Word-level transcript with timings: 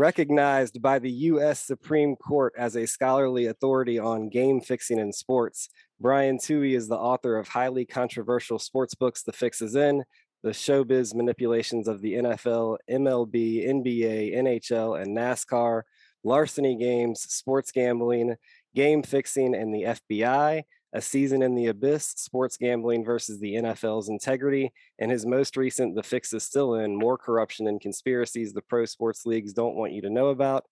Recognized 0.00 0.80
by 0.80 0.98
the 0.98 1.10
U.S. 1.10 1.60
Supreme 1.60 2.16
Court 2.16 2.54
as 2.56 2.74
a 2.74 2.86
scholarly 2.86 3.44
authority 3.44 3.98
on 3.98 4.30
game 4.30 4.62
fixing 4.62 4.98
in 4.98 5.12
sports, 5.12 5.68
Brian 6.00 6.38
Tuohy 6.38 6.74
is 6.74 6.88
the 6.88 6.96
author 6.96 7.36
of 7.36 7.48
highly 7.48 7.84
controversial 7.84 8.58
sports 8.58 8.94
books, 8.94 9.22
The 9.22 9.34
Fix 9.34 9.60
Is 9.60 9.76
In, 9.76 10.04
The 10.42 10.52
Showbiz 10.52 11.14
Manipulations 11.14 11.86
of 11.86 12.00
the 12.00 12.14
NFL, 12.14 12.78
MLB, 12.90 13.68
NBA, 13.68 14.34
NHL, 14.38 15.02
and 15.02 15.14
NASCAR, 15.14 15.82
Larceny 16.24 16.76
Games, 16.76 17.20
Sports 17.20 17.70
Gambling, 17.70 18.36
Game 18.74 19.02
Fixing, 19.02 19.54
and 19.54 19.74
the 19.74 19.82
FBI, 19.82 20.62
A 20.92 21.00
Season 21.00 21.42
in 21.42 21.54
the 21.54 21.66
Abyss, 21.66 22.14
Sports 22.16 22.56
Gambling 22.56 23.04
versus 23.04 23.38
the 23.38 23.54
NFL's 23.54 24.08
Integrity, 24.08 24.72
and 24.98 25.10
his 25.10 25.24
most 25.24 25.56
recent, 25.56 25.94
The 25.94 26.02
Fix 26.02 26.32
Is 26.32 26.42
Still 26.42 26.74
In, 26.74 26.96
More 26.96 27.16
Corruption 27.16 27.68
and 27.68 27.80
Conspiracies 27.80 28.52
the 28.52 28.62
Pro 28.62 28.84
Sports 28.84 29.24
Leagues 29.24 29.52
Don't 29.52 29.76
Want 29.76 29.92
You 29.92 30.02
to 30.02 30.10
Know 30.10 30.28
About. 30.28 30.64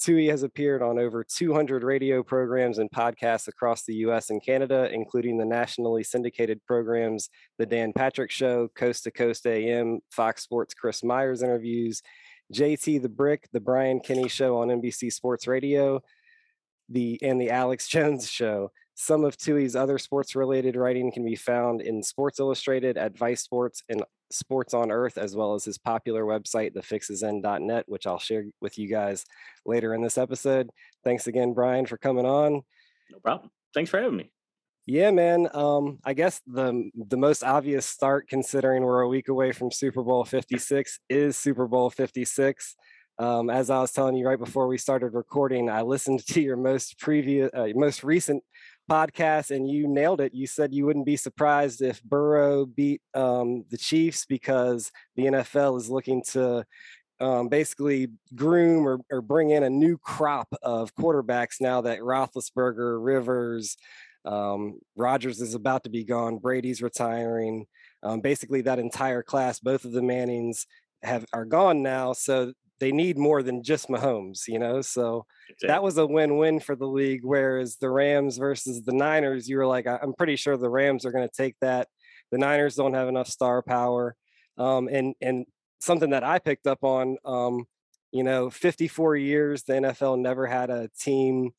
Tuohy 0.00 0.28
has 0.28 0.42
appeared 0.42 0.82
on 0.82 0.98
over 0.98 1.22
200 1.22 1.84
radio 1.84 2.22
programs 2.22 2.78
and 2.78 2.90
podcasts 2.90 3.46
across 3.46 3.84
the 3.84 3.94
US 3.96 4.30
and 4.30 4.44
Canada, 4.44 4.88
including 4.92 5.38
the 5.38 5.44
nationally 5.44 6.02
syndicated 6.02 6.60
programs 6.66 7.30
The 7.58 7.66
Dan 7.66 7.92
Patrick 7.92 8.30
Show, 8.30 8.68
Coast 8.74 9.04
to 9.04 9.10
Coast 9.10 9.46
AM, 9.46 10.00
Fox 10.10 10.42
Sports 10.42 10.74
Chris 10.74 11.04
Myers 11.04 11.42
interviews, 11.42 12.02
JT 12.52 13.02
the 13.02 13.08
Brick, 13.08 13.48
The 13.52 13.60
Brian 13.60 14.00
Kenny 14.00 14.28
Show 14.28 14.58
on 14.58 14.68
NBC 14.68 15.12
Sports 15.12 15.46
Radio, 15.46 16.02
the 16.88 17.18
and 17.22 17.40
the 17.40 17.50
Alex 17.50 17.86
Jones 17.88 18.28
Show. 18.28 18.72
Some 18.94 19.24
of 19.24 19.36
Tuohy's 19.36 19.74
other 19.74 19.98
sports 19.98 20.36
related 20.36 20.76
writing 20.76 21.10
can 21.10 21.24
be 21.24 21.34
found 21.34 21.80
in 21.80 22.02
Sports 22.02 22.38
Illustrated 22.38 22.96
at 22.96 23.18
Vice 23.18 23.42
Sports 23.42 23.82
and 23.88 24.04
Sports 24.30 24.72
on 24.72 24.90
Earth, 24.90 25.18
as 25.18 25.34
well 25.34 25.54
as 25.54 25.64
his 25.64 25.78
popular 25.78 26.24
website, 26.24 26.74
thefixisin.net, 26.74 27.84
which 27.86 28.06
I'll 28.06 28.18
share 28.18 28.44
with 28.60 28.78
you 28.78 28.88
guys 28.88 29.24
later 29.66 29.94
in 29.94 30.02
this 30.02 30.18
episode. 30.18 30.70
Thanks 31.02 31.26
again, 31.26 31.54
Brian, 31.54 31.86
for 31.86 31.96
coming 31.96 32.26
on. 32.26 32.62
No 33.10 33.18
problem. 33.22 33.50
Thanks 33.74 33.90
for 33.90 34.00
having 34.00 34.16
me. 34.16 34.30
Yeah, 34.86 35.10
man. 35.10 35.48
Um, 35.54 35.98
I 36.04 36.12
guess 36.12 36.40
the 36.46 36.90
the 36.94 37.16
most 37.16 37.42
obvious 37.42 37.86
start, 37.86 38.28
considering 38.28 38.82
we're 38.82 39.00
a 39.00 39.08
week 39.08 39.28
away 39.28 39.52
from 39.52 39.70
Super 39.70 40.02
Bowl 40.02 40.24
56, 40.24 41.00
is 41.08 41.36
Super 41.36 41.66
Bowl 41.66 41.88
56. 41.88 42.76
Um, 43.18 43.48
as 43.48 43.70
I 43.70 43.80
was 43.80 43.92
telling 43.92 44.16
you 44.16 44.26
right 44.26 44.38
before 44.38 44.66
we 44.66 44.76
started 44.76 45.14
recording, 45.14 45.70
I 45.70 45.82
listened 45.82 46.26
to 46.26 46.40
your 46.40 46.56
most 46.56 46.98
previous, 46.98 47.50
uh, 47.54 47.68
most 47.74 48.04
recent 48.04 48.42
podcast, 48.90 49.50
and 49.50 49.68
you 49.68 49.88
nailed 49.88 50.20
it. 50.20 50.34
You 50.34 50.46
said 50.46 50.74
you 50.74 50.86
wouldn't 50.86 51.06
be 51.06 51.16
surprised 51.16 51.82
if 51.82 52.02
Burrow 52.02 52.66
beat 52.66 53.02
um, 53.14 53.64
the 53.70 53.78
Chiefs 53.78 54.26
because 54.26 54.90
the 55.16 55.24
NFL 55.24 55.78
is 55.78 55.90
looking 55.90 56.22
to 56.32 56.64
um, 57.20 57.48
basically 57.48 58.08
groom 58.34 58.86
or, 58.86 58.98
or, 59.10 59.22
bring 59.22 59.50
in 59.50 59.62
a 59.62 59.70
new 59.70 59.96
crop 59.96 60.52
of 60.62 60.94
quarterbacks 60.96 61.60
now 61.60 61.80
that 61.82 62.00
Roethlisberger, 62.00 63.02
Rivers, 63.02 63.76
um, 64.24 64.80
Rodgers 64.96 65.40
is 65.40 65.54
about 65.54 65.84
to 65.84 65.90
be 65.90 66.04
gone, 66.04 66.38
Brady's 66.38 66.82
retiring. 66.82 67.66
Um, 68.02 68.20
basically, 68.20 68.62
that 68.62 68.80
entire 68.80 69.22
class, 69.22 69.60
both 69.60 69.84
of 69.84 69.92
the 69.92 70.02
Mannings 70.02 70.66
have 71.02 71.24
are 71.32 71.44
gone 71.44 71.82
now. 71.82 72.14
So 72.14 72.52
they 72.84 72.92
need 72.92 73.16
more 73.16 73.42
than 73.42 73.62
just 73.62 73.88
Mahomes, 73.88 74.46
you 74.46 74.58
know. 74.58 74.82
So 74.82 75.24
that 75.62 75.82
was 75.82 75.96
a 75.96 76.06
win-win 76.06 76.60
for 76.60 76.76
the 76.76 76.86
league. 76.86 77.22
Whereas 77.24 77.76
the 77.76 77.88
Rams 77.88 78.36
versus 78.36 78.82
the 78.82 78.92
Niners, 78.92 79.48
you 79.48 79.56
were 79.56 79.66
like, 79.66 79.86
I'm 79.86 80.12
pretty 80.12 80.36
sure 80.36 80.58
the 80.58 80.68
Rams 80.68 81.06
are 81.06 81.10
going 81.10 81.26
to 81.26 81.34
take 81.34 81.56
that. 81.62 81.88
The 82.30 82.36
Niners 82.36 82.74
don't 82.74 82.92
have 82.92 83.08
enough 83.08 83.28
star 83.28 83.62
power, 83.62 84.16
um, 84.58 84.88
and 84.88 85.14
and 85.22 85.46
something 85.80 86.10
that 86.10 86.24
I 86.24 86.38
picked 86.40 86.66
up 86.66 86.84
on, 86.84 87.16
um, 87.24 87.64
you 88.12 88.22
know, 88.22 88.50
54 88.50 89.16
years 89.16 89.62
the 89.62 89.74
NFL 89.74 90.20
never 90.20 90.46
had 90.46 90.68
a 90.68 90.90
team 91.00 91.52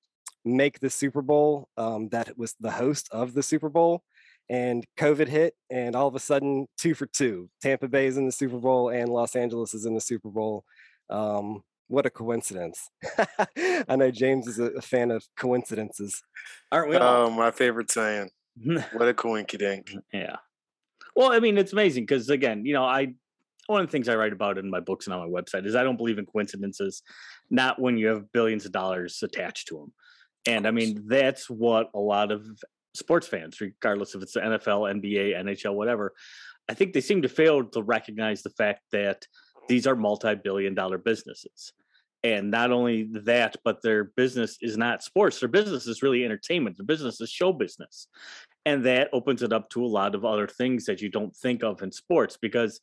make 0.43 0.79
the 0.79 0.91
Super 0.91 1.23
Bowl 1.23 1.69
um, 1.75 2.09
that 2.09 2.37
was 2.37 2.53
the 2.59 2.71
host 2.71 3.09
of 3.11 3.33
the 3.33 3.41
Super 3.41 3.69
Bowl. 3.69 4.03
And 4.47 4.85
COVID 4.97 5.27
hit, 5.27 5.55
and 5.71 5.95
all 5.95 6.07
of 6.07 6.13
a 6.13 6.19
sudden, 6.19 6.67
two 6.77 6.93
for 6.93 7.07
two. 7.07 7.49
Tampa 7.63 7.87
Bay 7.87 8.05
is 8.05 8.17
in 8.17 8.27
the 8.27 8.31
Super 8.31 8.59
Bowl, 8.59 8.89
and 8.89 9.09
Los 9.09 9.35
Angeles 9.35 9.73
is 9.73 9.85
in 9.85 9.95
the 9.95 10.01
Super 10.01 10.29
Bowl. 10.29 10.65
Um, 11.09 11.63
what 11.87 12.05
a 12.05 12.09
coincidence. 12.09 12.89
I 13.87 13.95
know 13.95 14.11
James 14.11 14.47
is 14.47 14.59
a, 14.59 14.65
a, 14.71 14.81
fan 14.81 15.11
of 15.11 15.23
coincidences. 15.37 16.23
Aren't 16.71 16.89
we? 16.89 16.97
Oh, 16.97 17.29
my 17.29 17.51
favorite 17.51 17.91
saying. 17.91 18.29
what 18.93 19.07
a 19.07 19.13
coincidence. 19.13 19.93
Yeah. 20.13 20.37
Well, 21.15 21.31
I 21.31 21.39
mean, 21.39 21.57
it's 21.57 21.71
amazing 21.71 22.03
because, 22.03 22.29
again, 22.29 22.65
you 22.65 22.73
know, 22.73 22.83
I, 22.83 23.13
one 23.67 23.79
of 23.79 23.87
the 23.87 23.91
things 23.91 24.09
I 24.09 24.15
write 24.15 24.33
about 24.33 24.57
in 24.57 24.69
my 24.69 24.81
books 24.81 25.07
and 25.07 25.13
on 25.13 25.31
my 25.31 25.41
website 25.41 25.65
is 25.65 25.73
I 25.73 25.83
don't 25.83 25.95
believe 25.95 26.17
in 26.17 26.25
coincidences, 26.25 27.03
not 27.49 27.79
when 27.79 27.97
you 27.97 28.07
have 28.07 28.31
billions 28.33 28.65
of 28.65 28.73
dollars 28.73 29.23
attached 29.23 29.69
to 29.69 29.75
them. 29.75 29.93
And 30.45 30.67
I 30.67 30.71
mean, 30.71 31.03
that's 31.07 31.49
what 31.49 31.89
a 31.93 31.99
lot 31.99 32.31
of 32.31 32.45
sports 32.93 33.27
fans, 33.27 33.61
regardless 33.61 34.13
if 34.13 34.23
it's 34.23 34.33
the 34.33 34.41
NFL, 34.41 35.01
NBA, 35.01 35.41
NHL, 35.41 35.73
whatever, 35.73 36.13
I 36.69 36.73
think 36.73 36.93
they 36.93 37.01
seem 37.01 37.21
to 37.21 37.29
fail 37.29 37.63
to 37.63 37.81
recognize 37.81 38.41
the 38.41 38.49
fact 38.49 38.81
that 38.91 39.25
these 39.67 39.87
are 39.87 39.95
multi-billion 39.95 40.73
dollar 40.73 40.97
businesses. 40.97 41.73
And 42.23 42.49
not 42.49 42.71
only 42.71 43.07
that 43.23 43.55
but 43.63 43.81
their 43.81 44.05
business 44.05 44.57
is 44.61 44.77
not 44.77 45.03
sports 45.03 45.39
their 45.39 45.49
business 45.49 45.85
is 45.85 46.01
really 46.01 46.25
entertainment 46.25 46.77
their 46.77 46.85
business 46.85 47.21
is 47.21 47.29
show 47.29 47.53
business. 47.53 48.07
And 48.65 48.83
that 48.85 49.09
opens 49.13 49.43
it 49.43 49.53
up 49.53 49.69
to 49.71 49.85
a 49.85 49.87
lot 49.87 50.15
of 50.15 50.25
other 50.25 50.47
things 50.47 50.85
that 50.85 51.01
you 51.01 51.09
don't 51.09 51.35
think 51.35 51.63
of 51.63 51.81
in 51.83 51.91
sports 51.91 52.37
because 52.41 52.81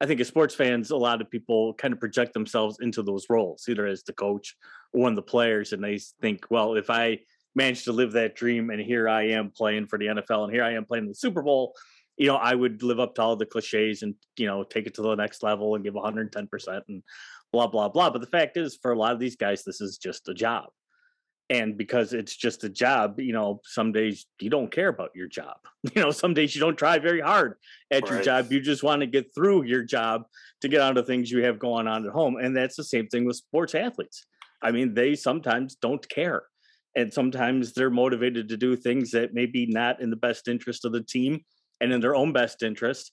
i 0.00 0.06
think 0.06 0.20
as 0.20 0.28
sports 0.28 0.54
fans 0.54 0.90
a 0.90 0.96
lot 0.96 1.20
of 1.20 1.30
people 1.30 1.74
kind 1.74 1.92
of 1.92 2.00
project 2.00 2.34
themselves 2.34 2.78
into 2.80 3.02
those 3.02 3.26
roles 3.28 3.64
either 3.68 3.86
as 3.86 4.02
the 4.04 4.12
coach 4.12 4.56
or 4.92 5.02
one 5.02 5.12
of 5.12 5.16
the 5.16 5.22
players 5.22 5.72
and 5.72 5.82
they 5.82 5.98
think 6.20 6.44
well 6.50 6.74
if 6.74 6.90
i 6.90 7.18
manage 7.54 7.84
to 7.84 7.92
live 7.92 8.12
that 8.12 8.34
dream 8.34 8.70
and 8.70 8.80
here 8.80 9.08
i 9.08 9.22
am 9.22 9.50
playing 9.50 9.86
for 9.86 9.98
the 9.98 10.06
nfl 10.06 10.44
and 10.44 10.52
here 10.52 10.64
i 10.64 10.72
am 10.72 10.84
playing 10.84 11.06
the 11.06 11.14
super 11.14 11.42
bowl 11.42 11.74
you 12.16 12.28
know, 12.28 12.36
I 12.36 12.54
would 12.54 12.82
live 12.82 13.00
up 13.00 13.14
to 13.16 13.22
all 13.22 13.36
the 13.36 13.46
cliches 13.46 14.02
and, 14.02 14.14
you 14.36 14.46
know, 14.46 14.62
take 14.62 14.86
it 14.86 14.94
to 14.94 15.02
the 15.02 15.14
next 15.14 15.42
level 15.42 15.74
and 15.74 15.84
give 15.84 15.94
110% 15.94 16.82
and 16.88 17.02
blah, 17.52 17.66
blah, 17.66 17.88
blah. 17.88 18.10
But 18.10 18.20
the 18.20 18.26
fact 18.26 18.56
is, 18.56 18.78
for 18.80 18.92
a 18.92 18.98
lot 18.98 19.12
of 19.12 19.18
these 19.18 19.36
guys, 19.36 19.64
this 19.64 19.80
is 19.80 19.98
just 19.98 20.28
a 20.28 20.34
job. 20.34 20.66
And 21.50 21.76
because 21.76 22.14
it's 22.14 22.34
just 22.34 22.64
a 22.64 22.70
job, 22.70 23.20
you 23.20 23.32
know, 23.32 23.60
some 23.64 23.92
days 23.92 24.26
you 24.40 24.48
don't 24.48 24.70
care 24.70 24.88
about 24.88 25.10
your 25.14 25.28
job. 25.28 25.56
You 25.94 26.00
know, 26.00 26.10
some 26.10 26.32
days 26.32 26.54
you 26.54 26.62
don't 26.62 26.78
try 26.78 26.98
very 26.98 27.20
hard 27.20 27.56
at 27.90 28.04
right. 28.04 28.12
your 28.12 28.22
job. 28.22 28.50
You 28.50 28.58
just 28.58 28.82
want 28.82 29.02
to 29.02 29.06
get 29.06 29.34
through 29.34 29.64
your 29.64 29.82
job 29.82 30.22
to 30.62 30.68
get 30.68 30.80
on 30.80 30.94
to 30.94 31.02
things 31.02 31.30
you 31.30 31.44
have 31.44 31.58
going 31.58 31.86
on 31.86 32.06
at 32.06 32.12
home. 32.12 32.36
And 32.36 32.56
that's 32.56 32.76
the 32.76 32.84
same 32.84 33.06
thing 33.08 33.26
with 33.26 33.36
sports 33.36 33.74
athletes. 33.74 34.24
I 34.62 34.70
mean, 34.70 34.94
they 34.94 35.14
sometimes 35.14 35.74
don't 35.74 36.08
care. 36.08 36.44
And 36.96 37.12
sometimes 37.12 37.74
they're 37.74 37.90
motivated 37.90 38.48
to 38.48 38.56
do 38.56 38.76
things 38.76 39.10
that 39.10 39.34
may 39.34 39.44
be 39.44 39.66
not 39.66 40.00
in 40.00 40.08
the 40.08 40.16
best 40.16 40.48
interest 40.48 40.86
of 40.86 40.92
the 40.92 41.02
team 41.02 41.44
and 41.80 41.92
in 41.92 42.00
their 42.00 42.14
own 42.14 42.32
best 42.32 42.62
interest 42.62 43.12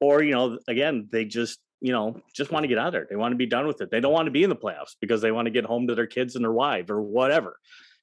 or 0.00 0.22
you 0.22 0.32
know 0.32 0.58
again 0.68 1.08
they 1.12 1.24
just 1.24 1.58
you 1.80 1.92
know 1.92 2.20
just 2.34 2.50
want 2.50 2.64
to 2.64 2.68
get 2.68 2.78
out 2.78 2.92
there 2.92 3.06
they 3.08 3.16
want 3.16 3.32
to 3.32 3.36
be 3.36 3.46
done 3.46 3.66
with 3.66 3.80
it 3.80 3.90
they 3.90 4.00
don't 4.00 4.12
want 4.12 4.26
to 4.26 4.32
be 4.32 4.42
in 4.42 4.50
the 4.50 4.56
playoffs 4.56 4.96
because 5.00 5.20
they 5.20 5.32
want 5.32 5.46
to 5.46 5.50
get 5.50 5.64
home 5.64 5.86
to 5.86 5.94
their 5.94 6.06
kids 6.06 6.36
and 6.36 6.44
their 6.44 6.52
wife 6.52 6.90
or 6.90 7.00
whatever 7.00 7.56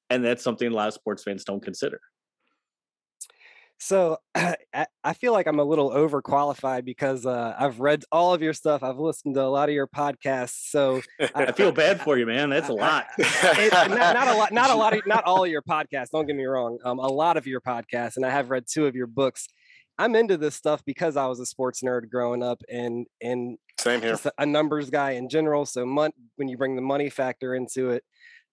and 0.09 0.23
that's 0.23 0.43
something 0.43 0.67
a 0.67 0.75
lot 0.75 0.87
of 0.87 0.93
sports 0.93 1.23
fans 1.23 1.43
don't 1.43 1.63
consider 1.63 1.99
so 3.79 4.17
I 5.03 5.13
feel 5.13 5.33
like 5.33 5.47
I'm 5.47 5.59
a 5.59 5.63
little 5.63 5.91
overqualified 5.91 6.85
because 6.85 7.25
uh, 7.25 7.55
I've 7.57 7.79
read 7.79 8.03
all 8.11 8.33
of 8.33 8.41
your 8.41 8.53
stuff. 8.53 8.83
I've 8.83 8.97
listened 8.97 9.35
to 9.35 9.43
a 9.43 9.47
lot 9.47 9.69
of 9.69 9.75
your 9.75 9.87
podcasts. 9.87 10.69
So 10.69 11.01
I, 11.19 11.45
I 11.45 11.51
feel 11.51 11.71
bad 11.71 12.01
for 12.01 12.17
you, 12.17 12.25
man. 12.25 12.49
That's 12.49 12.69
a 12.69 12.73
lot. 12.73 13.05
it, 13.17 13.71
not, 13.71 13.89
not, 13.89 14.27
a 14.27 14.33
lot. 14.33 14.51
Not 14.57 14.69
a 14.71 14.75
lot. 14.75 14.93
Of, 14.93 15.05
not 15.05 15.23
all 15.25 15.43
of 15.43 15.51
your 15.51 15.61
podcasts. 15.61 16.09
Don't 16.11 16.25
get 16.25 16.35
me 16.35 16.45
wrong. 16.45 16.79
Um, 16.83 16.99
a 16.99 17.07
lot 17.07 17.37
of 17.37 17.45
your 17.45 17.61
podcasts, 17.61 18.15
and 18.15 18.25
I 18.25 18.29
have 18.29 18.49
read 18.49 18.65
two 18.67 18.87
of 18.87 18.95
your 18.95 19.07
books. 19.07 19.47
I'm 19.99 20.15
into 20.15 20.37
this 20.37 20.55
stuff 20.55 20.83
because 20.85 21.17
I 21.17 21.25
was 21.27 21.39
a 21.39 21.45
sports 21.45 21.81
nerd 21.81 22.09
growing 22.09 22.43
up 22.43 22.61
and 22.69 23.07
and 23.21 23.57
same 23.79 24.01
here. 24.01 24.17
a 24.37 24.45
numbers 24.45 24.89
guy 24.89 25.11
in 25.11 25.29
general. 25.29 25.65
So 25.65 25.85
mon- 25.85 26.11
when 26.35 26.47
you 26.47 26.57
bring 26.57 26.75
the 26.75 26.81
money 26.81 27.09
factor 27.09 27.55
into 27.55 27.91
it, 27.91 28.03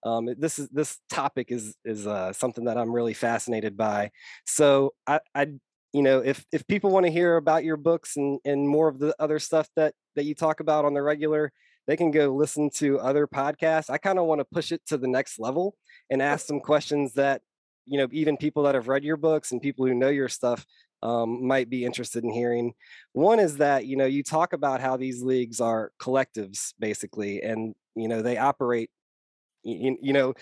um, 0.04 0.28
this 0.38 0.58
is 0.58 0.68
this 0.68 0.98
topic 1.08 1.50
is 1.50 1.76
is 1.84 2.06
uh, 2.06 2.32
something 2.32 2.64
that 2.64 2.76
I'm 2.76 2.92
really 2.92 3.14
fascinated 3.14 3.76
by. 3.76 4.10
So 4.44 4.94
I, 5.06 5.20
I 5.34 5.46
you 5.92 6.02
know 6.02 6.20
if 6.20 6.44
if 6.52 6.66
people 6.66 6.90
want 6.90 7.06
to 7.06 7.12
hear 7.12 7.36
about 7.36 7.64
your 7.64 7.76
books 7.76 8.16
and 8.16 8.38
and 8.44 8.68
more 8.68 8.88
of 8.88 8.98
the 8.98 9.14
other 9.18 9.38
stuff 9.38 9.68
that 9.76 9.94
that 10.16 10.24
you 10.24 10.34
talk 10.34 10.60
about 10.60 10.84
on 10.84 10.94
the 10.94 11.02
regular, 11.02 11.52
they 11.86 11.96
can 11.96 12.10
go 12.10 12.34
listen 12.34 12.70
to 12.76 12.98
other 13.00 13.26
podcasts. 13.26 13.90
I 13.90 13.98
kind 13.98 14.18
of 14.18 14.26
want 14.26 14.40
to 14.40 14.44
push 14.44 14.72
it 14.72 14.82
to 14.86 14.98
the 14.98 15.08
next 15.08 15.38
level 15.38 15.74
and 16.10 16.20
ask 16.20 16.46
some 16.46 16.60
questions 16.60 17.14
that 17.14 17.40
you 17.86 17.98
know 17.98 18.08
even 18.12 18.36
people 18.36 18.64
that 18.64 18.74
have 18.74 18.88
read 18.88 19.04
your 19.04 19.16
books 19.16 19.52
and 19.52 19.60
people 19.60 19.86
who 19.86 19.94
know 19.94 20.08
your 20.08 20.28
stuff 20.28 20.66
um, 21.04 21.46
might 21.46 21.68
be 21.68 21.84
interested 21.84 22.24
in 22.24 22.32
hearing. 22.32 22.72
One 23.12 23.38
is 23.38 23.58
that 23.58 23.86
you 23.86 23.96
know 23.96 24.06
you 24.06 24.22
talk 24.22 24.54
about 24.54 24.80
how 24.80 24.96
these 24.96 25.22
leagues 25.22 25.60
are 25.60 25.92
collectives 26.00 26.72
basically, 26.78 27.42
and 27.42 27.74
you 27.94 28.08
know 28.08 28.22
they 28.22 28.38
operate. 28.38 28.90
You, 29.62 29.96
you 30.00 30.12
know, 30.12 30.34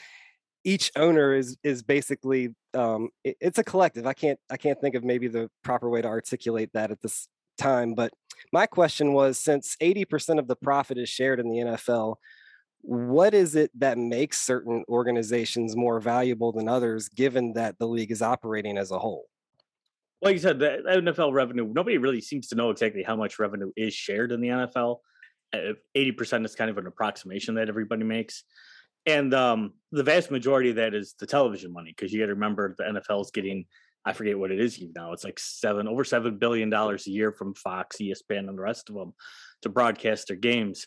each 0.65 0.93
owner 0.97 1.35
is 1.35 1.57
is 1.65 1.83
basically 1.83 2.55
um, 2.75 3.11
it, 3.25 3.37
it's 3.41 3.59
a 3.59 3.65
collective. 3.65 4.07
I 4.07 4.15
can't 4.15 4.39
I 4.51 4.57
can't 4.57 4.81
think 4.81 4.95
of 4.95 5.05
maybe 5.05 5.29
the 5.29 5.51
proper 5.65 5.91
way 5.91 6.01
to 6.01 6.09
articulate 6.09 6.71
that 6.75 6.93
at 6.93 7.03
this 7.03 7.27
time. 7.59 7.95
But 7.95 8.13
my 8.53 8.67
question 8.67 9.13
was, 9.13 9.39
since 9.39 9.77
eighty 9.81 10.05
percent 10.05 10.39
of 10.39 10.47
the 10.47 10.57
profit 10.57 10.97
is 10.97 11.09
shared 11.09 11.41
in 11.41 11.49
the 11.49 11.59
NFL, 11.59 12.17
what 12.83 13.35
is 13.35 13.57
it 13.57 13.73
that 13.81 13.99
makes 13.99 14.41
certain 14.41 14.85
organizations 14.89 15.75
more 15.75 15.99
valuable 16.01 16.53
than 16.53 16.69
others, 16.69 17.09
given 17.09 17.55
that 17.55 17.81
the 17.81 17.89
league 17.89 18.13
is 18.13 18.23
operating 18.23 18.79
as 18.79 18.93
a 18.93 18.99
whole? 18.99 19.27
Like 20.23 20.35
you 20.35 20.39
said, 20.39 20.61
the 20.61 20.83
NFL 20.87 21.33
revenue, 21.33 21.71
nobody 21.73 21.99
really 21.99 22.21
seems 22.21 22.49
to 22.49 22.55
know 22.55 22.71
exactly 22.71 23.03
how 23.03 23.17
much 23.17 23.41
revenue 23.41 23.73
is 23.77 23.93
shared 23.93 24.31
in 24.31 24.41
the 24.41 24.49
NFL. 24.49 24.99
80% 25.55 26.45
is 26.45 26.55
kind 26.55 26.71
of 26.71 26.79
an 26.79 26.87
approximation 26.87 27.57
that 27.57 27.69
everybody 27.69 28.05
makes. 28.05 28.45
And 29.05 29.35
um, 29.35 29.73
the 29.91 30.05
vast 30.05 30.31
majority 30.31 30.71
of 30.71 30.77
that 30.77 30.95
is 30.95 31.15
the 31.19 31.27
television 31.27 31.73
money, 31.73 31.93
because 31.97 32.13
you 32.13 32.21
got 32.21 32.27
to 32.27 32.35
remember 32.35 32.75
the 32.79 32.85
NFL 32.85 33.23
is 33.23 33.31
getting, 33.33 33.67
I 34.05 34.13
forget 34.13 34.39
what 34.39 34.53
it 34.53 34.61
is 34.61 34.81
now. 34.95 35.13
It's 35.13 35.25
like 35.25 35.41
seven, 35.41 35.89
over 35.89 36.05
$7 36.05 36.39
billion 36.39 36.73
a 36.73 36.97
year 37.07 37.33
from 37.33 37.55
Fox, 37.55 37.97
ESPN, 37.97 38.49
and 38.49 38.57
the 38.57 38.63
rest 38.63 38.89
of 38.89 38.95
them 38.95 39.15
to 39.63 39.69
broadcast 39.69 40.29
their 40.29 40.37
games. 40.37 40.87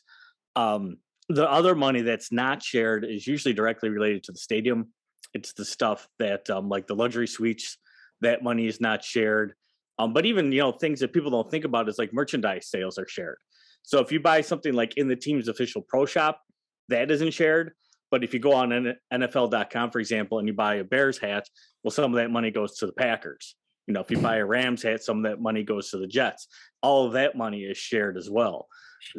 Um, 0.56 0.98
the 1.28 1.50
other 1.50 1.76
money 1.76 2.02
that's 2.02 2.31
not 2.31 2.64
shared 2.64 3.04
is 3.04 3.28
usually 3.28 3.54
directly 3.54 3.90
related 3.90 4.24
to 4.24 4.31
the 4.31 4.38
stadium. 4.38 4.94
It's 5.34 5.54
the 5.54 5.66
stuff 5.66 6.08
that, 6.20 6.50
um, 6.50 6.70
like 6.70 6.88
the 6.88 6.96
luxury 6.96 7.28
suites, 7.28 7.78
that 8.22 8.44
money 8.44 8.68
is 8.68 8.82
not 8.82 9.04
shared. 9.04 9.54
Um, 9.98 10.14
but 10.14 10.26
even 10.26 10.52
you 10.52 10.60
know 10.60 10.72
things 10.72 11.00
that 11.00 11.14
people 11.14 11.32
don't 11.32 11.50
think 11.50 11.66
about 11.66 11.88
is 11.90 11.98
like 11.98 12.14
merchandise 12.14 12.68
sales 12.70 12.98
are 12.98 13.08
shared. 13.08 13.38
So 13.84 14.00
if 14.00 14.12
you 14.12 14.20
buy 14.20 14.42
something 14.42 14.74
like 14.74 14.98
in 14.98 15.08
the 15.08 15.16
team's 15.16 15.48
official 15.48 15.82
pro 15.82 16.06
shop, 16.06 16.42
that 16.90 17.12
isn't 17.12 17.32
shared. 17.32 17.74
But 18.12 18.24
if 18.24 18.34
you 18.34 18.40
go 18.40 18.54
on 18.54 18.96
NFL.com, 19.14 19.92
for 19.92 20.00
example, 20.00 20.40
and 20.40 20.48
you 20.48 20.54
buy 20.54 20.76
a 20.76 20.84
Bears 20.84 21.18
hat, 21.18 21.48
well, 21.84 21.92
some 21.92 22.14
of 22.14 22.18
that 22.18 22.32
money 22.32 22.52
goes 22.52 22.78
to 22.78 22.86
the 22.86 22.94
Packers. 22.94 23.56
You 23.88 23.94
know, 23.94 24.00
if 24.00 24.10
you 24.10 24.18
buy 24.18 24.38
a 24.38 24.46
Rams 24.46 24.82
hat, 24.84 25.04
some 25.04 25.18
of 25.18 25.32
that 25.32 25.42
money 25.42 25.64
goes 25.64 25.92
to 25.92 25.98
the 25.98 26.08
Jets. 26.08 26.48
All 26.82 27.06
of 27.06 27.14
that 27.14 27.36
money 27.36 27.64
is 27.64 27.78
shared 27.78 28.18
as 28.18 28.30
well. 28.30 28.68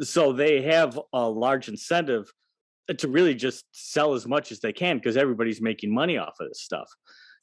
So 0.01 0.33
they 0.33 0.61
have 0.63 0.99
a 1.13 1.29
large 1.29 1.69
incentive 1.69 2.29
to 2.97 3.07
really 3.07 3.35
just 3.35 3.65
sell 3.71 4.13
as 4.13 4.27
much 4.27 4.51
as 4.51 4.59
they 4.59 4.73
can 4.73 4.97
because 4.97 5.17
everybody's 5.17 5.61
making 5.61 5.93
money 5.93 6.17
off 6.17 6.35
of 6.39 6.49
this 6.49 6.61
stuff. 6.61 6.89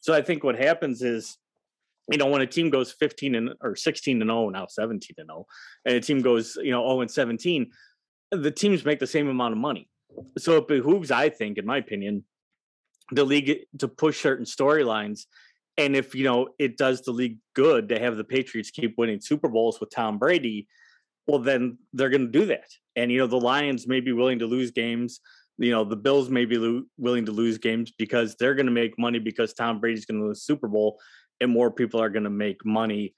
So 0.01 0.13
I 0.13 0.23
think 0.23 0.45
what 0.45 0.59
happens 0.59 1.03
is, 1.03 1.37
you 2.11 2.19
know, 2.19 2.27
when 2.27 2.43
a 2.43 2.47
team 2.47 2.71
goes 2.71 2.93
15 2.93 3.35
and 3.35 3.51
or 3.61 3.77
16 3.77 4.21
and 4.21 4.29
0, 4.29 4.51
now 4.51 4.67
17 4.67 5.15
and 5.19 5.29
0, 5.29 5.47
and 5.87 5.97
a 5.97 6.01
team 6.01 6.21
goes, 6.21 6.57
you 6.57 6.71
know, 6.71 6.87
0 6.87 7.01
and 7.01 7.11
17, 7.11 7.71
the 8.31 8.51
teams 8.51 8.85
make 8.85 8.99
the 8.99 9.07
same 9.07 9.29
amount 9.29 9.53
of 9.53 9.59
money. 9.59 9.89
So 10.39 10.59
it 10.59 10.69
behooves, 10.69 11.11
I 11.11 11.31
think, 11.31 11.59
in 11.59 11.67
my 11.67 11.79
opinion, 11.79 12.25
the 13.11 13.25
league 13.25 13.67
to 13.79 13.89
push 13.89 14.21
certain 14.21 14.45
storylines. 14.45 15.23
And 15.77 15.97
if 15.97 16.15
you 16.15 16.25
know 16.25 16.49
it 16.59 16.77
does 16.77 17.03
the 17.03 17.11
league 17.11 17.39
good 17.55 17.89
to 17.89 17.99
have 17.99 18.17
the 18.17 18.25
Patriots 18.25 18.71
keep 18.71 18.97
winning 18.97 19.21
Super 19.21 19.49
Bowls 19.49 19.81
with 19.81 19.91
Tom 19.91 20.19
Brady, 20.19 20.69
well, 21.27 21.41
then 21.41 21.79
they're 21.93 22.11
going 22.11 22.31
to 22.31 22.39
do 22.39 22.47
that. 22.47 22.69
And, 22.97 23.11
you 23.11 23.19
know, 23.19 23.27
the 23.27 23.41
Lions 23.41 23.87
may 23.89 24.01
be 24.01 24.13
willing 24.13 24.39
to 24.41 24.47
lose 24.47 24.71
games. 24.71 25.21
You 25.57 25.71
know, 25.71 25.85
the 25.85 25.97
Bills 25.97 26.29
may 26.29 26.45
be 26.45 26.59
lo- 26.59 26.85
willing 26.99 27.27
to 27.27 27.33
lose 27.33 27.59
games 27.59 27.93
because 27.97 28.37
they're 28.37 28.55
going 28.55 28.67
to 28.67 28.73
make 28.73 28.99
money 28.99 29.19
because 29.19 29.55
Tom 29.55 29.81
Brady's 29.81 30.05
going 30.05 30.21
to 30.21 30.27
lose 30.27 30.43
Super 30.43 30.69
Bowl 30.69 30.99
and 31.41 31.51
more 31.51 31.71
people 31.71 32.01
are 32.01 32.11
going 32.11 32.25
to 32.25 32.31
make 32.31 32.65
money. 32.65 33.15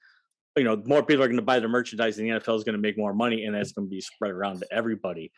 You 0.55 0.63
know, 0.63 0.81
more 0.85 1.03
people 1.03 1.23
are 1.23 1.27
going 1.27 1.37
to 1.37 1.43
buy 1.43 1.59
their 1.59 1.69
merchandise 1.69 2.17
and 2.17 2.27
the 2.27 2.39
NFL 2.39 2.57
is 2.57 2.63
going 2.63 2.75
to 2.75 2.81
make 2.81 2.97
more 2.97 3.13
money 3.13 3.45
and 3.45 3.55
that's 3.55 3.71
going 3.71 3.87
to 3.87 3.89
be 3.89 4.01
spread 4.01 4.31
around 4.31 4.59
to 4.59 4.67
everybody. 4.71 5.31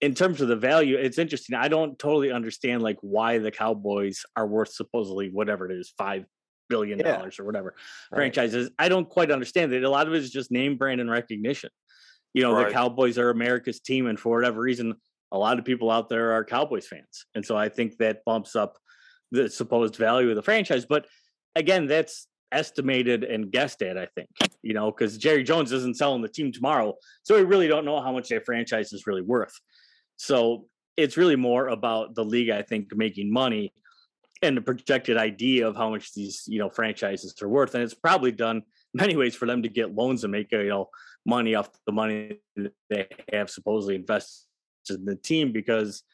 In 0.00 0.14
terms 0.14 0.40
of 0.40 0.48
the 0.48 0.56
value, 0.56 0.96
it's 0.96 1.18
interesting. 1.18 1.56
I 1.56 1.68
don't 1.68 1.98
totally 1.98 2.32
understand 2.32 2.82
like 2.82 2.98
why 3.00 3.38
the 3.38 3.52
Cowboys 3.52 4.24
are 4.36 4.46
worth 4.46 4.72
supposedly 4.72 5.30
whatever 5.30 5.70
it 5.70 5.78
is, 5.78 5.92
five 5.96 6.26
billion 6.68 6.98
dollars 6.98 7.36
yeah. 7.38 7.42
or 7.42 7.46
whatever 7.46 7.74
right. 8.10 8.16
franchises. 8.18 8.70
I 8.78 8.88
don't 8.88 9.08
quite 9.08 9.30
understand 9.30 9.72
it. 9.72 9.84
A 9.84 9.90
lot 9.90 10.08
of 10.08 10.14
it 10.14 10.22
is 10.22 10.30
just 10.30 10.50
name 10.50 10.76
brand 10.76 11.00
and 11.00 11.10
recognition 11.10 11.70
you 12.34 12.42
know 12.42 12.52
right. 12.52 12.66
the 12.66 12.72
cowboys 12.72 13.16
are 13.16 13.30
america's 13.30 13.80
team 13.80 14.06
and 14.06 14.20
for 14.20 14.36
whatever 14.36 14.60
reason 14.60 14.94
a 15.32 15.38
lot 15.38 15.58
of 15.58 15.64
people 15.64 15.90
out 15.90 16.08
there 16.08 16.32
are 16.32 16.44
cowboys 16.44 16.86
fans 16.86 17.24
and 17.34 17.46
so 17.46 17.56
i 17.56 17.68
think 17.68 17.96
that 17.96 18.24
bumps 18.26 18.54
up 18.54 18.76
the 19.30 19.48
supposed 19.48 19.96
value 19.96 20.28
of 20.28 20.36
the 20.36 20.42
franchise 20.42 20.84
but 20.84 21.06
again 21.56 21.86
that's 21.86 22.26
estimated 22.52 23.24
and 23.24 23.50
guessed 23.50 23.82
at 23.82 23.98
i 23.98 24.06
think 24.14 24.28
you 24.62 24.74
know 24.74 24.90
because 24.90 25.18
jerry 25.18 25.42
jones 25.42 25.72
isn't 25.72 25.96
selling 25.96 26.22
the 26.22 26.28
team 26.28 26.52
tomorrow 26.52 26.94
so 27.22 27.34
we 27.34 27.42
really 27.42 27.66
don't 27.66 27.84
know 27.84 28.00
how 28.00 28.12
much 28.12 28.28
that 28.28 28.44
franchise 28.44 28.92
is 28.92 29.06
really 29.06 29.22
worth. 29.22 29.58
So 30.16 30.66
it's 30.96 31.16
really 31.16 31.34
more 31.34 31.68
about 31.68 32.14
the 32.14 32.24
league 32.24 32.50
i 32.50 32.62
think 32.62 32.94
making 32.94 33.32
money 33.32 33.72
and 34.42 34.56
the 34.56 34.62
projected 34.62 35.16
idea 35.16 35.66
of 35.66 35.76
how 35.76 35.90
much 35.90 36.12
these 36.14 36.44
you 36.46 36.58
know 36.58 36.70
franchises 36.70 37.34
are 37.42 37.48
worth 37.48 37.74
and 37.74 37.82
it's 37.82 37.94
probably 37.94 38.30
done 38.30 38.62
many 38.94 39.16
ways 39.16 39.34
for 39.34 39.46
them 39.46 39.62
to 39.62 39.68
get 39.68 39.94
loans 39.94 40.22
and 40.22 40.30
make 40.30 40.52
you 40.52 40.68
know 40.68 40.88
money 41.26 41.54
off 41.54 41.70
the 41.86 41.92
money 41.92 42.38
they 42.90 43.08
have 43.32 43.50
supposedly 43.50 43.96
invested 43.96 44.46
in 44.90 45.04
the 45.04 45.16
team 45.16 45.50
because 45.50 46.04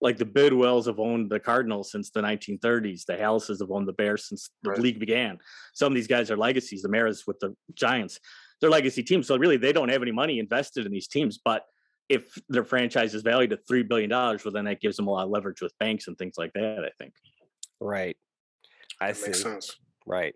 like 0.00 0.16
the 0.16 0.24
Bidwells 0.24 0.86
have 0.86 1.00
owned 1.00 1.30
the 1.30 1.40
Cardinals 1.40 1.90
since 1.90 2.10
the 2.10 2.20
1930s. 2.20 3.04
The 3.04 3.14
Halases 3.14 3.60
have 3.60 3.70
owned 3.70 3.88
the 3.88 3.92
Bears 3.92 4.28
since 4.28 4.50
the 4.62 4.70
right. 4.70 4.78
league 4.78 5.00
began. 5.00 5.38
Some 5.74 5.92
of 5.92 5.96
these 5.96 6.06
guys 6.06 6.30
are 6.30 6.36
legacies. 6.36 6.82
The 6.82 6.88
Maras 6.88 7.24
with 7.26 7.40
the 7.40 7.54
Giants, 7.74 8.20
they're 8.60 8.70
legacy 8.70 9.02
teams. 9.02 9.26
So 9.26 9.36
really, 9.36 9.56
they 9.56 9.72
don't 9.72 9.88
have 9.88 10.02
any 10.02 10.12
money 10.12 10.38
invested 10.38 10.86
in 10.86 10.92
these 10.92 11.08
teams. 11.08 11.38
But 11.44 11.64
if 12.08 12.38
their 12.48 12.64
franchise 12.64 13.14
is 13.14 13.22
valued 13.22 13.52
at 13.52 13.66
three 13.66 13.82
billion 13.82 14.10
dollars, 14.10 14.44
well, 14.44 14.52
then 14.52 14.64
that 14.66 14.80
gives 14.80 14.96
them 14.96 15.08
a 15.08 15.10
lot 15.10 15.24
of 15.24 15.30
leverage 15.30 15.60
with 15.60 15.76
banks 15.78 16.06
and 16.08 16.16
things 16.16 16.34
like 16.38 16.52
that. 16.54 16.84
I 16.84 16.90
think. 16.98 17.14
Right. 17.80 18.16
I 19.00 19.08
that 19.08 19.16
see. 19.16 19.26
Makes 19.26 19.42
sense. 19.42 19.76
Right. 20.06 20.34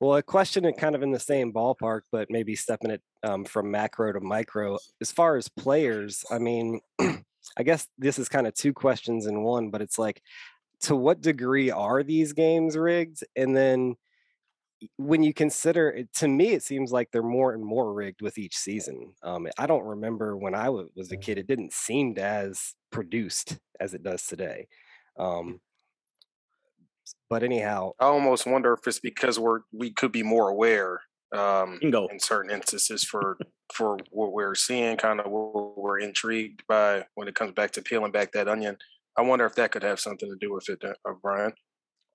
Well, 0.00 0.16
a 0.16 0.22
question 0.22 0.70
kind 0.78 0.94
of 0.94 1.02
in 1.02 1.10
the 1.10 1.20
same 1.20 1.52
ballpark, 1.52 2.02
but 2.12 2.30
maybe 2.30 2.54
stepping 2.54 2.90
it 2.90 3.02
um, 3.22 3.44
from 3.44 3.70
macro 3.70 4.12
to 4.12 4.20
micro. 4.20 4.78
As 5.00 5.10
far 5.10 5.36
as 5.36 5.48
players, 5.48 6.24
I 6.30 6.38
mean, 6.38 6.80
I 7.56 7.62
guess 7.62 7.88
this 7.98 8.18
is 8.18 8.28
kind 8.28 8.46
of 8.46 8.54
two 8.54 8.72
questions 8.72 9.26
in 9.26 9.42
one, 9.42 9.70
but 9.70 9.82
it's 9.82 9.98
like, 9.98 10.22
to 10.80 10.96
what 10.96 11.20
degree 11.20 11.70
are 11.70 12.02
these 12.02 12.32
games 12.32 12.76
rigged? 12.76 13.24
And 13.36 13.56
then 13.56 13.96
when 14.96 15.22
you 15.22 15.32
consider 15.32 15.88
it, 15.90 16.12
to 16.14 16.28
me, 16.28 16.48
it 16.52 16.62
seems 16.62 16.92
like 16.92 17.10
they're 17.10 17.22
more 17.22 17.54
and 17.54 17.64
more 17.64 17.92
rigged 17.92 18.20
with 18.20 18.36
each 18.38 18.56
season. 18.56 19.14
Um, 19.22 19.46
I 19.56 19.66
don't 19.66 19.84
remember 19.84 20.36
when 20.36 20.54
I 20.54 20.68
was 20.68 21.10
a 21.10 21.16
kid, 21.16 21.38
it 21.38 21.46
didn't 21.46 21.72
seem 21.72 22.18
as 22.18 22.74
produced 22.90 23.58
as 23.80 23.94
it 23.94 24.02
does 24.02 24.26
today. 24.26 24.68
Um, 25.18 25.60
but 27.30 27.42
anyhow, 27.42 27.92
I 27.98 28.06
almost 28.06 28.46
wonder 28.46 28.72
if 28.74 28.86
it's 28.86 29.00
because 29.00 29.38
we're 29.38 29.60
we 29.72 29.90
could 29.90 30.12
be 30.12 30.22
more 30.22 30.48
aware 30.48 31.00
um, 31.34 31.78
Bingo. 31.80 32.06
in 32.08 32.18
certain 32.18 32.50
instances 32.50 33.04
for 33.04 33.38
for 33.72 33.98
what 34.10 34.32
we're 34.32 34.54
seeing, 34.54 34.96
kind 34.96 35.20
of 35.20 35.30
what 35.30 35.78
we're 35.78 35.98
intrigued 35.98 36.62
by 36.68 37.04
when 37.14 37.28
it 37.28 37.34
comes 37.34 37.52
back 37.52 37.72
to 37.72 37.82
peeling 37.82 38.12
back 38.12 38.32
that 38.32 38.48
onion. 38.48 38.76
I 39.16 39.22
wonder 39.22 39.46
if 39.46 39.54
that 39.56 39.72
could 39.72 39.82
have 39.82 40.00
something 40.00 40.28
to 40.28 40.36
do 40.36 40.52
with 40.52 40.68
it, 40.68 40.82
uh, 40.84 41.12
Brian. 41.22 41.52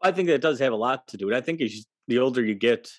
I 0.01 0.11
think 0.11 0.27
that 0.27 0.41
does 0.41 0.59
have 0.59 0.73
a 0.73 0.77
lot 0.77 1.07
to 1.09 1.17
do 1.17 1.27
with 1.27 1.35
it. 1.35 1.37
I 1.37 1.41
think 1.41 1.61
as 1.61 1.85
the 2.07 2.19
older 2.19 2.43
you 2.43 2.55
get, 2.55 2.89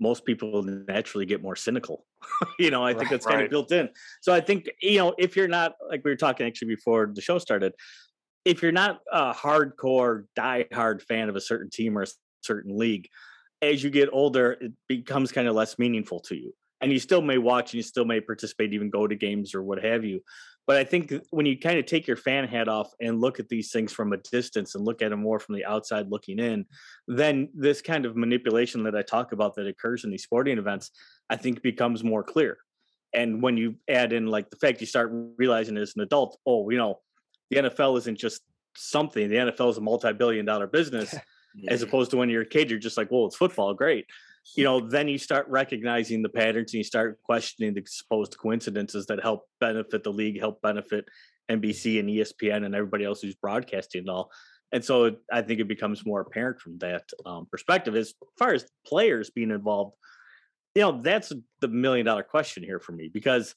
most 0.00 0.24
people 0.24 0.62
naturally 0.62 1.26
get 1.26 1.42
more 1.42 1.56
cynical. 1.56 2.04
you 2.58 2.70
know, 2.70 2.82
I 2.82 2.92
think 2.92 3.02
right, 3.02 3.10
that's 3.10 3.26
kind 3.26 3.42
of 3.42 3.50
built 3.50 3.72
in. 3.72 3.88
So 4.20 4.32
I 4.32 4.40
think, 4.40 4.68
you 4.80 4.98
know, 4.98 5.14
if 5.18 5.36
you're 5.36 5.48
not 5.48 5.74
like 5.88 6.02
we 6.04 6.10
were 6.10 6.16
talking 6.16 6.46
actually 6.46 6.74
before 6.74 7.10
the 7.14 7.20
show 7.20 7.38
started, 7.38 7.72
if 8.44 8.62
you're 8.62 8.72
not 8.72 9.00
a 9.12 9.32
hardcore, 9.32 10.24
die-hard 10.34 11.02
fan 11.02 11.28
of 11.28 11.36
a 11.36 11.40
certain 11.40 11.70
team 11.70 11.96
or 11.96 12.02
a 12.02 12.08
certain 12.42 12.76
league, 12.76 13.08
as 13.62 13.82
you 13.82 13.90
get 13.90 14.08
older, 14.12 14.58
it 14.60 14.72
becomes 14.88 15.32
kind 15.32 15.48
of 15.48 15.54
less 15.54 15.78
meaningful 15.78 16.20
to 16.20 16.36
you. 16.36 16.52
And 16.80 16.92
you 16.92 16.98
still 16.98 17.22
may 17.22 17.38
watch 17.38 17.72
and 17.72 17.78
you 17.78 17.82
still 17.82 18.04
may 18.04 18.20
participate, 18.20 18.74
even 18.74 18.90
go 18.90 19.06
to 19.06 19.14
games 19.14 19.54
or 19.54 19.62
what 19.62 19.82
have 19.82 20.04
you. 20.04 20.20
But 20.66 20.76
I 20.76 20.84
think 20.84 21.12
when 21.30 21.46
you 21.46 21.58
kind 21.58 21.78
of 21.78 21.86
take 21.86 22.06
your 22.06 22.16
fan 22.16 22.46
hat 22.46 22.68
off 22.68 22.92
and 23.00 23.20
look 23.20 23.40
at 23.40 23.48
these 23.48 23.70
things 23.70 23.92
from 23.92 24.12
a 24.12 24.16
distance 24.16 24.74
and 24.74 24.84
look 24.84 25.00
at 25.00 25.10
them 25.10 25.20
more 25.20 25.38
from 25.38 25.54
the 25.54 25.64
outside 25.64 26.10
looking 26.10 26.38
in, 26.38 26.66
then 27.06 27.48
this 27.54 27.82
kind 27.82 28.04
of 28.04 28.16
manipulation 28.16 28.82
that 28.84 28.96
I 28.96 29.02
talk 29.02 29.32
about 29.32 29.54
that 29.56 29.66
occurs 29.66 30.04
in 30.04 30.10
these 30.10 30.22
sporting 30.24 30.58
events, 30.58 30.90
I 31.30 31.36
think 31.36 31.62
becomes 31.62 32.04
more 32.04 32.22
clear. 32.22 32.58
And 33.12 33.42
when 33.42 33.56
you 33.56 33.76
add 33.88 34.12
in 34.12 34.26
like 34.26 34.50
the 34.50 34.56
fact 34.56 34.80
you 34.80 34.86
start 34.86 35.12
realizing 35.36 35.76
as 35.76 35.94
an 35.96 36.02
adult, 36.02 36.38
oh, 36.46 36.70
you 36.70 36.78
know, 36.78 37.00
the 37.50 37.58
NFL 37.58 37.98
isn't 37.98 38.18
just 38.18 38.42
something. 38.76 39.28
The 39.28 39.36
NFL 39.36 39.70
is 39.70 39.76
a 39.78 39.82
multi-billion 39.82 40.46
dollar 40.46 40.66
business, 40.66 41.14
as 41.68 41.82
opposed 41.82 42.10
to 42.10 42.16
when 42.16 42.30
you're 42.30 42.42
a 42.42 42.46
kid, 42.46 42.70
you're 42.70 42.78
just 42.78 42.96
like, 42.96 43.10
well, 43.10 43.26
it's 43.26 43.36
football, 43.36 43.74
great. 43.74 44.06
You 44.56 44.64
know, 44.64 44.80
then 44.80 45.08
you 45.08 45.18
start 45.18 45.46
recognizing 45.48 46.22
the 46.22 46.28
patterns 46.28 46.72
and 46.72 46.78
you 46.78 46.84
start 46.84 47.20
questioning 47.22 47.74
the 47.74 47.84
supposed 47.86 48.36
coincidences 48.36 49.06
that 49.06 49.22
help 49.22 49.46
benefit 49.60 50.02
the 50.02 50.12
league, 50.12 50.38
help 50.40 50.60
benefit 50.62 51.04
NBC 51.50 52.00
and 52.00 52.08
ESPN 52.08 52.64
and 52.64 52.74
everybody 52.74 53.04
else 53.04 53.22
who's 53.22 53.34
broadcasting 53.34 54.00
and 54.00 54.10
all. 54.10 54.30
And 54.72 54.84
so 54.84 55.16
I 55.30 55.42
think 55.42 55.60
it 55.60 55.68
becomes 55.68 56.04
more 56.04 56.22
apparent 56.22 56.60
from 56.60 56.78
that 56.78 57.04
um, 57.26 57.46
perspective. 57.50 57.94
As 57.94 58.14
far 58.38 58.54
as 58.54 58.64
players 58.86 59.30
being 59.30 59.50
involved, 59.50 59.94
you 60.74 60.82
know, 60.82 61.00
that's 61.02 61.32
the 61.60 61.68
million 61.68 62.06
dollar 62.06 62.22
question 62.22 62.62
here 62.62 62.80
for 62.80 62.92
me 62.92 63.10
because, 63.12 63.54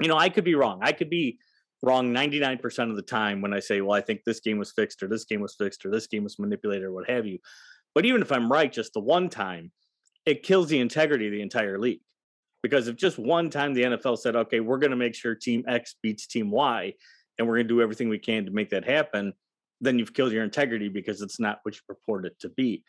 you 0.00 0.08
know, 0.08 0.18
I 0.18 0.28
could 0.28 0.44
be 0.44 0.54
wrong. 0.54 0.80
I 0.82 0.92
could 0.92 1.08
be 1.08 1.38
wrong 1.84 2.12
99% 2.12 2.90
of 2.90 2.96
the 2.96 3.02
time 3.02 3.40
when 3.40 3.54
I 3.54 3.60
say, 3.60 3.80
well, 3.80 3.96
I 3.96 4.00
think 4.00 4.20
this 4.24 4.40
game 4.40 4.58
was 4.58 4.72
fixed 4.72 5.02
or 5.02 5.08
this 5.08 5.24
game 5.24 5.40
was 5.40 5.54
fixed 5.54 5.84
or 5.84 5.90
this 5.90 6.06
game 6.06 6.24
was 6.24 6.38
manipulated 6.38 6.84
or 6.84 6.92
what 6.92 7.08
have 7.08 7.26
you. 7.26 7.38
But 7.94 8.04
even 8.04 8.22
if 8.22 8.32
I'm 8.32 8.50
right 8.50 8.72
just 8.72 8.92
the 8.92 9.00
one 9.00 9.28
time, 9.28 9.70
it 10.26 10.42
kills 10.42 10.68
the 10.68 10.80
integrity 10.80 11.26
of 11.26 11.32
the 11.32 11.42
entire 11.42 11.78
league. 11.78 12.00
Because 12.62 12.88
if 12.88 12.96
just 12.96 13.18
one 13.18 13.50
time 13.50 13.74
the 13.74 13.82
NFL 13.82 14.18
said, 14.18 14.36
okay, 14.36 14.60
we're 14.60 14.78
going 14.78 14.90
to 14.90 14.96
make 14.96 15.14
sure 15.14 15.34
team 15.34 15.64
X 15.68 15.96
beats 16.02 16.26
team 16.26 16.50
Y, 16.50 16.94
and 17.38 17.46
we're 17.46 17.56
going 17.56 17.68
to 17.68 17.74
do 17.74 17.82
everything 17.82 18.08
we 18.08 18.18
can 18.18 18.46
to 18.46 18.50
make 18.50 18.70
that 18.70 18.88
happen, 18.88 19.32
then 19.80 19.98
you've 19.98 20.14
killed 20.14 20.32
your 20.32 20.44
integrity 20.44 20.88
because 20.88 21.20
it's 21.20 21.38
not 21.38 21.58
what 21.62 21.74
you 21.74 21.80
purport 21.86 22.24
it 22.24 22.38
to 22.40 22.48
be. 22.48 22.82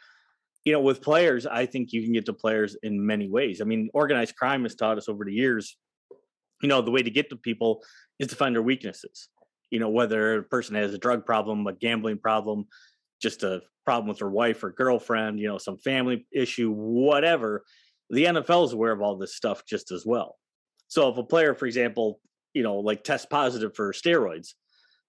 You 0.64 0.72
know, 0.72 0.80
with 0.80 1.02
players, 1.02 1.46
I 1.46 1.66
think 1.66 1.92
you 1.92 2.02
can 2.04 2.14
get 2.14 2.26
to 2.26 2.34
players 2.34 2.78
in 2.84 3.06
many 3.06 3.30
ways. 3.30 3.62
I 3.62 3.66
mean, 3.66 3.90
organized 3.94 4.36
crime 4.36 4.64
has 4.64 4.76
taught 4.76 4.98
us 4.98 5.10
over 5.10 5.26
the 5.26 5.34
years, 5.34 5.78
you 6.66 6.70
know, 6.70 6.82
the 6.82 6.90
way 6.90 7.04
to 7.04 7.12
get 7.12 7.30
to 7.30 7.36
people 7.36 7.84
is 8.18 8.30
to 8.30 8.36
find 8.36 8.56
their 8.56 8.64
weaknesses. 8.64 9.30
You 9.70 9.80
know, 9.80 9.90
whether 9.90 10.40
a 10.40 10.44
person 10.44 10.74
has 10.74 10.96
a 10.96 10.98
drug 10.98 11.24
problem, 11.24 11.68
a 11.68 11.74
gambling 11.74 12.18
problem, 12.18 12.66
just 13.22 13.44
a 13.44 13.62
problem 13.86 14.08
with 14.08 14.18
their 14.18 14.30
wife 14.30 14.64
or 14.64 14.72
girlfriend, 14.72 15.40
you 15.40 15.48
know, 15.48 15.60
some 15.60 15.78
family 15.78 16.26
issue, 16.34 16.72
whatever. 16.72 17.64
The 18.10 18.26
NFL 18.26 18.66
is 18.66 18.74
aware 18.74 18.92
of 18.92 19.00
all 19.04 19.16
this 19.16 19.36
stuff 19.36 19.64
just 19.68 19.92
as 19.92 20.08
well. 20.08 20.38
So 20.88 21.08
if 21.10 21.18
a 21.20 21.24
player, 21.24 21.54
for 21.54 21.68
example, 21.68 22.20
you 22.56 22.64
know, 22.64 22.78
like 22.78 23.04
test 23.04 23.30
positive 23.30 23.76
for 23.76 23.94
steroids, 23.94 24.56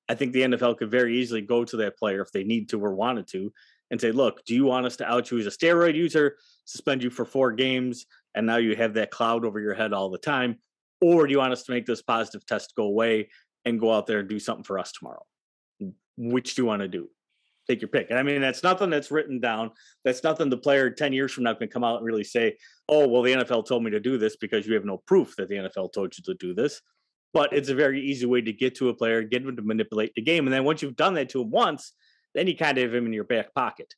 I 0.06 0.14
think 0.14 0.34
the 0.34 0.42
NFL 0.42 0.76
could 0.76 0.90
very 0.90 1.16
easily 1.16 1.40
go 1.40 1.64
to 1.64 1.76
that 1.78 1.96
player 1.96 2.20
if 2.20 2.32
they 2.32 2.44
need 2.44 2.68
to 2.68 2.84
or 2.84 2.94
wanted 2.94 3.28
to 3.28 3.50
and 3.90 3.98
say, 3.98 4.12
look, 4.12 4.44
do 4.44 4.54
you 4.54 4.66
want 4.66 4.84
us 4.84 4.96
to 4.96 5.10
out 5.10 5.30
you 5.30 5.38
as 5.38 5.46
a 5.46 5.50
steroid 5.50 5.94
user, 5.94 6.36
suspend 6.66 7.02
you 7.02 7.08
for 7.08 7.24
four 7.24 7.52
games, 7.52 8.04
and 8.34 8.46
now 8.46 8.56
you 8.56 8.76
have 8.76 8.92
that 8.92 9.10
cloud 9.10 9.46
over 9.46 9.58
your 9.58 9.72
head 9.72 9.94
all 9.94 10.10
the 10.10 10.18
time? 10.18 10.58
Or 11.00 11.26
do 11.26 11.32
you 11.32 11.38
want 11.38 11.52
us 11.52 11.64
to 11.64 11.72
make 11.72 11.86
this 11.86 12.02
positive 12.02 12.46
test 12.46 12.74
go 12.76 12.84
away 12.84 13.28
and 13.64 13.80
go 13.80 13.92
out 13.92 14.06
there 14.06 14.20
and 14.20 14.28
do 14.28 14.38
something 14.38 14.64
for 14.64 14.78
us 14.78 14.92
tomorrow? 14.92 15.24
Which 16.16 16.54
do 16.54 16.62
you 16.62 16.66
want 16.66 16.82
to 16.82 16.88
do? 16.88 17.08
Take 17.68 17.80
your 17.80 17.88
pick. 17.88 18.10
And 18.10 18.18
I 18.18 18.22
mean, 18.22 18.40
that's 18.40 18.62
nothing 18.62 18.90
that's 18.90 19.10
written 19.10 19.40
down. 19.40 19.72
That's 20.04 20.22
nothing 20.22 20.50
the 20.50 20.56
player 20.56 20.88
10 20.88 21.12
years 21.12 21.32
from 21.32 21.44
now 21.44 21.54
can 21.54 21.68
come 21.68 21.84
out 21.84 21.96
and 21.96 22.06
really 22.06 22.24
say, 22.24 22.56
oh, 22.88 23.08
well, 23.08 23.22
the 23.22 23.32
NFL 23.32 23.66
told 23.66 23.82
me 23.82 23.90
to 23.90 24.00
do 24.00 24.18
this 24.18 24.36
because 24.36 24.66
you 24.66 24.74
have 24.74 24.84
no 24.84 24.98
proof 24.98 25.34
that 25.36 25.48
the 25.48 25.56
NFL 25.56 25.92
told 25.92 26.16
you 26.16 26.22
to 26.24 26.34
do 26.34 26.54
this 26.54 26.80
but 27.36 27.52
it's 27.52 27.68
a 27.68 27.74
very 27.74 28.00
easy 28.00 28.24
way 28.24 28.40
to 28.40 28.50
get 28.50 28.74
to 28.74 28.88
a 28.88 28.94
player, 28.94 29.22
get 29.22 29.42
him 29.42 29.54
to 29.54 29.60
manipulate 29.60 30.14
the 30.14 30.22
game. 30.22 30.46
And 30.46 30.54
then 30.54 30.64
once 30.64 30.80
you've 30.80 30.96
done 30.96 31.12
that 31.14 31.28
to 31.28 31.42
him 31.42 31.50
once, 31.50 31.92
then 32.34 32.46
you 32.46 32.56
kind 32.56 32.78
of 32.78 32.84
have 32.84 32.94
him 32.94 33.04
in 33.04 33.12
your 33.12 33.24
back 33.24 33.52
pocket. 33.54 33.92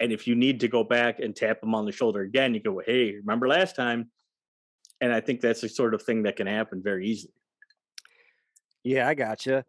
And 0.00 0.10
if 0.10 0.26
you 0.26 0.34
need 0.34 0.58
to 0.58 0.68
go 0.68 0.82
back 0.82 1.20
and 1.20 1.36
tap 1.36 1.62
him 1.62 1.72
on 1.72 1.84
the 1.84 1.92
shoulder 1.92 2.22
again, 2.22 2.52
you 2.52 2.60
go, 2.60 2.82
hey, 2.84 3.14
remember 3.14 3.46
last 3.46 3.76
time? 3.76 4.10
And 5.00 5.12
I 5.12 5.20
think 5.20 5.40
that's 5.40 5.60
the 5.62 5.68
sort 5.68 5.94
of 5.94 6.02
thing 6.02 6.24
that 6.24 6.36
can 6.36 6.46
happen 6.46 6.82
very 6.82 7.06
easily. 7.06 7.32
Yeah, 8.84 9.08
I 9.08 9.14
gotcha. 9.14 9.64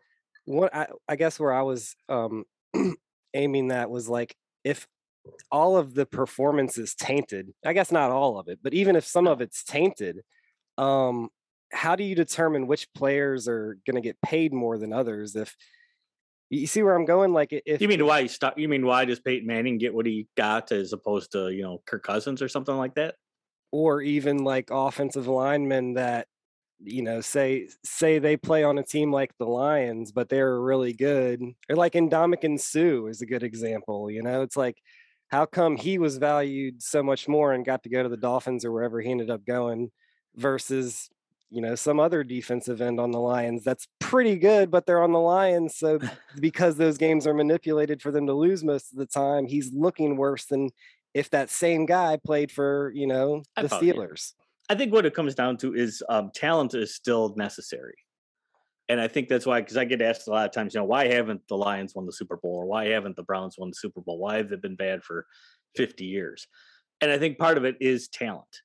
What 0.45 0.73
I, 0.75 0.87
I 1.07 1.15
guess 1.15 1.39
where 1.39 1.53
I 1.53 1.61
was 1.61 1.95
um, 2.09 2.45
aiming 3.33 3.69
that 3.69 3.89
was 3.89 4.09
like 4.09 4.35
if 4.63 4.87
all 5.51 5.77
of 5.77 5.93
the 5.93 6.05
performance 6.05 6.77
is 6.77 6.95
tainted, 6.95 7.53
I 7.65 7.73
guess 7.73 7.91
not 7.91 8.11
all 8.11 8.39
of 8.39 8.47
it, 8.47 8.59
but 8.63 8.73
even 8.73 8.95
if 8.95 9.05
some 9.05 9.27
of 9.27 9.41
it's 9.41 9.63
tainted, 9.63 10.21
um, 10.77 11.29
how 11.71 11.95
do 11.95 12.03
you 12.03 12.15
determine 12.15 12.67
which 12.67 12.91
players 12.93 13.47
are 13.47 13.77
going 13.85 13.95
to 13.95 14.01
get 14.01 14.21
paid 14.21 14.53
more 14.53 14.77
than 14.77 14.91
others 14.91 15.35
if 15.35 15.55
you 16.49 16.67
see 16.67 16.83
where 16.83 16.95
I'm 16.95 17.05
going? 17.05 17.33
Like, 17.33 17.49
if 17.65 17.81
you 17.81 17.87
mean 17.87 18.05
why 18.05 18.25
stop, 18.27 18.57
you 18.57 18.67
mean 18.67 18.85
why 18.85 19.05
does 19.05 19.19
Peyton 19.19 19.47
Manning 19.47 19.77
get 19.77 19.93
what 19.93 20.05
he 20.05 20.27
got 20.35 20.71
as 20.71 20.91
opposed 20.91 21.31
to 21.33 21.49
you 21.49 21.63
know 21.63 21.81
Kirk 21.85 22.03
Cousins 22.03 22.41
or 22.41 22.49
something 22.49 22.75
like 22.75 22.95
that, 22.95 23.15
or 23.71 24.01
even 24.01 24.43
like 24.43 24.69
offensive 24.71 25.27
linemen 25.27 25.93
that 25.93 26.27
you 26.83 27.01
know 27.03 27.21
say 27.21 27.67
say 27.83 28.19
they 28.19 28.37
play 28.37 28.63
on 28.63 28.77
a 28.77 28.83
team 28.83 29.11
like 29.11 29.31
the 29.37 29.45
Lions, 29.45 30.11
but 30.11 30.29
they're 30.29 30.59
really 30.59 30.93
good, 30.93 31.41
or 31.69 31.75
like 31.75 31.95
and 31.95 32.11
Suh 32.59 33.05
is 33.07 33.21
a 33.21 33.25
good 33.25 33.43
example. 33.43 34.09
You 34.11 34.23
know, 34.23 34.41
it's 34.41 34.57
like 34.57 34.77
how 35.29 35.45
come 35.45 35.77
he 35.77 35.97
was 35.97 36.17
valued 36.17 36.83
so 36.83 37.01
much 37.01 37.27
more 37.27 37.53
and 37.53 37.65
got 37.65 37.83
to 37.83 37.89
go 37.89 38.03
to 38.03 38.09
the 38.09 38.17
Dolphins 38.17 38.65
or 38.65 38.71
wherever 38.71 38.99
he 38.99 39.09
ended 39.09 39.29
up 39.29 39.45
going 39.45 39.89
versus 40.35 41.09
you 41.49 41.61
know 41.61 41.75
some 41.75 41.99
other 41.99 42.23
defensive 42.23 42.81
end 42.81 42.99
on 42.99 43.11
the 43.11 43.19
Lions 43.19 43.63
that's 43.63 43.87
pretty 43.99 44.37
good, 44.37 44.71
but 44.71 44.85
they're 44.85 45.03
on 45.03 45.13
the 45.13 45.19
Lions. 45.19 45.77
So 45.77 45.99
because 46.39 46.77
those 46.77 46.97
games 46.97 47.27
are 47.27 47.33
manipulated 47.33 48.01
for 48.01 48.11
them 48.11 48.27
to 48.27 48.33
lose 48.33 48.63
most 48.63 48.91
of 48.91 48.97
the 48.97 49.05
time, 49.05 49.47
he's 49.47 49.71
looking 49.73 50.17
worse 50.17 50.45
than 50.45 50.69
if 51.13 51.29
that 51.31 51.49
same 51.49 51.85
guy 51.85 52.17
played 52.23 52.51
for 52.51 52.91
you 52.95 53.07
know 53.07 53.43
the 53.55 53.67
Steelers. 53.67 54.33
I 54.69 54.75
think 54.75 54.93
what 54.93 55.05
it 55.05 55.13
comes 55.13 55.35
down 55.35 55.57
to 55.57 55.73
is 55.73 56.01
um, 56.07 56.31
talent 56.33 56.73
is 56.73 56.95
still 56.95 57.33
necessary. 57.35 57.95
And 58.87 58.99
I 58.99 59.07
think 59.07 59.29
that's 59.29 59.45
why, 59.45 59.61
because 59.61 59.77
I 59.77 59.85
get 59.85 60.01
asked 60.01 60.27
a 60.27 60.31
lot 60.31 60.45
of 60.45 60.51
times, 60.51 60.73
you 60.73 60.79
know, 60.79 60.85
why 60.85 61.07
haven't 61.07 61.41
the 61.47 61.55
Lions 61.55 61.95
won 61.95 62.05
the 62.05 62.11
Super 62.11 62.37
Bowl 62.37 62.55
or 62.55 62.65
why 62.65 62.87
haven't 62.87 63.15
the 63.15 63.23
Browns 63.23 63.55
won 63.57 63.69
the 63.69 63.75
Super 63.75 64.01
Bowl? 64.01 64.17
Why 64.17 64.37
have 64.37 64.49
they 64.49 64.57
been 64.57 64.75
bad 64.75 65.03
for 65.03 65.25
50 65.77 66.05
years? 66.05 66.47
And 66.99 67.09
I 67.09 67.17
think 67.17 67.37
part 67.37 67.57
of 67.57 67.65
it 67.65 67.77
is 67.79 68.07
talent 68.09 68.61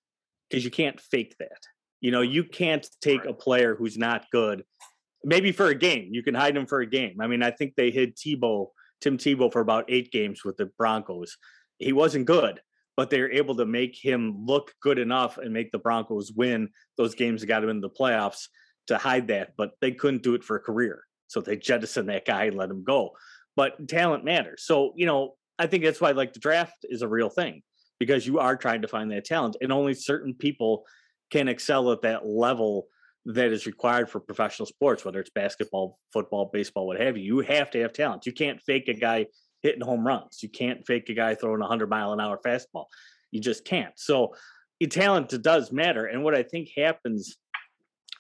because 0.51 0.65
you 0.65 0.71
can't 0.71 1.01
fake 1.01 1.37
that. 1.39 1.63
You 2.01 2.11
know, 2.11 2.23
you 2.23 2.45
can't 2.45 2.87
take 3.01 3.21
right. 3.21 3.31
a 3.31 3.35
player 3.35 3.75
who's 3.75 3.97
not 3.97 4.27
good. 4.31 4.65
Maybe 5.25 5.53
for 5.53 5.67
a 5.69 5.75
game, 5.75 6.09
you 6.13 6.23
can 6.23 6.35
hide 6.35 6.57
him 6.57 6.67
for 6.67 6.81
a 6.81 6.87
game. 6.87 7.21
I 7.21 7.27
mean, 7.27 7.43
I 7.43 7.51
think 7.51 7.75
they 7.75 7.91
hid 7.91 8.17
Tebow, 8.17 8.67
Tim 9.01 9.19
Tebow, 9.19 9.53
for 9.53 9.61
about 9.61 9.87
eight 9.89 10.13
games 10.13 10.45
with 10.45 10.57
the 10.57 10.67
Broncos. 10.79 11.37
He 11.79 11.93
wasn't 11.93 12.27
good, 12.27 12.61
but 12.97 13.11
they 13.11 13.21
were 13.21 13.31
able 13.31 13.57
to 13.57 13.67
make 13.67 13.97
him 13.97 14.45
look 14.47 14.73
good 14.81 14.99
enough 14.99 15.39
and 15.39 15.53
make 15.53 15.71
the 15.71 15.79
Broncos 15.79 16.33
win 16.33 16.71
those 16.97 17.15
games 17.15 17.41
that 17.41 17.47
got 17.47 17.63
him 17.63 17.71
into 17.71 17.89
the 17.89 17.95
playoffs 17.95 18.49
to 18.89 18.99
hide 18.99 19.29
that. 19.29 19.55
But 19.57 19.73
they 19.81 19.93
couldn't 19.93 20.23
do 20.23 20.35
it 20.35 20.45
for 20.45 20.57
a 20.57 20.61
career, 20.61 21.03
so 21.27 21.41
they 21.41 21.57
jettisoned 21.57 22.09
that 22.09 22.25
guy 22.25 22.45
and 22.45 22.57
let 22.57 22.71
him 22.71 22.85
go. 22.85 23.11
But 23.55 23.89
talent 23.89 24.25
matters. 24.25 24.65
So 24.65 24.93
you 24.97 25.07
know, 25.07 25.35
I 25.59 25.67
think 25.67 25.85
that's 25.85 26.01
why 26.01 26.13
like 26.13 26.33
the 26.33 26.41
draft 26.41 26.85
is 26.85 27.03
a 27.03 27.09
real 27.09 27.31
thing 27.31 27.63
because 27.99 28.27
you 28.27 28.39
are 28.39 28.57
trying 28.57 28.83
to 28.83 28.89
find 28.89 29.11
that 29.13 29.25
talent, 29.25 29.57
and 29.61 29.73
only 29.73 29.95
certain 29.95 30.35
people 30.35 30.85
can 31.31 31.49
excel 31.49 31.91
at 31.93 32.03
that 32.03 32.27
level 32.27 32.87
that 33.27 33.51
is 33.51 33.67
required 33.67 34.09
for 34.09 34.21
professional 34.21 34.67
sports, 34.67 35.05
whether 35.05 35.19
it's 35.19 35.31
basketball, 35.31 35.99
football, 36.13 36.49
baseball, 36.53 36.87
what 36.87 37.01
have 37.01 37.17
you. 37.17 37.25
You 37.25 37.41
have 37.41 37.71
to 37.73 37.81
have 37.81 37.93
talent. 37.93 38.25
You 38.25 38.33
can't 38.33 38.63
fake 38.63 38.89
a 38.89 38.95
guy 38.95 39.27
hitting 39.67 39.85
home 39.85 40.07
runs. 40.07 40.43
You 40.43 40.49
can't 40.49 40.87
fake 40.87 41.09
a 41.09 41.15
guy 41.15 41.35
throwing 41.35 41.61
a 41.61 41.65
100 41.65 41.89
mile 41.89 42.13
an 42.13 42.21
hour 42.21 42.39
fastball. 42.45 42.87
You 43.31 43.41
just 43.41 43.65
can't. 43.65 43.93
So, 43.97 44.35
talent 44.91 45.35
does 45.43 45.73
matter. 45.73 46.07
And 46.07 46.23
what 46.23 46.35
I 46.35 46.43
think 46.43 46.71
happens 46.77 47.37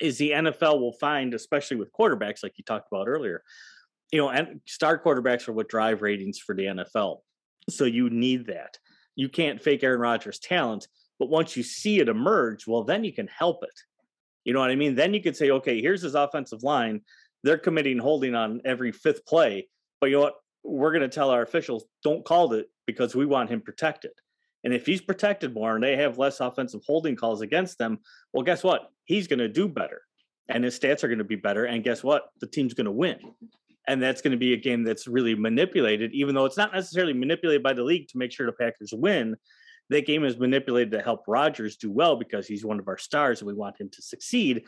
is 0.00 0.18
the 0.18 0.30
NFL 0.32 0.80
will 0.80 0.92
find, 0.94 1.32
especially 1.34 1.76
with 1.76 1.92
quarterbacks, 1.92 2.42
like 2.42 2.52
you 2.56 2.64
talked 2.64 2.88
about 2.90 3.08
earlier, 3.08 3.42
you 4.12 4.18
know, 4.18 4.28
and 4.28 4.60
star 4.66 4.98
quarterbacks 4.98 5.48
are 5.48 5.52
what 5.52 5.68
drive 5.68 6.02
ratings 6.02 6.38
for 6.38 6.54
the 6.54 6.64
NFL. 6.64 7.20
So 7.70 7.84
you 7.84 8.10
need 8.10 8.46
that. 8.46 8.78
You 9.14 9.28
can't 9.28 9.62
fake 9.62 9.82
Aaron 9.82 10.00
Rodgers' 10.00 10.38
talent 10.38 10.86
but 11.18 11.28
once 11.28 11.56
you 11.56 11.62
see 11.62 12.00
it 12.00 12.08
emerge, 12.08 12.66
well, 12.66 12.84
then 12.84 13.04
you 13.04 13.12
can 13.12 13.28
help 13.28 13.62
it. 13.62 13.80
You 14.44 14.52
know 14.52 14.60
what 14.60 14.70
I 14.70 14.76
mean? 14.76 14.94
Then 14.94 15.14
you 15.14 15.22
could 15.22 15.36
say, 15.36 15.50
okay, 15.50 15.80
here's 15.80 16.02
his 16.02 16.14
offensive 16.14 16.62
line. 16.62 17.02
They're 17.42 17.58
committing 17.58 17.98
holding 17.98 18.34
on 18.34 18.60
every 18.64 18.92
fifth 18.92 19.26
play. 19.26 19.68
But 20.00 20.10
you 20.10 20.16
know 20.16 20.22
what? 20.22 20.34
We're 20.66 20.92
going 20.92 21.02
to 21.02 21.08
tell 21.08 21.30
our 21.30 21.42
officials, 21.42 21.84
don't 22.02 22.24
call 22.24 22.52
it 22.54 22.70
because 22.86 23.14
we 23.14 23.26
want 23.26 23.50
him 23.50 23.60
protected. 23.60 24.12
And 24.64 24.74
if 24.74 24.84
he's 24.84 25.00
protected 25.00 25.54
more 25.54 25.74
and 25.74 25.84
they 25.84 25.96
have 25.96 26.18
less 26.18 26.40
offensive 26.40 26.80
holding 26.86 27.14
calls 27.14 27.40
against 27.40 27.78
them, 27.78 27.98
well, 28.32 28.42
guess 28.42 28.64
what? 28.64 28.90
He's 29.04 29.28
going 29.28 29.38
to 29.38 29.48
do 29.48 29.68
better 29.68 30.02
and 30.48 30.64
his 30.64 30.78
stats 30.78 31.04
are 31.04 31.08
going 31.08 31.18
to 31.18 31.24
be 31.24 31.36
better. 31.36 31.64
And 31.64 31.84
guess 31.84 32.02
what? 32.02 32.30
The 32.40 32.46
team's 32.46 32.74
going 32.74 32.86
to 32.86 32.90
win. 32.90 33.18
And 33.88 34.02
that's 34.02 34.20
going 34.20 34.32
to 34.32 34.36
be 34.36 34.52
a 34.52 34.56
game 34.56 34.82
that's 34.82 35.06
really 35.06 35.36
manipulated, 35.36 36.12
even 36.12 36.34
though 36.34 36.44
it's 36.44 36.56
not 36.56 36.74
necessarily 36.74 37.12
manipulated 37.12 37.62
by 37.62 37.72
the 37.72 37.84
league 37.84 38.08
to 38.08 38.18
make 38.18 38.32
sure 38.32 38.46
the 38.46 38.52
Packers 38.52 38.92
win 38.92 39.36
that 39.90 40.06
game 40.06 40.24
is 40.24 40.38
manipulated 40.38 40.90
to 40.92 41.02
help 41.02 41.24
Rodgers 41.28 41.76
do 41.76 41.90
well 41.90 42.16
because 42.16 42.46
he's 42.46 42.64
one 42.64 42.80
of 42.80 42.88
our 42.88 42.98
stars 42.98 43.40
and 43.40 43.46
we 43.46 43.54
want 43.54 43.80
him 43.80 43.88
to 43.90 44.02
succeed. 44.02 44.64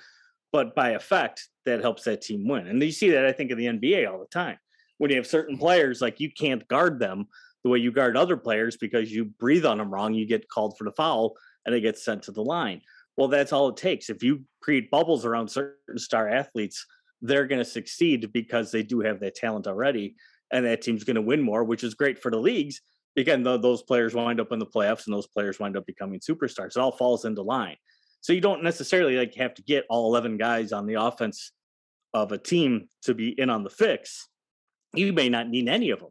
But 0.52 0.74
by 0.74 0.90
effect, 0.90 1.48
that 1.64 1.80
helps 1.80 2.04
that 2.04 2.22
team 2.22 2.46
win. 2.48 2.66
And 2.66 2.82
you 2.82 2.92
see 2.92 3.10
that, 3.10 3.26
I 3.26 3.32
think, 3.32 3.50
in 3.50 3.58
the 3.58 3.66
NBA 3.66 4.10
all 4.10 4.20
the 4.20 4.26
time. 4.26 4.58
When 4.98 5.10
you 5.10 5.16
have 5.16 5.26
certain 5.26 5.58
players, 5.58 6.00
like 6.00 6.20
you 6.20 6.30
can't 6.30 6.66
guard 6.68 6.98
them 6.98 7.26
the 7.64 7.70
way 7.70 7.78
you 7.78 7.90
guard 7.92 8.16
other 8.16 8.36
players 8.36 8.76
because 8.76 9.10
you 9.10 9.24
breathe 9.24 9.64
on 9.64 9.78
them 9.78 9.92
wrong, 9.92 10.14
you 10.14 10.26
get 10.26 10.48
called 10.48 10.76
for 10.76 10.84
the 10.84 10.92
foul 10.92 11.36
and 11.66 11.74
it 11.74 11.80
gets 11.80 12.04
sent 12.04 12.24
to 12.24 12.32
the 12.32 12.42
line. 12.42 12.82
Well, 13.16 13.28
that's 13.28 13.52
all 13.52 13.68
it 13.68 13.76
takes. 13.76 14.10
If 14.10 14.22
you 14.22 14.44
create 14.60 14.90
bubbles 14.90 15.24
around 15.24 15.48
certain 15.48 15.98
star 15.98 16.28
athletes, 16.28 16.86
they're 17.20 17.46
going 17.46 17.58
to 17.58 17.64
succeed 17.64 18.32
because 18.32 18.70
they 18.70 18.82
do 18.82 19.00
have 19.00 19.20
that 19.20 19.34
talent 19.34 19.66
already. 19.66 20.14
And 20.52 20.64
that 20.64 20.82
team's 20.82 21.04
going 21.04 21.16
to 21.16 21.22
win 21.22 21.42
more, 21.42 21.64
which 21.64 21.84
is 21.84 21.94
great 21.94 22.20
for 22.20 22.30
the 22.30 22.38
leagues 22.38 22.80
again, 23.18 23.42
the, 23.42 23.58
those 23.58 23.82
players 23.82 24.14
wind 24.14 24.40
up 24.40 24.52
in 24.52 24.58
the 24.58 24.66
playoffs 24.66 25.06
and 25.06 25.14
those 25.14 25.26
players 25.26 25.58
wind 25.58 25.76
up 25.76 25.86
becoming 25.86 26.20
superstars. 26.20 26.76
It 26.76 26.78
all 26.78 26.92
falls 26.92 27.24
into 27.24 27.42
line. 27.42 27.76
So 28.20 28.32
you 28.32 28.40
don't 28.40 28.62
necessarily 28.62 29.16
like 29.16 29.34
have 29.34 29.54
to 29.54 29.62
get 29.62 29.86
all 29.88 30.06
11 30.08 30.36
guys 30.38 30.72
on 30.72 30.86
the 30.86 30.94
offense 30.94 31.52
of 32.14 32.32
a 32.32 32.38
team 32.38 32.88
to 33.02 33.14
be 33.14 33.28
in 33.28 33.50
on 33.50 33.64
the 33.64 33.70
fix. 33.70 34.28
You 34.98 35.12
may 35.12 35.28
not 35.28 35.48
need 35.48 35.68
any 35.68 35.90
of 35.90 36.00
them, 36.00 36.10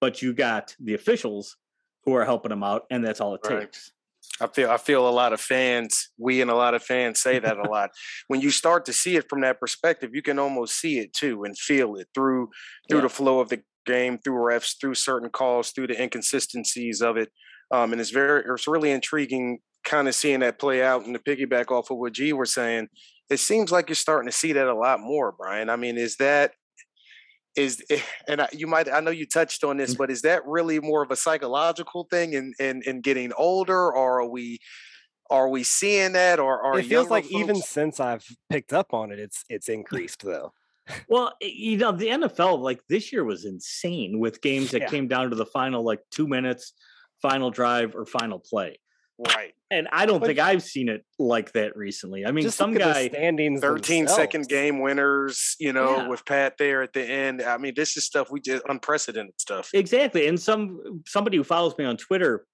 but 0.00 0.22
you 0.22 0.32
got 0.32 0.74
the 0.78 0.94
officials 0.94 1.56
who 2.04 2.14
are 2.14 2.24
helping 2.24 2.50
them 2.50 2.62
out, 2.62 2.84
and 2.90 3.04
that's 3.04 3.20
all 3.20 3.34
it 3.34 3.40
right. 3.44 3.60
takes. 3.60 3.92
I 4.40 4.48
feel 4.48 4.70
I 4.70 4.76
feel 4.76 5.08
a 5.08 5.10
lot 5.10 5.32
of 5.32 5.40
fans, 5.40 6.10
we 6.18 6.40
and 6.40 6.50
a 6.50 6.54
lot 6.54 6.74
of 6.74 6.82
fans 6.82 7.20
say 7.20 7.38
that 7.38 7.56
a 7.56 7.62
lot. 7.70 7.90
When 8.28 8.40
you 8.40 8.50
start 8.50 8.84
to 8.86 8.92
see 8.92 9.16
it 9.16 9.28
from 9.28 9.40
that 9.42 9.60
perspective, 9.60 10.10
you 10.14 10.22
can 10.22 10.38
almost 10.38 10.78
see 10.78 10.98
it 10.98 11.12
too 11.12 11.44
and 11.44 11.56
feel 11.56 11.96
it 11.96 12.08
through 12.14 12.50
through 12.88 12.98
yeah. 12.98 13.02
the 13.02 13.08
flow 13.08 13.40
of 13.40 13.48
the 13.48 13.62
game 13.86 14.18
through 14.18 14.34
refs, 14.34 14.78
through 14.78 14.94
certain 14.94 15.30
calls, 15.30 15.70
through 15.70 15.86
the 15.86 16.00
inconsistencies 16.00 17.00
of 17.00 17.16
it. 17.16 17.30
Um, 17.70 17.92
and 17.92 18.00
it's 18.00 18.10
very, 18.10 18.44
it's 18.46 18.68
really 18.68 18.90
intriguing 18.90 19.60
kind 19.84 20.08
of 20.08 20.14
seeing 20.14 20.40
that 20.40 20.58
play 20.58 20.82
out 20.82 21.06
and 21.06 21.14
to 21.14 21.20
piggyback 21.20 21.70
off 21.70 21.90
of 21.90 21.96
what 21.96 22.12
G 22.12 22.32
were 22.32 22.44
saying. 22.44 22.88
It 23.30 23.38
seems 23.38 23.72
like 23.72 23.88
you're 23.88 23.96
starting 23.96 24.28
to 24.28 24.36
see 24.36 24.52
that 24.52 24.66
a 24.66 24.74
lot 24.74 25.00
more, 25.00 25.32
Brian. 25.32 25.70
I 25.70 25.76
mean, 25.76 25.96
is 25.96 26.16
that 26.16 26.52
is 27.56 27.82
eh, 27.90 28.00
and 28.28 28.42
I, 28.42 28.48
you 28.52 28.66
might 28.66 28.92
I 28.92 29.00
know 29.00 29.10
you 29.10 29.26
touched 29.26 29.64
on 29.64 29.76
this, 29.76 29.94
mm. 29.94 29.98
but 29.98 30.10
is 30.10 30.22
that 30.22 30.46
really 30.46 30.80
more 30.80 31.02
of 31.02 31.10
a 31.10 31.16
psychological 31.16 32.04
thing 32.04 32.34
in 32.34 32.54
in, 32.58 32.82
in 32.82 33.00
getting 33.00 33.32
older, 33.32 33.92
or 33.92 34.20
are 34.20 34.28
we 34.28 34.58
are 35.30 35.48
we 35.48 35.62
seeing 35.62 36.12
that, 36.12 36.38
or 36.38 36.62
are 36.62 36.78
it 36.78 36.86
feels 36.86 37.10
like 37.10 37.24
folks... 37.24 37.34
even 37.34 37.56
since 37.56 38.00
I've 38.00 38.24
picked 38.50 38.72
up 38.72 38.94
on 38.94 39.10
it, 39.10 39.18
it's 39.18 39.44
it's 39.48 39.68
increased 39.68 40.22
though. 40.22 40.52
well, 41.08 41.32
you 41.40 41.76
know, 41.78 41.92
the 41.92 42.06
NFL 42.06 42.60
like 42.60 42.80
this 42.88 43.12
year 43.12 43.24
was 43.24 43.44
insane 43.44 44.18
with 44.18 44.40
games 44.40 44.70
that 44.70 44.82
yeah. 44.82 44.88
came 44.88 45.08
down 45.08 45.30
to 45.30 45.36
the 45.36 45.46
final 45.46 45.84
like 45.84 46.00
two 46.10 46.28
minutes, 46.28 46.74
final 47.20 47.50
drive 47.50 47.96
or 47.96 48.06
final 48.06 48.38
play. 48.38 48.78
Right. 49.18 49.54
And 49.70 49.88
I 49.92 50.04
don't 50.04 50.20
but 50.20 50.26
think 50.26 50.38
I've 50.38 50.62
seen 50.62 50.88
it 50.88 51.04
like 51.18 51.52
that 51.52 51.76
recently. 51.76 52.26
I 52.26 52.32
mean, 52.32 52.50
some 52.50 52.74
guy 52.74 53.08
standings 53.08 53.60
13 53.60 54.04
themselves. 54.04 54.20
second 54.20 54.48
game 54.48 54.80
winners, 54.80 55.56
you 55.58 55.72
know, 55.72 55.96
yeah. 55.96 56.08
with 56.08 56.24
Pat 56.26 56.58
there 56.58 56.82
at 56.82 56.92
the 56.92 57.02
end. 57.02 57.42
I 57.42 57.56
mean, 57.56 57.72
this 57.74 57.96
is 57.96 58.04
stuff 58.04 58.30
we 58.30 58.40
did 58.40 58.60
unprecedented 58.68 59.40
stuff. 59.40 59.70
Exactly. 59.72 60.26
And 60.26 60.38
some 60.38 61.02
somebody 61.06 61.38
who 61.38 61.44
follows 61.44 61.74
me 61.78 61.84
on 61.84 61.96
Twitter 61.96 62.46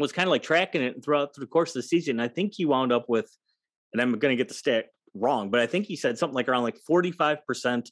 was 0.00 0.12
kind 0.12 0.26
of 0.26 0.30
like 0.30 0.42
tracking 0.42 0.82
it 0.82 1.04
throughout 1.04 1.34
the 1.34 1.46
course 1.46 1.70
of 1.70 1.82
the 1.82 1.88
season. 1.88 2.20
I 2.20 2.28
think 2.28 2.54
he 2.56 2.64
wound 2.64 2.90
up 2.90 3.04
with, 3.08 3.30
and 3.92 4.00
I'm 4.00 4.18
going 4.18 4.32
to 4.32 4.36
get 4.36 4.48
the 4.48 4.54
stat 4.54 4.86
wrong, 5.14 5.50
but 5.50 5.60
I 5.60 5.66
think 5.66 5.84
he 5.84 5.96
said 5.96 6.16
something 6.16 6.34
like 6.34 6.48
around 6.48 6.62
like 6.62 6.78
45% 6.90 7.90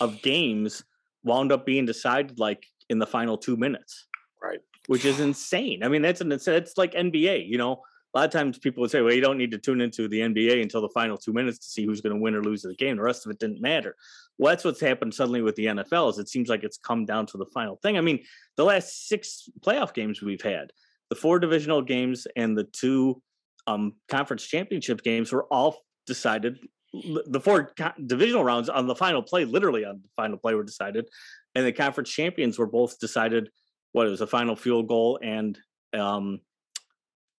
of 0.00 0.22
games 0.22 0.84
wound 1.24 1.50
up 1.50 1.66
being 1.66 1.84
decided 1.84 2.38
like 2.38 2.64
in 2.88 3.00
the 3.00 3.06
final 3.06 3.36
two 3.36 3.56
minutes. 3.56 4.06
Right 4.40 4.60
which 4.86 5.04
is 5.04 5.20
insane. 5.20 5.82
I 5.82 5.88
mean, 5.88 6.02
that's 6.02 6.20
an 6.20 6.32
it's 6.32 6.76
like 6.76 6.92
NBA. 6.92 7.48
You 7.48 7.58
know, 7.58 7.82
a 8.14 8.18
lot 8.18 8.26
of 8.26 8.30
times 8.30 8.58
people 8.58 8.80
would 8.82 8.90
say, 8.90 9.00
"Well, 9.00 9.14
you 9.14 9.20
don't 9.20 9.38
need 9.38 9.50
to 9.52 9.58
tune 9.58 9.80
into 9.80 10.08
the 10.08 10.20
NBA 10.20 10.62
until 10.62 10.80
the 10.80 10.88
final 10.90 11.16
two 11.16 11.32
minutes 11.32 11.58
to 11.58 11.68
see 11.68 11.84
who's 11.84 12.00
going 12.00 12.14
to 12.14 12.20
win 12.20 12.34
or 12.34 12.42
lose 12.42 12.62
the 12.62 12.74
game. 12.74 12.96
The 12.96 13.02
rest 13.02 13.26
of 13.26 13.32
it 13.32 13.38
didn't 13.38 13.60
matter." 13.60 13.96
Well, 14.38 14.52
that's 14.52 14.64
what's 14.64 14.80
happened 14.80 15.14
suddenly 15.14 15.42
with 15.42 15.56
the 15.56 15.66
NFL. 15.66 16.10
Is 16.10 16.18
it 16.18 16.28
seems 16.28 16.48
like 16.48 16.64
it's 16.64 16.76
come 16.76 17.04
down 17.04 17.26
to 17.26 17.38
the 17.38 17.46
final 17.46 17.76
thing. 17.76 17.96
I 17.96 18.00
mean, 18.00 18.24
the 18.56 18.64
last 18.64 19.08
six 19.08 19.48
playoff 19.60 19.94
games 19.94 20.20
we've 20.22 20.42
had, 20.42 20.72
the 21.08 21.16
four 21.16 21.38
divisional 21.38 21.82
games 21.82 22.26
and 22.36 22.56
the 22.56 22.64
two 22.64 23.22
um, 23.66 23.94
conference 24.08 24.44
championship 24.44 25.02
games 25.02 25.32
were 25.32 25.44
all 25.44 25.78
decided. 26.06 26.58
The 26.92 27.40
four 27.40 27.72
divisional 28.06 28.44
rounds 28.44 28.68
on 28.68 28.86
the 28.86 28.94
final 28.94 29.22
play, 29.22 29.44
literally 29.44 29.84
on 29.84 30.00
the 30.02 30.08
final 30.14 30.36
play, 30.36 30.54
were 30.54 30.62
decided, 30.62 31.08
and 31.54 31.66
the 31.66 31.72
conference 31.72 32.10
champions 32.10 32.58
were 32.58 32.66
both 32.66 32.98
decided 33.00 33.50
what 33.94 34.08
it 34.08 34.10
was 34.10 34.20
a 34.20 34.26
final 34.26 34.56
field 34.56 34.88
goal 34.88 35.20
and 35.22 35.56
um, 35.96 36.40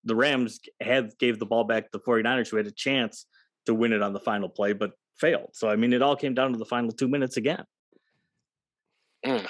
the 0.05 0.15
Rams 0.15 0.61
had 0.81 1.11
gave 1.19 1.37
the 1.37 1.45
ball 1.45 1.65
back 1.65 1.83
to 1.83 1.89
the 1.91 1.99
49ers 1.99 2.47
who 2.47 2.55
had 2.55 2.65
a 2.65 2.71
chance 2.71 3.25
to 3.65 3.75
win 3.75 3.91
it 3.91 4.01
on 4.01 4.13
the 4.13 4.21
final 4.21 4.47
play 4.47 4.71
but 4.71 4.91
failed. 5.19 5.49
So 5.53 5.69
I 5.69 5.75
mean 5.75 5.91
it 5.91 6.01
all 6.01 6.15
came 6.15 6.33
down 6.33 6.53
to 6.53 6.57
the 6.57 6.65
final 6.65 6.91
2 6.91 7.09
minutes 7.09 7.35
again. 7.35 7.65
Mm. 9.25 9.47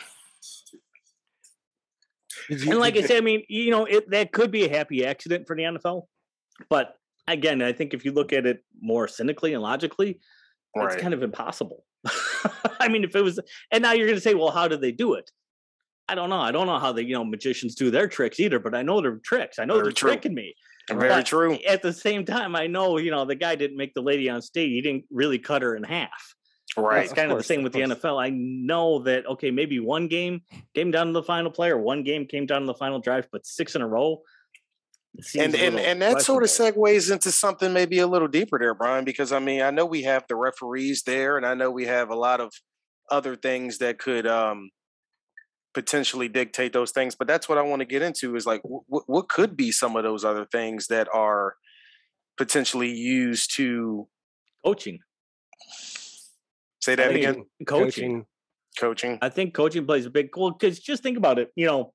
And 2.50 2.80
like 2.80 2.98
I 2.98 3.02
said, 3.02 3.18
I 3.18 3.22
mean, 3.22 3.44
you 3.50 3.72
know, 3.72 3.86
it 3.86 4.10
that 4.10 4.32
could 4.32 4.52
be 4.52 4.66
a 4.66 4.70
happy 4.70 5.06
accident 5.06 5.48
for 5.48 5.56
the 5.56 5.64
NFL. 5.64 6.04
But 6.70 6.96
again, 7.28 7.62
I 7.62 7.72
think 7.74 7.94
if 7.94 8.06
you 8.06 8.12
look 8.12 8.34
at 8.34 8.46
it 8.46 8.64
more 8.82 9.08
cynically 9.08 9.54
and 9.54 9.62
logically, 9.62 10.20
right. 10.76 10.92
it's 10.92 11.02
kind 11.02 11.14
of 11.14 11.24
impossible. 11.24 11.86
I 12.80 12.88
mean, 12.88 13.04
if 13.04 13.16
it 13.16 13.22
was, 13.22 13.40
and 13.72 13.82
now 13.82 13.94
you're 13.94 14.08
going 14.08 14.18
to 14.18 14.22
say, 14.22 14.36
well, 14.36 14.52
how 14.52 14.68
did 14.68 14.82
they 14.82 14.92
do 14.92 15.16
it? 15.16 15.32
I 16.08 16.16
don't 16.16 16.30
know. 16.30 16.40
I 16.40 16.52
don't 16.52 16.68
know 16.68 16.80
how 16.80 16.92
the 16.92 17.04
you 17.04 17.14
know 17.14 17.24
magicians 17.24 17.76
do 17.76 17.90
their 17.90 18.08
tricks 18.08 18.40
either, 18.40 18.60
but 18.60 18.76
I 18.76 18.82
know 18.84 19.02
they're 19.02 19.18
tricks. 19.18 19.60
I 19.60 19.66
know 19.66 19.76
Very 19.76 19.86
they're 19.86 19.94
true. 19.94 20.10
tricking 20.12 20.34
me. 20.34 20.56
Very 20.90 21.10
but 21.10 21.26
true. 21.26 21.58
At 21.68 21.82
the 21.82 21.94
same 21.94 22.26
time, 22.26 22.56
I 22.56 22.68
know 22.68 22.98
you 22.98 23.12
know 23.12 23.26
the 23.26 23.36
guy 23.36 23.56
didn't 23.56 23.78
make 23.78 23.94
the 23.94 24.02
lady 24.02 24.30
on 24.30 24.42
stage. 24.42 24.70
He 24.70 24.82
didn't 24.82 25.06
really 25.10 25.40
cut 25.40 25.62
her 25.62 25.76
in 25.76 25.84
half. 25.84 26.36
Right. 26.78 27.06
It's 27.06 27.14
kind 27.14 27.32
of, 27.32 27.36
course, 27.36 27.48
the 27.48 27.54
same 27.54 27.64
with 27.64 27.74
the 27.74 27.80
NFL. 27.80 28.22
I 28.22 28.30
know 28.30 29.00
that 29.04 29.26
okay, 29.26 29.50
maybe 29.50 29.80
one 29.80 30.08
game 30.08 30.42
came 30.76 30.92
down 30.92 31.08
to 31.08 31.14
the 31.14 31.24
final 31.24 31.50
play, 31.50 31.70
or 31.70 31.78
one 31.78 32.04
game 32.04 32.26
came 32.26 32.46
down 32.46 32.62
to 32.62 32.68
the 32.68 32.74
final 32.74 33.00
drive, 33.00 33.28
but 33.32 33.46
six 33.46 33.76
in 33.76 33.82
a 33.82 33.88
row. 33.88 34.22
And 35.40 35.56
and 35.56 35.80
and 35.80 36.02
that 36.02 36.22
sort 36.22 36.44
of 36.44 36.50
segues 36.50 37.12
into 37.12 37.32
something 37.32 37.72
maybe 37.72 38.00
a 38.00 38.08
little 38.08 38.28
deeper 38.28 38.60
there, 38.60 38.74
Brian, 38.74 39.06
because 39.06 39.32
I 39.32 39.40
mean 39.40 39.62
I 39.62 39.72
know 39.72 39.86
we 39.86 40.04
have 40.04 40.26
the 40.28 40.36
referees 40.36 41.04
there, 41.04 41.38
and 41.38 41.46
I 41.46 41.54
know 41.54 41.72
we 41.72 41.86
have 41.86 42.10
a 42.10 42.16
lot 42.16 42.42
of 42.42 42.52
other 43.10 43.36
things 43.36 43.78
that 43.78 43.98
could 43.98 44.28
um 44.28 44.70
potentially 45.76 46.30
dictate 46.30 46.74
those 46.74 46.92
things. 46.92 47.16
But 47.16 47.28
that's 47.28 47.48
what 47.48 47.60
I 47.60 47.62
want 47.62 47.82
to 47.82 47.86
get 47.86 48.02
into 48.02 48.36
is 48.36 48.48
like 48.48 48.64
w- 48.64 48.82
what 48.88 49.28
could 49.28 49.56
be 49.56 49.72
some 49.72 49.96
of 49.96 50.04
those 50.04 50.26
other 50.26 50.46
things 50.46 50.88
that 50.88 51.08
are 51.14 51.56
potentially 52.38 52.92
used 52.92 53.56
to 53.58 54.08
coaching. 54.66 55.00
Say 56.82 56.96
that 56.96 57.14
again. 57.14 57.46
Coaching. 57.68 58.26
Coaching. 58.80 59.20
I 59.22 59.30
think 59.30 59.54
coaching 59.54 59.86
plays 59.86 60.06
a 60.06 60.10
big 60.10 60.36
role 60.36 60.52
because 60.52 60.80
just 60.80 61.04
think 61.04 61.18
about 61.18 61.40
it. 61.40 61.52
You 61.56 61.68
know, 61.68 61.94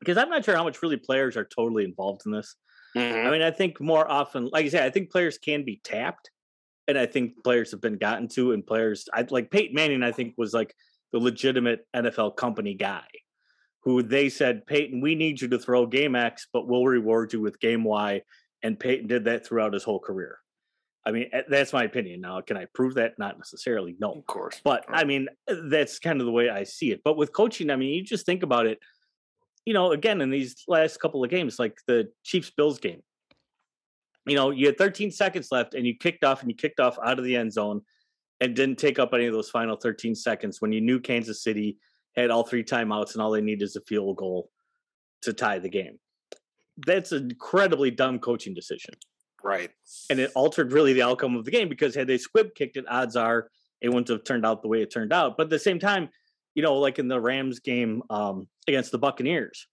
because 0.00 0.18
I'm 0.18 0.28
not 0.28 0.44
sure 0.44 0.56
how 0.56 0.64
much 0.64 0.82
really 0.82 0.96
players 0.96 1.36
are 1.36 1.44
totally 1.44 1.84
involved 1.84 2.22
in 2.26 2.32
this. 2.32 2.56
Mm-hmm. 2.96 3.26
I 3.26 3.30
mean, 3.30 3.42
I 3.42 3.50
think 3.50 3.80
more 3.80 4.08
often, 4.08 4.48
like 4.52 4.66
I 4.66 4.68
said, 4.68 4.82
I 4.82 4.90
think 4.90 5.10
players 5.10 5.38
can 5.38 5.64
be 5.64 5.80
tapped, 5.84 6.30
and 6.86 6.96
I 6.96 7.06
think 7.06 7.42
players 7.42 7.70
have 7.72 7.80
been 7.80 7.98
gotten 7.98 8.28
to, 8.28 8.52
and 8.52 8.66
players, 8.66 9.08
I 9.12 9.26
like 9.30 9.50
Peyton 9.50 9.74
Manning. 9.74 10.02
I 10.02 10.12
think 10.12 10.34
was 10.36 10.54
like 10.54 10.74
the 11.14 11.20
legitimate 11.20 11.86
NFL 11.94 12.34
company 12.34 12.74
guy 12.74 13.06
who 13.84 14.02
they 14.02 14.28
said, 14.28 14.66
Peyton, 14.66 15.00
we 15.00 15.14
need 15.14 15.40
you 15.40 15.46
to 15.46 15.60
throw 15.60 15.86
game 15.86 16.16
X, 16.16 16.48
but 16.52 16.66
we'll 16.66 16.84
reward 16.84 17.32
you 17.32 17.40
with 17.40 17.60
game 17.60 17.84
Y. 17.84 18.20
And 18.64 18.80
Peyton 18.80 19.06
did 19.06 19.26
that 19.26 19.46
throughout 19.46 19.74
his 19.74 19.84
whole 19.84 20.00
career. 20.00 20.38
I 21.06 21.12
mean, 21.12 21.30
that's 21.48 21.72
my 21.72 21.84
opinion. 21.84 22.20
Now, 22.20 22.40
can 22.40 22.56
I 22.56 22.66
prove 22.74 22.94
that? 22.94 23.16
Not 23.16 23.38
necessarily, 23.38 23.94
no. 24.00 24.10
Of 24.10 24.26
course. 24.26 24.60
But 24.64 24.86
I 24.88 25.04
mean, 25.04 25.28
eh, 25.48 25.54
that's 25.68 26.00
kind 26.00 26.20
of 26.20 26.26
the 26.26 26.32
way 26.32 26.50
I 26.50 26.64
see 26.64 26.90
it. 26.90 27.02
But 27.04 27.16
with 27.16 27.32
coaching, 27.32 27.70
I 27.70 27.76
mean, 27.76 27.94
you 27.94 28.02
just 28.02 28.26
think 28.26 28.42
about 28.42 28.66
it, 28.66 28.80
you 29.64 29.72
know, 29.72 29.92
again, 29.92 30.20
in 30.20 30.30
these 30.30 30.64
last 30.66 30.98
couple 30.98 31.22
of 31.22 31.30
games, 31.30 31.60
like 31.60 31.78
the 31.86 32.10
Chiefs 32.24 32.50
Bills 32.50 32.80
game, 32.80 33.02
you 34.26 34.34
know, 34.34 34.50
you 34.50 34.66
had 34.66 34.78
13 34.78 35.12
seconds 35.12 35.52
left 35.52 35.74
and 35.74 35.86
you 35.86 35.94
kicked 35.96 36.24
off 36.24 36.40
and 36.40 36.50
you 36.50 36.56
kicked 36.56 36.80
off 36.80 36.98
out 37.04 37.20
of 37.20 37.24
the 37.24 37.36
end 37.36 37.52
zone 37.52 37.82
and 38.40 38.54
didn't 38.54 38.78
take 38.78 38.98
up 38.98 39.14
any 39.14 39.26
of 39.26 39.32
those 39.32 39.50
final 39.50 39.76
13 39.76 40.14
seconds 40.14 40.60
when 40.60 40.72
you 40.72 40.80
knew 40.80 41.00
Kansas 41.00 41.42
City 41.42 41.78
had 42.16 42.30
all 42.30 42.44
three 42.44 42.64
timeouts 42.64 43.14
and 43.14 43.22
all 43.22 43.30
they 43.30 43.40
need 43.40 43.62
is 43.62 43.76
a 43.76 43.80
field 43.82 44.16
goal 44.16 44.50
to 45.22 45.32
tie 45.32 45.58
the 45.58 45.68
game. 45.68 45.98
That's 46.86 47.12
an 47.12 47.30
incredibly 47.30 47.90
dumb 47.90 48.18
coaching 48.18 48.54
decision. 48.54 48.94
Right. 49.42 49.70
And 50.10 50.18
it 50.18 50.32
altered 50.34 50.72
really 50.72 50.92
the 50.92 51.02
outcome 51.02 51.36
of 51.36 51.44
the 51.44 51.50
game 51.50 51.68
because 51.68 51.94
had 51.94 52.06
they 52.06 52.18
squib 52.18 52.54
kicked 52.54 52.76
it, 52.76 52.86
odds 52.88 53.16
are 53.16 53.48
it 53.80 53.88
wouldn't 53.88 54.08
have 54.08 54.24
turned 54.24 54.46
out 54.46 54.62
the 54.62 54.68
way 54.68 54.82
it 54.82 54.90
turned 54.90 55.12
out. 55.12 55.36
But 55.36 55.44
at 55.44 55.50
the 55.50 55.58
same 55.58 55.78
time, 55.78 56.08
you 56.54 56.62
know, 56.62 56.74
like 56.76 56.98
in 56.98 57.08
the 57.08 57.20
Rams 57.20 57.60
game 57.60 58.02
um, 58.08 58.48
against 58.66 58.92
the 58.92 58.98
Buccaneers, 58.98 59.66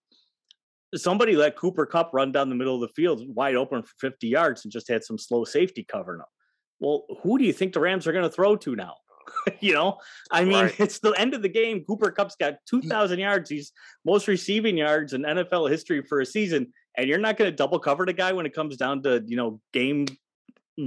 somebody 0.96 1.36
let 1.36 1.56
Cooper 1.56 1.86
Kupp 1.86 2.14
run 2.14 2.32
down 2.32 2.50
the 2.50 2.56
middle 2.56 2.76
of 2.76 2.82
the 2.82 2.94
field 2.94 3.24
wide 3.34 3.56
open 3.56 3.84
for 3.84 3.94
50 4.00 4.28
yards 4.28 4.66
and 4.66 4.72
just 4.72 4.90
had 4.90 5.04
some 5.04 5.18
slow 5.18 5.46
safety 5.46 5.84
covering 5.84 6.22
up. 6.22 6.30
Well, 6.82 7.06
who 7.22 7.38
do 7.38 7.46
you 7.46 7.54
think 7.54 7.74
the 7.74 7.80
Rams 7.80 8.08
are 8.08 8.12
going 8.12 8.24
to 8.24 8.30
throw 8.30 8.56
to 8.58 8.76
now? 8.76 8.96
you 9.60 9.74
know, 9.74 10.00
I 10.32 10.44
mean, 10.44 10.66
right. 10.66 10.80
it's 10.80 11.00
the 11.00 11.12
end 11.12 11.34
of 11.34 11.44
the 11.44 11.50
game. 11.50 11.86
Cooper 11.86 12.12
Kupp's 12.12 12.36
got 12.36 12.56
2,000 12.68 13.20
yards. 13.20 13.50
He's 13.50 13.72
most 14.04 14.28
receiving 14.28 14.78
yards 14.78 15.14
in 15.14 15.22
NFL 15.22 15.70
history 15.70 16.02
for 16.02 16.20
a 16.20 16.26
season. 16.26 16.74
And 16.98 17.08
you're 17.08 17.20
not 17.20 17.38
going 17.38 17.50
to 17.50 17.56
double 17.56 17.80
cover 17.80 18.06
the 18.06 18.14
guy 18.14 18.34
when 18.34 18.46
it 18.46 18.54
comes 18.54 18.76
down 18.78 19.04
to, 19.04 19.24
you 19.26 19.38
know, 19.38 19.62
game 19.72 20.08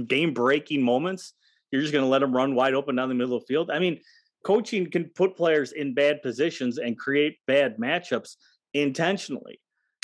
game 0.07 0.33
breaking 0.33 0.83
moments. 0.83 1.33
You're 1.71 1.81
just 1.81 1.93
going 1.93 2.03
to 2.03 2.09
let 2.09 2.21
him 2.21 2.35
run 2.35 2.55
wide 2.55 2.73
open 2.73 2.95
down 2.95 3.09
the 3.09 3.15
middle 3.15 3.35
of 3.35 3.43
the 3.43 3.47
field. 3.47 3.71
I 3.71 3.79
mean, 3.79 3.99
coaching 4.43 4.91
can 4.91 5.05
put 5.05 5.35
players 5.35 5.71
in 5.71 5.93
bad 5.93 6.21
positions 6.21 6.77
and 6.77 6.97
create 6.97 7.37
bad 7.47 7.77
matchups 7.77 8.35
intentionally. 8.73 9.59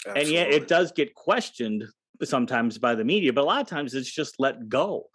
Absolutely. 0.08 0.22
And 0.22 0.32
yet 0.32 0.52
it 0.52 0.68
does 0.68 0.92
get 0.92 1.14
questioned 1.14 1.86
sometimes 2.24 2.78
by 2.78 2.96
the 2.96 3.04
media, 3.04 3.34
but 3.34 3.42
a 3.42 3.46
lot 3.46 3.62
of 3.62 3.68
times 3.68 3.94
it's 3.94 4.12
just 4.12 4.36
let 4.40 4.70
go 4.70 5.06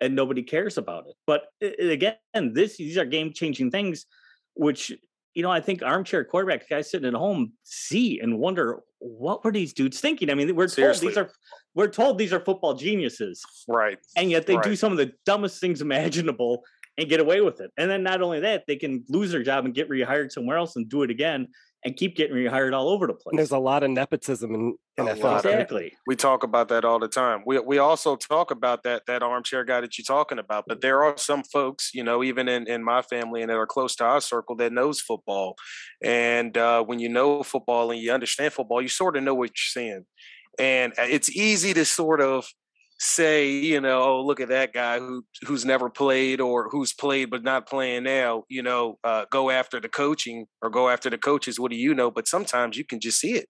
and 0.00 0.14
nobody 0.14 0.42
cares 0.42 0.78
about 0.78 1.06
it. 1.06 1.14
But 1.26 1.46
again, 1.62 2.16
this 2.52 2.76
these 2.76 2.98
are 2.98 3.04
game 3.04 3.32
changing 3.32 3.70
things, 3.70 4.06
which 4.54 4.92
you 5.34 5.42
know 5.42 5.50
I 5.50 5.60
think 5.60 5.82
armchair 5.82 6.24
quarterback 6.24 6.68
guys 6.68 6.90
sitting 6.90 7.08
at 7.08 7.14
home 7.14 7.52
see 7.62 8.20
and 8.20 8.38
wonder 8.38 8.80
what 8.98 9.44
were 9.44 9.52
these 9.52 9.72
dudes 9.72 10.00
thinking. 10.00 10.30
I 10.30 10.34
mean, 10.34 10.54
we're 10.54 10.68
Seriously. 10.68 11.12
told 11.12 11.28
these 11.28 11.32
are 11.32 11.36
we're 11.74 11.88
told 11.88 12.18
these 12.18 12.32
are 12.32 12.40
football 12.40 12.74
geniuses, 12.74 13.44
right? 13.68 13.98
And 14.16 14.30
yet 14.30 14.46
they 14.46 14.56
right. 14.56 14.64
do 14.64 14.76
some 14.76 14.92
of 14.92 14.98
the 14.98 15.12
dumbest 15.26 15.60
things 15.60 15.80
imaginable 15.82 16.64
and 16.96 17.08
get 17.08 17.20
away 17.20 17.40
with 17.40 17.60
it. 17.60 17.70
And 17.76 17.90
then 17.90 18.02
not 18.04 18.22
only 18.22 18.40
that, 18.40 18.64
they 18.68 18.76
can 18.76 19.04
lose 19.08 19.32
their 19.32 19.42
job 19.42 19.64
and 19.64 19.74
get 19.74 19.90
rehired 19.90 20.30
somewhere 20.30 20.56
else 20.56 20.76
and 20.76 20.88
do 20.88 21.02
it 21.02 21.10
again 21.10 21.48
and 21.84 21.96
keep 21.96 22.16
getting 22.16 22.34
rehired 22.34 22.72
all 22.72 22.88
over 22.88 23.06
the 23.06 23.12
place. 23.12 23.36
There's 23.36 23.50
a 23.50 23.58
lot 23.58 23.82
of 23.82 23.90
nepotism 23.90 24.54
in 24.54 24.76
NFL. 24.98 25.36
Exactly. 25.36 25.92
We 26.06 26.16
talk 26.16 26.42
about 26.42 26.68
that 26.68 26.84
all 26.84 26.98
the 26.98 27.08
time. 27.08 27.42
We 27.46 27.58
we 27.58 27.78
also 27.78 28.16
talk 28.16 28.50
about 28.50 28.84
that 28.84 29.02
that 29.06 29.22
armchair 29.22 29.64
guy 29.64 29.80
that 29.80 29.98
you're 29.98 30.04
talking 30.04 30.38
about. 30.38 30.64
But 30.66 30.80
there 30.80 31.02
are 31.02 31.16
some 31.18 31.42
folks, 31.42 31.90
you 31.92 32.02
know, 32.02 32.22
even 32.22 32.48
in, 32.48 32.66
in 32.68 32.82
my 32.82 33.02
family 33.02 33.42
and 33.42 33.50
that 33.50 33.56
are 33.56 33.66
close 33.66 33.94
to 33.96 34.04
our 34.04 34.20
circle 34.20 34.56
that 34.56 34.72
knows 34.72 35.00
football. 35.00 35.56
And 36.02 36.56
uh, 36.56 36.82
when 36.84 37.00
you 37.00 37.08
know 37.08 37.42
football 37.42 37.90
and 37.90 38.00
you 38.00 38.12
understand 38.12 38.52
football, 38.52 38.80
you 38.80 38.88
sort 38.88 39.16
of 39.16 39.22
know 39.22 39.34
what 39.34 39.50
you're 39.50 39.82
seeing. 39.82 40.04
And 40.58 40.92
uh, 40.92 41.06
it's 41.08 41.30
easy 41.30 41.74
to 41.74 41.84
sort 41.84 42.20
of 42.20 42.46
say, 43.04 43.50
you 43.50 43.80
know, 43.80 44.02
oh, 44.02 44.24
look 44.24 44.40
at 44.40 44.48
that 44.48 44.72
guy 44.72 44.98
who 44.98 45.24
who's 45.46 45.64
never 45.64 45.90
played 45.90 46.40
or 46.40 46.68
who's 46.70 46.92
played 46.92 47.30
but 47.30 47.42
not 47.42 47.68
playing 47.68 48.04
now, 48.04 48.44
you 48.48 48.62
know, 48.62 48.98
uh, 49.04 49.26
go 49.30 49.50
after 49.50 49.78
the 49.78 49.88
coaching 49.88 50.46
or 50.62 50.70
go 50.70 50.88
after 50.88 51.10
the 51.10 51.18
coaches. 51.18 51.60
What 51.60 51.70
do 51.70 51.76
you 51.76 51.94
know? 51.94 52.10
But 52.10 52.26
sometimes 52.26 52.76
you 52.76 52.84
can 52.84 53.00
just 53.00 53.20
see 53.20 53.34
it. 53.34 53.48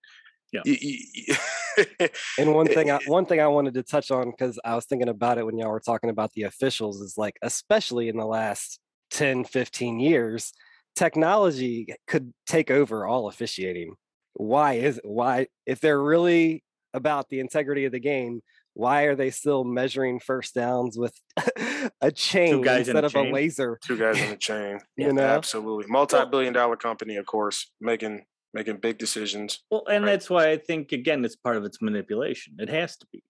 Yeah. 0.53 2.09
and 2.39 2.55
one 2.55 2.67
thing, 2.67 2.91
I, 2.91 2.99
one 3.07 3.27
thing 3.27 3.41
I 3.41 3.47
wanted 3.47 3.75
to 3.75 3.83
touch 3.83 4.11
on 4.11 4.31
because 4.31 4.59
I 4.65 4.75
was 4.75 4.87
thinking 4.87 5.09
about 5.09 5.39
it 5.39 5.47
when 5.47 5.59
y'all 5.59 5.71
were 5.71 5.81
talking 5.81 6.11
about 6.11 6.33
the 6.33 6.43
officials 6.43 7.01
is 7.01 7.15
like, 7.17 7.37
especially 7.43 8.09
in 8.09 8.17
the 8.17 8.27
last 8.27 8.79
10, 9.11 9.45
15 9.45 10.01
years, 10.01 10.53
technology 10.97 11.95
could 12.07 12.33
take 12.47 12.71
over 12.71 13.07
all 13.07 13.29
officiating. 13.29 13.95
Why 14.35 14.75
is 14.75 15.01
why 15.05 15.47
if 15.65 15.81
they're 15.81 16.03
really 16.03 16.65
about 16.93 17.29
the 17.29 17.41
integrity 17.41 17.85
of 17.85 17.93
the 17.93 18.01
game, 18.01 18.41
why 18.75 19.03
are 19.03 19.15
they 19.15 19.31
still 19.31 19.65
measuring 19.65 20.21
first 20.21 20.55
downs 20.55 20.99
with 20.99 21.19
a 22.01 22.11
chain 22.13 22.67
instead 22.67 22.97
a 22.97 23.07
of 23.07 23.13
chain. 23.13 23.29
a 23.29 23.33
laser? 23.33 23.79
Two 23.85 23.97
guys 23.97 24.21
in 24.21 24.33
a 24.33 24.37
chain. 24.37 24.79
you 24.97 25.13
know, 25.13 25.23
absolutely. 25.23 25.87
Multi-billion 25.89 26.53
dollar 26.53 26.77
company, 26.77 27.17
of 27.17 27.27
course, 27.27 27.71
making 27.81 28.25
making 28.53 28.77
big 28.79 28.99
decisions. 28.99 29.61
Well, 29.71 29.85
and 29.91 30.05
right. 30.05 30.13
that's 30.13 30.29
why 30.29 30.51
I 30.51 30.59
think 30.59 30.93
again 30.93 31.25
it's 31.25 31.37
part 31.37 31.57
of 31.57 31.65
its 31.65 31.81
manipulation. 31.81 32.55
It 32.59 32.69
has 32.69 32.97
to 32.99 33.07
be. 33.13 33.23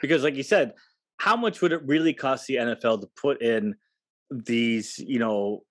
Because 0.00 0.22
like 0.22 0.34
you 0.34 0.42
said, 0.42 0.74
how 1.16 1.36
much 1.36 1.60
would 1.62 1.72
it 1.72 1.82
really 1.84 2.12
cost 2.12 2.46
the 2.46 2.56
NFL 2.56 3.00
to 3.00 3.08
put 3.20 3.40
in 3.40 3.74
these, 4.30 4.98
you 4.98 5.18
know, 5.18 5.62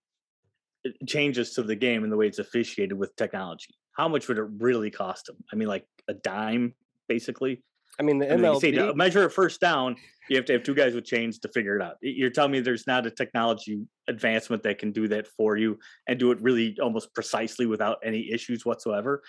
uh, 0.86 0.92
changes 1.06 1.54
to 1.54 1.64
the 1.64 1.76
game 1.76 2.04
and 2.04 2.12
the 2.12 2.18
way 2.18 2.28
it's 2.28 2.40
officiated 2.40 2.98
with 2.98 3.16
technology? 3.16 3.76
How 3.92 4.08
much 4.08 4.28
would 4.28 4.38
it 4.38 4.48
really 4.58 4.92
cost 4.92 5.26
them? 5.26 5.38
I 5.52 5.56
mean, 5.56 5.68
like 5.68 5.86
a 6.08 6.14
dime, 6.14 6.74
basically. 7.08 7.64
I 8.00 8.04
mean, 8.04 8.20
the 8.20 8.26
MLB 8.28 8.62
say 8.62 8.72
to 8.72 8.94
measure 8.94 9.24
it 9.24 9.32
first 9.32 9.60
down. 9.60 9.96
You 10.30 10.36
have 10.36 10.46
to 10.46 10.54
have 10.54 10.64
two 10.64 10.76
guys 10.76 10.94
with 10.94 11.06
chains 11.06 11.40
to 11.40 11.48
figure 11.50 11.78
it 11.78 11.82
out. 11.82 11.96
You're 12.02 12.30
telling 12.30 12.52
me 12.52 12.60
there's 12.60 12.86
not 12.86 13.06
a 13.08 13.12
technology 13.12 13.86
advancement 14.08 14.62
that 14.64 14.78
can 14.78 14.92
do 14.92 15.08
that 15.08 15.26
for 15.26 15.56
you 15.58 15.80
and 16.08 16.20
do 16.20 16.32
it 16.32 16.42
really 16.42 16.78
almost 16.82 17.14
precisely 17.14 17.66
without 17.66 17.98
any 18.04 18.32
issues 18.32 18.66
whatsoever. 18.66 19.24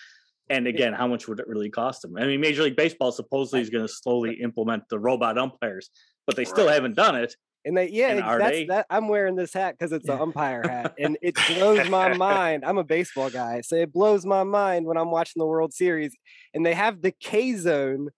And 0.51 0.67
again, 0.67 0.93
how 0.93 1.07
much 1.07 1.29
would 1.29 1.41
it 1.41 1.47
really 1.47 1.71
cost 1.71 2.03
them? 2.03 2.17
I 2.17 2.27
mean, 2.27 2.41
Major 2.41 2.63
League 2.63 2.77
Baseball 2.77 3.13
supposedly 3.13 3.61
is 3.61 3.71
going 3.71 3.87
to 3.87 3.93
slowly 3.93 4.41
implement 4.43 4.89
the 4.89 4.99
robot 4.99 5.39
umpires, 5.39 5.91
but 6.27 6.37
they 6.37 6.45
still 6.45 6.67
right. 6.67 6.75
haven't 6.75 6.97
done 6.97 7.17
it. 7.17 7.37
And 7.65 7.77
they, 7.77 7.91
yeah, 7.91 8.09
and 8.11 8.41
that's 8.41 8.51
they? 8.51 8.65
that. 8.67 8.87
I'm 8.89 9.09
wearing 9.09 9.35
this 9.35 9.53
hat 9.53 9.77
because 9.79 9.93
it's 9.93 10.09
an 10.09 10.19
umpire 10.19 10.63
hat, 10.63 10.95
and 10.99 11.19
it 11.21 11.37
blows 11.49 11.89
my 11.91 12.15
mind. 12.17 12.65
I'm 12.65 12.79
a 12.79 12.85
baseball 12.85 13.31
guy, 13.31 13.61
so 13.63 13.77
it 13.77 13.93
blows 13.93 14.25
my 14.25 14.43
mind 14.45 14.87
when 14.87 14.97
I'm 14.97 15.11
watching 15.11 15.41
the 15.41 15.47
World 15.47 15.75
Series, 15.75 16.17
and 16.55 16.65
they 16.65 16.73
have 16.73 17.03
the 17.03 17.11
K 17.11 17.57
zone 17.57 18.09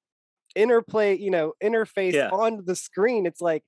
interplay, 0.54 1.16
you 1.16 1.30
know, 1.30 1.52
interface 1.62 2.12
yeah. 2.12 2.28
on 2.30 2.64
the 2.66 2.76
screen. 2.76 3.26
It's 3.26 3.40
like 3.40 3.64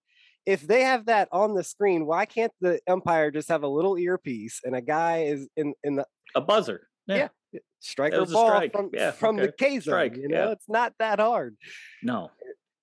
if 0.47 0.63
they 0.63 0.83
have 0.83 1.07
that 1.07 1.29
on 1.33 1.55
the 1.55 1.65
screen, 1.65 2.07
why 2.07 2.25
can't 2.25 2.53
the 2.61 2.81
umpire 2.89 3.31
just 3.31 3.49
have 3.49 3.63
a 3.63 3.69
little 3.69 3.97
earpiece 3.97 4.61
and 4.65 4.75
a 4.75 4.83
guy 4.83 5.25
is 5.25 5.49
in 5.57 5.75
in 5.85 5.97
the 5.97 6.07
a 6.35 6.41
buzzer? 6.41 6.89
Yeah. 7.07 7.29
yeah. 7.53 7.61
Strike 7.81 8.15
or 8.15 8.27
ball 8.27 8.49
strike. 8.49 8.73
from, 8.73 8.91
yeah, 8.93 9.11
from 9.11 9.37
okay. 9.37 9.47
the 9.47 9.53
K 9.53 9.71
zone. 9.75 9.81
Strike. 9.81 10.17
You 10.17 10.29
know, 10.29 10.53
it's 10.53 10.69
not 10.69 10.95
that 10.99 11.19
hard. 11.19 11.57
No. 12.03 12.31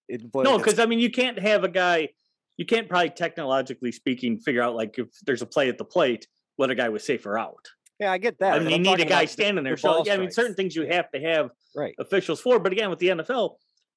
It, 0.08 0.22
it 0.22 0.30
no, 0.34 0.58
because 0.58 0.80
I 0.80 0.86
mean 0.86 1.00
you 1.00 1.12
can't 1.12 1.40
have 1.40 1.64
a 1.64 1.70
guy 1.70 2.10
you 2.58 2.66
can't 2.66 2.90
probably 2.90 3.10
technologically 3.12 3.92
speaking 3.92 4.38
figure 4.38 4.62
out 4.62 4.76
like 4.76 5.00
if 5.00 5.08
there's 5.26 5.42
a 5.42 5.46
play 5.46 5.70
at 5.70 5.78
the 5.78 5.86
plate, 5.86 6.28
what 6.58 6.70
a 6.70 6.76
guy 6.76 6.90
was 6.90 7.06
safe 7.06 7.26
or 7.26 7.40
out. 7.40 7.66
Yeah, 8.00 8.12
I 8.12 8.18
get 8.18 8.40
that. 8.40 8.54
I 8.54 8.60
mean, 8.60 8.72
you 8.72 8.80
need 8.80 9.00
a 9.00 9.06
guy 9.06 9.26
standing 9.26 9.64
there. 9.64 9.78
So 9.78 10.04
yeah, 10.06 10.14
I 10.14 10.18
mean, 10.18 10.32
certain 10.32 10.56
things 10.56 10.76
you 10.76 10.86
have 10.88 11.10
to 11.12 11.22
have 11.22 11.52
right. 11.76 11.96
officials 12.00 12.42
for. 12.42 12.60
But 12.60 12.74
again, 12.74 12.90
with 12.90 13.00
the 13.00 13.08
NFL, 13.08 13.56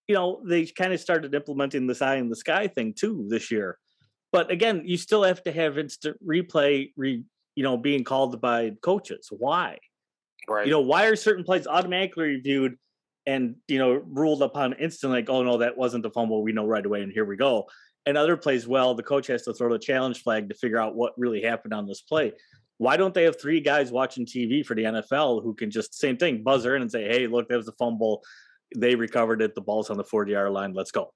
you 0.08 0.14
know, 0.14 0.40
they 0.44 0.66
kind 0.66 0.92
of 0.92 1.00
started 1.00 1.34
implementing 1.34 1.86
this 1.86 2.02
eye 2.02 2.16
in 2.16 2.28
the 2.28 2.36
sky 2.36 2.68
thing 2.68 2.94
too 2.94 3.26
this 3.28 3.50
year. 3.50 3.78
But 4.32 4.50
again, 4.50 4.82
you 4.84 4.96
still 4.96 5.22
have 5.22 5.42
to 5.44 5.52
have 5.52 5.78
instant 5.78 6.16
replay, 6.26 6.92
re, 6.96 7.22
you 7.54 7.62
know, 7.62 7.76
being 7.76 8.02
called 8.02 8.40
by 8.40 8.72
coaches. 8.82 9.28
Why? 9.30 9.78
Right. 10.48 10.66
You 10.66 10.72
know, 10.72 10.80
why 10.80 11.04
are 11.04 11.16
certain 11.16 11.44
plays 11.44 11.66
automatically 11.66 12.24
reviewed 12.24 12.76
and 13.26 13.54
you 13.68 13.78
know 13.78 13.92
ruled 13.92 14.42
upon 14.42 14.72
instantly? 14.74 15.20
Like, 15.20 15.30
oh 15.30 15.42
no, 15.42 15.58
that 15.58 15.76
wasn't 15.76 16.02
the 16.02 16.10
fumble. 16.10 16.42
We 16.42 16.52
know 16.52 16.66
right 16.66 16.84
away, 16.84 17.02
and 17.02 17.12
here 17.12 17.24
we 17.24 17.36
go. 17.36 17.66
And 18.06 18.16
other 18.16 18.36
plays, 18.36 18.66
well, 18.66 18.94
the 18.94 19.02
coach 19.02 19.28
has 19.28 19.42
to 19.42 19.54
throw 19.54 19.72
the 19.72 19.78
challenge 19.78 20.22
flag 20.22 20.48
to 20.48 20.56
figure 20.56 20.80
out 20.80 20.96
what 20.96 21.12
really 21.16 21.42
happened 21.42 21.72
on 21.72 21.86
this 21.86 22.00
play. 22.00 22.32
Why 22.78 22.96
don't 22.96 23.14
they 23.14 23.22
have 23.22 23.40
three 23.40 23.60
guys 23.60 23.92
watching 23.92 24.26
TV 24.26 24.66
for 24.66 24.74
the 24.74 24.82
NFL 24.82 25.44
who 25.44 25.54
can 25.54 25.70
just 25.70 25.94
same 25.94 26.16
thing 26.16 26.42
buzzer 26.42 26.74
in 26.74 26.82
and 26.82 26.90
say, 26.90 27.04
"Hey, 27.04 27.28
look, 27.28 27.48
there 27.48 27.58
was 27.58 27.68
a 27.68 27.72
fumble 27.72 28.24
they 28.76 28.94
recovered 28.94 29.42
it. 29.42 29.54
The 29.54 29.61
ball's 29.61 29.90
on 29.90 29.96
the 29.96 30.04
40 30.04 30.32
yard 30.32 30.52
line. 30.52 30.72
Let's 30.72 30.90
go. 30.90 31.12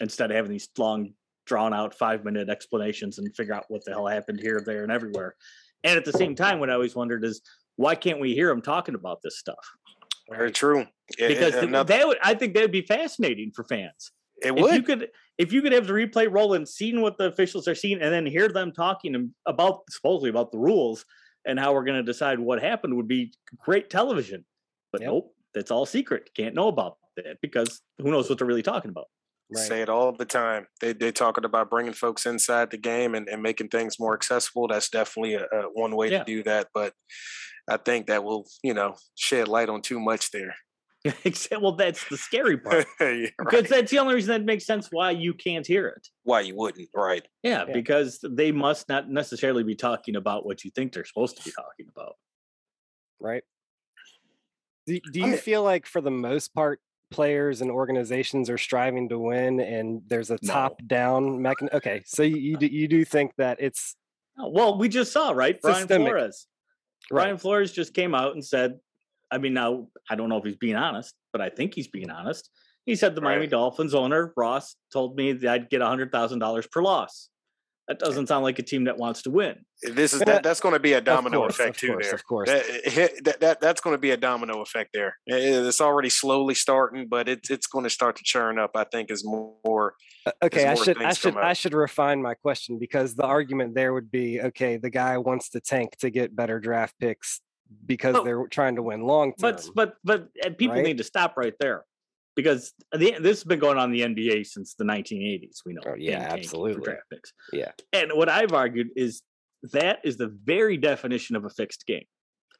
Instead 0.00 0.30
of 0.30 0.36
having 0.36 0.50
these 0.50 0.68
long, 0.78 1.14
drawn 1.46 1.74
out 1.74 1.94
five 1.94 2.24
minute 2.24 2.48
explanations 2.48 3.18
and 3.18 3.34
figure 3.34 3.54
out 3.54 3.64
what 3.68 3.84
the 3.84 3.90
hell 3.90 4.06
happened 4.06 4.40
here, 4.40 4.62
there, 4.64 4.82
and 4.82 4.92
everywhere. 4.92 5.34
And 5.84 5.96
at 5.96 6.04
the 6.04 6.12
same 6.12 6.34
time, 6.34 6.60
what 6.60 6.70
I 6.70 6.74
always 6.74 6.94
wondered 6.94 7.24
is 7.24 7.40
why 7.76 7.94
can't 7.94 8.20
we 8.20 8.34
hear 8.34 8.48
them 8.48 8.62
talking 8.62 8.94
about 8.94 9.20
this 9.22 9.38
stuff? 9.38 9.64
Very 10.30 10.52
true. 10.52 10.86
Because 11.18 11.54
another, 11.54 11.96
they 11.96 12.04
would, 12.04 12.18
I 12.22 12.34
think 12.34 12.54
that 12.54 12.60
would 12.60 12.72
be 12.72 12.82
fascinating 12.82 13.50
for 13.54 13.64
fans. 13.64 14.12
It 14.42 14.54
would. 14.54 14.70
If 14.70 14.76
you 14.76 14.82
could, 14.82 15.08
if 15.38 15.52
you 15.52 15.62
could 15.62 15.72
have 15.72 15.86
the 15.86 15.92
replay 15.92 16.28
roll 16.30 16.54
and 16.54 16.68
seeing 16.68 17.00
what 17.00 17.18
the 17.18 17.24
officials 17.24 17.66
are 17.66 17.74
seeing, 17.74 18.00
and 18.00 18.12
then 18.12 18.26
hear 18.26 18.48
them 18.48 18.72
talking 18.72 19.32
about 19.46 19.80
supposedly 19.90 20.30
about 20.30 20.52
the 20.52 20.58
rules 20.58 21.04
and 21.46 21.58
how 21.58 21.72
we're 21.72 21.84
going 21.84 21.96
to 21.96 22.02
decide 22.02 22.38
what 22.38 22.62
happened, 22.62 22.94
would 22.96 23.08
be 23.08 23.32
great 23.58 23.90
television. 23.90 24.44
But 24.92 25.00
yep. 25.00 25.10
nope, 25.10 25.34
that's 25.54 25.70
all 25.70 25.86
secret. 25.86 26.30
Can't 26.36 26.54
know 26.54 26.68
about 26.68 26.96
that 27.16 27.38
because 27.42 27.80
who 27.98 28.10
knows 28.10 28.28
what 28.28 28.38
they're 28.38 28.46
really 28.46 28.62
talking 28.62 28.90
about. 28.90 29.06
Right. 29.52 29.66
Say 29.66 29.82
it 29.82 29.88
all 29.88 30.12
the 30.12 30.24
time. 30.24 30.66
They 30.80 30.92
they 30.92 31.10
talking 31.10 31.44
about 31.44 31.70
bringing 31.70 31.92
folks 31.92 32.24
inside 32.24 32.70
the 32.70 32.76
game 32.76 33.14
and, 33.14 33.28
and 33.28 33.42
making 33.42 33.68
things 33.68 33.98
more 33.98 34.14
accessible. 34.14 34.68
That's 34.68 34.88
definitely 34.88 35.34
a, 35.34 35.44
a 35.44 35.62
one 35.72 35.96
way 35.96 36.10
yeah. 36.10 36.20
to 36.20 36.24
do 36.24 36.42
that. 36.44 36.68
But 36.72 36.92
I 37.68 37.76
think 37.76 38.06
that 38.06 38.22
will 38.22 38.46
you 38.62 38.74
know 38.74 38.94
shed 39.16 39.48
light 39.48 39.68
on 39.68 39.82
too 39.82 39.98
much 39.98 40.30
there. 40.30 40.54
Except 41.24 41.62
well, 41.62 41.72
that's 41.72 42.06
the 42.08 42.16
scary 42.16 42.58
part 42.58 42.86
yeah, 43.00 43.06
right. 43.06 43.32
because 43.38 43.68
that's 43.68 43.90
the 43.90 43.98
only 43.98 44.14
reason 44.14 44.32
that 44.32 44.44
makes 44.44 44.66
sense 44.66 44.88
why 44.90 45.10
you 45.10 45.34
can't 45.34 45.66
hear 45.66 45.88
it. 45.88 46.06
Why 46.24 46.42
you 46.42 46.54
wouldn't, 46.56 46.88
right? 46.94 47.26
Yeah, 47.42 47.64
yeah, 47.66 47.72
because 47.72 48.22
they 48.22 48.52
must 48.52 48.88
not 48.88 49.08
necessarily 49.08 49.64
be 49.64 49.74
talking 49.74 50.14
about 50.14 50.44
what 50.44 50.62
you 50.62 50.70
think 50.70 50.92
they're 50.92 51.06
supposed 51.06 51.38
to 51.38 51.42
be 51.42 51.50
talking 51.50 51.86
about. 51.90 52.16
Right. 53.18 53.42
Do, 54.86 54.98
do 55.12 55.20
you 55.20 55.36
feel 55.36 55.62
like 55.62 55.86
for 55.86 56.00
the 56.00 56.10
most 56.10 56.54
part, 56.54 56.80
players 57.10 57.60
and 57.60 57.70
organizations 57.70 58.48
are 58.48 58.58
striving 58.58 59.08
to 59.08 59.18
win 59.18 59.58
and 59.60 60.00
there's 60.06 60.30
a 60.30 60.38
no. 60.42 60.52
top 60.52 60.80
down 60.86 61.42
mechanism? 61.42 61.76
Okay, 61.76 62.02
so 62.06 62.22
you, 62.22 62.36
you 62.36 62.56
do, 62.56 62.66
you 62.66 62.88
do 62.88 63.04
think 63.04 63.32
that 63.36 63.58
it's 63.60 63.96
well, 64.36 64.78
we 64.78 64.88
just 64.88 65.12
saw 65.12 65.30
right 65.30 65.60
Brian 65.60 65.78
systemic. 65.78 66.08
Flores. 66.08 66.46
Right. 67.10 67.24
Brian 67.24 67.38
Flores 67.38 67.72
just 67.72 67.94
came 67.94 68.14
out 68.14 68.34
and 68.34 68.44
said, 68.44 68.78
I 69.30 69.38
mean, 69.38 69.54
now 69.54 69.88
I 70.08 70.16
don't 70.16 70.28
know 70.28 70.38
if 70.38 70.44
he's 70.44 70.56
being 70.56 70.76
honest, 70.76 71.14
but 71.32 71.40
I 71.40 71.50
think 71.50 71.74
he's 71.74 71.88
being 71.88 72.10
honest. 72.10 72.48
He 72.86 72.96
said 72.96 73.14
the 73.14 73.20
right. 73.20 73.32
Miami 73.32 73.46
Dolphins 73.46 73.94
owner 73.94 74.32
Ross 74.36 74.76
told 74.92 75.16
me 75.16 75.32
that 75.32 75.52
I'd 75.52 75.70
get 75.70 75.82
a 75.82 75.86
hundred 75.86 76.10
thousand 76.10 76.38
dollars 76.38 76.66
per 76.66 76.82
loss. 76.82 77.28
That 77.90 77.98
doesn't 77.98 78.28
sound 78.28 78.44
like 78.44 78.56
a 78.60 78.62
team 78.62 78.84
that 78.84 78.98
wants 78.98 79.22
to 79.22 79.32
win. 79.32 79.64
This 79.82 80.12
is 80.12 80.20
that, 80.20 80.44
that's 80.44 80.60
going 80.60 80.74
to 80.74 80.78
be 80.78 80.92
a 80.92 81.00
domino 81.00 81.40
course, 81.40 81.58
effect 81.58 81.80
too. 81.80 81.88
Course, 81.88 82.06
there, 82.06 82.14
of 82.14 82.24
course, 82.24 82.48
that, 82.48 83.24
that, 83.24 83.40
that, 83.40 83.60
that's 83.60 83.80
going 83.80 83.94
to 83.94 84.00
be 84.00 84.12
a 84.12 84.16
domino 84.16 84.62
effect 84.62 84.90
there. 84.94 85.16
It's 85.26 85.80
already 85.80 86.08
slowly 86.08 86.54
starting, 86.54 87.08
but 87.08 87.28
it's 87.28 87.50
it's 87.50 87.66
going 87.66 87.82
to 87.82 87.90
start 87.90 88.14
to 88.18 88.22
churn 88.22 88.60
up. 88.60 88.76
I 88.76 88.84
think 88.84 89.10
is 89.10 89.24
more. 89.24 89.94
Uh, 90.24 90.30
okay, 90.40 90.68
I 90.68 90.76
should 90.76 91.02
I 91.02 91.12
should 91.14 91.36
I 91.36 91.52
should 91.52 91.74
refine 91.74 92.22
my 92.22 92.34
question 92.34 92.78
because 92.78 93.16
the 93.16 93.24
argument 93.24 93.74
there 93.74 93.92
would 93.92 94.12
be 94.12 94.40
okay. 94.40 94.76
The 94.76 94.90
guy 94.90 95.18
wants 95.18 95.48
to 95.50 95.60
tank 95.60 95.96
to 95.96 96.10
get 96.10 96.36
better 96.36 96.60
draft 96.60 96.94
picks 97.00 97.40
because 97.84 98.12
but, 98.12 98.24
they're 98.24 98.46
trying 98.46 98.76
to 98.76 98.84
win 98.84 99.00
long 99.00 99.30
term. 99.30 99.56
But 99.56 99.68
but 99.74 99.94
but 100.04 100.58
people 100.58 100.76
right? 100.76 100.84
need 100.84 100.98
to 100.98 101.04
stop 101.04 101.36
right 101.36 101.54
there 101.58 101.82
because 102.42 102.72
the, 102.92 103.16
this 103.20 103.38
has 103.38 103.44
been 103.44 103.58
going 103.58 103.78
on 103.78 103.92
in 103.94 104.14
the 104.14 104.22
NBA 104.24 104.46
since 104.46 104.74
the 104.74 104.84
1980s. 104.84 105.58
We 105.64 105.74
know. 105.74 105.82
Oh, 105.86 105.94
yeah, 105.96 106.28
absolutely. 106.30 106.82
draft 106.82 107.02
picks. 107.12 107.32
Yeah. 107.52 107.72
And 107.92 108.12
what 108.14 108.28
I've 108.28 108.52
argued 108.52 108.88
is 108.96 109.22
that 109.72 110.00
is 110.04 110.16
the 110.16 110.34
very 110.44 110.76
definition 110.76 111.36
of 111.36 111.44
a 111.44 111.50
fixed 111.50 111.86
game. 111.86 112.04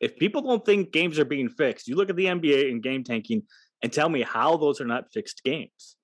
If 0.00 0.16
people 0.16 0.42
don't 0.42 0.64
think 0.64 0.92
games 0.92 1.18
are 1.18 1.24
being 1.24 1.48
fixed, 1.48 1.88
you 1.88 1.96
look 1.96 2.10
at 2.10 2.16
the 2.16 2.26
NBA 2.26 2.70
and 2.70 2.82
game 2.82 3.04
tanking 3.04 3.42
and 3.82 3.92
tell 3.92 4.08
me 4.08 4.22
how 4.22 4.56
those 4.56 4.80
are 4.80 4.86
not 4.86 5.12
fixed 5.12 5.42
games. 5.44 5.96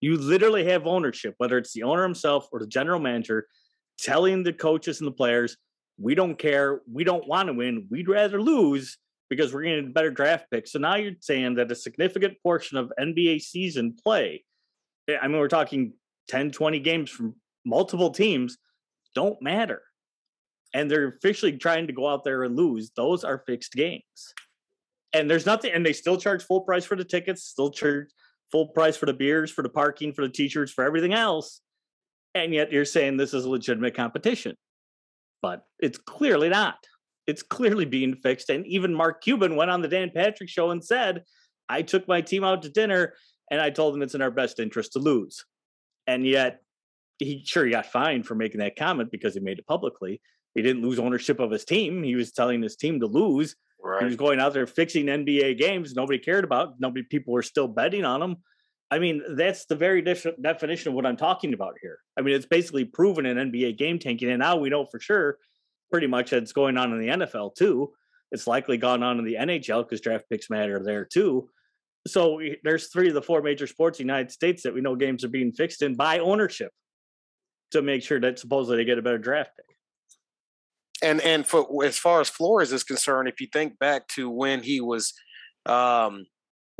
You 0.00 0.16
literally 0.16 0.64
have 0.66 0.86
ownership, 0.86 1.34
whether 1.38 1.56
it's 1.56 1.72
the 1.72 1.84
owner 1.84 2.02
himself 2.02 2.48
or 2.52 2.60
the 2.60 2.66
general 2.66 3.00
manager, 3.00 3.46
telling 3.98 4.42
the 4.42 4.52
coaches 4.52 5.00
and 5.00 5.06
the 5.06 5.12
players, 5.12 5.56
we 5.98 6.14
don't 6.14 6.36
care. 6.36 6.82
We 6.92 7.04
don't 7.04 7.26
want 7.26 7.46
to 7.46 7.52
win. 7.52 7.86
We'd 7.90 8.08
rather 8.08 8.40
lose 8.40 8.98
because 9.30 9.52
we're 9.52 9.62
getting 9.62 9.92
better 9.92 10.10
draft 10.10 10.46
picks. 10.50 10.72
So 10.72 10.78
now 10.78 10.96
you're 10.96 11.12
saying 11.20 11.54
that 11.54 11.70
a 11.70 11.74
significant 11.74 12.34
portion 12.42 12.76
of 12.76 12.92
NBA 12.98 13.40
season 13.40 13.96
play, 14.02 14.44
eh, 15.08 15.16
I 15.20 15.28
mean, 15.28 15.38
we're 15.38 15.48
talking 15.48 15.94
10, 16.28 16.50
20 16.50 16.80
games 16.80 17.10
from 17.10 17.34
multiple 17.64 18.10
teams, 18.10 18.58
don't 19.14 19.40
matter. 19.40 19.82
And 20.72 20.90
they're 20.90 21.08
officially 21.08 21.56
trying 21.56 21.86
to 21.86 21.92
go 21.92 22.08
out 22.08 22.24
there 22.24 22.42
and 22.42 22.56
lose. 22.56 22.90
Those 22.96 23.24
are 23.24 23.44
fixed 23.46 23.72
games. 23.72 24.34
And 25.12 25.30
there's 25.30 25.46
nothing, 25.46 25.72
and 25.72 25.86
they 25.86 25.92
still 25.92 26.16
charge 26.16 26.42
full 26.42 26.62
price 26.62 26.84
for 26.84 26.96
the 26.96 27.04
tickets, 27.04 27.44
still 27.44 27.70
charge 27.70 28.08
full 28.50 28.68
price 28.68 28.96
for 28.96 29.06
the 29.06 29.12
beers, 29.12 29.50
for 29.50 29.62
the 29.62 29.68
parking, 29.68 30.12
for 30.12 30.22
the 30.22 30.28
t-shirts, 30.28 30.72
for 30.72 30.84
everything 30.84 31.14
else. 31.14 31.60
And 32.34 32.52
yet 32.52 32.72
you're 32.72 32.84
saying 32.84 33.16
this 33.16 33.32
is 33.32 33.44
a 33.44 33.50
legitimate 33.50 33.94
competition. 33.94 34.56
But 35.40 35.64
it's 35.78 35.98
clearly 35.98 36.48
not. 36.48 36.76
It's 37.26 37.42
clearly 37.42 37.84
being 37.84 38.16
fixed. 38.16 38.50
And 38.50 38.66
even 38.66 38.94
Mark 38.94 39.22
Cuban 39.22 39.56
went 39.56 39.70
on 39.70 39.82
the 39.82 39.88
Dan 39.88 40.10
Patrick 40.14 40.48
show 40.48 40.70
and 40.70 40.84
said, 40.84 41.24
I 41.68 41.82
took 41.82 42.06
my 42.06 42.20
team 42.20 42.44
out 42.44 42.62
to 42.62 42.68
dinner 42.68 43.14
and 43.50 43.60
I 43.60 43.70
told 43.70 43.94
them 43.94 44.02
it's 44.02 44.14
in 44.14 44.22
our 44.22 44.30
best 44.30 44.60
interest 44.60 44.92
to 44.92 44.98
lose. 44.98 45.44
And 46.06 46.26
yet 46.26 46.60
he 47.18 47.42
sure 47.44 47.64
he 47.64 47.70
got 47.70 47.86
fined 47.86 48.26
for 48.26 48.34
making 48.34 48.60
that 48.60 48.76
comment 48.76 49.10
because 49.10 49.34
he 49.34 49.40
made 49.40 49.58
it 49.58 49.66
publicly. 49.66 50.20
He 50.54 50.62
didn't 50.62 50.82
lose 50.82 50.98
ownership 50.98 51.40
of 51.40 51.50
his 51.50 51.64
team. 51.64 52.02
He 52.02 52.14
was 52.14 52.32
telling 52.32 52.62
his 52.62 52.76
team 52.76 53.00
to 53.00 53.06
lose. 53.06 53.56
Right. 53.82 54.00
He 54.00 54.06
was 54.06 54.16
going 54.16 54.40
out 54.40 54.54
there 54.54 54.66
fixing 54.66 55.06
NBA 55.06 55.58
games 55.58 55.94
nobody 55.94 56.18
cared 56.18 56.44
about. 56.44 56.80
Nobody 56.80 57.02
people 57.02 57.34
were 57.34 57.42
still 57.42 57.68
betting 57.68 58.04
on 58.04 58.22
him. 58.22 58.36
I 58.90 58.98
mean, 58.98 59.22
that's 59.36 59.66
the 59.66 59.74
very 59.74 60.02
def- 60.02 60.40
definition 60.40 60.90
of 60.90 60.94
what 60.94 61.06
I'm 61.06 61.16
talking 61.16 61.52
about 61.52 61.74
here. 61.80 61.98
I 62.16 62.22
mean, 62.22 62.34
it's 62.34 62.46
basically 62.46 62.84
proven 62.84 63.26
an 63.26 63.50
NBA 63.50 63.76
game 63.76 63.98
tanking, 63.98 64.30
and 64.30 64.38
now 64.38 64.56
we 64.56 64.68
know 64.68 64.86
for 64.86 65.00
sure, 65.00 65.38
pretty 65.94 66.08
much, 66.08 66.32
it's 66.32 66.52
going 66.52 66.76
on 66.76 66.92
in 66.92 66.98
the 66.98 67.06
NFL 67.06 67.54
too. 67.54 67.92
It's 68.32 68.48
likely 68.48 68.76
gone 68.76 69.04
on 69.04 69.20
in 69.20 69.24
the 69.24 69.36
NHL 69.36 69.84
because 69.84 70.00
draft 70.00 70.24
picks 70.28 70.50
matter 70.50 70.82
there 70.82 71.04
too. 71.04 71.48
So 72.08 72.40
there's 72.64 72.88
three 72.88 73.06
of 73.06 73.14
the 73.14 73.22
four 73.22 73.42
major 73.42 73.68
sports 73.68 74.00
in 74.00 74.08
the 74.08 74.12
United 74.12 74.32
States 74.32 74.64
that 74.64 74.74
we 74.74 74.80
know 74.80 74.96
games 74.96 75.22
are 75.22 75.28
being 75.28 75.52
fixed 75.52 75.82
in 75.82 75.94
by 75.94 76.18
ownership 76.18 76.72
to 77.70 77.80
make 77.80 78.02
sure 78.02 78.18
that 78.18 78.40
supposedly 78.40 78.78
they 78.78 78.84
get 78.84 78.98
a 78.98 79.02
better 79.02 79.18
draft 79.18 79.52
pick. 79.56 79.66
And 81.00 81.20
and 81.20 81.46
for 81.46 81.84
as 81.84 81.96
far 81.96 82.20
as 82.20 82.28
Flores 82.28 82.72
is 82.72 82.82
concerned, 82.82 83.28
if 83.28 83.40
you 83.40 83.46
think 83.52 83.78
back 83.78 84.08
to 84.16 84.28
when 84.28 84.64
he 84.64 84.80
was 84.80 85.14
um, 85.64 86.26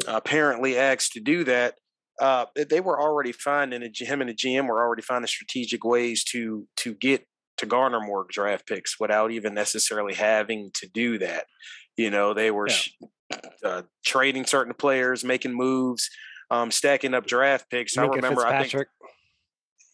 apparently 0.09 0.77
asked 0.77 1.13
to 1.13 1.21
do 1.21 1.45
that, 1.45 1.75
uh, 2.21 2.47
they 2.69 2.81
were 2.81 3.01
already 3.01 3.31
finding 3.31 3.81
him 3.81 4.21
and 4.21 4.31
the 4.31 4.35
GM 4.35 4.67
were 4.67 4.85
already 4.85 5.03
finding 5.03 5.29
strategic 5.29 5.85
ways 5.85 6.25
to 6.25 6.67
to 6.79 6.95
get 6.95 7.25
to 7.59 7.67
garner 7.67 8.01
more 8.01 8.27
draft 8.29 8.67
picks 8.67 8.99
without 8.99 9.31
even 9.31 9.55
necessarily 9.55 10.15
having 10.15 10.71
to 10.75 10.89
do 10.89 11.19
that. 11.19 11.47
You 11.97 12.11
know, 12.11 12.35
they 12.35 12.51
were 12.51 12.69
yeah. 12.69 13.39
uh, 13.65 13.83
trading 14.05 14.47
certain 14.47 14.75
players, 14.75 15.25
making 15.25 15.55
moves, 15.55 16.11
um, 16.51 16.71
stacking 16.71 17.15
up 17.15 17.27
draft 17.27 17.71
picks. 17.71 17.97
I 17.97 18.07
remember, 18.07 18.47
I 18.47 18.65
think 18.65 18.87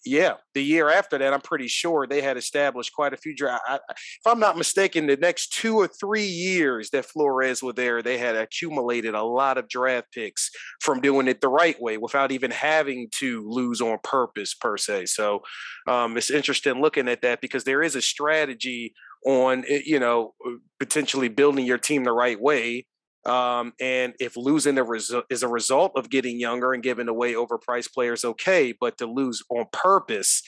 yeah, 0.05 0.35
the 0.55 0.63
year 0.63 0.91
after 0.91 1.19
that, 1.19 1.35
I'm 1.35 1.41
pretty 1.41 1.69
sure 1.69 2.07
they 2.07 2.23
had 2.23 2.37
established 2.37 2.93
quite 2.95 3.13
a 3.13 3.19
few 3.19 3.35
draft. 3.35 3.63
If 3.69 4.27
I'm 4.27 4.41
not 4.41 4.57
mistaken, 4.57 5.07
the 5.07 5.17
next 5.17 5.53
two 5.53 5.77
or 5.77 5.89
three 5.89 6.27
years 6.27 6.91
that 6.91 7.05
Flores 7.05 7.63
were 7.63 7.75
there, 7.75 8.03
they 8.03 8.17
had 8.17 8.35
accumulated 8.35 9.15
a 9.15 9.23
lot 9.23 9.59
of 9.59 9.69
draft 9.69 10.13
picks 10.13 10.51
from 10.81 11.01
doing 11.01 11.29
it 11.29 11.41
the 11.41 11.49
right 11.49 11.81
way 11.81 11.99
without 11.99 12.33
even 12.33 12.51
having 12.51 13.09
to 13.19 13.47
lose 13.47 13.81
on 13.81 13.99
purpose 14.03 14.55
per 14.55 14.79
se. 14.79 15.07
So 15.07 15.41
um, 15.87 16.17
it's 16.17 16.31
interesting 16.31 16.81
looking 16.81 17.09
at 17.09 17.23
that 17.23 17.41
because 17.41 17.65
there 17.65 17.83
is 17.83 17.95
a 17.95 18.03
strategy 18.03 18.95
on 19.27 19.65
eh, 19.69 19.83
you 19.85 19.99
know 19.99 20.33
potentially 20.79 21.29
building 21.29 21.67
your 21.67 21.79
team 21.79 22.05
the 22.05 22.13
right 22.13 22.41
way 22.41 22.87
um, 23.27 23.73
and 23.81 24.15
if 24.19 24.37
losing 24.37 24.79
a 24.79 24.85
resu- 24.85 25.25
is 25.31 25.43
a 25.43 25.49
result 25.49 25.93
of 25.97 26.11
getting 26.11 26.41
younger 26.41 26.73
and 26.73 26.83
giving 26.83 27.09
away 27.09 27.35
overpriced 27.35 27.93
players, 27.93 28.25
okay. 28.25 28.73
But 28.79 28.99
to 28.99 29.07
lose 29.07 29.43
on 29.51 29.67
purpose 29.73 30.43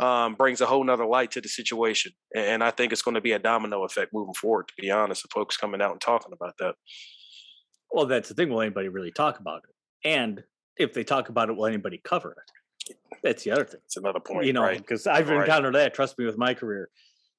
um, 0.00 0.34
brings 0.34 0.60
a 0.60 0.66
whole 0.66 0.84
nother 0.84 1.06
light 1.06 1.30
to 1.32 1.40
the 1.40 1.48
situation. 1.48 2.12
And 2.36 2.62
I 2.62 2.70
think 2.70 2.92
it's 2.92 3.02
going 3.02 3.14
to 3.14 3.20
be 3.20 3.32
a 3.32 3.38
domino 3.38 3.84
effect 3.84 4.12
moving 4.12 4.34
forward, 4.34 4.68
to 4.68 4.74
be 4.80 4.90
honest, 4.90 5.24
of 5.24 5.30
folks 5.32 5.56
coming 5.56 5.82
out 5.82 5.92
and 5.92 6.00
talking 6.00 6.32
about 6.32 6.54
that. 6.58 6.74
Well, 7.90 8.06
that's 8.06 8.28
the 8.28 8.34
thing. 8.34 8.50
Will 8.50 8.60
anybody 8.60 8.88
really 8.88 9.10
talk 9.10 9.40
about 9.40 9.62
it? 9.64 10.08
And 10.08 10.44
if 10.76 10.92
they 10.92 11.04
talk 11.04 11.30
about 11.30 11.48
it, 11.48 11.56
will 11.56 11.66
anybody 11.66 12.00
cover 12.04 12.32
it? 12.32 12.94
That's 13.22 13.42
the 13.42 13.50
other 13.50 13.64
thing. 13.64 13.80
It's 13.86 13.96
another 13.96 14.20
point. 14.20 14.46
You 14.46 14.52
know, 14.52 14.70
because 14.70 15.06
right? 15.06 15.16
I've 15.16 15.28
right. 15.28 15.40
encountered 15.40 15.74
that, 15.74 15.94
trust 15.94 16.18
me, 16.18 16.26
with 16.26 16.38
my 16.38 16.54
career. 16.54 16.90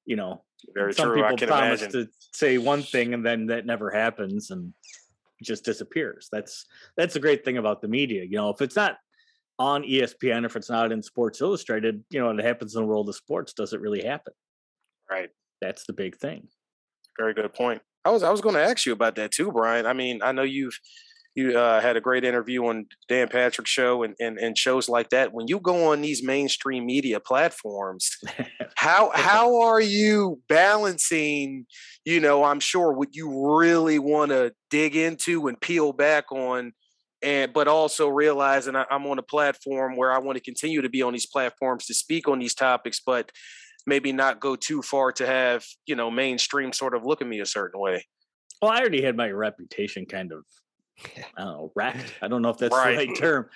You 0.09 0.15
know, 0.15 0.43
very 0.73 0.91
some 0.93 1.09
true. 1.09 1.21
people 1.21 1.47
promise 1.47 1.81
imagine. 1.83 2.07
to 2.07 2.11
say 2.33 2.57
one 2.57 2.81
thing 2.81 3.13
and 3.13 3.23
then 3.23 3.45
that 3.45 3.67
never 3.67 3.91
happens 3.91 4.49
and 4.49 4.73
just 5.43 5.63
disappears. 5.63 6.27
That's 6.31 6.65
that's 6.97 7.13
the 7.13 7.19
great 7.19 7.45
thing 7.45 7.57
about 7.57 7.81
the 7.81 7.87
media. 7.87 8.23
You 8.23 8.37
know, 8.37 8.49
if 8.49 8.59
it's 8.59 8.75
not 8.75 8.97
on 9.59 9.83
ESPN, 9.83 10.45
if 10.45 10.55
it's 10.55 10.69
not 10.69 10.91
in 10.91 11.03
Sports 11.03 11.41
Illustrated, 11.41 12.03
you 12.09 12.19
know, 12.19 12.31
and 12.31 12.39
it 12.39 12.45
happens 12.45 12.75
in 12.75 12.81
the 12.81 12.87
world 12.87 13.07
of 13.07 13.15
sports. 13.15 13.53
Does 13.53 13.71
it 13.73 13.81
really 13.81 14.03
happen? 14.03 14.33
Right. 15.11 15.29
That's 15.61 15.85
the 15.85 15.93
big 15.93 16.17
thing. 16.17 16.47
Very 17.19 17.35
good 17.35 17.53
point. 17.53 17.83
I 18.03 18.09
was 18.09 18.23
I 18.23 18.31
was 18.31 18.41
going 18.41 18.55
to 18.55 18.63
ask 18.63 18.87
you 18.87 18.93
about 18.93 19.15
that 19.15 19.31
too, 19.31 19.51
Brian. 19.51 19.85
I 19.85 19.93
mean, 19.93 20.21
I 20.23 20.31
know 20.31 20.41
you've 20.41 20.79
you 21.35 21.57
uh, 21.57 21.79
had 21.79 21.95
a 21.95 22.01
great 22.01 22.23
interview 22.23 22.65
on 22.65 22.85
Dan 23.07 23.27
Patrick 23.27 23.67
show 23.67 24.03
and, 24.03 24.15
and 24.19 24.37
and 24.37 24.57
shows 24.57 24.89
like 24.89 25.09
that. 25.09 25.33
When 25.33 25.47
you 25.47 25.59
go 25.59 25.91
on 25.91 26.01
these 26.01 26.23
mainstream 26.23 26.85
media 26.85 27.19
platforms, 27.19 28.09
how 28.75 29.11
how 29.13 29.61
are 29.61 29.81
you 29.81 30.41
balancing? 30.49 31.65
You 32.05 32.19
know, 32.19 32.43
I'm 32.43 32.59
sure 32.59 32.91
what 32.91 33.09
you 33.15 33.57
really 33.57 33.99
want 33.99 34.31
to 34.31 34.53
dig 34.69 34.95
into 34.95 35.47
and 35.47 35.59
peel 35.61 35.93
back 35.93 36.31
on, 36.31 36.73
and 37.21 37.53
but 37.53 37.67
also 37.67 38.07
realizing 38.07 38.75
I, 38.75 38.85
I'm 38.89 39.05
on 39.05 39.19
a 39.19 39.23
platform 39.23 39.95
where 39.95 40.11
I 40.11 40.19
want 40.19 40.37
to 40.37 40.43
continue 40.43 40.81
to 40.81 40.89
be 40.89 41.03
on 41.03 41.13
these 41.13 41.27
platforms 41.27 41.85
to 41.85 41.93
speak 41.93 42.27
on 42.27 42.39
these 42.39 42.55
topics, 42.55 43.01
but 43.05 43.31
maybe 43.85 44.11
not 44.11 44.39
go 44.39 44.55
too 44.55 44.81
far 44.81 45.11
to 45.13 45.27
have 45.27 45.63
you 45.85 45.95
know 45.95 46.09
mainstream 46.09 46.73
sort 46.73 46.95
of 46.95 47.05
look 47.05 47.21
at 47.21 47.27
me 47.27 47.39
a 47.39 47.45
certain 47.45 47.79
way. 47.79 48.05
Well, 48.61 48.71
I 48.71 48.79
already 48.79 49.03
had 49.03 49.15
my 49.15 49.29
reputation 49.29 50.05
kind 50.05 50.33
of 50.33 50.43
I 51.37 51.41
don't 51.43 51.47
know, 51.47 51.71
wrecked. 51.75 52.13
I 52.21 52.27
don't 52.27 52.41
know 52.41 52.49
if 52.49 52.57
that's 52.57 52.75
right. 52.75 52.97
the 52.97 53.07
right 53.07 53.17
term, 53.17 53.49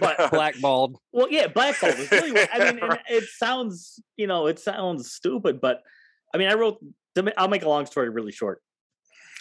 but 0.00 0.30
blackballed. 0.30 0.98
Well, 1.12 1.28
yeah, 1.30 1.46
blackballed 1.46 1.94
is 1.94 2.10
really 2.10 2.32
what 2.32 2.48
I 2.52 2.72
mean. 2.72 2.98
it 3.08 3.24
sounds, 3.24 4.00
you 4.16 4.26
know, 4.26 4.46
it 4.46 4.58
sounds 4.58 5.12
stupid, 5.12 5.60
but 5.60 5.82
I 6.34 6.38
mean, 6.38 6.48
I 6.48 6.54
wrote. 6.54 6.78
I'll 7.36 7.48
make 7.48 7.62
a 7.62 7.68
long 7.68 7.84
story 7.84 8.08
really 8.08 8.32
short. 8.32 8.62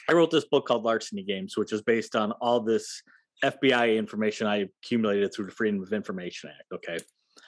I 0.10 0.14
wrote 0.14 0.30
this 0.30 0.44
book 0.44 0.66
called 0.66 0.84
Larceny 0.84 1.24
Games, 1.24 1.56
which 1.56 1.72
is 1.72 1.82
based 1.82 2.18
on 2.18 2.34
all 2.34 2.60
this 2.60 3.02
FBI 3.46 3.98
information 3.98 4.46
I 4.46 4.68
accumulated 4.84 5.34
through 5.34 5.46
the 5.46 5.52
Freedom 5.52 5.82
of 5.82 5.94
Information 5.94 6.50
Act. 6.50 6.72
Okay, 6.74 6.98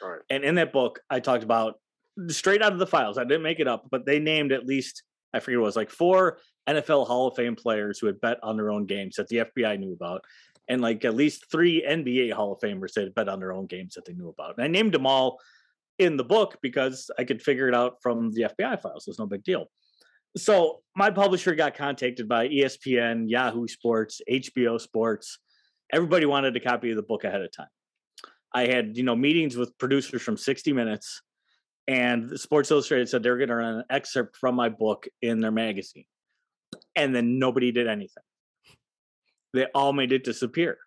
right. 0.02 0.22
and 0.30 0.44
in 0.44 0.56
that 0.56 0.72
book, 0.72 1.00
I 1.10 1.20
talked 1.20 1.44
about 1.44 1.76
straight 2.30 2.62
out 2.62 2.74
of 2.74 2.80
the 2.80 2.88
files. 2.88 3.18
I 3.18 3.24
didn't 3.24 3.44
make 3.44 3.60
it 3.60 3.68
up, 3.68 3.88
but 3.92 4.06
they 4.06 4.20
named 4.20 4.52
at 4.52 4.66
least 4.66 5.04
I 5.34 5.40
forget 5.40 5.60
it 5.60 5.62
was 5.62 5.76
like 5.76 5.90
four 5.90 6.38
NFL 6.70 7.08
Hall 7.08 7.28
of 7.28 7.36
Fame 7.36 7.56
players 7.56 8.00
who 8.00 8.08
had 8.08 8.22
bet 8.22 8.40
on 8.44 8.58
their 8.58 8.72
own 8.72 8.86
games 8.86 9.16
that 9.16 9.28
the 9.28 9.38
FBI 9.38 9.80
knew 9.80 9.94
about, 9.94 10.24
and 10.68 10.82
like 10.82 11.04
at 11.06 11.16
least 11.16 11.52
three 11.52 11.84
NBA 11.88 12.32
Hall 12.34 12.54
of 12.54 12.60
Famers 12.60 12.94
that 12.94 13.06
had 13.06 13.16
bet 13.16 13.30
on 13.30 13.40
their 13.40 13.54
own 13.54 13.66
games 13.66 13.96
that 13.96 14.06
they 14.06 14.14
knew 14.14 14.30
about. 14.30 14.56
And 14.58 14.64
I 14.64 14.68
named 14.68 14.94
them 14.94 15.06
all 15.06 15.40
in 16.00 16.18
the 16.18 16.24
book 16.24 16.58
because 16.62 17.12
I 17.18 17.24
could 17.24 17.42
figure 17.42 17.68
it 17.68 17.76
out 17.76 17.98
from 18.02 18.32
the 18.32 18.44
FBI 18.44 18.82
files. 18.82 19.08
It's 19.08 19.20
no 19.20 19.26
big 19.26 19.44
deal. 19.44 19.68
So 20.36 20.82
my 20.96 21.12
publisher 21.12 21.54
got 21.54 21.76
contacted 21.76 22.28
by 22.28 22.48
ESPN, 22.48 23.30
Yahoo 23.30 23.68
Sports, 23.68 24.22
HBO 24.30 24.82
Sports. 24.82 25.38
Everybody 25.92 26.26
wanted 26.26 26.56
a 26.56 26.60
copy 26.60 26.90
of 26.90 26.96
the 26.96 27.04
book 27.04 27.24
ahead 27.24 27.42
of 27.42 27.52
time. 27.56 27.68
I 28.54 28.68
had, 28.68 28.98
you 28.98 29.04
know, 29.04 29.16
meetings 29.16 29.56
with 29.56 29.78
producers 29.78 30.22
from 30.22 30.38
60 30.38 30.74
Minutes, 30.74 31.22
and 31.88 32.40
Sports 32.40 32.72
Illustrated 32.72 33.10
said 33.10 33.24
they're 33.24 33.38
going 33.38 33.50
to 33.50 33.56
run 33.56 33.76
an 33.76 33.84
excerpt 33.90 34.38
from 34.38 34.56
my 34.56 34.70
book 34.70 35.08
in 35.22 35.40
their 35.40 35.52
magazine 35.52 36.06
and 36.96 37.16
then 37.16 37.40
nobody 37.40 37.72
did 37.72 37.88
anything. 37.88 38.24
They 39.54 39.66
all 39.74 39.94
made 39.94 40.12
it 40.12 40.24
disappear. 40.24 40.78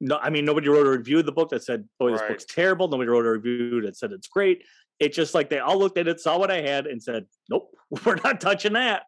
No, 0.00 0.18
I 0.20 0.30
mean 0.30 0.44
nobody 0.44 0.68
wrote 0.68 0.86
a 0.86 0.90
review 0.90 1.18
of 1.18 1.26
the 1.26 1.32
book 1.32 1.50
that 1.50 1.62
said, 1.62 1.86
"Boy, 1.98 2.12
this 2.12 2.20
right. 2.20 2.30
book's 2.30 2.46
terrible." 2.46 2.88
Nobody 2.88 3.10
wrote 3.10 3.26
a 3.26 3.32
review 3.32 3.82
that 3.82 3.96
said 3.96 4.12
it's 4.12 4.28
great. 4.28 4.64
It's 4.98 5.16
just 5.16 5.34
like 5.34 5.50
they 5.50 5.58
all 5.58 5.78
looked 5.78 5.98
at 5.98 6.08
it, 6.08 6.20
saw 6.20 6.38
what 6.38 6.50
I 6.50 6.62
had, 6.62 6.86
and 6.86 7.02
said, 7.02 7.26
"Nope, 7.50 7.70
we're 8.04 8.16
not 8.16 8.40
touching 8.40 8.72
that," 8.72 9.02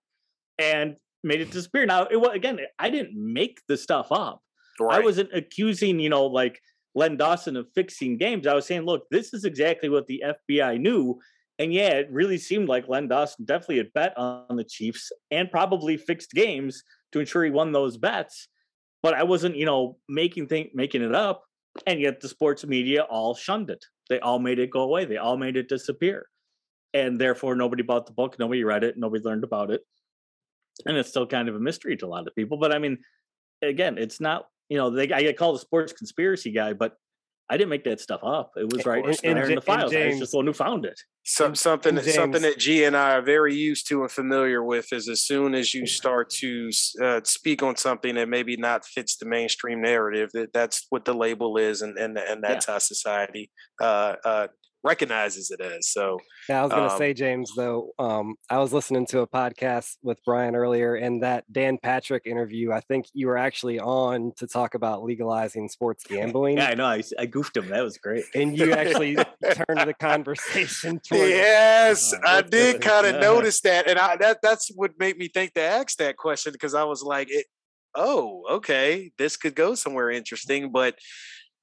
and 0.59 0.97
made 1.25 1.41
it 1.41 1.51
disappear. 1.51 1.87
Now, 1.87 2.07
it 2.11 2.17
was 2.17 2.31
again, 2.35 2.61
I 2.79 2.91
didn't 2.91 3.15
make 3.15 3.61
the 3.69 3.79
stuff 3.79 4.09
up. 4.11 4.43
Right. 4.79 5.01
I 5.01 5.05
wasn't 5.05 5.31
accusing, 5.35 5.99
you 5.99 6.11
know, 6.11 6.27
like 6.27 6.61
Len 6.95 7.17
Dawson 7.17 7.57
of 7.57 7.67
fixing 7.75 8.19
games. 8.19 8.47
I 8.47 8.55
was 8.55 8.67
saying, 8.67 8.83
look, 8.83 9.05
this 9.11 9.33
is 9.33 9.45
exactly 9.45 9.89
what 9.89 10.07
the 10.07 10.23
FBI 10.51 10.79
knew, 10.79 11.19
and 11.59 11.73
yeah, 11.73 11.91
it 11.91 12.09
really 12.11 12.39
seemed 12.39 12.69
like 12.69 12.89
Len 12.89 13.09
Dawson 13.09 13.45
definitely 13.45 13.79
had 13.79 13.93
bet 13.93 14.17
on 14.17 14.57
the 14.57 14.65
Chiefs 14.65 15.13
and 15.31 15.51
probably 15.51 15.97
fixed 15.97 16.33
games 16.33 16.83
to 17.13 17.21
ensure 17.21 17.45
he 17.45 17.51
won 17.51 17.73
those 17.73 17.97
bets. 17.97 18.49
But 19.03 19.15
I 19.15 19.23
wasn't, 19.25 19.57
you 19.57 19.67
know, 19.67 19.99
making 20.09 20.49
think 20.49 20.71
making 20.75 21.03
it 21.03 21.15
up. 21.15 21.43
And 21.87 22.01
yet 22.01 22.21
the 22.21 22.29
sports 22.29 22.67
media 22.67 23.03
all 23.03 23.35
shunned 23.35 23.71
it. 23.71 23.85
They 24.09 24.21
all 24.21 24.39
made 24.39 24.59
it 24.59 24.71
go 24.71 24.83
away. 24.83 25.05
They 25.05 25.17
all 25.17 25.37
made 25.37 25.57
it 25.57 25.69
disappear. 25.69 26.27
And 26.95 27.21
therefore 27.21 27.55
nobody 27.55 27.83
bought 27.83 28.07
the 28.07 28.13
book, 28.13 28.39
nobody 28.39 28.65
read 28.65 28.85
it, 28.85 28.99
nobody 28.99 29.25
learned 29.25 29.45
about 29.45 29.71
it. 29.71 29.81
And 30.85 30.97
it's 30.97 31.09
still 31.09 31.27
kind 31.27 31.49
of 31.49 31.55
a 31.55 31.61
mystery 31.61 31.97
to 31.97 32.07
a 32.07 32.09
lot 32.09 32.27
of 32.27 32.35
people. 32.35 32.59
But 32.59 32.75
I 32.75 32.79
mean, 32.79 32.99
again, 33.63 33.99
it's 33.99 34.21
not, 34.21 34.47
you 34.73 34.79
know, 34.79 34.89
they 34.89 35.03
I 35.13 35.21
get 35.21 35.37
called 35.37 35.57
a 35.57 35.59
sports 35.59 35.93
conspiracy 35.93 36.51
guy, 36.51 36.73
but 36.73 36.97
I 37.51 37.59
didn't 37.59 37.69
make 37.69 37.85
that 37.85 38.01
stuff 38.01 38.25
up. 38.25 38.53
It 38.57 38.73
was 38.73 38.87
right 38.87 39.05
in, 39.05 39.37
in, 39.37 39.37
in 39.37 39.55
the 39.57 39.61
files. 39.61 39.93
James, 39.93 40.17
I 40.17 40.19
just 40.21 40.33
the 40.33 40.39
one 40.39 40.47
who 40.47 40.55
found 40.55 40.87
it. 40.87 40.99
Some, 41.25 41.55
something 41.55 41.97
James, 41.97 42.15
something 42.15 42.41
that 42.41 42.59
G 42.59 42.85
and 42.85 42.97
I 42.97 43.13
are 43.17 43.21
very 43.21 43.55
used 43.55 43.87
to 43.89 44.01
and 44.01 44.11
familiar 44.11 44.65
with 44.65 44.91
is 44.91 45.11
as 45.11 45.21
soon 45.21 45.55
as 45.55 45.75
you 45.75 45.87
start 45.87 46.31
to 46.31 46.71
uh, 47.03 47.21
speak 47.25 47.63
on 47.63 47.77
something 47.77 48.15
that 48.15 48.31
maybe 48.31 48.57
not 48.57 48.87
fits 48.87 49.19
the 49.19 49.27
mainstream 49.27 49.83
narrative, 49.83 50.31
that 50.33 50.55
that's 50.55 50.87
what 50.89 51.05
the 51.05 51.13
label 51.13 51.59
is, 51.59 51.83
and 51.83 51.99
and 51.99 52.17
and 52.17 52.43
that's 52.43 52.67
yeah. 52.67 52.73
how 52.73 52.79
society 52.79 53.51
uh, 53.83 54.15
uh, 54.25 54.47
recognizes 54.85 55.51
it 55.51 55.61
as. 55.61 55.89
So 55.89 56.19
yeah, 56.49 56.61
I 56.61 56.63
was 56.63 56.73
going 56.73 56.89
to 56.89 56.93
um, 56.93 56.99
say, 56.99 57.15
James, 57.15 57.53
though, 57.55 57.93
um, 57.99 58.35
I 58.51 58.59
was 58.59 58.73
listening 58.73 59.07
to 59.07 59.21
a 59.21 59.27
podcast 59.27 59.97
with 60.03 60.19
Brian 60.25 60.57
earlier, 60.57 60.97
and 60.97 61.23
that 61.23 61.51
Dan 61.53 61.79
Patrick 61.79 62.27
interview, 62.27 62.73
I 62.73 62.81
think 62.81 63.07
you 63.13 63.29
were 63.29 63.39
actually 63.39 63.79
on 63.79 64.33
to 64.37 64.47
talk 64.47 64.75
about 64.75 65.05
legalizing 65.05 65.69
sports 65.69 66.05
gambling. 66.05 66.57
Yeah, 66.57 66.69
I 66.69 66.75
know. 66.75 66.87
I, 66.87 67.03
I 67.19 67.27
goofed 67.27 67.57
him. 67.57 67.69
That 67.69 67.83
was 67.83 67.99
great. 67.99 68.25
And 68.35 68.57
you 68.57 68.73
actually 68.73 69.15
turned 69.45 69.89
the 69.89 69.95
conversation 69.99 71.01
towards. 71.01 71.31
Yes, 71.31 72.13
uh, 72.13 72.19
I 72.25 72.43
did 72.43 72.81
kind 72.81 73.07
of 73.07 73.21
notice 73.21 73.61
that, 73.61 73.89
and 73.89 73.99
I, 73.99 74.17
that 74.17 74.39
that's 74.43 74.71
what 74.75 74.93
made 74.99 75.17
me 75.17 75.29
think 75.29 75.55
to 75.55 75.63
ask 75.63 75.97
that 75.99 76.17
question 76.17 76.53
because 76.53 76.75
I 76.75 76.85
was 76.85 77.03
like, 77.03 77.29
it, 77.31 77.47
"Oh, 77.95 78.43
okay, 78.51 79.13
this 79.17 79.37
could 79.37 79.55
go 79.55 79.75
somewhere 79.75 80.11
interesting," 80.11 80.73
but 80.73 80.99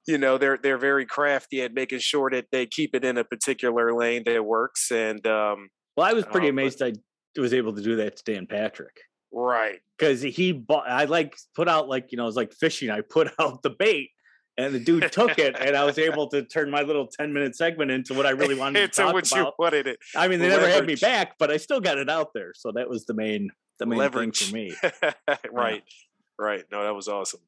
you 0.06 0.18
know 0.18 0.38
they're 0.38 0.58
they're 0.62 0.78
very 0.78 1.06
crafty 1.06 1.62
at 1.62 1.74
making 1.74 1.98
sure 1.98 2.30
that 2.30 2.46
they 2.50 2.66
keep 2.66 2.94
it 2.94 3.04
in 3.04 3.18
a 3.18 3.24
particular 3.24 3.94
lane 3.94 4.22
that 4.26 4.44
works. 4.44 4.90
And 4.90 5.24
um, 5.26 5.68
well, 5.96 6.08
I 6.08 6.12
was 6.12 6.24
pretty 6.24 6.48
um, 6.48 6.54
amazed 6.54 6.78
but, 6.80 6.96
I 7.38 7.40
was 7.40 7.54
able 7.54 7.74
to 7.74 7.82
do 7.82 7.96
that 7.96 8.16
to 8.16 8.32
Dan 8.32 8.46
Patrick. 8.46 8.96
Right, 9.32 9.78
because 9.96 10.22
he 10.22 10.52
bought. 10.52 10.88
I 10.88 11.04
like 11.04 11.36
put 11.54 11.68
out 11.68 11.88
like 11.88 12.08
you 12.10 12.16
know 12.16 12.24
it 12.24 12.26
was 12.26 12.36
like 12.36 12.52
fishing. 12.52 12.90
I 12.90 13.00
put 13.00 13.30
out 13.40 13.62
the 13.62 13.70
bait. 13.70 14.10
And 14.58 14.74
the 14.74 14.80
dude 14.80 15.10
took 15.10 15.38
it, 15.38 15.56
and 15.58 15.74
I 15.74 15.84
was 15.84 15.96
able 15.96 16.28
to 16.30 16.42
turn 16.42 16.70
my 16.70 16.82
little 16.82 17.06
ten-minute 17.06 17.56
segment 17.56 17.90
into 17.90 18.12
what 18.12 18.26
I 18.26 18.30
really 18.30 18.56
wanted 18.56 18.80
to 18.80 18.88
talk 19.02 19.14
what 19.14 19.26
about. 19.32 19.46
You 19.46 19.52
wanted 19.58 19.86
it. 19.86 19.98
I 20.14 20.28
mean, 20.28 20.38
they 20.38 20.50
Leverage. 20.50 20.68
never 20.68 20.74
had 20.74 20.86
me 20.86 20.96
back, 20.96 21.36
but 21.38 21.50
I 21.50 21.56
still 21.56 21.80
got 21.80 21.96
it 21.96 22.10
out 22.10 22.30
there. 22.34 22.52
So 22.54 22.70
that 22.74 22.90
was 22.90 23.06
the 23.06 23.14
main, 23.14 23.48
the 23.78 23.86
main 23.86 24.00
Leverage. 24.00 24.38
thing 24.38 24.48
for 24.48 24.54
me. 24.54 24.74
right, 25.50 25.82
yeah. 25.86 26.44
right. 26.44 26.64
No, 26.70 26.82
that 26.82 26.94
was 26.94 27.08
awesome. 27.08 27.40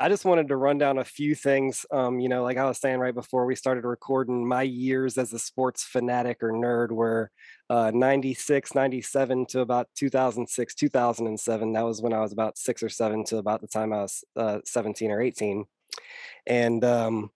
I 0.00 0.08
just 0.08 0.24
wanted 0.24 0.48
to 0.48 0.56
run 0.56 0.78
down 0.78 0.98
a 0.98 1.04
few 1.04 1.34
things. 1.34 1.86
Um, 1.90 2.20
you 2.20 2.28
know, 2.28 2.42
like 2.42 2.56
I 2.56 2.66
was 2.66 2.78
saying 2.78 2.98
right 2.98 3.14
before 3.14 3.46
we 3.46 3.54
started 3.54 3.84
recording, 3.84 4.46
my 4.46 4.62
years 4.62 5.18
as 5.18 5.32
a 5.32 5.38
sports 5.38 5.84
fanatic 5.84 6.42
or 6.42 6.52
nerd 6.52 6.90
were 6.90 7.30
uh, 7.70 7.90
96, 7.94 8.74
97 8.74 9.46
to 9.46 9.60
about 9.60 9.88
2006, 9.94 10.74
2007. 10.74 11.72
That 11.72 11.84
was 11.84 12.02
when 12.02 12.12
I 12.12 12.20
was 12.20 12.32
about 12.32 12.58
six 12.58 12.82
or 12.82 12.88
seven 12.88 13.24
to 13.24 13.38
about 13.38 13.60
the 13.60 13.68
time 13.68 13.92
I 13.92 14.02
was 14.02 14.24
uh, 14.36 14.58
17 14.64 15.10
or 15.10 15.20
18. 15.20 15.64
And 16.46 16.84
um, 16.84 17.30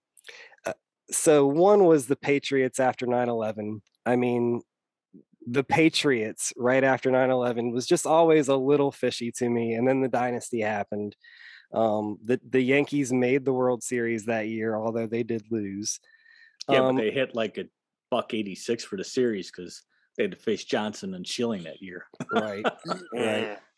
uh, 0.67 0.73
so 1.11 1.47
one 1.47 1.85
was 1.85 2.07
the 2.07 2.17
Patriots 2.17 2.81
after 2.81 3.07
9 3.07 3.29
11. 3.29 3.83
I 4.07 4.17
mean, 4.17 4.63
the 5.47 5.65
Patriots 5.65 6.53
right 6.57 6.85
after 6.85 7.11
9 7.11 7.31
11 7.31 7.73
was 7.73 7.87
just 7.87 8.07
always 8.07 8.49
a 8.49 8.57
little 8.57 8.93
fishy 8.93 9.33
to 9.33 9.49
me. 9.49 9.75
And 9.75 9.89
then 9.89 10.01
the 10.01 10.09
dynasty 10.09 10.61
happened. 10.61 11.17
Um, 11.73 12.19
the 12.25 12.41
the 12.49 12.61
Yankees 12.61 13.13
made 13.13 13.45
the 13.45 13.53
World 13.53 13.83
Series 13.83 14.25
that 14.27 14.49
year, 14.49 14.77
although 14.77 15.07
they 15.07 15.23
did 15.23 15.45
lose. 15.51 16.01
Yeah, 16.69 16.81
um, 16.81 16.97
but 16.97 17.03
they 17.03 17.11
hit 17.11 17.35
like 17.35 17.59
a 17.59 17.65
buck 18.11 18.35
eighty 18.35 18.55
six 18.55 18.85
for 18.85 18.97
the 18.97 19.05
series 19.05 19.51
because 19.51 19.83
they 20.17 20.25
had 20.25 20.33
to 20.33 20.37
face 20.37 20.65
Johnson 20.65 21.15
and 21.15 21.27
Schilling 21.27 21.63
that 21.65 21.81
year. 21.81 22.07
right, 22.33 22.65
right. 23.13 23.59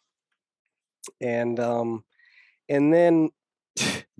And 1.20 1.58
um, 1.58 2.04
and 2.68 2.94
then 2.94 3.30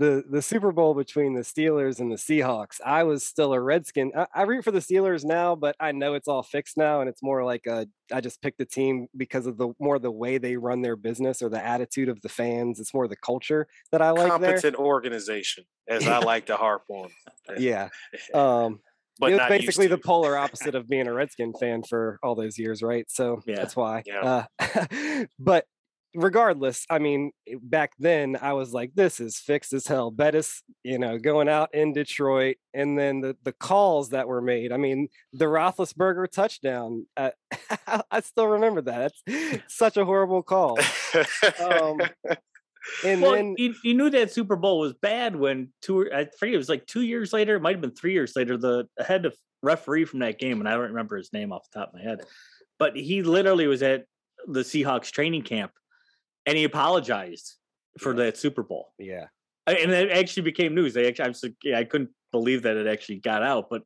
the 0.03 0.25
the 0.29 0.43
Super 0.43 0.73
Bowl 0.73 0.95
between 0.95 1.35
the 1.35 1.43
Steelers 1.43 2.01
and 2.01 2.11
the 2.11 2.17
Seahawks. 2.17 2.81
I 2.85 3.05
was 3.05 3.23
still 3.23 3.55
a 3.55 3.61
Redskin. 3.61 4.11
I, 4.17 4.27
I, 4.35 4.43
root 4.43 4.65
for 4.65 4.73
the 4.73 4.81
Steelers 4.81 5.25
now, 5.25 5.55
but 5.55 5.77
I 5.79 5.93
know 5.93 6.15
it's 6.15 6.27
all 6.27 6.43
fixed 6.43 6.77
now, 6.77 7.01
and 7.01 7.09
it's 7.09 7.23
more 7.23 7.45
like 7.45 7.67
a 7.67 7.87
I 8.12 8.21
just 8.21 8.43
picked 8.43 8.59
the 8.59 8.65
team 8.65 9.07
because 9.17 9.47
of 9.47 9.59
the 9.59 9.69
more 9.79 10.01
the 10.01 10.11
way 10.11 10.38
they 10.38 10.57
run 10.57 10.83
their 10.83 10.97
business 10.97 11.41
or 11.41 11.49
the 11.49 11.65
attitude 11.65 12.09
of 12.09 12.21
the 12.21 12.29
fans. 12.29 12.81
It's 12.81 12.93
more 12.93 13.07
the 13.07 13.17
culture 13.17 13.69
that 13.93 14.03
I 14.03 14.11
like. 14.11 14.29
Competent 14.29 14.77
there. 14.77 14.85
organization, 14.85 15.65
as 15.88 16.07
I 16.07 16.19
like 16.19 16.47
to 16.47 16.57
harp 16.57 16.83
on. 16.88 17.11
yeah. 17.59 17.88
Um, 18.35 18.81
but 19.21 19.31
it 19.31 19.38
was 19.38 19.49
basically 19.49 19.87
the 19.87 19.99
polar 19.99 20.37
opposite 20.38 20.75
of 20.75 20.88
being 20.88 21.07
a 21.07 21.12
Redskin 21.12 21.53
fan 21.61 21.83
for 21.85 22.19
all 22.23 22.35
those 22.35 22.59
years, 22.59 22.83
right? 22.83 23.09
So 23.09 23.41
yeah. 23.47 23.57
that's 23.57 23.77
why. 23.77 24.03
Yeah. 24.05 24.47
Uh, 24.59 25.27
but 25.38 25.67
regardless, 26.14 26.87
I 26.90 26.98
mean, 26.98 27.33
eh, 27.48 27.55
back 27.61 27.92
then 27.98 28.37
I 28.40 28.53
was 28.53 28.72
like, 28.72 28.92
this 28.94 29.20
is 29.20 29.38
fixed 29.38 29.72
as 29.72 29.87
hell. 29.87 30.11
Bettis, 30.11 30.62
you 30.83 30.98
know, 30.98 31.18
going 31.18 31.48
out 31.48 31.75
in 31.75 31.92
Detroit, 31.92 32.57
and 32.75 32.98
then 32.98 33.20
the 33.20 33.37
the 33.42 33.53
calls 33.53 34.11
that 34.11 34.29
were 34.29 34.40
made. 34.40 34.72
I 34.72 34.77
mean, 34.77 35.09
the 35.33 35.46
Roethlisberger 35.46 36.31
touchdown. 36.31 37.07
Uh, 37.16 37.31
I 38.11 38.20
still 38.20 38.46
remember 38.46 38.83
that. 38.83 39.12
It's 39.27 39.62
such 39.77 39.96
a 39.96 40.05
horrible 40.05 40.42
call. 40.42 40.79
Um, 41.61 42.01
and 43.05 43.22
well, 43.22 43.33
then 43.33 43.55
you, 43.59 43.75
you, 43.83 43.94
knew 43.94 44.11
that 44.11 44.33
Super 44.33 44.57
Bowl 44.57 44.81
was 44.81 44.94
bad 44.94 45.37
when 45.37 45.72
two. 45.81 46.11
I 46.12 46.29
forget 46.38 46.55
it 46.55 46.59
was 46.59 46.68
like 46.68 46.87
two 46.87 47.03
years 47.03 47.33
later. 47.33 47.57
It 47.57 47.62
might 47.62 47.77
have 47.77 47.83
been 47.83 47.94
three 47.94 48.12
years 48.12 48.33
later. 48.37 48.57
The 48.57 48.87
head 49.05 49.27
of 49.27 49.35
referee 49.62 50.05
from 50.05 50.20
that 50.20 50.38
game, 50.38 50.61
and 50.61 50.68
I 50.68 50.72
don't 50.72 50.81
remember 50.81 51.16
his 51.16 51.33
name 51.33 51.53
off 51.53 51.66
the 51.70 51.79
top 51.79 51.88
of 51.88 51.94
my 51.94 52.03
head, 52.03 52.22
but 52.79 52.96
he 52.96 53.22
literally 53.22 53.66
was 53.66 53.83
at 53.83 54.05
the 54.46 54.61
Seahawks 54.61 55.12
training 55.12 55.42
camp 55.42 55.70
and 56.46 56.57
he 56.57 56.64
apologized 56.64 57.55
for 57.98 58.12
yeah. 58.12 58.24
that 58.24 58.37
Super 58.37 58.62
Bowl. 58.62 58.92
Yeah, 58.98 59.26
and 59.66 59.90
it 59.90 60.11
actually 60.11 60.44
became 60.44 60.74
news. 60.74 60.94
They 60.94 61.09
actually, 61.09 61.50
I, 61.50 61.55
yeah, 61.62 61.78
I 61.78 61.85
couldn't 61.85 62.11
believe 62.31 62.62
that 62.62 62.76
it 62.76 62.87
actually 62.87 63.16
got 63.16 63.42
out. 63.42 63.68
But 63.70 63.83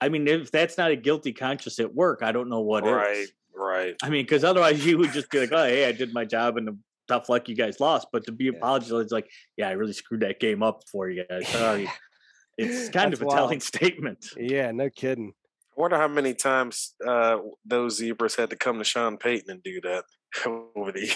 I 0.00 0.08
mean, 0.08 0.26
if 0.26 0.50
that's 0.50 0.78
not 0.78 0.90
a 0.90 0.96
guilty 0.96 1.32
conscience 1.32 1.78
at 1.78 1.94
work, 1.94 2.20
I 2.22 2.32
don't 2.32 2.48
know 2.48 2.60
what 2.60 2.84
right, 2.84 3.16
is. 3.16 3.32
Right, 3.54 3.94
I 4.02 4.10
mean, 4.10 4.24
because 4.24 4.44
otherwise 4.44 4.84
you 4.84 4.98
would 4.98 5.12
just 5.12 5.30
be 5.30 5.40
like, 5.40 5.52
"Oh, 5.52 5.64
hey, 5.64 5.86
I 5.86 5.92
did 5.92 6.12
my 6.12 6.24
job, 6.24 6.56
and 6.56 6.78
tough 7.08 7.28
luck 7.28 7.48
you 7.48 7.56
guys 7.56 7.80
lost." 7.80 8.08
But 8.12 8.24
to 8.26 8.32
be 8.32 8.44
yeah. 8.44 8.52
apologized, 8.56 9.12
like, 9.12 9.30
"Yeah, 9.56 9.68
I 9.68 9.72
really 9.72 9.92
screwed 9.92 10.20
that 10.20 10.40
game 10.40 10.62
up 10.62 10.82
for 10.90 11.08
you 11.08 11.24
guys. 11.28 11.48
Sorry." 11.48 11.88
it's 12.58 12.88
kind 12.90 13.12
of 13.12 13.22
a 13.22 13.24
wild. 13.24 13.36
telling 13.36 13.60
statement. 13.60 14.26
Yeah, 14.36 14.70
no 14.72 14.90
kidding. 14.90 15.32
I 15.76 15.80
wonder 15.80 15.96
how 15.96 16.08
many 16.08 16.34
times 16.34 16.94
uh, 17.06 17.38
those 17.64 17.96
zebras 17.96 18.34
had 18.34 18.50
to 18.50 18.56
come 18.56 18.78
to 18.78 18.84
Sean 18.84 19.16
Payton 19.16 19.50
and 19.50 19.62
do 19.62 19.80
that 19.82 20.04
over 20.76 20.92
the 20.92 21.10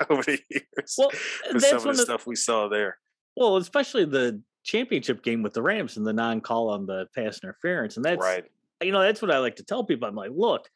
over 0.10 0.22
the 0.22 0.38
years. 0.48 0.94
Well, 0.96 1.10
that's 1.50 1.68
some 1.68 1.78
of 1.78 1.84
the, 1.84 1.92
the 1.92 2.02
stuff 2.02 2.26
we 2.26 2.36
saw 2.36 2.68
there. 2.68 2.98
Well, 3.36 3.56
especially 3.56 4.04
the 4.04 4.42
championship 4.64 5.22
game 5.22 5.42
with 5.42 5.54
the 5.54 5.62
Rams 5.62 5.96
and 5.96 6.06
the 6.06 6.12
non-call 6.12 6.70
on 6.70 6.86
the 6.86 7.06
pass 7.14 7.40
interference, 7.42 7.96
and 7.96 8.04
that's 8.04 8.20
right. 8.20 8.44
You 8.82 8.92
know, 8.92 9.02
that's 9.02 9.20
what 9.20 9.30
I 9.30 9.38
like 9.38 9.56
to 9.56 9.64
tell 9.64 9.84
people. 9.84 10.08
I'm 10.08 10.14
like, 10.14 10.30
look, 10.34 10.70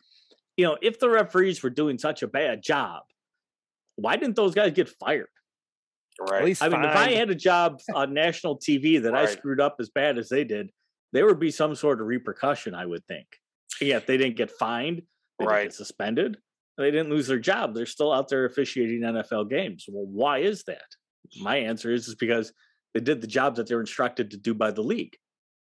you 0.57 0.67
know, 0.67 0.77
if 0.83 0.99
the 0.99 1.09
referees 1.09 1.63
were 1.63 1.71
doing 1.71 1.99
such 1.99 2.23
a 2.23 2.29
bad 2.29 2.63
job, 2.63 3.03
why 3.97 4.17
didn't 4.17 4.37
those 4.37 4.55
guys 4.55 4.73
get 4.73 4.89
fired? 4.89 5.29
Right. 6.21 6.57
I 6.61 6.69
mean, 6.69 6.85
if 6.85 6.95
I 6.95 7.13
had 7.13 7.31
a 7.31 7.35
job 7.35 7.81
on 7.95 8.15
national 8.15 8.59
TV 8.59 9.03
that 9.03 9.13
right. 9.13 9.29
I 9.29 9.33
screwed 9.33 9.61
up 9.61 9.77
as 9.81 9.91
bad 9.91 10.19
as 10.19 10.29
they 10.29 10.45
did, 10.45 10.71
there 11.13 11.27
would 11.27 11.41
be 11.41 11.51
some 11.51 11.75
sort 11.75 12.01
of 12.01 12.07
repercussion, 12.07 12.75
I 12.75 12.87
would 12.87 13.05
think. 13.07 13.27
Yeah, 13.81 13.97
if 13.97 14.07
they 14.07 14.17
didn't 14.17 14.37
get 14.37 14.51
fined, 14.51 15.03
they 15.39 15.47
right. 15.47 15.63
get 15.65 15.75
suspended. 15.75 16.37
They 16.77 16.91
didn't 16.91 17.11
lose 17.11 17.29
their 17.29 17.39
job. 17.39 17.75
They're 17.75 17.87
still 17.87 18.13
out 18.13 18.29
there 18.29 18.45
officiating 18.45 19.01
NFL 19.01 19.51
games. 19.51 19.85
Well, 19.89 20.07
why 20.07 20.39
is 20.39 20.65
that? 20.65 20.83
My 21.41 21.57
answer 21.57 21.93
is, 21.93 22.09
is 22.09 22.15
because 22.15 22.53
they 22.95 23.01
did 23.01 23.21
the 23.21 23.27
job 23.27 23.57
that 23.57 23.69
they 23.69 23.75
were 23.75 23.81
instructed 23.81 24.31
to 24.33 24.37
do 24.37 24.55
by 24.55 24.71
the 24.71 24.83
league. 24.83 25.17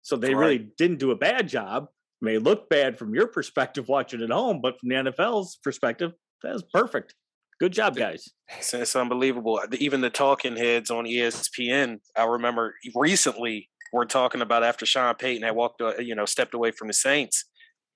So 0.03 0.17
they 0.17 0.35
right. 0.35 0.41
really 0.41 0.71
didn't 0.77 0.99
do 0.99 1.11
a 1.11 1.17
bad 1.17 1.49
job. 1.49 1.85
It 2.21 2.25
may 2.25 2.39
look 2.39 2.69
bad 2.69 2.99
from 2.99 3.15
your 3.15 3.29
perspective 3.29 3.89
watching 3.89 4.23
at 4.23 4.31
home, 4.31 4.61
but 4.61 4.79
from 4.79 4.89
the 4.89 4.97
NFL's 4.97 5.59
perspective, 5.63 6.13
that's 6.43 6.63
perfect. 6.73 7.15
Good 7.61 7.73
job, 7.73 7.97
guys. 7.97 8.29
It's, 8.57 8.73
it's, 8.73 8.95
unbelievable. 8.95 9.61
Even 9.79 10.01
the 10.01 10.11
talking 10.11 10.57
heads 10.57 10.91
on 10.91 11.05
ESPN, 11.05 11.99
I 12.17 12.25
remember 12.25 12.75
recently 12.95 13.69
we're 13.93 14.05
talking 14.05 14.43
about 14.43 14.63
after 14.63 14.87
Sean 14.87 15.15
Payton 15.17 15.43
had 15.43 15.57
walked, 15.57 15.81
uh, 15.81 15.99
you 15.99 16.15
know, 16.15 16.25
stepped 16.25 16.55
away 16.55 16.71
from 16.71 16.87
the 16.87 16.95
Saints, 16.95 17.47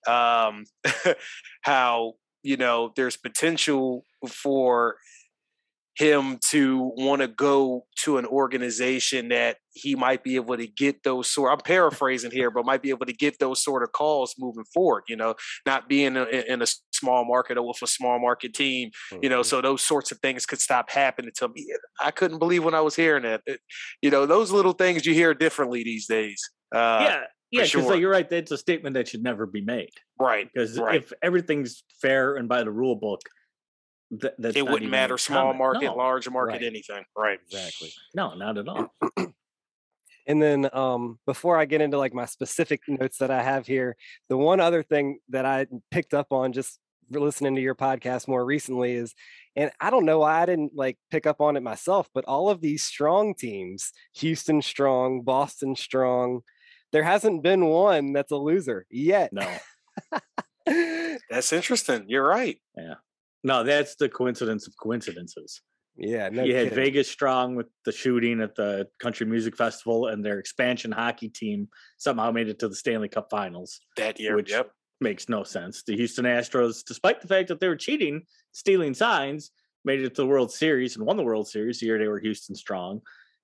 um, 0.08 0.64
how 1.62 2.14
you 2.42 2.56
know, 2.56 2.92
there's 2.96 3.16
potential 3.16 4.04
for 4.28 4.96
him 5.96 6.38
to 6.50 6.92
want 6.96 7.20
to 7.20 7.28
go 7.28 7.84
to 8.02 8.16
an 8.16 8.24
organization 8.24 9.28
that 9.28 9.58
he 9.74 9.94
might 9.94 10.24
be 10.24 10.36
able 10.36 10.56
to 10.56 10.66
get 10.66 11.02
those 11.02 11.30
sort 11.30 11.52
I'm 11.52 11.58
paraphrasing 11.58 12.30
here 12.30 12.50
but 12.50 12.64
might 12.64 12.80
be 12.80 12.88
able 12.88 13.04
to 13.04 13.12
get 13.12 13.38
those 13.38 13.62
sort 13.62 13.82
of 13.82 13.92
calls 13.92 14.34
moving 14.38 14.64
forward 14.72 15.04
you 15.06 15.16
know 15.16 15.34
not 15.66 15.90
being 15.90 16.16
in, 16.16 16.26
in 16.26 16.62
a 16.62 16.66
small 16.92 17.26
market 17.26 17.58
or 17.58 17.66
with 17.66 17.82
a 17.82 17.86
small 17.86 18.18
market 18.18 18.54
team 18.54 18.88
mm-hmm. 19.12 19.22
you 19.22 19.28
know 19.28 19.40
mm-hmm. 19.40 19.48
so 19.48 19.60
those 19.60 19.82
sorts 19.82 20.10
of 20.10 20.18
things 20.20 20.46
could 20.46 20.60
stop 20.60 20.90
happening 20.90 21.32
to 21.36 21.48
me 21.48 21.66
I 22.00 22.10
couldn't 22.10 22.38
believe 22.38 22.64
when 22.64 22.74
I 22.74 22.80
was 22.80 22.96
hearing 22.96 23.24
that 23.24 23.42
it, 23.46 23.60
you 24.00 24.10
know 24.10 24.24
those 24.24 24.50
little 24.50 24.72
things 24.72 25.04
you 25.04 25.12
hear 25.12 25.34
differently 25.34 25.84
these 25.84 26.06
days 26.06 26.40
uh, 26.74 27.00
yeah 27.02 27.24
yeah, 27.52 27.62
because 27.62 27.70
sure. 27.70 27.96
you're 27.96 28.10
right. 28.10 28.28
That's 28.28 28.50
a 28.50 28.58
statement 28.58 28.94
that 28.94 29.08
should 29.08 29.22
never 29.22 29.46
be 29.46 29.60
made. 29.60 29.92
Right. 30.18 30.48
Because 30.52 30.78
right. 30.78 30.96
if 30.96 31.12
everything's 31.22 31.84
fair 32.00 32.36
and 32.36 32.48
by 32.48 32.64
the 32.64 32.70
rule 32.70 32.96
book, 32.96 33.20
th- 34.20 34.32
that's 34.38 34.56
it 34.56 34.66
wouldn't 34.66 34.90
matter. 34.90 35.18
Small 35.18 35.52
comment. 35.52 35.58
market, 35.58 35.84
no. 35.84 35.96
large 35.96 36.28
market, 36.30 36.54
right. 36.54 36.62
anything. 36.62 37.04
Right. 37.16 37.38
Exactly. 37.46 37.92
No, 38.14 38.34
not 38.34 38.58
at 38.58 38.68
all. 38.68 38.94
And 40.26 40.40
then 40.40 40.68
um, 40.72 41.18
before 41.26 41.58
I 41.58 41.64
get 41.64 41.80
into 41.80 41.98
like 41.98 42.14
my 42.14 42.26
specific 42.26 42.82
notes 42.86 43.18
that 43.18 43.30
I 43.30 43.42
have 43.42 43.66
here, 43.66 43.96
the 44.28 44.36
one 44.36 44.60
other 44.60 44.82
thing 44.82 45.18
that 45.30 45.44
I 45.44 45.66
picked 45.90 46.14
up 46.14 46.28
on 46.30 46.52
just 46.52 46.78
listening 47.10 47.54
to 47.56 47.60
your 47.60 47.74
podcast 47.74 48.28
more 48.28 48.44
recently 48.44 48.92
is, 48.92 49.14
and 49.56 49.70
I 49.80 49.90
don't 49.90 50.06
know 50.06 50.20
why 50.20 50.40
I 50.40 50.46
didn't 50.46 50.74
like 50.74 50.96
pick 51.10 51.26
up 51.26 51.40
on 51.40 51.56
it 51.56 51.62
myself, 51.62 52.08
but 52.14 52.24
all 52.24 52.48
of 52.48 52.60
these 52.60 52.84
strong 52.84 53.34
teams, 53.34 53.92
Houston 54.14 54.62
strong, 54.62 55.22
Boston 55.22 55.74
strong, 55.76 56.42
there 56.92 57.02
hasn't 57.02 57.42
been 57.42 57.64
one 57.66 58.12
that's 58.12 58.32
a 58.32 58.36
loser 58.36 58.86
yet. 58.90 59.32
No. 59.32 59.48
that's 61.30 61.52
interesting. 61.52 62.04
You're 62.08 62.26
right. 62.26 62.58
Yeah. 62.76 62.94
No, 63.44 63.64
that's 63.64 63.96
the 63.96 64.08
coincidence 64.08 64.66
of 64.68 64.74
coincidences. 64.80 65.60
Yeah, 65.96 66.30
no 66.30 66.42
you 66.42 66.52
kidding. 66.52 66.68
had 66.68 66.74
Vegas 66.74 67.10
strong 67.10 67.54
with 67.54 67.66
the 67.84 67.92
shooting 67.92 68.40
at 68.40 68.54
the 68.54 68.88
Country 68.98 69.26
Music 69.26 69.56
Festival, 69.56 70.06
and 70.06 70.24
their 70.24 70.38
expansion 70.38 70.90
hockey 70.90 71.28
team 71.28 71.68
somehow 71.98 72.30
made 72.30 72.48
it 72.48 72.58
to 72.60 72.68
the 72.68 72.74
Stanley 72.74 73.08
Cup 73.08 73.28
Finals 73.30 73.80
that 73.96 74.18
year. 74.18 74.36
Which 74.36 74.50
yep. 74.50 74.70
makes 75.00 75.28
no 75.28 75.42
sense. 75.42 75.82
The 75.82 75.96
Houston 75.96 76.24
Astros, 76.24 76.82
despite 76.86 77.20
the 77.20 77.28
fact 77.28 77.48
that 77.48 77.60
they 77.60 77.68
were 77.68 77.76
cheating, 77.76 78.22
stealing 78.52 78.94
signs, 78.94 79.50
made 79.84 80.00
it 80.00 80.14
to 80.14 80.22
the 80.22 80.26
World 80.26 80.50
Series 80.50 80.96
and 80.96 81.04
won 81.04 81.16
the 81.16 81.22
World 81.22 81.48
Series 81.48 81.80
the 81.80 81.86
year 81.86 81.98
they 81.98 82.08
were 82.08 82.20
Houston 82.20 82.54
strong. 82.56 83.02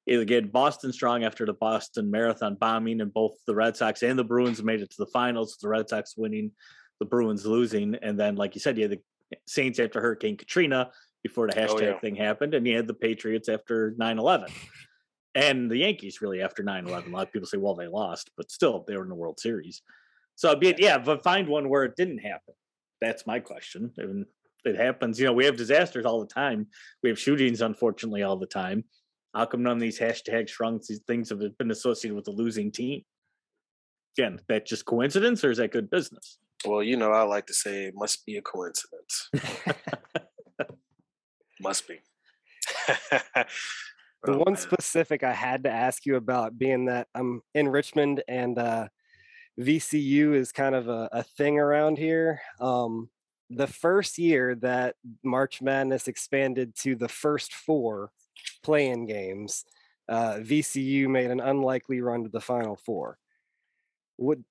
Again, 0.08 0.48
Boston 0.48 0.92
strong 0.92 1.24
after 1.24 1.44
the 1.44 1.52
Boston 1.52 2.10
Marathon 2.10 2.54
bombing, 2.54 3.00
and 3.00 3.12
both 3.12 3.32
the 3.46 3.54
Red 3.54 3.76
Sox 3.76 4.02
and 4.02 4.18
the 4.18 4.24
Bruins 4.24 4.62
made 4.62 4.80
it 4.80 4.90
to 4.90 4.96
the 4.98 5.06
finals. 5.06 5.58
The 5.60 5.68
Red 5.68 5.88
Sox 5.88 6.16
winning, 6.16 6.52
the 6.98 7.06
Bruins 7.06 7.44
losing, 7.44 7.94
and 7.96 8.18
then, 8.18 8.36
like 8.36 8.54
you 8.54 8.60
said, 8.60 8.78
you 8.78 8.88
had 8.88 8.92
the 8.92 9.00
Saints 9.46 9.78
after 9.78 10.00
Hurricane 10.00 10.36
Katrina 10.36 10.90
before 11.22 11.46
the 11.46 11.58
oh, 11.60 11.66
hashtag 11.66 11.82
oh, 11.82 11.86
yeah. 11.90 11.98
thing 11.98 12.16
happened, 12.16 12.54
and 12.54 12.66
you 12.66 12.76
had 12.76 12.86
the 12.86 12.94
Patriots 12.94 13.48
after 13.48 13.92
9-11. 14.00 14.50
And 15.34 15.70
the 15.70 15.76
Yankees 15.76 16.22
really 16.22 16.40
after 16.40 16.62
9-11. 16.62 17.06
A 17.06 17.10
lot 17.10 17.26
of 17.26 17.32
people 17.32 17.46
say, 17.46 17.58
well, 17.58 17.74
they 17.74 17.86
lost, 17.86 18.30
but 18.36 18.50
still 18.50 18.84
they 18.88 18.96
were 18.96 19.02
in 19.02 19.08
the 19.08 19.14
World 19.14 19.38
Series. 19.38 19.82
So 20.36 20.54
be 20.56 20.68
it, 20.68 20.80
yeah, 20.80 20.98
but 20.98 21.22
find 21.22 21.48
one 21.48 21.68
where 21.68 21.84
it 21.84 21.96
didn't 21.96 22.18
happen. 22.18 22.54
That's 23.00 23.26
my 23.26 23.40
question. 23.40 23.92
And 23.98 24.26
it 24.64 24.76
happens. 24.76 25.20
You 25.20 25.26
know, 25.26 25.32
we 25.32 25.44
have 25.44 25.56
disasters 25.56 26.06
all 26.06 26.20
the 26.20 26.32
time. 26.32 26.68
We 27.02 27.10
have 27.10 27.18
shootings, 27.18 27.60
unfortunately, 27.60 28.22
all 28.22 28.36
the 28.36 28.46
time. 28.46 28.84
How 29.34 29.44
come 29.44 29.62
none 29.62 29.76
of 29.76 29.80
these 29.80 29.98
hashtag 29.98 30.48
shrunks, 30.48 30.88
these 30.88 31.00
things 31.06 31.28
have 31.30 31.40
been 31.58 31.70
associated 31.70 32.16
with 32.16 32.28
a 32.28 32.32
losing 32.32 32.70
team? 32.70 33.02
Again, 34.16 34.40
that 34.48 34.66
just 34.66 34.84
coincidence 34.84 35.44
or 35.44 35.50
is 35.50 35.58
that 35.58 35.70
good 35.70 35.90
business? 35.90 36.38
Well, 36.64 36.82
you 36.82 36.96
know, 36.96 37.12
I 37.12 37.22
like 37.22 37.46
to 37.46 37.54
say 37.54 37.84
it 37.84 37.94
must 37.94 38.26
be 38.26 38.36
a 38.36 38.42
coincidence. 38.42 39.30
must 41.60 41.86
be. 41.86 42.00
the 42.88 43.46
oh, 44.28 44.38
one 44.38 44.54
man. 44.54 44.56
specific 44.56 45.22
I 45.22 45.32
had 45.32 45.64
to 45.64 45.70
ask 45.70 46.04
you 46.04 46.16
about 46.16 46.58
being 46.58 46.86
that 46.86 47.06
I'm 47.14 47.42
in 47.54 47.68
Richmond 47.68 48.22
and 48.26 48.58
uh, 48.58 48.88
VCU 49.60 50.34
is 50.34 50.52
kind 50.52 50.74
of 50.74 50.88
a, 50.88 51.08
a 51.12 51.22
thing 51.22 51.58
around 51.58 51.98
here. 51.98 52.40
Um, 52.60 53.08
the 53.50 53.66
first 53.66 54.18
year 54.18 54.54
that 54.56 54.96
March 55.22 55.62
Madness 55.62 56.08
expanded 56.08 56.74
to 56.80 56.96
the 56.96 57.08
first 57.08 57.54
four 57.54 58.10
playing 58.62 59.06
games, 59.06 59.64
uh, 60.08 60.34
VCU 60.40 61.08
made 61.08 61.30
an 61.30 61.40
unlikely 61.40 62.00
run 62.00 62.24
to 62.24 62.30
the 62.30 62.40
Final 62.40 62.76
Four. 62.76 63.18
Would 64.18 64.44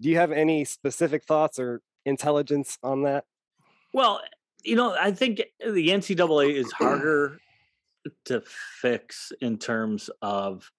do 0.00 0.08
you 0.08 0.16
have 0.16 0.32
any 0.32 0.64
specific 0.64 1.24
thoughts 1.24 1.58
or 1.58 1.82
intelligence 2.06 2.78
on 2.82 3.02
that? 3.02 3.24
Well, 3.92 4.20
you 4.64 4.76
know, 4.76 4.96
I 4.98 5.12
think 5.12 5.42
the 5.58 5.88
NCAA 5.88 6.54
is 6.54 6.72
harder 6.72 7.38
to 8.26 8.42
fix 8.80 9.32
in 9.40 9.58
terms 9.58 10.10
of 10.22 10.70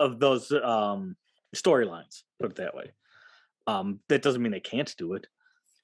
of 0.00 0.18
those 0.18 0.50
um, 0.50 1.16
storylines. 1.54 2.22
Put 2.40 2.52
it 2.52 2.56
that 2.56 2.74
way. 2.74 2.92
Um, 3.66 4.00
that 4.08 4.22
doesn't 4.22 4.42
mean 4.42 4.52
they 4.52 4.60
can't 4.60 4.92
do 4.96 5.14
it. 5.14 5.26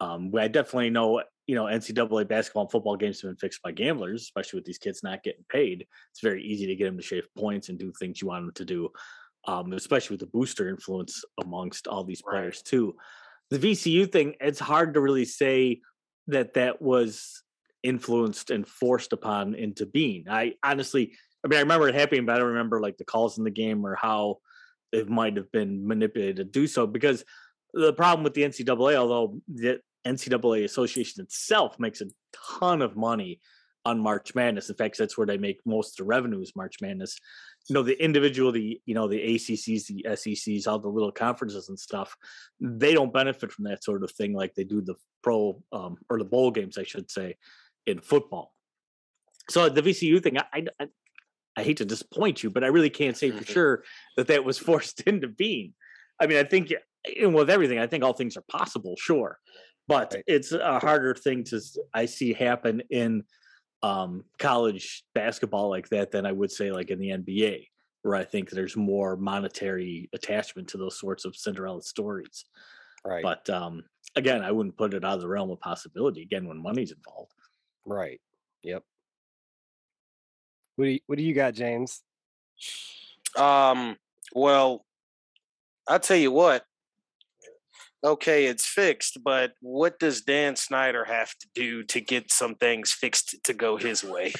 Um, 0.00 0.32
I 0.36 0.48
definitely 0.48 0.90
know, 0.90 1.22
you 1.48 1.54
know, 1.54 1.64
NCAA 1.64 2.28
basketball 2.28 2.64
and 2.64 2.70
football 2.70 2.94
games 2.94 3.22
have 3.22 3.30
been 3.30 3.36
fixed 3.36 3.62
by 3.62 3.72
gamblers, 3.72 4.22
especially 4.22 4.58
with 4.58 4.66
these 4.66 4.76
kids 4.76 5.02
not 5.02 5.22
getting 5.22 5.46
paid. 5.48 5.86
It's 6.10 6.20
very 6.20 6.44
easy 6.44 6.66
to 6.66 6.76
get 6.76 6.84
them 6.84 6.98
to 6.98 7.02
shave 7.02 7.26
points 7.36 7.70
and 7.70 7.78
do 7.78 7.90
things 7.98 8.20
you 8.20 8.28
want 8.28 8.44
them 8.44 8.52
to 8.54 8.64
do, 8.66 8.90
um, 9.46 9.72
especially 9.72 10.14
with 10.14 10.20
the 10.20 10.26
booster 10.26 10.68
influence 10.68 11.24
amongst 11.42 11.88
all 11.88 12.04
these 12.04 12.20
players 12.20 12.56
right. 12.58 12.64
too. 12.66 12.96
The 13.48 13.58
VCU 13.58 14.12
thing, 14.12 14.34
it's 14.42 14.60
hard 14.60 14.92
to 14.92 15.00
really 15.00 15.24
say 15.24 15.80
that 16.26 16.52
that 16.52 16.82
was 16.82 17.42
influenced 17.82 18.50
and 18.50 18.68
forced 18.68 19.14
upon 19.14 19.54
into 19.54 19.86
being. 19.86 20.26
I 20.28 20.56
honestly, 20.62 21.14
I 21.42 21.48
mean, 21.48 21.56
I 21.56 21.62
remember 21.62 21.88
it 21.88 21.94
happening, 21.94 22.26
but 22.26 22.34
I 22.34 22.38
don't 22.40 22.48
remember 22.48 22.78
like 22.82 22.98
the 22.98 23.06
calls 23.06 23.38
in 23.38 23.44
the 23.44 23.50
game 23.50 23.86
or 23.86 23.94
how 23.94 24.40
it 24.92 25.08
might 25.08 25.38
have 25.38 25.50
been 25.50 25.86
manipulated 25.86 26.36
to 26.36 26.44
do 26.44 26.66
so 26.66 26.86
because 26.86 27.24
the 27.72 27.94
problem 27.94 28.24
with 28.24 28.34
the 28.34 28.42
NCAA, 28.42 28.96
although 28.96 29.40
the 29.48 29.80
NCAA 30.08 30.64
association 30.64 31.22
itself 31.22 31.78
makes 31.78 32.00
a 32.00 32.06
ton 32.58 32.82
of 32.82 32.96
money 32.96 33.40
on 33.84 34.00
March 34.00 34.34
Madness. 34.34 34.68
In 34.68 34.76
fact, 34.76 34.98
that's 34.98 35.16
where 35.16 35.26
they 35.26 35.38
make 35.38 35.60
most 35.64 35.92
of 35.92 36.04
the 36.04 36.08
revenues. 36.08 36.52
March 36.54 36.76
Madness, 36.80 37.18
you 37.68 37.74
know, 37.74 37.82
the 37.82 38.02
individual, 38.02 38.52
the 38.52 38.80
you 38.84 38.94
know, 38.94 39.08
the 39.08 39.18
ACCs, 39.18 39.86
the 39.86 40.04
SECs, 40.16 40.66
all 40.66 40.78
the 40.78 40.88
little 40.88 41.12
conferences 41.12 41.68
and 41.68 41.78
stuff, 41.78 42.16
they 42.60 42.92
don't 42.92 43.12
benefit 43.12 43.52
from 43.52 43.64
that 43.64 43.84
sort 43.84 44.02
of 44.02 44.10
thing 44.10 44.34
like 44.34 44.54
they 44.54 44.64
do 44.64 44.80
the 44.80 44.94
pro 45.22 45.62
um, 45.72 45.96
or 46.10 46.18
the 46.18 46.24
bowl 46.24 46.50
games, 46.50 46.78
I 46.78 46.82
should 46.82 47.10
say, 47.10 47.36
in 47.86 48.00
football. 48.00 48.52
So 49.50 49.68
the 49.68 49.82
VCU 49.82 50.22
thing, 50.22 50.38
I, 50.38 50.66
I, 50.78 50.88
I 51.56 51.62
hate 51.62 51.78
to 51.78 51.86
disappoint 51.86 52.42
you, 52.42 52.50
but 52.50 52.64
I 52.64 52.68
really 52.68 52.90
can't 52.90 53.16
say 53.16 53.30
for 53.30 53.44
sure 53.52 53.84
that 54.16 54.26
that 54.26 54.44
was 54.44 54.58
forced 54.58 55.00
into 55.06 55.28
being. 55.28 55.74
I 56.20 56.26
mean, 56.26 56.38
I 56.38 56.44
think 56.44 56.72
and 57.20 57.34
with 57.34 57.50
everything, 57.50 57.78
I 57.78 57.86
think 57.86 58.04
all 58.04 58.12
things 58.12 58.36
are 58.36 58.44
possible, 58.50 58.96
sure, 58.98 59.38
but 59.88 60.12
right. 60.14 60.24
it's 60.26 60.52
a 60.52 60.78
harder 60.78 61.14
thing 61.14 61.42
to 61.44 61.60
I 61.94 62.04
see 62.06 62.32
happen 62.34 62.82
in 62.90 63.24
um, 63.82 64.24
college 64.38 65.04
basketball 65.14 65.70
like 65.70 65.88
that 65.88 66.10
than 66.10 66.26
I 66.26 66.32
would 66.32 66.52
say 66.52 66.70
like 66.70 66.90
in 66.90 66.98
the 66.98 67.08
NBA, 67.08 67.66
where 68.02 68.14
I 68.14 68.24
think 68.24 68.50
there's 68.50 68.76
more 68.76 69.16
monetary 69.16 70.10
attachment 70.12 70.68
to 70.68 70.78
those 70.78 71.00
sorts 71.00 71.24
of 71.24 71.34
Cinderella 71.34 71.82
stories. 71.82 72.44
Right. 73.04 73.22
But 73.22 73.48
um, 73.48 73.82
again, 74.14 74.42
I 74.42 74.52
wouldn't 74.52 74.76
put 74.76 74.92
it 74.92 75.04
out 75.04 75.14
of 75.14 75.20
the 75.22 75.28
realm 75.28 75.50
of 75.50 75.60
possibility. 75.60 76.22
Again, 76.22 76.46
when 76.46 76.62
money's 76.62 76.92
involved. 76.92 77.32
Right. 77.86 78.20
Yep. 78.62 78.82
What 80.76 80.84
do 80.84 80.90
you, 80.90 81.00
what 81.06 81.18
do 81.18 81.24
you 81.24 81.34
got, 81.34 81.54
James? 81.54 82.02
Um. 83.36 83.96
Well, 84.34 84.84
I'll 85.88 86.00
tell 86.00 86.18
you 86.18 86.30
what 86.30 86.64
okay, 88.04 88.46
it's 88.46 88.66
fixed, 88.66 89.22
but 89.24 89.52
what 89.60 89.98
does 89.98 90.22
Dan 90.22 90.56
Snyder 90.56 91.04
have 91.04 91.30
to 91.38 91.46
do 91.54 91.82
to 91.84 92.00
get 92.00 92.32
some 92.32 92.54
things 92.54 92.92
fixed 92.92 93.36
to 93.44 93.52
go 93.52 93.76
his 93.76 94.04
way? 94.04 94.32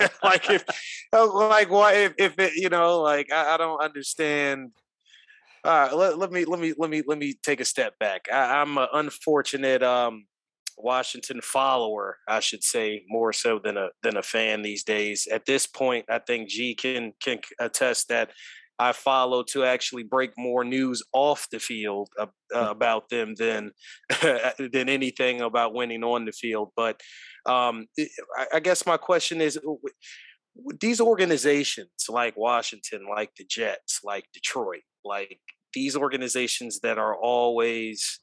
like 0.22 0.48
if, 0.50 0.64
oh, 1.12 1.48
like 1.50 1.70
why 1.70 1.94
if, 1.94 2.14
if 2.18 2.38
it, 2.38 2.54
you 2.54 2.68
know, 2.68 3.00
like 3.00 3.30
I, 3.32 3.54
I 3.54 3.56
don't 3.56 3.80
understand. 3.80 4.70
All 5.64 5.72
right, 5.72 5.94
let, 5.94 6.18
let 6.18 6.32
me 6.32 6.44
let 6.44 6.58
me 6.58 6.74
let 6.76 6.90
me 6.90 7.02
let 7.06 7.18
me 7.18 7.34
take 7.42 7.60
a 7.60 7.64
step 7.64 7.98
back. 7.98 8.26
I, 8.32 8.60
I'm 8.60 8.78
an 8.78 8.88
unfortunate 8.92 9.82
um, 9.82 10.24
Washington 10.76 11.40
follower, 11.40 12.18
I 12.26 12.40
should 12.40 12.64
say, 12.64 13.04
more 13.08 13.32
so 13.32 13.60
than 13.62 13.76
a 13.76 13.90
than 14.02 14.16
a 14.16 14.22
fan 14.22 14.62
these 14.62 14.82
days. 14.82 15.28
At 15.30 15.46
this 15.46 15.66
point, 15.66 16.06
I 16.08 16.18
think 16.18 16.48
G 16.48 16.74
can 16.74 17.12
can 17.22 17.38
attest 17.60 18.08
that 18.08 18.30
I 18.82 18.92
follow 18.92 19.44
to 19.52 19.64
actually 19.64 20.02
break 20.02 20.32
more 20.36 20.64
news 20.64 21.04
off 21.12 21.46
the 21.52 21.60
field 21.60 22.08
uh, 22.18 22.26
uh, 22.52 22.70
about 22.70 23.08
them 23.10 23.34
than 23.36 23.70
than 24.22 24.88
anything 24.88 25.40
about 25.40 25.72
winning 25.72 26.02
on 26.02 26.24
the 26.24 26.32
field. 26.32 26.70
But 26.76 27.00
um, 27.46 27.86
I, 28.36 28.46
I 28.54 28.60
guess 28.60 28.84
my 28.84 28.96
question 28.96 29.40
is 29.40 29.58
these 30.80 31.00
organizations 31.00 31.90
like 32.08 32.36
Washington, 32.36 33.06
like 33.08 33.30
the 33.38 33.44
Jets, 33.48 34.00
like 34.02 34.24
Detroit, 34.34 34.82
like 35.04 35.38
these 35.74 35.96
organizations 35.96 36.80
that 36.80 36.98
are 36.98 37.16
always 37.16 38.18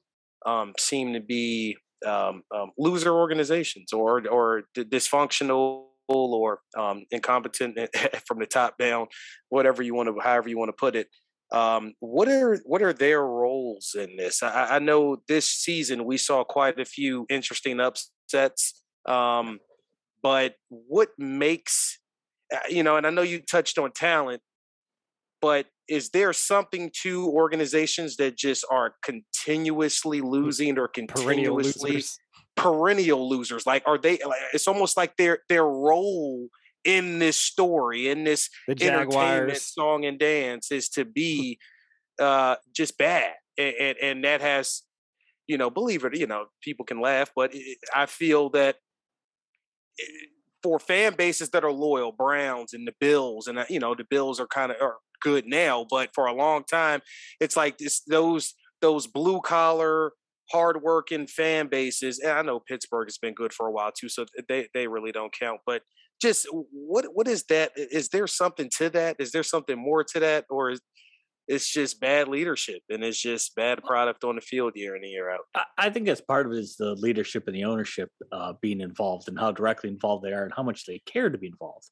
um, 0.46 0.74
seem 0.78 1.14
to 1.14 1.22
be 1.22 1.78
um, 2.06 2.44
um, 2.54 2.72
loser 2.78 3.14
organizations 3.14 3.94
or 3.94 4.28
or 4.28 4.64
dysfunctional 4.76 5.89
or 6.10 6.60
um, 6.78 7.06
incompetent 7.12 7.78
from 8.28 8.40
the 8.40 8.46
top 8.46 8.78
down, 8.78 9.08
whatever 9.50 9.82
you 9.84 9.94
want 9.94 10.08
to, 10.08 10.20
however 10.22 10.50
you 10.50 10.58
want 10.58 10.70
to 10.70 10.74
put 10.74 10.96
it. 10.96 11.08
Um, 11.52 11.94
what 12.00 12.28
are 12.28 12.60
what 12.66 12.84
are 12.84 12.94
their 12.94 13.24
roles 13.26 13.96
in 13.98 14.18
this? 14.18 14.44
I, 14.44 14.76
I, 14.76 14.80
know 14.80 15.18
this 15.28 15.50
season 15.50 16.06
we 16.06 16.18
saw 16.18 16.44
quite 16.44 16.80
a 16.80 16.86
few 16.86 17.26
interesting 17.28 17.80
upsets, 17.80 18.84
um, 19.08 19.58
but 20.22 20.54
what 20.70 21.10
makes 21.18 21.98
uh, 22.54 22.60
you 22.70 22.84
know? 22.84 22.98
And 22.98 23.08
I 23.08 23.10
know 23.10 23.24
you 23.24 23.40
touched 23.40 23.80
on 23.80 23.92
talent, 23.94 24.44
but 25.42 25.66
is 25.88 26.10
there 26.10 26.34
something 26.34 26.92
to 27.02 27.28
organizations 27.30 28.18
that 28.18 28.38
just 28.38 28.64
are 28.70 28.94
continuously 29.04 30.22
losing 30.22 30.78
or 30.78 30.88
continuously 30.88 32.04
perennial 32.60 33.30
losers. 33.30 33.66
Like, 33.66 33.84
are 33.86 33.98
they? 33.98 34.20
Like, 34.26 34.40
it's 34.54 34.68
almost 34.68 34.98
like 34.98 35.18
their 35.18 35.40
their 35.50 35.66
role 35.66 36.50
in 36.84 37.20
this 37.20 37.38
story, 37.38 38.10
in 38.10 38.24
this 38.24 38.50
entertainment 38.68 39.58
song 39.58 40.06
and 40.06 40.18
dance, 40.18 40.72
is 40.72 40.90
to 40.90 41.06
be 41.06 41.60
uh, 42.20 42.56
just 42.76 42.98
bad, 42.98 43.34
and, 43.58 43.74
and, 43.80 43.98
and 44.02 44.24
that 44.24 44.42
has, 44.42 44.84
you 45.48 45.58
know, 45.58 45.70
believe 45.70 46.06
it, 46.06 46.18
you 46.18 46.28
know, 46.28 46.46
people 46.62 46.86
can 46.86 47.02
laugh, 47.02 47.32
but 47.36 47.54
I 47.96 48.06
feel 48.06 48.50
that 48.52 48.78
eh, 50.00 50.04
for 50.62 50.80
fan 50.80 51.16
bases 51.16 51.50
that 51.50 51.64
are 51.64 51.72
loyal, 51.72 52.12
Browns 52.12 52.74
and 52.74 52.88
the 52.88 52.94
Bills, 53.00 53.48
and 53.48 53.60
uh, 53.60 53.66
you 53.70 53.80
know, 53.80 53.96
the 53.96 54.06
Bills 54.10 54.40
are 54.40 54.48
kind 54.48 54.72
of 54.72 54.78
are 54.82 54.98
good 55.22 55.46
now, 55.46 55.86
but 55.90 56.10
for 56.14 56.26
a 56.26 56.34
long 56.34 56.64
time, 56.64 57.02
it's 57.40 57.58
like 57.58 57.78
this 57.78 58.02
those 58.02 58.54
those 58.82 59.08
blue 59.08 59.42
collar 59.42 60.14
hardworking 60.52 61.28
fan 61.28 61.68
bases. 61.68 62.20
And 62.20 62.32
I 62.32 62.42
know 62.42 62.60
Pittsburgh 62.60 63.08
has 63.08 63.18
been 63.18 63.34
good 63.34 63.54
for 63.54 63.68
a 63.68 63.72
while 63.72 63.92
too, 63.92 64.10
so 64.10 64.26
they 64.48 64.68
they 64.74 64.88
really 64.88 65.12
don't 65.12 65.34
count. 65.38 65.62
But 65.66 65.84
just 66.22 66.48
what 66.52 67.06
what 67.14 67.28
is 67.28 67.44
that? 67.46 67.72
Is 67.76 68.10
there 68.10 68.28
something 68.28 68.70
to 68.78 68.90
that? 68.92 69.18
Is 69.20 69.32
there 69.32 69.44
something 69.44 69.78
more 69.78 70.04
to 70.04 70.20
that, 70.20 70.46
or 70.50 70.72
is 70.72 70.82
it's 71.50 71.68
just 71.68 72.00
bad 72.00 72.28
leadership 72.28 72.84
and 72.90 73.04
it's 73.04 73.20
just 73.20 73.56
bad 73.56 73.84
product 73.84 74.24
on 74.24 74.36
the 74.36 74.42
field 74.42 74.74
year 74.76 74.96
in 74.96 75.04
and 75.04 75.12
year 75.12 75.32
out. 75.32 75.66
I 75.80 75.90
think 75.90 76.08
as 76.08 76.22
part 76.22 76.46
of 76.46 76.52
it 76.52 76.60
is 76.60 76.76
the 76.76 76.94
leadership 76.94 77.48
and 77.48 77.56
the 77.56 77.64
ownership 77.64 78.12
uh, 78.32 78.54
being 78.62 78.82
involved 78.82 79.28
and 79.28 79.38
how 79.38 79.52
directly 79.52 79.90
involved 79.90 80.24
they 80.24 80.32
are 80.32 80.44
and 80.44 80.54
how 80.56 80.62
much 80.62 80.86
they 80.86 81.02
care 81.08 81.28
to 81.28 81.40
be 81.40 81.48
involved. 81.48 81.90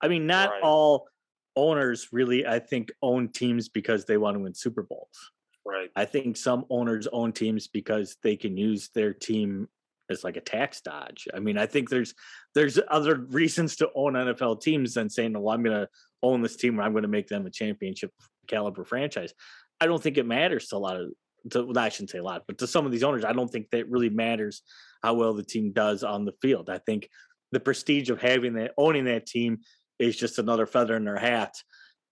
I 0.00 0.06
mean, 0.06 0.28
not 0.28 0.50
right. 0.50 0.62
all 0.62 1.08
owners 1.56 2.08
really, 2.12 2.46
I 2.46 2.60
think, 2.60 2.92
own 3.02 3.28
teams 3.28 3.68
because 3.68 4.04
they 4.04 4.18
want 4.18 4.36
to 4.36 4.42
win 4.42 4.54
Super 4.54 4.84
Bowls. 4.84 5.32
Right. 5.64 5.90
I 5.94 6.04
think 6.04 6.36
some 6.36 6.64
owners 6.70 7.06
own 7.12 7.32
teams 7.32 7.68
because 7.68 8.16
they 8.22 8.36
can 8.36 8.56
use 8.56 8.90
their 8.94 9.12
team 9.12 9.68
as 10.10 10.24
like 10.24 10.36
a 10.36 10.40
tax 10.40 10.80
dodge. 10.80 11.28
I 11.34 11.40
mean, 11.40 11.56
I 11.58 11.66
think 11.66 11.88
there's 11.88 12.14
there's 12.54 12.78
other 12.88 13.16
reasons 13.16 13.76
to 13.76 13.90
own 13.94 14.14
NFL 14.14 14.60
teams 14.60 14.94
than 14.94 15.08
saying, 15.08 15.32
"Well, 15.32 15.54
I'm 15.54 15.62
going 15.62 15.76
to 15.76 15.88
own 16.22 16.42
this 16.42 16.56
team 16.56 16.74
and 16.74 16.82
I'm 16.82 16.92
going 16.92 17.02
to 17.02 17.08
make 17.08 17.28
them 17.28 17.46
a 17.46 17.50
championship 17.50 18.12
caliber 18.46 18.84
franchise." 18.84 19.32
I 19.80 19.86
don't 19.86 20.02
think 20.02 20.18
it 20.18 20.26
matters 20.26 20.68
to 20.68 20.76
a 20.76 20.78
lot 20.78 21.00
of. 21.00 21.10
To, 21.50 21.64
well, 21.64 21.78
I 21.78 21.88
shouldn't 21.88 22.10
say 22.10 22.18
a 22.18 22.22
lot, 22.22 22.44
but 22.46 22.58
to 22.58 22.68
some 22.68 22.86
of 22.86 22.92
these 22.92 23.02
owners, 23.02 23.24
I 23.24 23.32
don't 23.32 23.50
think 23.50 23.70
that 23.70 23.90
really 23.90 24.10
matters 24.10 24.62
how 25.02 25.14
well 25.14 25.34
the 25.34 25.42
team 25.42 25.72
does 25.72 26.04
on 26.04 26.24
the 26.24 26.34
field. 26.40 26.70
I 26.70 26.78
think 26.78 27.08
the 27.50 27.58
prestige 27.58 28.10
of 28.10 28.20
having 28.20 28.54
that 28.54 28.74
owning 28.78 29.06
that 29.06 29.26
team 29.26 29.58
is 29.98 30.16
just 30.16 30.38
another 30.38 30.66
feather 30.66 30.96
in 30.96 31.04
their 31.04 31.16
hat 31.16 31.56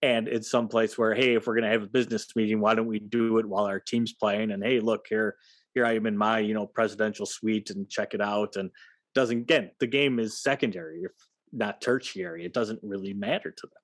and 0.02 0.28
it's 0.28 0.50
someplace 0.50 0.96
where 0.96 1.14
hey 1.14 1.34
if 1.34 1.46
we're 1.46 1.54
going 1.54 1.64
to 1.64 1.70
have 1.70 1.82
a 1.82 1.86
business 1.86 2.26
meeting 2.34 2.60
why 2.60 2.74
don't 2.74 2.86
we 2.86 2.98
do 2.98 3.38
it 3.38 3.46
while 3.46 3.64
our 3.64 3.80
team's 3.80 4.12
playing? 4.12 4.50
And 4.50 4.62
hey 4.62 4.80
look 4.80 5.06
here 5.08 5.36
here 5.74 5.86
i 5.86 5.94
am 5.94 6.06
in 6.06 6.16
my 6.16 6.38
you 6.38 6.54
know 6.54 6.66
presidential 6.66 7.26
suite 7.26 7.70
and 7.70 7.88
check 7.88 8.14
it 8.14 8.20
out. 8.20 8.56
And 8.56 8.70
doesn't 9.14 9.38
again 9.38 9.70
the 9.80 9.86
game 9.86 10.18
is 10.18 10.42
secondary 10.42 11.02
if 11.02 11.12
not 11.52 11.80
tertiary. 11.80 12.44
It 12.44 12.52
doesn't 12.52 12.80
really 12.82 13.12
matter 13.12 13.50
to 13.50 13.66
them. 13.66 13.82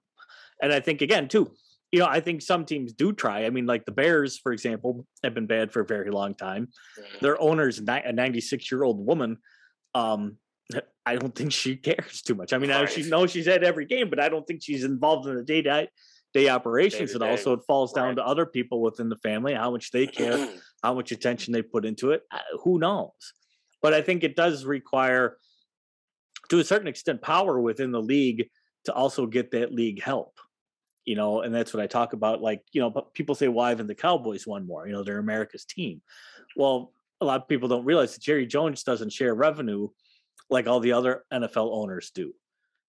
And 0.62 0.72
i 0.72 0.80
think 0.80 1.02
again 1.02 1.28
too 1.28 1.52
you 1.92 2.00
know 2.00 2.06
i 2.06 2.20
think 2.20 2.42
some 2.42 2.64
teams 2.64 2.92
do 2.92 3.12
try. 3.12 3.44
I 3.44 3.50
mean 3.50 3.66
like 3.66 3.84
the 3.84 3.92
bears 3.92 4.38
for 4.38 4.52
example 4.52 5.06
have 5.22 5.34
been 5.34 5.46
bad 5.46 5.72
for 5.72 5.80
a 5.80 5.86
very 5.86 6.10
long 6.10 6.34
time. 6.34 6.68
Their 7.20 7.40
owner's 7.40 7.78
a 7.78 8.12
96 8.12 8.70
year 8.70 8.84
old 8.84 9.04
woman 9.04 9.38
um 9.94 10.36
I 11.04 11.16
don't 11.16 11.34
think 11.34 11.52
she 11.52 11.76
cares 11.76 12.22
too 12.22 12.34
much. 12.34 12.52
I 12.52 12.58
mean, 12.58 12.70
right. 12.70 12.82
I, 12.82 12.86
she 12.86 13.08
knows 13.08 13.30
she's 13.30 13.48
at 13.48 13.62
every 13.62 13.86
game, 13.86 14.10
but 14.10 14.18
I 14.18 14.28
don't 14.28 14.46
think 14.46 14.62
she's 14.62 14.84
involved 14.84 15.28
in 15.28 15.36
the 15.36 15.44
day 15.44 15.62
to 15.62 15.88
day 16.34 16.48
operations 16.48 17.14
at 17.14 17.22
all. 17.22 17.36
So 17.36 17.52
it 17.52 17.60
falls 17.66 17.92
down 17.92 18.08
right. 18.08 18.16
to 18.16 18.26
other 18.26 18.44
people 18.44 18.82
within 18.82 19.08
the 19.08 19.16
family, 19.16 19.54
how 19.54 19.70
much 19.70 19.90
they 19.92 20.06
care, 20.06 20.48
how 20.82 20.94
much 20.94 21.12
attention 21.12 21.52
they 21.52 21.62
put 21.62 21.84
into 21.84 22.10
it. 22.10 22.22
Uh, 22.30 22.38
who 22.62 22.78
knows? 22.78 23.12
But 23.80 23.94
I 23.94 24.02
think 24.02 24.24
it 24.24 24.36
does 24.36 24.64
require, 24.64 25.36
to 26.48 26.58
a 26.58 26.64
certain 26.64 26.88
extent, 26.88 27.22
power 27.22 27.60
within 27.60 27.92
the 27.92 28.02
league 28.02 28.48
to 28.84 28.92
also 28.92 29.26
get 29.26 29.52
that 29.52 29.72
league 29.72 30.02
help. 30.02 30.38
You 31.04 31.14
know, 31.14 31.42
and 31.42 31.54
that's 31.54 31.72
what 31.72 31.82
I 31.82 31.86
talk 31.86 32.14
about. 32.14 32.42
Like, 32.42 32.62
you 32.72 32.80
know, 32.80 32.90
people 33.14 33.36
say, 33.36 33.46
"Why 33.46 33.68
haven't 33.68 33.86
the 33.86 33.94
Cowboys 33.94 34.44
won 34.44 34.66
more?" 34.66 34.88
You 34.88 34.92
know, 34.92 35.04
they're 35.04 35.20
America's 35.20 35.64
team. 35.64 36.02
Well, 36.56 36.92
a 37.20 37.24
lot 37.24 37.40
of 37.40 37.46
people 37.46 37.68
don't 37.68 37.84
realize 37.84 38.14
that 38.14 38.22
Jerry 38.22 38.44
Jones 38.44 38.82
doesn't 38.82 39.12
share 39.12 39.32
revenue 39.32 39.88
like 40.50 40.66
all 40.66 40.80
the 40.80 40.92
other 40.92 41.24
NFL 41.32 41.70
owners 41.72 42.10
do. 42.14 42.32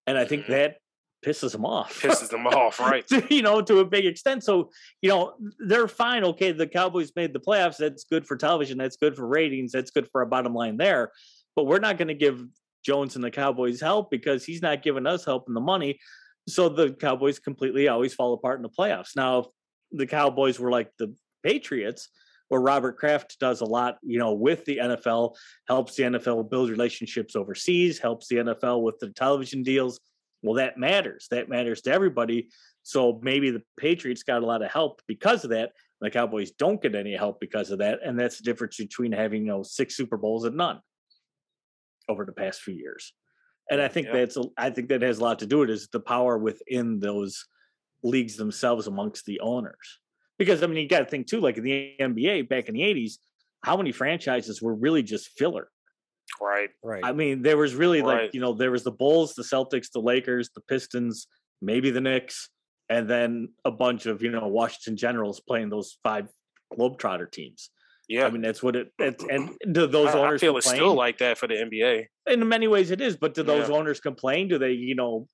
And 0.05 0.18
I 0.18 0.26
think 0.26 0.43
mm-hmm. 0.43 0.53
that 0.53 0.78
pisses 1.26 1.51
them 1.51 1.66
off. 1.66 2.01
Pisses 2.01 2.30
them 2.30 2.47
off, 2.47 2.80
right? 2.80 3.05
you 3.30 3.41
know, 3.41 3.62
to 3.62 3.80
a 3.80 3.86
big 3.86 4.05
extent. 4.05 4.43
So, 4.43 4.72
you 5.01 5.10
know, 5.10 5.34
they're 5.60 5.88
fine. 5.88 6.24
Okay, 6.24 6.51
the 6.51 6.68
Cowboys 6.68 7.12
made 7.16 7.34
the 7.34 7.39
playoffs. 7.39 7.78
That's 7.78 8.03
good 8.03 8.26
for 8.26 8.38
television. 8.38 8.78
That's 8.78 8.97
good 8.97 9.16
for 9.16 9.28
ratings. 9.28 9.72
That's 9.72 9.91
good 9.91 10.08
for 10.12 10.22
our 10.22 10.28
bottom 10.28 10.53
line 10.53 10.78
there. 10.78 11.12
But 11.55 11.66
we're 11.66 11.80
not 11.80 11.97
going 11.97 12.10
to 12.10 12.14
give 12.14 12.45
Jones 12.86 13.16
and 13.16 13.24
the 13.24 13.32
Cowboys 13.32 13.82
help 13.82 14.12
because 14.12 14.45
he's 14.45 14.62
not 14.62 14.84
giving 14.84 15.08
us 15.08 15.26
help 15.26 15.45
in 15.47 15.53
the 15.53 15.60
money. 15.60 15.99
So 16.47 16.70
the 16.70 16.93
Cowboys 16.93 17.39
completely 17.39 17.88
always 17.88 18.14
fall 18.14 18.34
apart 18.34 18.60
in 18.60 18.64
the 18.64 18.70
playoffs. 18.70 19.16
Now, 19.16 19.39
if 19.39 19.45
the 19.91 20.08
Cowboys 20.08 20.60
were 20.60 20.72
like 20.72 20.91
the 20.97 21.14
Patriots, 21.43 22.10
where 22.50 22.62
Robert 22.62 22.98
Kraft 22.98 23.38
does 23.39 23.62
a 23.62 23.66
lot, 23.66 23.98
you 24.02 24.20
know, 24.20 24.34
with 24.34 24.64
the 24.66 24.78
NFL, 24.78 25.36
helps 25.68 25.95
the 25.95 26.04
NFL 26.04 26.50
build 26.50 26.70
relationships 26.70 27.36
overseas, 27.36 28.00
helps 28.00 28.28
the 28.28 28.38
NFL 28.38 28.82
with 28.84 29.00
the 29.00 29.10
television 29.10 29.64
deals. 29.64 30.00
Well, 30.41 30.56
that 30.56 30.78
matters. 30.78 31.28
That 31.32 31.50
matters 31.50 31.82
to 31.82 31.91
everybody. 31.91 32.50
So 32.84 33.20
maybe 33.22 33.52
the 33.52 33.64
Patriots 33.78 34.24
got 34.24 34.43
a 34.43 34.45
lot 34.45 34.62
of 34.62 34.72
help 34.72 35.02
because 35.08 35.43
of 35.43 35.50
that. 35.50 35.72
The 36.00 36.10
Cowboys 36.10 36.52
don't 36.52 36.82
get 36.82 36.95
any 36.95 37.16
help 37.16 37.39
because 37.39 37.72
of 37.72 37.80
that. 37.80 38.00
And 38.06 38.18
that's 38.18 38.38
the 38.38 38.43
difference 38.43 38.78
between 38.78 39.12
having, 39.12 39.41
you 39.41 39.48
know, 39.48 39.64
six 39.64 39.98
Super 39.98 40.16
Bowls 40.16 40.45
and 40.45 40.56
none 40.56 40.80
over 42.08 42.24
the 42.24 42.32
past 42.32 42.62
few 42.62 42.76
years. 42.76 43.14
And 43.70 43.82
I 43.82 43.89
think 43.89 44.08
yeah. 44.08 44.14
that's, 44.14 44.38
I 44.58 44.70
think 44.70 44.89
that 44.89 45.02
has 45.02 45.18
a 45.18 45.24
lot 45.24 45.39
to 45.39 45.45
do 45.45 45.60
with 45.60 45.70
it 45.70 45.74
is 45.74 45.89
the 45.91 46.00
power 46.00 46.38
within 46.38 47.00
those 47.00 47.45
leagues 48.04 48.38
themselves 48.38 48.88
amongst 48.88 49.26
the 49.26 49.41
owners. 49.41 50.00
Because 50.38 50.64
I 50.64 50.68
mean, 50.68 50.78
you 50.78 50.88
got 50.88 51.00
to 51.00 51.06
think 51.06 51.28
too, 51.28 51.40
like 51.40 51.58
in 51.58 51.64
the 51.64 51.94
NBA 52.00 52.50
back 52.50 52.70
in 52.70 52.76
the 52.76 52.82
'80s, 52.82 53.14
how 53.64 53.78
many 53.78 53.92
franchises 53.92 54.62
were 54.62 54.76
really 54.76 55.04
just 55.04 55.30
filler? 55.38 55.70
Right, 56.42 56.70
right. 56.84 57.04
I 57.04 57.14
mean, 57.14 57.42
there 57.42 57.58
was 57.58 57.74
really 57.74 58.02
right. 58.02 58.24
like 58.24 58.34
you 58.34 58.42
know 58.42 58.54
there 58.54 58.72
was 58.72 58.84
the 58.84 58.92
Bulls, 58.92 59.34
the 59.34 59.44
Celtics, 59.44 59.92
the 59.92 60.00
Lakers, 60.00 60.50
the 60.54 60.62
Pistons, 60.62 61.28
maybe 61.62 61.90
the 61.90 62.02
Knicks, 62.02 62.50
and 62.90 63.10
then 63.10 63.50
a 63.66 63.72
bunch 63.72 64.06
of 64.06 64.22
you 64.22 64.32
know 64.32 64.48
Washington 64.48 64.98
Generals 64.98 65.40
playing 65.40 65.70
those 65.70 65.98
five 66.04 66.28
Globetrotter 66.74 67.32
teams. 67.32 67.70
Yeah, 68.08 68.26
I 68.26 68.30
mean 68.30 68.42
that's 68.42 68.64
what 68.64 68.76
it. 68.76 68.92
It's, 69.00 69.24
and 69.30 69.52
do 69.72 69.88
those 69.88 70.10
I, 70.10 70.20
owners? 70.20 70.42
I 70.42 70.46
feel 70.46 70.54
complain? 70.54 70.58
it's 70.58 70.70
still 70.70 70.96
like 70.96 71.18
that 71.18 71.38
for 71.38 71.48
the 71.48 71.56
NBA. 71.56 72.06
In 72.28 72.48
many 72.48 72.68
ways, 72.68 72.92
it 72.92 73.02
is. 73.02 73.18
But 73.18 73.34
do 73.34 73.44
those 73.44 73.70
yeah. 73.70 73.76
owners 73.76 74.00
complain? 74.00 74.48
Do 74.48 74.58
they, 74.58 74.72
you 74.72 74.96
know, 74.96 75.28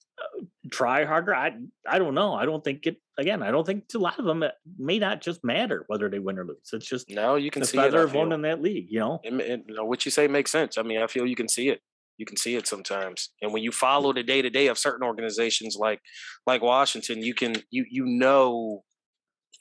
try 0.72 1.05
harder? 1.05 1.36
I 1.36 1.53
I 1.88 1.99
don't 1.99 2.16
know. 2.16 2.34
I 2.34 2.45
don't 2.45 2.64
think 2.64 2.86
it. 2.86 2.97
Again, 3.18 3.43
I 3.43 3.51
don't 3.51 3.66
think 3.66 3.88
to 3.89 3.97
a 3.97 3.99
lot 3.99 4.20
of 4.20 4.26
them 4.26 4.43
it 4.43 4.53
may 4.78 4.99
not 4.99 5.22
just 5.22 5.43
matter 5.43 5.84
whether 5.88 6.09
they 6.09 6.20
win 6.20 6.39
or 6.39 6.45
lose. 6.45 6.70
It's 6.72 6.88
just 6.88 7.09
no. 7.09 7.36
You 7.36 7.51
can 7.51 7.61
the 7.61 7.68
see 7.68 7.78
feather 7.78 8.01
it, 8.01 8.05
of 8.05 8.14
one 8.14 8.32
in 8.32 8.41
that 8.43 8.61
league. 8.61 8.88
You 8.89 8.99
know, 8.99 9.20
it, 9.24 9.34
it, 9.34 9.64
you 9.68 9.76
know, 9.76 9.86
what 9.86 10.05
you 10.05 10.11
say 10.11 10.28
makes 10.28 10.51
sense. 10.51 10.78
I 10.78 10.84
mean, 10.84 11.01
I 11.01 11.07
feel 11.07 11.26
you 11.26 11.36
can 11.36 11.49
see 11.49 11.70
it. 11.70 11.82
You 12.18 12.26
can 12.26 12.38
see 12.38 12.55
it 12.55 12.68
sometimes, 12.68 13.30
and 13.41 13.51
when 13.51 13.64
you 13.64 13.72
follow 13.72 14.14
the 14.14 14.24
day 14.24 14.41
to 14.41 14.49
day 14.49 14.68
of 14.68 14.78
certain 14.78 15.05
organizations 15.05 15.76
like 15.80 15.99
like 16.45 16.61
Washington, 16.61 17.24
you 17.24 17.34
can 17.34 17.55
you 17.72 17.86
you 17.89 18.05
know 18.05 18.84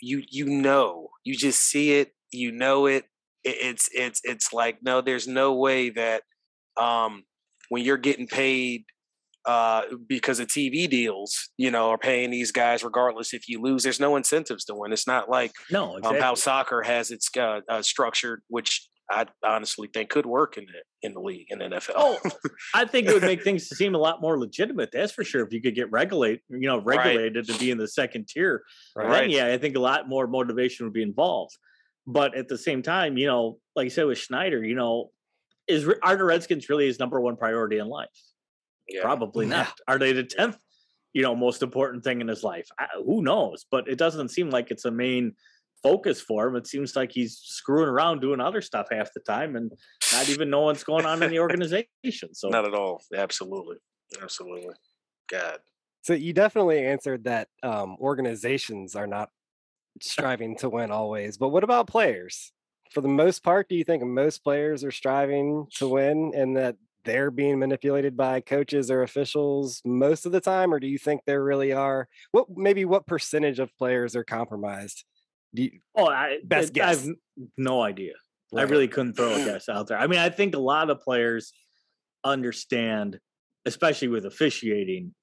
you 0.02 0.22
you 0.28 0.46
know 0.46 1.08
you 1.24 1.34
just 1.34 1.60
see 1.60 1.92
it 1.92 2.12
you 2.32 2.50
know 2.50 2.86
it 2.86 3.04
it's 3.44 3.88
it's 3.92 4.20
it's 4.24 4.52
like 4.52 4.78
no 4.82 5.00
there's 5.00 5.26
no 5.26 5.54
way 5.54 5.90
that 5.90 6.22
um 6.76 7.24
when 7.68 7.84
you're 7.84 7.96
getting 7.96 8.26
paid 8.26 8.84
uh 9.44 9.82
because 10.06 10.38
of 10.40 10.46
TV 10.48 10.88
deals, 10.88 11.50
you 11.56 11.70
know, 11.70 11.90
are 11.90 11.98
paying 11.98 12.30
these 12.30 12.52
guys 12.52 12.84
regardless 12.84 13.34
if 13.34 13.48
you 13.48 13.60
lose. 13.60 13.82
There's 13.82 14.00
no 14.00 14.16
incentives 14.16 14.64
to 14.66 14.74
win. 14.74 14.92
It's 14.92 15.06
not 15.06 15.28
like 15.28 15.52
no 15.70 15.96
exactly. 15.96 16.18
um, 16.18 16.22
how 16.22 16.34
soccer 16.34 16.82
has 16.82 17.10
its 17.10 17.28
uh, 17.36 17.60
uh, 17.68 17.82
structured, 17.82 18.42
which 18.48 18.88
I 19.10 19.26
honestly 19.44 19.88
think 19.92 20.10
could 20.10 20.26
work 20.26 20.56
in 20.56 20.64
the 20.64 21.06
in 21.06 21.14
the 21.14 21.20
league 21.20 21.46
in 21.50 21.58
the 21.58 21.66
NFL. 21.66 21.92
Oh, 21.96 22.18
I 22.74 22.84
think 22.84 23.08
it 23.08 23.14
would 23.14 23.22
make 23.22 23.42
things 23.44 23.68
seem 23.68 23.94
a 23.94 23.98
lot 23.98 24.20
more 24.20 24.38
legitimate. 24.38 24.90
That's 24.92 25.12
for 25.12 25.24
sure. 25.24 25.44
If 25.44 25.52
you 25.52 25.60
could 25.60 25.74
get 25.74 25.90
regulate, 25.90 26.40
you 26.48 26.68
know, 26.68 26.80
regulated 26.80 27.36
right. 27.36 27.46
to 27.46 27.58
be 27.58 27.70
in 27.70 27.78
the 27.78 27.88
second 27.88 28.28
tier, 28.28 28.62
right. 28.96 29.10
then 29.10 29.30
yeah, 29.30 29.46
I 29.46 29.58
think 29.58 29.76
a 29.76 29.80
lot 29.80 30.08
more 30.08 30.26
motivation 30.26 30.86
would 30.86 30.92
be 30.92 31.02
involved. 31.02 31.56
But 32.06 32.36
at 32.36 32.48
the 32.48 32.58
same 32.58 32.82
time, 32.82 33.16
you 33.16 33.26
know, 33.26 33.58
like 33.76 33.86
I 33.86 33.88
said 33.88 34.06
with 34.06 34.18
Snyder, 34.18 34.64
you 34.64 34.74
know, 34.74 35.10
is 35.68 35.88
are 36.02 36.16
the 36.16 36.24
Redskins 36.24 36.68
really 36.68 36.86
his 36.86 36.98
number 36.98 37.20
one 37.20 37.36
priority 37.36 37.78
in 37.78 37.88
life? 37.88 38.08
Yeah. 38.88 39.02
Probably 39.02 39.46
not. 39.46 39.66
Yeah. 39.66 39.94
Are 39.94 39.98
they 39.98 40.12
the 40.12 40.24
tenth, 40.24 40.56
you 41.12 41.22
know, 41.22 41.34
most 41.34 41.62
important 41.62 42.04
thing 42.04 42.20
in 42.20 42.28
his 42.28 42.42
life? 42.42 42.68
I, 42.78 42.86
who 43.04 43.22
knows? 43.22 43.64
But 43.70 43.88
it 43.88 43.98
doesn't 43.98 44.28
seem 44.28 44.50
like 44.50 44.70
it's 44.70 44.84
a 44.84 44.90
main 44.90 45.34
focus 45.82 46.20
for 46.20 46.46
him. 46.46 46.56
It 46.56 46.66
seems 46.66 46.94
like 46.94 47.12
he's 47.12 47.38
screwing 47.38 47.88
around 47.88 48.20
doing 48.20 48.40
other 48.40 48.60
stuff 48.60 48.88
half 48.90 49.12
the 49.12 49.20
time 49.20 49.56
and 49.56 49.72
not 50.12 50.28
even 50.28 50.50
know 50.50 50.62
what's 50.62 50.84
going 50.84 51.06
on 51.06 51.22
in 51.22 51.30
the 51.30 51.38
organization. 51.40 51.86
So 52.34 52.48
not 52.48 52.66
at 52.66 52.74
all. 52.74 53.02
Absolutely, 53.14 53.76
absolutely. 54.22 54.74
God. 55.30 55.58
So 56.02 56.14
you 56.14 56.32
definitely 56.32 56.84
answered 56.84 57.24
that 57.24 57.48
um, 57.62 57.96
organizations 58.00 58.96
are 58.96 59.06
not 59.06 59.28
striving 60.00 60.56
to 60.58 60.68
win 60.68 60.90
always. 60.90 61.36
But 61.38 61.50
what 61.50 61.64
about 61.64 61.86
players? 61.86 62.52
For 62.90 63.00
the 63.00 63.08
most 63.08 63.42
part, 63.42 63.68
do 63.68 63.76
you 63.76 63.84
think 63.84 64.02
most 64.02 64.44
players 64.44 64.84
are 64.84 64.90
striving 64.90 65.66
to 65.76 65.88
win 65.88 66.32
and 66.34 66.56
that 66.56 66.76
they're 67.04 67.30
being 67.30 67.58
manipulated 67.58 68.16
by 68.16 68.40
coaches 68.40 68.90
or 68.90 69.02
officials 69.02 69.80
most 69.84 70.26
of 70.26 70.32
the 70.32 70.40
time, 70.40 70.72
or 70.72 70.80
do 70.80 70.86
you 70.86 70.98
think 70.98 71.22
there 71.24 71.42
really 71.42 71.72
are? 71.72 72.08
What 72.30 72.46
maybe 72.54 72.84
what 72.84 73.06
percentage 73.06 73.58
of 73.58 73.74
players 73.76 74.16
are 74.16 74.24
compromised? 74.24 75.04
Do 75.54 75.64
you, 75.64 75.80
oh, 75.96 76.06
I, 76.06 76.38
best 76.44 76.72
guess. 76.72 76.84
I 76.84 77.06
have 77.06 77.16
no 77.56 77.82
idea. 77.82 78.14
Right. 78.52 78.62
I 78.62 78.70
really 78.70 78.88
couldn't 78.88 79.14
throw 79.14 79.34
a 79.34 79.38
guess 79.44 79.68
out 79.68 79.88
there. 79.88 79.98
I 79.98 80.06
mean, 80.06 80.18
I 80.18 80.30
think 80.30 80.54
a 80.54 80.60
lot 80.60 80.90
of 80.90 81.00
players 81.00 81.52
understand, 82.24 83.18
especially 83.66 84.08
with 84.08 84.24
officiating, 84.24 85.14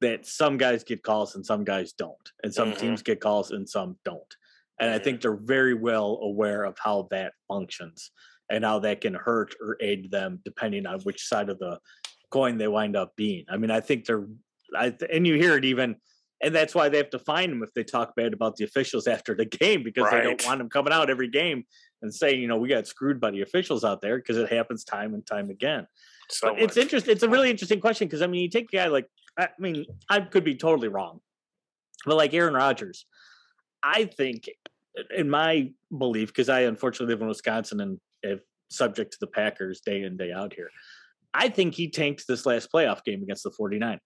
that 0.00 0.26
some 0.26 0.58
guys 0.58 0.84
get 0.84 1.02
calls 1.02 1.34
and 1.34 1.44
some 1.44 1.64
guys 1.64 1.92
don't, 1.92 2.32
and 2.42 2.52
some 2.52 2.70
mm-hmm. 2.70 2.80
teams 2.80 3.02
get 3.02 3.20
calls 3.20 3.50
and 3.50 3.68
some 3.68 3.96
don't. 4.04 4.36
And 4.80 4.90
I 4.90 4.98
think 4.98 5.20
they're 5.20 5.36
very 5.36 5.74
well 5.74 6.18
aware 6.22 6.64
of 6.64 6.76
how 6.82 7.08
that 7.10 7.32
functions 7.48 8.10
and 8.50 8.64
how 8.64 8.78
that 8.80 9.00
can 9.00 9.14
hurt 9.14 9.54
or 9.60 9.76
aid 9.80 10.10
them 10.10 10.40
depending 10.44 10.86
on 10.86 11.00
which 11.00 11.26
side 11.26 11.48
of 11.48 11.58
the 11.58 11.78
coin 12.30 12.58
they 12.58 12.68
wind 12.68 12.96
up 12.96 13.14
being. 13.16 13.44
I 13.48 13.56
mean, 13.56 13.70
I 13.70 13.80
think 13.80 14.04
they're, 14.06 14.26
I 14.76 14.94
and 15.12 15.26
you 15.26 15.34
hear 15.34 15.56
it 15.56 15.64
even, 15.64 15.96
and 16.42 16.54
that's 16.54 16.74
why 16.74 16.88
they 16.88 16.98
have 16.98 17.10
to 17.10 17.18
find 17.18 17.52
them 17.52 17.62
if 17.62 17.72
they 17.74 17.84
talk 17.84 18.14
bad 18.16 18.32
about 18.32 18.56
the 18.56 18.64
officials 18.64 19.06
after 19.16 19.34
the 19.34 19.44
game 19.44 19.82
because 19.82 20.04
right. 20.04 20.22
they 20.22 20.22
don't 20.22 20.46
want 20.46 20.58
them 20.58 20.68
coming 20.68 20.92
out 20.92 21.10
every 21.10 21.28
game 21.28 21.64
and 22.02 22.12
saying, 22.12 22.40
you 22.40 22.48
know, 22.48 22.58
we 22.58 22.68
got 22.68 22.86
screwed 22.86 23.20
by 23.20 23.30
the 23.30 23.40
officials 23.40 23.84
out 23.84 24.02
there 24.02 24.16
because 24.18 24.36
it 24.36 24.52
happens 24.52 24.84
time 24.84 25.14
and 25.14 25.26
time 25.26 25.48
again. 25.48 25.86
So 26.30 26.50
but 26.50 26.60
it's 26.60 26.76
interesting. 26.76 27.12
It's 27.12 27.22
a 27.22 27.28
really 27.28 27.50
interesting 27.50 27.80
question 27.80 28.08
because 28.08 28.22
I 28.22 28.26
mean, 28.26 28.42
you 28.42 28.50
take 28.50 28.68
a 28.72 28.76
guy 28.76 28.86
like, 28.88 29.06
I 29.38 29.48
mean, 29.58 29.86
I 30.08 30.20
could 30.20 30.44
be 30.44 30.54
totally 30.54 30.88
wrong, 30.88 31.20
but 32.04 32.16
like 32.16 32.34
Aaron 32.34 32.54
Rodgers, 32.54 33.06
I 33.82 34.04
think, 34.04 34.48
in 35.16 35.28
my 35.28 35.72
belief, 35.96 36.28
because 36.28 36.48
I 36.48 36.60
unfortunately 36.60 37.12
live 37.14 37.22
in 37.22 37.28
Wisconsin 37.28 37.80
and 37.80 38.00
if 38.24 38.40
subject 38.70 39.12
to 39.12 39.18
the 39.20 39.26
Packers 39.26 39.80
day 39.80 40.02
in, 40.02 40.16
day 40.16 40.32
out 40.32 40.52
here. 40.52 40.70
I 41.32 41.48
think 41.48 41.74
he 41.74 41.90
tanked 41.90 42.26
this 42.26 42.46
last 42.46 42.70
playoff 42.72 43.04
game 43.04 43.22
against 43.22 43.44
the 43.44 43.50
49ers. 43.50 43.98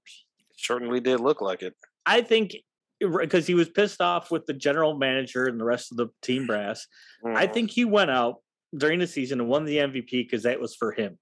Certainly 0.56 1.00
did 1.00 1.20
look 1.20 1.40
like 1.40 1.62
it. 1.62 1.74
I 2.06 2.22
think 2.22 2.54
because 3.00 3.46
he 3.46 3.54
was 3.54 3.68
pissed 3.68 4.00
off 4.00 4.30
with 4.30 4.46
the 4.46 4.52
general 4.52 4.96
manager 4.96 5.46
and 5.46 5.60
the 5.60 5.64
rest 5.64 5.92
of 5.92 5.98
the 5.98 6.08
team 6.22 6.46
brass. 6.46 6.86
Mm. 7.24 7.36
I 7.36 7.46
think 7.46 7.70
he 7.70 7.84
went 7.84 8.10
out 8.10 8.36
during 8.76 8.98
the 8.98 9.06
season 9.06 9.40
and 9.40 9.48
won 9.48 9.64
the 9.64 9.78
MVP 9.78 10.10
because 10.10 10.42
that 10.42 10.60
was 10.60 10.74
for 10.74 10.92
him. 10.92 11.16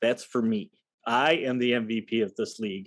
That's 0.00 0.24
for 0.24 0.40
me. 0.40 0.70
I 1.06 1.32
am 1.32 1.58
the 1.58 1.72
MVP 1.72 2.22
of 2.22 2.34
this 2.36 2.58
league. 2.60 2.86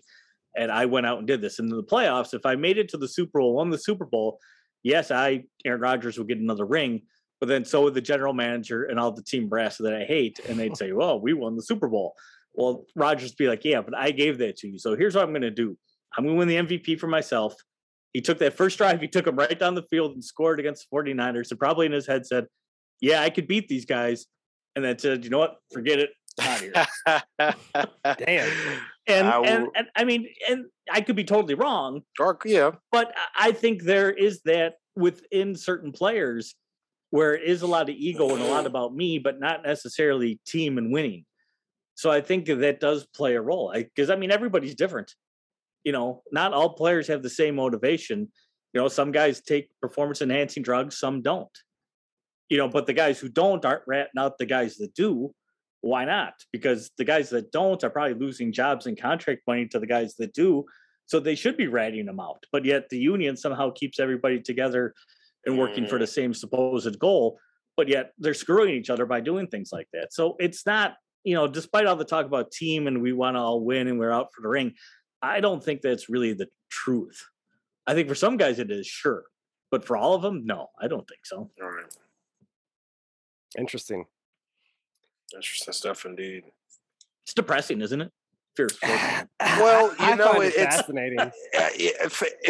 And 0.56 0.72
I 0.72 0.86
went 0.86 1.06
out 1.06 1.20
and 1.20 1.28
did 1.28 1.42
this. 1.42 1.60
And 1.60 1.70
in 1.70 1.78
the 1.78 1.84
playoffs, 1.84 2.34
if 2.34 2.46
I 2.46 2.56
made 2.56 2.78
it 2.78 2.90
to 2.90 2.98
the 2.98 3.08
Super 3.08 3.40
Bowl, 3.40 3.56
won 3.56 3.70
the 3.70 3.78
Super 3.78 4.06
Bowl, 4.06 4.40
yes, 4.84 5.12
I, 5.12 5.44
Aaron 5.66 5.82
Rodgers, 5.82 6.18
would 6.18 6.28
get 6.28 6.38
another 6.38 6.66
ring 6.66 7.02
but 7.42 7.48
then 7.48 7.66
so 7.66 7.82
would 7.82 7.96
the 7.96 8.02
general 8.02 8.34
manager 8.34 8.84
and 8.84 9.00
all 9.00 9.12
the 9.12 9.24
team 9.24 9.50
brass 9.50 9.78
that 9.80 9.96
I 9.96 10.06
hate, 10.06 10.40
and 10.48 10.58
they'd 10.58 10.78
say, 10.78 10.92
"Well, 10.92 11.20
we 11.20 11.34
won 11.34 11.56
the 11.56 11.64
Super 11.64 11.88
Bowl." 11.88 12.14
Well, 12.54 12.86
Rodgers 12.96 13.34
be 13.34 13.48
like, 13.48 13.66
"Yeah, 13.66 13.82
but 13.82 13.98
I 13.98 14.12
gave 14.12 14.38
that 14.38 14.58
to 14.58 14.68
you. 14.68 14.78
So 14.78 14.96
here's 14.96 15.16
what 15.16 15.24
I'm 15.24 15.32
going 15.32 15.42
to 15.42 15.50
do. 15.50 15.76
I'm 16.16 16.24
going 16.24 16.36
to 16.36 16.40
win 16.40 16.48
the 16.48 16.78
MVP 16.78 17.00
for 17.00 17.08
myself." 17.08 17.56
He 18.14 18.22
took 18.22 18.38
that 18.40 18.54
first 18.54 18.78
drive, 18.78 19.02
he 19.02 19.08
took 19.08 19.26
him 19.26 19.36
right 19.36 19.58
down 19.58 19.74
the 19.74 19.84
field 19.84 20.12
and 20.12 20.24
scored 20.24 20.60
against 20.60 20.86
the 20.90 20.96
49ers. 20.96 21.50
And 21.50 21.60
probably 21.60 21.88
in 21.88 21.94
his 21.94 22.06
head 22.06 22.28
said, 22.28 22.46
"Yeah, 23.02 23.24
I 23.24 23.32
could 23.32 23.48
beat 23.48 23.68
these 23.68 23.86
guys." 23.86 24.28
And 24.76 24.86
then 24.86 25.00
said, 25.00 25.24
"You 25.24 25.32
know 25.32 25.40
what? 25.40 25.58
Forget 25.74 25.98
it. 25.98 26.12
Out 26.40 26.60
here." 26.60 26.74
Damn. 28.18 28.52
And, 29.08 29.28
I 29.28 29.42
and 29.42 29.68
and 29.76 29.88
I 29.96 30.04
mean, 30.04 30.28
and 30.48 30.66
I 30.92 31.02
could 31.02 31.16
be 31.16 31.24
totally 31.24 31.56
wrong. 31.56 32.04
Dark, 32.18 32.44
yeah. 32.46 32.72
But 32.92 33.16
I 33.36 33.52
think 33.52 33.82
there 33.82 34.12
is 34.12 34.44
that 34.44 34.76
within 34.96 35.56
certain 35.56 35.92
players 35.92 36.56
where 37.12 37.36
it 37.36 37.44
is 37.44 37.62
a 37.62 37.68
lot 37.68 37.90
of 37.90 37.96
ego 37.96 38.34
and 38.34 38.42
a 38.42 38.48
lot 38.48 38.66
about 38.66 38.96
me, 38.96 39.20
but 39.20 39.40
not 39.40 39.64
necessarily 39.64 40.40
team 40.48 40.78
and 40.78 40.92
winning. 40.92 41.26
So 41.94 42.10
I 42.10 42.22
think 42.22 42.48
that 42.48 42.80
does 42.80 43.06
play 43.06 43.36
a 43.36 43.42
role 43.42 43.72
because 43.76 44.10
I, 44.10 44.14
I, 44.14 44.18
mean 44.18 44.32
everybody's 44.32 44.76
different. 44.76 45.14
You 45.84 45.92
know, 45.92 46.24
not 46.32 46.54
all 46.54 46.74
players 46.74 47.08
have 47.08 47.22
the 47.22 47.30
same 47.30 47.56
motivation. 47.56 48.32
You 48.74 48.82
know, 48.82 48.88
some 48.88 49.12
guys 49.12 49.42
take 49.42 49.70
performance 49.82 50.22
enhancing 50.22 50.64
drugs, 50.64 50.98
some 50.98 51.22
don't. 51.22 51.56
You 52.50 52.58
know, 52.58 52.70
but 52.70 52.88
the 52.88 52.94
guys 52.94 53.20
who 53.20 53.30
don't 53.30 53.64
aren't 53.66 53.84
ratting 53.88 54.18
out 54.18 54.38
the 54.38 54.46
guys 54.46 54.78
that 54.78 54.94
do. 54.96 55.34
Why 55.82 56.06
not? 56.06 56.34
Because 56.54 56.92
the 56.98 57.04
guys 57.04 57.30
that 57.32 57.52
don't 57.52 57.84
are 57.84 57.90
probably 57.90 58.14
losing 58.14 58.54
jobs 58.54 58.86
and 58.86 59.00
contract 59.00 59.42
money 59.48 59.68
to 59.68 59.80
the 59.80 59.88
guys 59.88 60.16
that 60.16 60.34
do. 60.34 60.66
So 61.08 61.20
they 61.20 61.36
should 61.36 61.58
be 61.58 61.68
ratting 61.68 62.06
them 62.06 62.20
out. 62.20 62.46
But 62.52 62.64
yet 62.64 62.88
the 62.90 63.00
union 63.00 63.36
somehow 63.36 63.72
keeps 63.72 64.00
everybody 64.00 64.40
together 64.40 64.94
and 65.46 65.58
working 65.58 65.88
for 65.88 65.98
the 65.98 66.06
mm. 66.06 66.10
same 66.10 66.34
supposed 66.34 67.00
goal, 67.00 67.38
but 67.78 67.88
yet 67.88 68.14
they're 68.18 68.34
screwing 68.34 68.76
each 68.76 68.90
other 68.90 69.06
by 69.06 69.20
doing 69.20 69.48
things 69.48 69.72
like 69.72 69.88
that. 69.94 70.14
So 70.14 70.36
it's 70.40 70.66
not, 70.66 70.96
you 71.24 71.36
know, 71.36 71.48
despite 71.48 71.86
all 71.86 71.96
the 71.96 72.06
talk 72.06 72.26
about 72.26 72.52
team 72.52 72.88
and 72.88 73.02
we 73.02 73.14
want 73.14 73.36
to 73.36 73.40
all 73.40 73.62
win 73.62 73.88
and 73.88 74.00
we're 74.00 74.12
out 74.12 74.30
for 74.34 74.42
the 74.42 74.50
ring, 74.50 74.74
I 75.22 75.40
don't 75.40 75.64
think 75.64 75.82
that's 75.82 76.10
really 76.10 76.34
the 76.34 76.48
truth. 76.70 77.26
I 77.88 77.94
think 77.94 78.08
for 78.08 78.16
some 78.16 78.38
guys 78.38 78.60
it 78.60 78.72
is, 78.72 78.88
sure. 78.88 79.24
But 79.70 79.86
for 79.86 79.96
all 79.96 80.14
of 80.14 80.22
them, 80.22 80.46
no, 80.46 80.68
I 80.80 80.88
don't 80.88 81.08
think 81.08 81.22
so. 81.26 81.50
All 81.62 81.70
right. 81.70 81.86
Interesting. 83.58 84.06
Interesting 85.34 85.74
stuff 85.74 86.06
indeed. 86.06 86.44
It's 87.24 87.34
depressing, 87.34 87.82
isn't 87.82 88.02
it? 88.02 88.12
Fierce. 88.56 88.78
well, 88.84 89.88
you 89.88 89.96
I 90.00 90.16
know, 90.16 90.42
it, 90.42 90.54
it's 90.58 90.76
fascinating. 90.76 91.32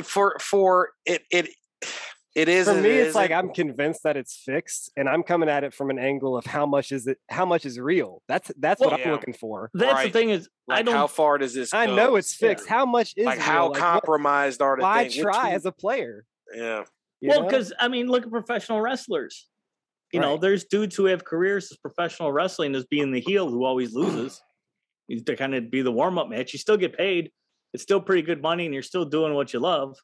for 0.04 0.38
for 0.40 0.90
it 1.06 1.24
it 1.30 1.50
it 2.34 2.48
is 2.48 2.68
for 2.68 2.76
me. 2.76 2.90
It's 2.90 3.16
like 3.16 3.32
I'm 3.32 3.54
convinced 3.54 4.04
that 4.04 4.16
it's 4.16 4.36
fixed, 4.36 4.92
and 4.96 5.10
I'm 5.10 5.22
coming 5.22 5.50
at 5.50 5.66
it 5.66 5.74
from 5.74 5.90
an 5.90 6.00
angle 6.00 6.38
of 6.38 6.46
how 6.46 6.66
much 6.66 6.92
is 6.92 7.06
it? 7.08 7.18
How 7.30 7.46
much 7.46 7.66
is 7.66 7.78
real? 7.78 8.22
That's 8.28 8.52
that's 8.58 8.80
well, 8.80 8.92
what 8.92 9.00
yeah. 9.00 9.08
I'm 9.08 9.12
looking 9.12 9.34
for. 9.34 9.70
That's 9.74 9.94
right. 9.94 10.14
the 10.14 10.18
thing 10.18 10.30
is, 10.30 10.48
like 10.68 10.80
I 10.80 10.82
don't. 10.84 10.96
How 10.96 11.08
far 11.08 11.38
does 11.38 11.54
this? 11.54 11.74
I 11.74 11.88
know 11.88 12.16
it's 12.16 12.34
fixed. 12.34 12.68
Yeah. 12.68 12.76
How 12.76 12.86
much 12.86 13.14
is 13.18 13.26
like 13.26 13.38
real? 13.38 13.46
how 13.46 13.70
like, 13.70 13.80
compromised 13.80 14.62
what, 14.62 14.68
are 14.68 14.78
the 14.78 14.84
why 14.84 15.04
things? 15.04 15.18
try 15.18 15.52
as 15.52 15.66
a 15.66 15.74
player? 15.74 16.26
Yeah. 16.54 16.86
well, 17.22 17.44
because 17.44 17.74
I 17.78 17.90
mean, 17.90 18.08
look 18.08 18.24
at 18.24 18.32
professional 18.32 18.80
wrestlers. 18.80 19.50
You 20.14 20.22
right. 20.22 20.28
know, 20.28 20.38
there's 20.38 20.66
dudes 20.66 20.96
who 20.96 21.06
have 21.06 21.26
careers 21.26 21.70
as 21.72 21.78
professional 21.78 22.32
wrestling 22.32 22.76
as 22.76 22.86
being 22.86 23.12
the 23.12 23.22
heel 23.22 23.50
who 23.50 23.66
always 23.66 23.94
loses. 23.94 24.42
to 25.26 25.36
kind 25.36 25.54
of 25.54 25.70
be 25.70 25.82
the 25.82 25.92
warm 25.92 26.18
up 26.18 26.30
match. 26.30 26.54
You 26.54 26.60
still 26.60 26.78
get 26.78 26.98
paid. 26.98 27.32
It's 27.74 27.84
still 27.84 28.02
pretty 28.02 28.22
good 28.22 28.42
money, 28.42 28.66
and 28.66 28.74
you're 28.74 28.84
still 28.84 29.06
doing 29.06 29.34
what 29.34 29.52
you 29.52 29.60
love 29.60 29.98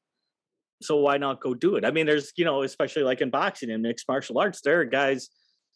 so 0.81 0.97
why 0.97 1.17
not 1.17 1.41
go 1.41 1.53
do 1.53 1.75
it? 1.75 1.85
I 1.85 1.91
mean, 1.91 2.05
there's 2.05 2.31
you 2.35 2.45
know, 2.45 2.63
especially 2.63 3.03
like 3.03 3.21
in 3.21 3.29
boxing 3.29 3.69
and 3.71 3.83
mixed 3.83 4.07
martial 4.07 4.39
arts, 4.39 4.61
there 4.61 4.81
are 4.81 4.85
guys 4.85 5.29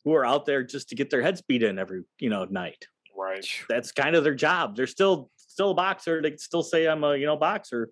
who 0.03 0.13
are 0.13 0.25
out 0.25 0.45
there 0.45 0.63
just 0.63 0.89
to 0.89 0.95
get 0.95 1.09
their 1.09 1.21
heads 1.21 1.41
beat 1.41 1.63
in 1.63 1.79
every 1.79 2.03
you 2.19 2.29
know 2.29 2.45
night. 2.45 2.85
Right. 3.17 3.45
That's 3.69 3.91
kind 3.91 4.15
of 4.15 4.23
their 4.23 4.35
job. 4.35 4.75
They're 4.75 4.87
still 4.87 5.29
still 5.35 5.71
a 5.71 5.75
boxer. 5.75 6.21
They 6.21 6.35
still 6.37 6.63
say 6.63 6.87
I'm 6.87 7.03
a 7.03 7.15
you 7.15 7.25
know 7.25 7.37
boxer, 7.37 7.89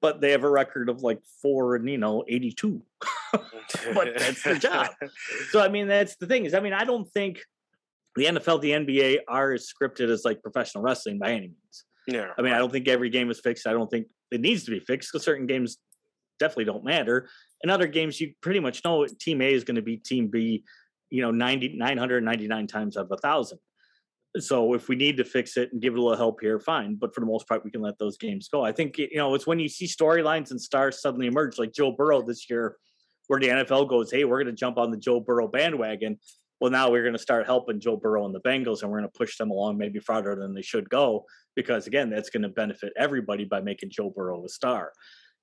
but 0.00 0.20
they 0.20 0.32
have 0.32 0.44
a 0.44 0.50
record 0.50 0.88
of 0.88 1.02
like 1.02 1.20
four 1.42 1.76
and 1.76 1.88
you 1.88 1.98
know 1.98 2.24
eighty 2.28 2.52
two. 2.52 2.82
but 3.32 4.18
that's 4.18 4.42
their 4.42 4.56
job. 4.58 4.88
So 5.50 5.60
I 5.60 5.68
mean, 5.68 5.88
that's 5.88 6.16
the 6.16 6.26
thing 6.26 6.44
is, 6.44 6.54
I 6.54 6.60
mean, 6.60 6.72
I 6.72 6.84
don't 6.84 7.08
think 7.12 7.40
the 8.16 8.24
NFL, 8.24 8.60
the 8.62 8.70
NBA 8.70 9.18
are 9.28 9.52
as 9.52 9.70
scripted 9.70 10.10
as 10.10 10.24
like 10.24 10.42
professional 10.42 10.82
wrestling 10.82 11.18
by 11.18 11.32
any 11.32 11.48
means. 11.48 11.84
Yeah. 12.06 12.32
I 12.38 12.42
mean, 12.42 12.52
I 12.52 12.58
don't 12.58 12.72
think 12.72 12.88
every 12.88 13.10
game 13.10 13.30
is 13.30 13.40
fixed. 13.40 13.66
I 13.66 13.72
don't 13.72 13.90
think 13.90 14.06
it 14.30 14.40
needs 14.40 14.64
to 14.64 14.70
be 14.70 14.80
fixed 14.80 15.12
because 15.12 15.24
certain 15.24 15.46
games 15.46 15.78
definitely 16.38 16.64
don't 16.64 16.84
matter. 16.84 17.28
In 17.62 17.70
other 17.70 17.86
games, 17.86 18.20
you 18.20 18.32
pretty 18.40 18.60
much 18.60 18.84
know 18.84 19.06
team 19.06 19.40
A 19.40 19.52
is 19.52 19.64
going 19.64 19.76
to 19.76 19.82
be 19.82 19.96
team 19.96 20.28
B, 20.28 20.64
you 21.10 21.22
know, 21.22 21.30
90, 21.30 21.76
999 21.76 22.66
times 22.66 22.96
out 22.96 23.06
of 23.06 23.12
a 23.12 23.16
thousand. 23.16 23.58
So 24.38 24.74
if 24.74 24.88
we 24.88 24.96
need 24.96 25.16
to 25.16 25.24
fix 25.24 25.56
it 25.56 25.72
and 25.72 25.80
give 25.80 25.94
it 25.94 25.98
a 25.98 26.02
little 26.02 26.16
help 26.16 26.40
here, 26.40 26.60
fine. 26.60 26.96
But 26.96 27.14
for 27.14 27.20
the 27.20 27.26
most 27.26 27.48
part, 27.48 27.64
we 27.64 27.70
can 27.70 27.80
let 27.80 27.98
those 27.98 28.18
games 28.18 28.48
go. 28.48 28.62
I 28.62 28.72
think, 28.72 28.98
you 28.98 29.16
know, 29.16 29.34
it's 29.34 29.46
when 29.46 29.58
you 29.58 29.68
see 29.68 29.86
storylines 29.86 30.50
and 30.50 30.60
stars 30.60 31.00
suddenly 31.00 31.26
emerge, 31.26 31.58
like 31.58 31.72
Joe 31.72 31.92
Burrow 31.92 32.22
this 32.22 32.50
year, 32.50 32.76
where 33.28 33.40
the 33.40 33.48
NFL 33.48 33.88
goes, 33.88 34.10
hey, 34.10 34.24
we're 34.24 34.42
going 34.42 34.54
to 34.54 34.58
jump 34.58 34.78
on 34.78 34.90
the 34.90 34.96
Joe 34.96 35.20
Burrow 35.20 35.48
bandwagon. 35.48 36.18
Well, 36.60 36.70
now 36.70 36.90
we're 36.90 37.02
going 37.02 37.14
to 37.14 37.18
start 37.18 37.46
helping 37.46 37.80
Joe 37.80 37.96
Burrow 37.96 38.24
and 38.24 38.34
the 38.34 38.40
Bengals, 38.40 38.82
and 38.82 38.90
we're 38.90 38.98
going 38.98 39.10
to 39.10 39.18
push 39.18 39.36
them 39.36 39.50
along 39.50 39.78
maybe 39.78 39.98
farther 39.98 40.34
than 40.34 40.54
they 40.54 40.62
should 40.62 40.88
go, 40.88 41.24
because 41.54 41.86
again, 41.86 42.08
that's 42.08 42.30
going 42.30 42.42
to 42.42 42.48
benefit 42.48 42.92
everybody 42.96 43.44
by 43.44 43.60
making 43.60 43.90
Joe 43.90 44.10
Burrow 44.14 44.44
a 44.44 44.48
star. 44.48 44.92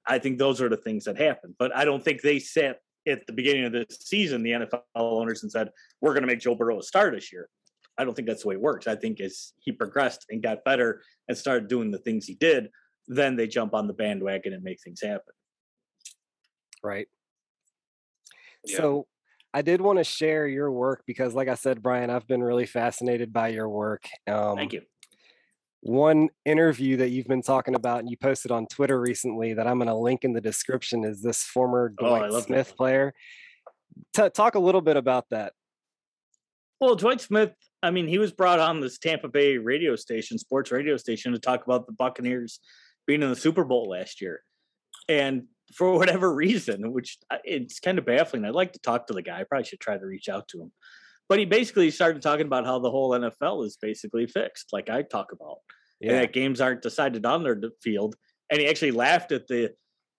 I 0.08 0.20
think 0.20 0.38
those 0.38 0.62
are 0.62 0.70
the 0.70 0.78
things 0.78 1.06
that 1.06 1.18
happen. 1.18 1.56
But 1.58 1.76
I 1.76 1.86
don't 1.86 2.04
think 2.04 2.22
they 2.22 2.40
sat 2.40 2.80
at 3.08 3.26
the 3.28 3.34
beginning 3.34 3.66
of 3.66 3.72
the 3.72 3.86
season, 3.90 4.44
the 4.44 4.52
NFL 4.52 4.82
owners, 4.96 5.44
and 5.44 5.52
said, 5.52 5.70
we're 6.02 6.14
going 6.14 6.24
to 6.24 6.28
make 6.28 6.40
Joe 6.40 6.56
Burrow 6.56 6.80
a 6.80 6.84
star 6.84 7.12
this 7.12 7.32
year. 7.32 7.50
I 7.98 8.04
don't 8.04 8.16
think 8.16 8.28
that's 8.28 8.44
the 8.44 8.50
way 8.50 8.56
it 8.56 8.62
works. 8.62 8.88
I 8.88 8.96
think 8.96 9.20
as 9.20 9.54
he 9.60 9.72
progressed 9.72 10.26
and 10.30 10.42
got 10.42 10.64
better 10.64 11.02
and 11.28 11.38
started 11.38 11.68
doing 11.68 11.92
the 11.92 12.00
things 12.00 12.26
he 12.26 12.36
did, 12.36 12.70
then 13.08 13.36
they 13.36 13.48
jump 13.48 13.74
on 13.74 13.88
the 13.88 13.94
bandwagon 13.94 14.54
and 14.54 14.64
make 14.64 14.82
things 14.82 15.02
happen. 15.02 15.34
Right. 16.82 17.08
Yeah. 18.66 18.78
So 18.78 19.08
I 19.54 19.62
did 19.62 19.80
want 19.82 20.00
to 20.00 20.04
share 20.04 20.48
your 20.48 20.72
work 20.72 21.04
because, 21.06 21.36
like 21.36 21.48
I 21.48 21.56
said, 21.56 21.84
Brian, 21.84 22.10
I've 22.10 22.28
been 22.28 22.42
really 22.42 22.66
fascinated 22.66 23.32
by 23.32 23.50
your 23.50 23.70
work. 23.70 24.08
Um, 24.28 24.56
Thank 24.56 24.74
you 24.74 24.82
one 25.84 26.30
interview 26.46 26.96
that 26.98 27.10
you've 27.10 27.28
been 27.28 27.42
talking 27.42 27.76
about 27.76 28.00
and 28.00 28.10
you 28.10 28.16
posted 28.16 28.52
on 28.52 28.68
Twitter 28.68 29.00
recently 29.00 29.54
that 29.54 29.68
I'm 29.68 29.78
going 29.78 29.90
to 29.90 29.96
link 29.96 30.24
in 30.24 30.32
the 30.32 30.40
description 30.40 31.04
is 31.04 31.22
this 31.22 31.44
former 31.44 31.94
oh, 32.00 32.08
Dwight 32.08 32.32
oh, 32.32 32.40
Smith 32.40 32.76
player. 32.78 33.14
T- 34.16 34.30
talk 34.30 34.56
a 34.56 34.60
little 34.60 34.80
bit 34.80 34.96
about 34.96 35.30
that. 35.32 35.52
Well, 36.80 36.96
Dwight 36.96 37.20
Smith, 37.20 37.54
I 37.82 37.92
mean, 37.92 38.08
he 38.08 38.18
was 38.18 38.32
brought 38.32 38.60
on 38.60 38.80
this 38.80 38.98
Tampa 38.98 39.28
Bay 39.28 39.58
radio 39.58 39.98
station, 39.98 40.38
sports 40.38 40.72
radio 40.72 40.96
station, 40.96 41.34
to 41.34 41.40
talk 41.40 41.66
about 41.66 41.86
the 41.86 41.94
Buccaneers 41.94 42.60
being 43.06 43.22
in 43.22 43.30
the 43.30 43.36
Super 43.36 43.66
Bowl 43.66 43.90
last 43.90 44.22
year. 44.22 44.42
And 45.10 45.44
for 45.76 45.92
whatever 45.98 46.34
reason, 46.34 46.94
which 46.94 47.18
uh, 47.30 47.38
it's 47.44 47.82
kind 47.82 48.00
of 48.00 48.06
baffling, 48.06 48.46
I'd 48.46 48.54
like 48.54 48.72
to 48.74 48.80
talk 48.80 49.08
to 49.08 49.14
the 49.14 49.22
guy. 49.22 49.42
I 49.42 49.44
probably 49.44 49.66
should 49.66 49.82
try 49.82 49.98
to 49.98 50.06
reach 50.06 50.30
out 50.30 50.48
to 50.50 50.62
him. 50.62 50.72
But 51.30 51.40
he 51.40 51.46
basically 51.46 51.90
started 51.92 52.22
talking 52.22 52.46
about 52.46 52.66
how 52.66 52.80
the 52.80 52.92
whole 52.92 53.12
NFL 53.12 53.66
is 53.66 53.78
basically 53.82 54.28
fixed, 54.28 54.74
like 54.74 54.90
I 54.90 55.04
talk 55.04 55.32
about, 55.32 55.58
yeah. 56.00 56.12
and 56.12 56.22
that 56.22 56.34
games 56.34 56.62
aren't 56.62 56.82
decided 56.82 57.26
on 57.26 57.44
their 57.44 57.60
field. 57.82 58.16
And 58.50 58.60
he 58.60 58.68
actually 58.68 58.92
laughed 58.92 59.32
at 59.32 59.48
the 59.48 59.74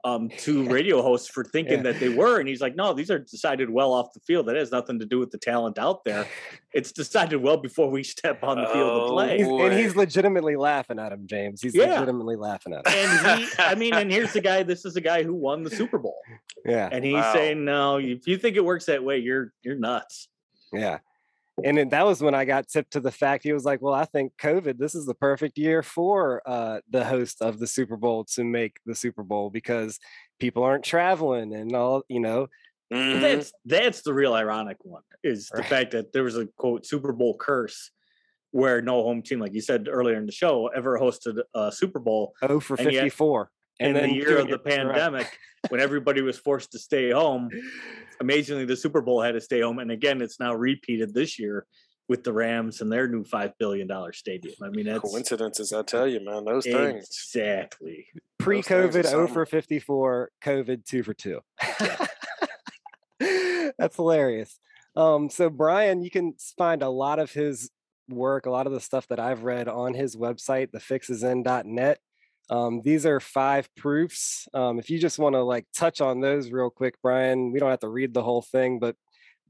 um, 0.05 0.28
two 0.28 0.68
radio 0.68 1.02
hosts 1.02 1.28
for 1.28 1.44
thinking 1.44 1.78
yeah. 1.78 1.92
that 1.92 2.00
they 2.00 2.11
were. 2.11 2.38
And 2.38 2.48
he's 2.48 2.61
like, 2.61 2.76
no, 2.76 2.92
these 2.92 3.11
are 3.11 3.18
decided 3.18 3.70
well 3.70 3.92
off 3.92 4.12
the 4.12 4.20
field. 4.20 4.46
That 4.46 4.57
has 4.57 4.70
nothing 4.70 4.98
to 5.00 5.07
do 5.07 5.18
with 5.18 5.30
the 5.30 5.38
talent 5.38 5.78
out 5.78 6.05
there. 6.05 6.26
It's 6.74 6.90
decided 6.90 7.36
well 7.36 7.57
before 7.57 7.88
we 7.88 8.02
step 8.02 8.42
on 8.42 8.61
the 8.61 8.66
field 8.66 8.90
oh, 8.90 9.07
to 9.07 9.12
play. 9.12 9.38
He's, 9.38 9.46
and 9.46 9.72
he's 9.74 9.94
legitimately 9.94 10.57
laughing 10.57 10.98
at 10.98 11.12
him, 11.12 11.24
James. 11.24 11.62
He's 11.62 11.72
yeah. 11.72 11.84
legitimately 12.00 12.34
laughing 12.34 12.72
at 12.72 12.84
him. 12.84 12.92
And 12.96 13.38
he, 13.38 13.48
I 13.61 13.74
mean, 13.76 13.94
and 13.94 14.11
here's 14.11 14.32
the 14.32 14.40
guy, 14.40 14.64
this 14.64 14.84
is 14.84 14.94
the 14.94 15.00
guy 15.00 15.22
who 15.22 15.34
won 15.34 15.62
the 15.62 15.70
Super 15.70 15.98
Bowl. 15.98 16.18
Yeah. 16.66 16.88
And 16.90 17.05
he's 17.05 17.14
wow. 17.14 17.32
saying, 17.32 17.64
no, 17.64 17.98
if 17.98 18.26
you 18.26 18.38
think 18.38 18.57
it 18.57 18.64
works 18.64 18.86
that 18.86 19.05
way, 19.05 19.18
you're, 19.18 19.52
you're 19.62 19.76
nuts. 19.76 20.26
Yeah 20.73 20.99
and 21.62 21.79
then 21.79 21.89
that 21.91 22.05
was 22.05 22.21
when 22.21 22.35
I 22.35 22.45
got 22.45 22.67
tipped 22.69 22.93
to 22.95 23.01
the 23.01 23.12
fact 23.12 23.45
he 23.45 23.53
was 23.53 23.65
like, 23.65 23.81
"Well, 23.81 23.95
I 23.95 24.07
think 24.07 24.33
COVID. 24.39 24.79
This 24.79 24.95
is 24.95 25.07
the 25.07 25.15
perfect 25.15 25.57
year 25.57 25.83
for 25.83 26.43
uh, 26.47 26.81
the 26.91 27.05
host 27.05 27.41
of 27.41 27.61
the 27.61 27.67
Super 27.67 27.97
Bowl 27.97 28.25
to 28.35 28.43
make 28.43 28.79
the 28.87 28.95
Super 28.95 29.23
Bowl 29.23 29.51
because 29.51 30.01
people 30.41 30.65
aren't 30.65 30.85
traveling 30.85 31.55
and 31.55 31.75
all. 31.77 32.03
You 32.09 32.21
know, 32.21 32.49
mm-hmm. 32.93 33.21
that's 33.21 33.53
that's 33.65 34.03
the 34.03 34.12
real 34.12 34.35
ironic 34.35 34.79
one 34.83 35.03
is 35.23 35.49
the 35.49 35.59
right. 35.59 35.69
fact 35.69 35.91
that 35.93 36.12
there 36.12 36.25
was 36.25 36.37
a 36.37 36.47
quote 36.57 36.87
Super 36.87 37.12
Bowl 37.12 37.37
curse 37.39 37.91
where 38.51 38.83
no 38.83 39.03
home 39.03 39.23
team, 39.23 39.39
like 39.39 39.55
you 39.55 39.61
said 39.61 39.89
earlier 39.89 40.17
in 40.17 40.27
the 40.27 40.33
show, 40.33 40.69
ever 40.69 40.99
hosted 40.99 41.41
a 41.55 41.71
Super 41.71 42.01
Bowl. 42.01 42.35
Oh, 42.43 42.59
for 42.59 42.77
fifty 42.77 43.11
four. 43.11 43.51
and 43.79 43.97
In 43.97 44.11
the 44.11 44.15
year 44.15 44.39
of 44.39 44.49
the 44.49 44.59
pandemic, 44.59 45.39
when 45.69 45.81
everybody 45.81 46.21
was 46.21 46.37
forced 46.37 46.73
to 46.73 46.81
stay 46.81 47.11
home, 47.11 47.49
amazingly, 48.21 48.65
the 48.65 48.77
Super 48.77 49.01
Bowl 49.01 49.21
had 49.23 49.33
to 49.33 49.41
stay 49.41 49.61
home, 49.61 49.79
and 49.79 49.91
again, 49.91 50.23
it's 50.23 50.41
now 50.41 50.55
repeated 50.55 51.15
this 51.15 51.39
year 51.39 51.67
with 52.09 52.23
the 52.23 52.33
Rams 52.33 52.81
and 52.81 52.93
their 52.93 53.09
new 53.09 53.25
five 53.25 53.53
billion 53.59 53.87
dollar 53.87 54.12
stadium. 54.12 54.55
I 54.62 54.69
mean, 54.69 54.87
that's 54.87 55.01
coincidences. 55.01 55.73
I 55.73 55.83
tell 55.83 56.07
you, 56.07 56.25
man, 56.25 56.45
those 56.45 56.67
exactly. 56.67 56.93
things 56.93 57.09
exactly 57.09 58.07
pre-COVID, 58.39 59.07
zero 59.07 59.27
for 59.27 59.47
fifty 59.47 59.79
four, 59.79 60.31
COVID 60.43 60.85
two 60.85 61.03
for 61.03 61.15
two. 61.15 61.41
that's 63.79 63.97
hilarious. 63.97 64.59
Um, 64.97 65.31
so 65.31 65.51
Brian, 65.51 66.03
you 66.03 66.11
can 66.11 66.35
find 66.57 66.83
a 66.83 66.89
lot 66.89 67.19
of 67.19 67.33
his 67.33 67.71
work, 68.09 68.47
a 68.47 68.51
lot 68.51 68.67
of 68.67 68.73
the 68.73 68.81
stuff 68.81 69.09
that 69.09 69.19
I've 69.19 69.45
read 69.45 69.69
on 69.69 69.95
his 69.95 70.17
website, 70.17 70.71
thefixisin.net. 70.73 71.99
Um, 72.51 72.82
these 72.84 73.07
are 73.07 73.20
five 73.20 73.68
proofs. 73.74 74.47
Um, 74.53 74.78
if 74.78 74.90
you 74.90 74.99
just 74.99 75.18
want 75.18 75.34
to 75.34 75.42
like 75.42 75.66
touch 75.74 76.01
on 76.01 76.20
those 76.20 76.51
real 76.51 76.70
quick, 76.70 76.97
Brian, 77.03 77.53
we 77.53 77.59
don't 77.59 77.70
have 77.70 77.80
to 77.80 77.88
read 77.88 78.14
the 78.14 78.22
whole 78.22 78.42
thing, 78.42 78.78
but 78.78 78.97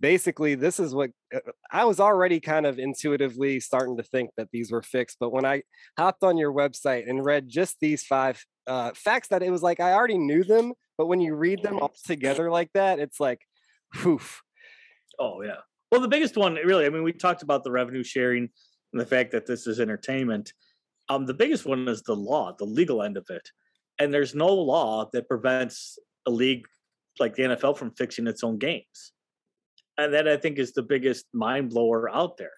basically 0.00 0.54
this 0.54 0.78
is 0.78 0.94
what 0.94 1.10
uh, 1.34 1.40
I 1.70 1.84
was 1.84 2.00
already 2.00 2.40
kind 2.40 2.66
of 2.66 2.78
intuitively 2.78 3.60
starting 3.60 3.96
to 3.96 4.02
think 4.02 4.30
that 4.36 4.48
these 4.52 4.70
were 4.70 4.82
fixed. 4.82 5.16
But 5.18 5.32
when 5.32 5.44
I 5.44 5.62
hopped 5.98 6.22
on 6.22 6.36
your 6.36 6.52
website 6.52 7.08
and 7.08 7.24
read 7.24 7.48
just 7.48 7.76
these 7.80 8.04
five 8.04 8.44
uh, 8.66 8.92
facts 8.94 9.28
that 9.28 9.42
it 9.42 9.50
was 9.50 9.62
like 9.62 9.80
I 9.80 9.92
already 9.92 10.18
knew 10.18 10.44
them, 10.44 10.72
but 10.96 11.06
when 11.06 11.20
you 11.20 11.34
read 11.34 11.62
them 11.62 11.78
all 11.80 11.94
together 12.04 12.50
like 12.50 12.70
that, 12.74 12.98
it's 12.98 13.18
like, 13.18 13.40
poof. 13.94 14.42
Oh 15.18 15.42
yeah. 15.42 15.58
Well, 15.90 16.00
the 16.00 16.08
biggest 16.08 16.36
one, 16.36 16.54
really, 16.54 16.86
I 16.86 16.88
mean, 16.88 17.04
we 17.04 17.12
talked 17.12 17.42
about 17.42 17.62
the 17.62 17.70
revenue 17.70 18.02
sharing 18.02 18.48
and 18.92 19.00
the 19.00 19.06
fact 19.06 19.30
that 19.32 19.46
this 19.46 19.66
is 19.66 19.80
entertainment. 19.80 20.52
Um, 21.08 21.26
the 21.26 21.34
biggest 21.34 21.66
one 21.66 21.86
is 21.88 22.02
the 22.02 22.16
law, 22.16 22.54
the 22.58 22.64
legal 22.64 23.02
end 23.02 23.16
of 23.16 23.26
it. 23.28 23.50
And 23.98 24.12
there's 24.12 24.34
no 24.34 24.48
law 24.48 25.08
that 25.12 25.28
prevents 25.28 25.98
a 26.26 26.30
league 26.30 26.66
like 27.20 27.34
the 27.34 27.44
NFL 27.44 27.76
from 27.76 27.92
fixing 27.92 28.26
its 28.26 28.42
own 28.42 28.58
games. 28.58 29.12
And 29.96 30.12
that 30.14 30.26
I 30.26 30.36
think 30.36 30.58
is 30.58 30.72
the 30.72 30.82
biggest 30.82 31.26
mind 31.32 31.70
blower 31.70 32.10
out 32.10 32.36
there. 32.36 32.52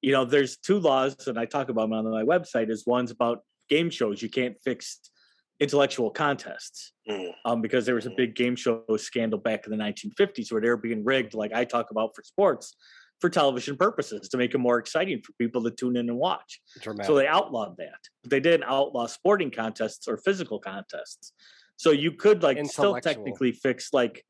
You 0.00 0.12
know, 0.12 0.24
there's 0.24 0.56
two 0.56 0.78
laws, 0.78 1.26
and 1.26 1.38
I 1.38 1.44
talk 1.44 1.68
about 1.68 1.90
them 1.90 1.92
on 1.92 2.10
my 2.10 2.22
website. 2.22 2.70
Is 2.70 2.84
one's 2.86 3.10
about 3.10 3.40
game 3.68 3.90
shows. 3.90 4.22
You 4.22 4.30
can't 4.30 4.56
fix 4.62 5.00
intellectual 5.60 6.10
contests 6.10 6.92
mm. 7.08 7.32
um, 7.44 7.60
because 7.60 7.86
there 7.86 7.94
was 7.94 8.06
a 8.06 8.10
mm. 8.10 8.16
big 8.16 8.34
game 8.34 8.56
show 8.56 8.82
scandal 8.96 9.38
back 9.38 9.66
in 9.66 9.76
the 9.76 9.82
1950s 9.82 10.50
where 10.50 10.60
they 10.60 10.68
were 10.68 10.76
being 10.76 11.04
rigged, 11.04 11.34
like 11.34 11.52
I 11.52 11.64
talk 11.64 11.90
about 11.90 12.14
for 12.14 12.22
sports, 12.22 12.74
for 13.24 13.30
television 13.30 13.74
purposes 13.74 14.28
to 14.28 14.36
make 14.36 14.52
it 14.54 14.58
more 14.58 14.76
exciting 14.76 15.18
for 15.22 15.32
people 15.40 15.62
to 15.62 15.70
tune 15.70 15.96
in 15.96 16.10
and 16.10 16.18
watch. 16.18 16.60
Dramatic. 16.82 17.06
So 17.06 17.14
they 17.14 17.26
outlawed 17.26 17.74
that. 17.78 17.96
But 18.22 18.30
they 18.30 18.38
didn't 18.38 18.64
outlaw 18.64 19.06
sporting 19.06 19.50
contests 19.50 20.06
or 20.06 20.18
physical 20.18 20.58
contests. 20.58 21.32
So 21.78 21.90
you 21.90 22.12
could 22.12 22.42
like 22.42 22.62
still 22.66 23.00
technically 23.00 23.52
fix 23.52 23.94
like 23.94 24.22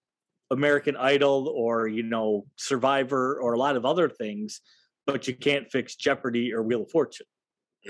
American 0.52 0.94
Idol 0.96 1.52
or 1.52 1.88
you 1.88 2.04
know 2.04 2.46
Survivor 2.54 3.36
or 3.40 3.54
a 3.54 3.58
lot 3.58 3.74
of 3.74 3.84
other 3.84 4.08
things, 4.08 4.60
but 5.08 5.26
you 5.26 5.34
can't 5.34 5.68
fix 5.72 5.96
Jeopardy 5.96 6.54
or 6.54 6.62
Wheel 6.62 6.84
of 6.84 6.90
Fortune. 6.92 7.26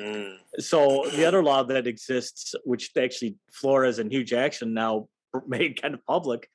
Mm. 0.01 0.37
So 0.59 1.05
the 1.15 1.27
other 1.27 1.43
law 1.43 1.65
that 1.65 1.87
exists, 1.87 2.55
which 2.65 2.93
actually 2.97 3.37
Flores 3.53 3.99
and 3.99 4.11
Hue 4.11 4.25
Jackson 4.25 4.73
now 4.73 5.09
made 5.47 5.83
kind 5.83 5.93
of 5.93 6.03
public, 6.07 6.49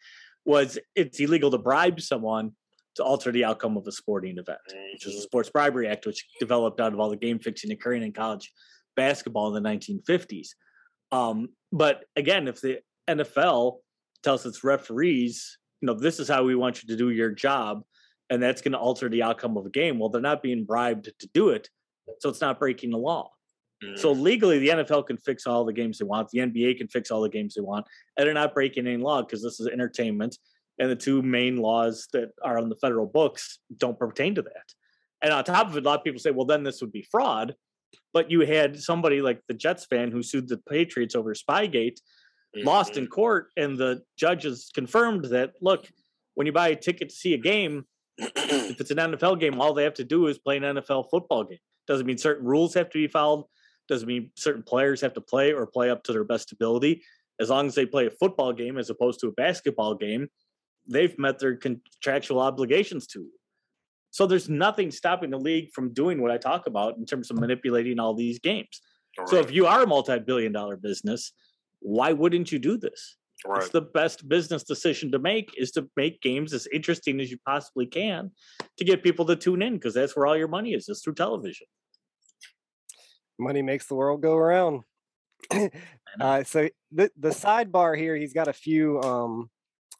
was 0.43 0.79
it's 0.95 1.19
illegal 1.19 1.51
to 1.51 1.59
bribe 1.59 2.01
someone 2.01 2.53
to 2.95 3.03
alter 3.03 3.31
the 3.31 3.45
outcome 3.45 3.77
of 3.77 3.87
a 3.87 3.91
sporting 3.91 4.37
event, 4.37 4.59
which 4.93 5.05
is 5.05 5.15
the 5.15 5.21
Sports 5.21 5.49
Bribery 5.49 5.87
Act, 5.87 6.05
which 6.05 6.25
developed 6.39 6.79
out 6.79 6.93
of 6.93 6.99
all 6.99 7.09
the 7.09 7.17
game 7.17 7.39
fixing 7.39 7.71
occurring 7.71 8.03
in 8.03 8.11
college 8.11 8.51
basketball 8.95 9.55
in 9.55 9.63
the 9.63 9.69
1950s. 9.69 10.49
Um, 11.11 11.49
but 11.71 12.05
again, 12.15 12.47
if 12.47 12.61
the 12.61 12.79
NFL 13.09 13.77
tells 14.23 14.45
its 14.45 14.63
referees, 14.63 15.57
you 15.81 15.87
know, 15.87 15.93
this 15.93 16.19
is 16.19 16.27
how 16.27 16.43
we 16.43 16.55
want 16.55 16.83
you 16.83 16.89
to 16.89 16.97
do 16.97 17.09
your 17.09 17.31
job, 17.31 17.83
and 18.29 18.41
that's 18.41 18.61
going 18.61 18.73
to 18.73 18.77
alter 18.77 19.09
the 19.09 19.23
outcome 19.23 19.57
of 19.57 19.65
a 19.65 19.69
game, 19.69 19.97
well, 19.97 20.09
they're 20.09 20.21
not 20.21 20.43
being 20.43 20.65
bribed 20.65 21.11
to 21.19 21.29
do 21.33 21.49
it, 21.49 21.69
so 22.19 22.29
it's 22.29 22.41
not 22.41 22.59
breaking 22.59 22.91
the 22.91 22.97
law. 22.97 23.29
So 23.95 24.13
mm. 24.13 24.21
legally, 24.21 24.59
the 24.59 24.69
NFL 24.69 25.07
can 25.07 25.17
fix 25.17 25.47
all 25.47 25.63
the 25.63 25.71
games 25.71 25.99
they 25.99 26.05
want. 26.05 26.29
The 26.29 26.39
NBA 26.39 26.77
can 26.77 26.89
fix 26.89 27.11
all 27.11 27.21
the 27.21 27.29
games 27.29 27.55
they 27.55 27.61
want, 27.61 27.85
and 28.17 28.27
they're 28.27 28.33
not 28.33 28.53
breaking 28.53 28.85
any 28.87 28.97
law 28.97 29.21
because 29.21 29.41
this 29.41 29.59
is 29.59 29.67
entertainment 29.67 30.37
and 30.79 30.89
the 30.89 30.95
two 30.95 31.21
main 31.21 31.57
laws 31.57 32.07
that 32.13 32.31
are 32.43 32.57
on 32.57 32.69
the 32.69 32.75
federal 32.75 33.05
books 33.05 33.59
don't 33.77 33.99
pertain 33.99 34.35
to 34.35 34.41
that. 34.41 34.73
And 35.21 35.33
on 35.33 35.43
top 35.43 35.67
of 35.67 35.75
it, 35.75 35.85
a 35.85 35.89
lot 35.89 35.99
of 35.99 36.05
people 36.05 36.19
say, 36.19 36.31
well, 36.31 36.45
then 36.45 36.63
this 36.63 36.81
would 36.81 36.91
be 36.91 37.05
fraud. 37.11 37.53
But 38.13 38.31
you 38.31 38.41
had 38.41 38.79
somebody 38.79 39.21
like 39.21 39.41
the 39.47 39.53
Jets 39.53 39.85
fan 39.85 40.11
who 40.11 40.23
sued 40.23 40.47
the 40.47 40.57
Patriots 40.57 41.15
over 41.15 41.33
Spygate, 41.33 41.97
mm-hmm. 42.55 42.65
lost 42.65 42.97
in 42.97 43.07
court, 43.07 43.49
and 43.57 43.77
the 43.77 44.01
judges 44.17 44.71
confirmed 44.73 45.25
that 45.25 45.53
look, 45.61 45.87
when 46.35 46.47
you 46.47 46.53
buy 46.53 46.69
a 46.69 46.75
ticket 46.75 47.09
to 47.09 47.15
see 47.15 47.33
a 47.33 47.37
game, 47.37 47.85
if 48.17 48.79
it's 48.79 48.91
an 48.91 48.97
NFL 48.97 49.39
game, 49.39 49.59
all 49.59 49.73
they 49.73 49.83
have 49.83 49.93
to 49.95 50.03
do 50.03 50.27
is 50.27 50.37
play 50.37 50.57
an 50.57 50.63
NFL 50.63 51.09
football 51.09 51.43
game. 51.43 51.59
Doesn't 51.87 52.05
mean 52.05 52.17
certain 52.17 52.45
rules 52.45 52.73
have 52.75 52.89
to 52.89 52.97
be 52.97 53.07
followed. 53.07 53.45
Doesn't 53.87 54.07
mean 54.07 54.31
certain 54.35 54.63
players 54.63 55.01
have 55.01 55.13
to 55.13 55.21
play 55.21 55.51
or 55.51 55.65
play 55.65 55.89
up 55.89 56.03
to 56.03 56.13
their 56.13 56.23
best 56.23 56.51
ability. 56.51 57.03
As 57.39 57.49
long 57.49 57.67
as 57.67 57.75
they 57.75 57.85
play 57.85 58.05
a 58.05 58.11
football 58.11 58.53
game 58.53 58.77
as 58.77 58.89
opposed 58.89 59.19
to 59.21 59.27
a 59.27 59.31
basketball 59.31 59.95
game, 59.95 60.29
they've 60.89 61.17
met 61.17 61.39
their 61.39 61.55
contractual 61.55 62.39
obligations 62.39 63.07
to. 63.07 63.27
So 64.11 64.25
there's 64.25 64.49
nothing 64.49 64.91
stopping 64.91 65.29
the 65.29 65.37
league 65.37 65.71
from 65.71 65.93
doing 65.93 66.21
what 66.21 66.31
I 66.31 66.37
talk 66.37 66.67
about 66.67 66.97
in 66.97 67.05
terms 67.05 67.29
of 67.29 67.39
manipulating 67.39 67.99
all 67.99 68.15
these 68.15 68.39
games. 68.39 68.81
Right. 69.17 69.29
So 69.29 69.37
if 69.37 69.51
you 69.51 69.67
are 69.67 69.83
a 69.83 69.87
multi-billion 69.87 70.51
dollar 70.51 70.77
business, 70.77 71.31
why 71.79 72.13
wouldn't 72.13 72.51
you 72.51 72.59
do 72.59 72.77
this? 72.77 73.17
Right. 73.45 73.61
It's 73.61 73.71
the 73.71 73.81
best 73.81 74.27
business 74.27 74.63
decision 74.63 75.11
to 75.11 75.19
make 75.19 75.53
is 75.57 75.71
to 75.71 75.87
make 75.95 76.21
games 76.21 76.53
as 76.53 76.67
interesting 76.73 77.21
as 77.21 77.31
you 77.31 77.37
possibly 77.45 77.85
can 77.85 78.31
to 78.77 78.83
get 78.83 79.03
people 79.03 79.25
to 79.25 79.35
tune 79.35 79.61
in 79.61 79.75
because 79.75 79.93
that's 79.93 80.15
where 80.15 80.25
all 80.25 80.35
your 80.35 80.49
money 80.49 80.73
is, 80.73 80.89
is 80.89 81.01
through 81.01 81.13
television. 81.13 81.67
Money 83.39 83.61
makes 83.61 83.87
the 83.87 83.95
world 83.95 84.21
go 84.21 84.35
around. 84.35 84.81
uh, 86.19 86.43
so 86.43 86.67
the 86.91 87.09
the 87.17 87.29
sidebar 87.29 87.97
here, 87.97 88.17
he's 88.17 88.33
got 88.33 88.49
a 88.49 88.53
few 88.53 88.99
um, 89.01 89.49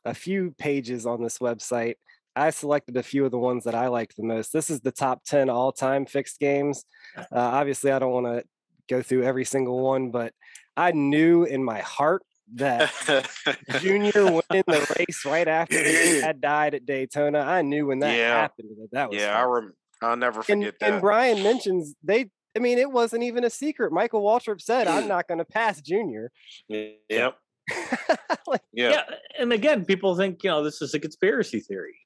a 0.06 0.14
few 0.14 0.54
pages 0.58 1.06
on 1.06 1.22
this 1.22 1.40
website. 1.40 1.96
I 2.36 2.52
selected 2.52 2.96
a 2.96 3.04
few 3.04 3.26
of 3.26 3.32
the 3.32 3.40
ones 3.40 3.66
that 3.66 3.76
I 3.76 3.88
liked 3.88 4.16
the 4.16 4.24
most. 4.24 4.54
This 4.54 4.70
is 4.70 4.82
the 4.82 4.92
top 4.92 5.24
10 5.26 5.50
all 5.50 5.72
time 5.72 6.06
fixed 6.06 6.40
games. 6.40 6.86
Uh, 7.18 7.26
obviously, 7.32 7.92
I 7.92 8.00
don't 8.00 8.14
want 8.14 8.28
to 8.28 8.44
go 8.90 9.02
through 9.02 9.24
every 9.24 9.46
single 9.46 9.80
one, 9.80 10.12
but 10.12 10.34
I 10.78 10.92
knew 10.92 11.44
in 11.44 11.64
my 11.64 11.80
heart 11.80 12.24
that 12.56 12.92
Junior 13.80 14.24
winning 14.24 14.64
the 14.66 14.96
race 14.98 15.24
right 15.26 15.48
after 15.48 15.84
he 15.84 16.22
had 16.22 16.42
died 16.42 16.74
at 16.74 16.86
Daytona. 16.86 17.40
I 17.40 17.62
knew 17.62 17.88
when 17.88 18.00
that 18.00 18.16
yeah. 18.16 18.42
happened 18.42 18.70
that 18.82 18.92
that 18.92 19.10
was. 19.10 19.20
Yeah, 19.20 19.40
I 19.40 19.44
rem- 19.44 19.74
I'll 20.02 20.18
never 20.18 20.42
forget 20.42 20.56
and, 20.56 20.74
that. 20.80 20.92
And 20.94 21.02
Brian 21.02 21.44
mentions 21.44 21.96
they. 22.04 22.30
I 22.56 22.60
mean, 22.60 22.80
it 22.80 22.92
wasn't 22.92 23.24
even 23.24 23.44
a 23.44 23.50
secret. 23.50 23.92
Michael 23.92 24.24
Waltrip 24.24 24.62
said, 24.62 24.88
"I'm 24.88 25.08
not 25.08 25.28
going 25.28 25.38
to 25.38 25.46
pass 25.46 25.82
Junior." 25.82 26.32
Yep. 26.68 27.38
like, 28.48 28.62
yeah. 28.74 28.90
yeah. 28.92 29.04
And 29.38 29.54
again, 29.54 29.86
people 29.86 30.16
think, 30.16 30.44
you 30.44 30.50
know, 30.50 30.64
this 30.64 30.82
is 30.82 30.94
a 30.94 31.00
conspiracy 31.00 31.60
theory. 31.60 31.98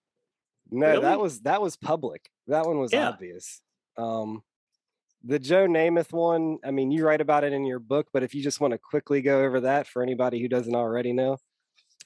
No, 0.72 0.88
really? 0.88 1.02
that 1.02 1.20
was 1.20 1.42
that 1.42 1.62
was 1.62 1.76
public. 1.76 2.30
That 2.48 2.66
one 2.66 2.80
was 2.80 2.94
yeah. 2.94 3.10
obvious. 3.10 3.62
Um, 3.98 4.42
the 5.24 5.40
Joe 5.40 5.68
Namath 5.68 6.12
one, 6.12 6.58
I 6.66 6.72
mean, 6.72 6.92
you 6.92 7.06
write 7.06 7.22
about 7.22 7.44
it 7.44 7.54
in 7.54 7.64
your 7.64 7.80
book, 7.80 8.08
but 8.12 8.24
if 8.24 8.36
you 8.36 8.44
just 8.44 8.60
want 8.60 8.72
to 8.72 8.78
quickly 8.78 9.22
go 9.22 9.44
over 9.44 9.62
that 9.62 9.88
for 9.88 10.02
anybody 10.02 10.42
who 10.42 10.48
doesn't 10.48 10.76
already 10.76 11.14
know. 11.14 11.38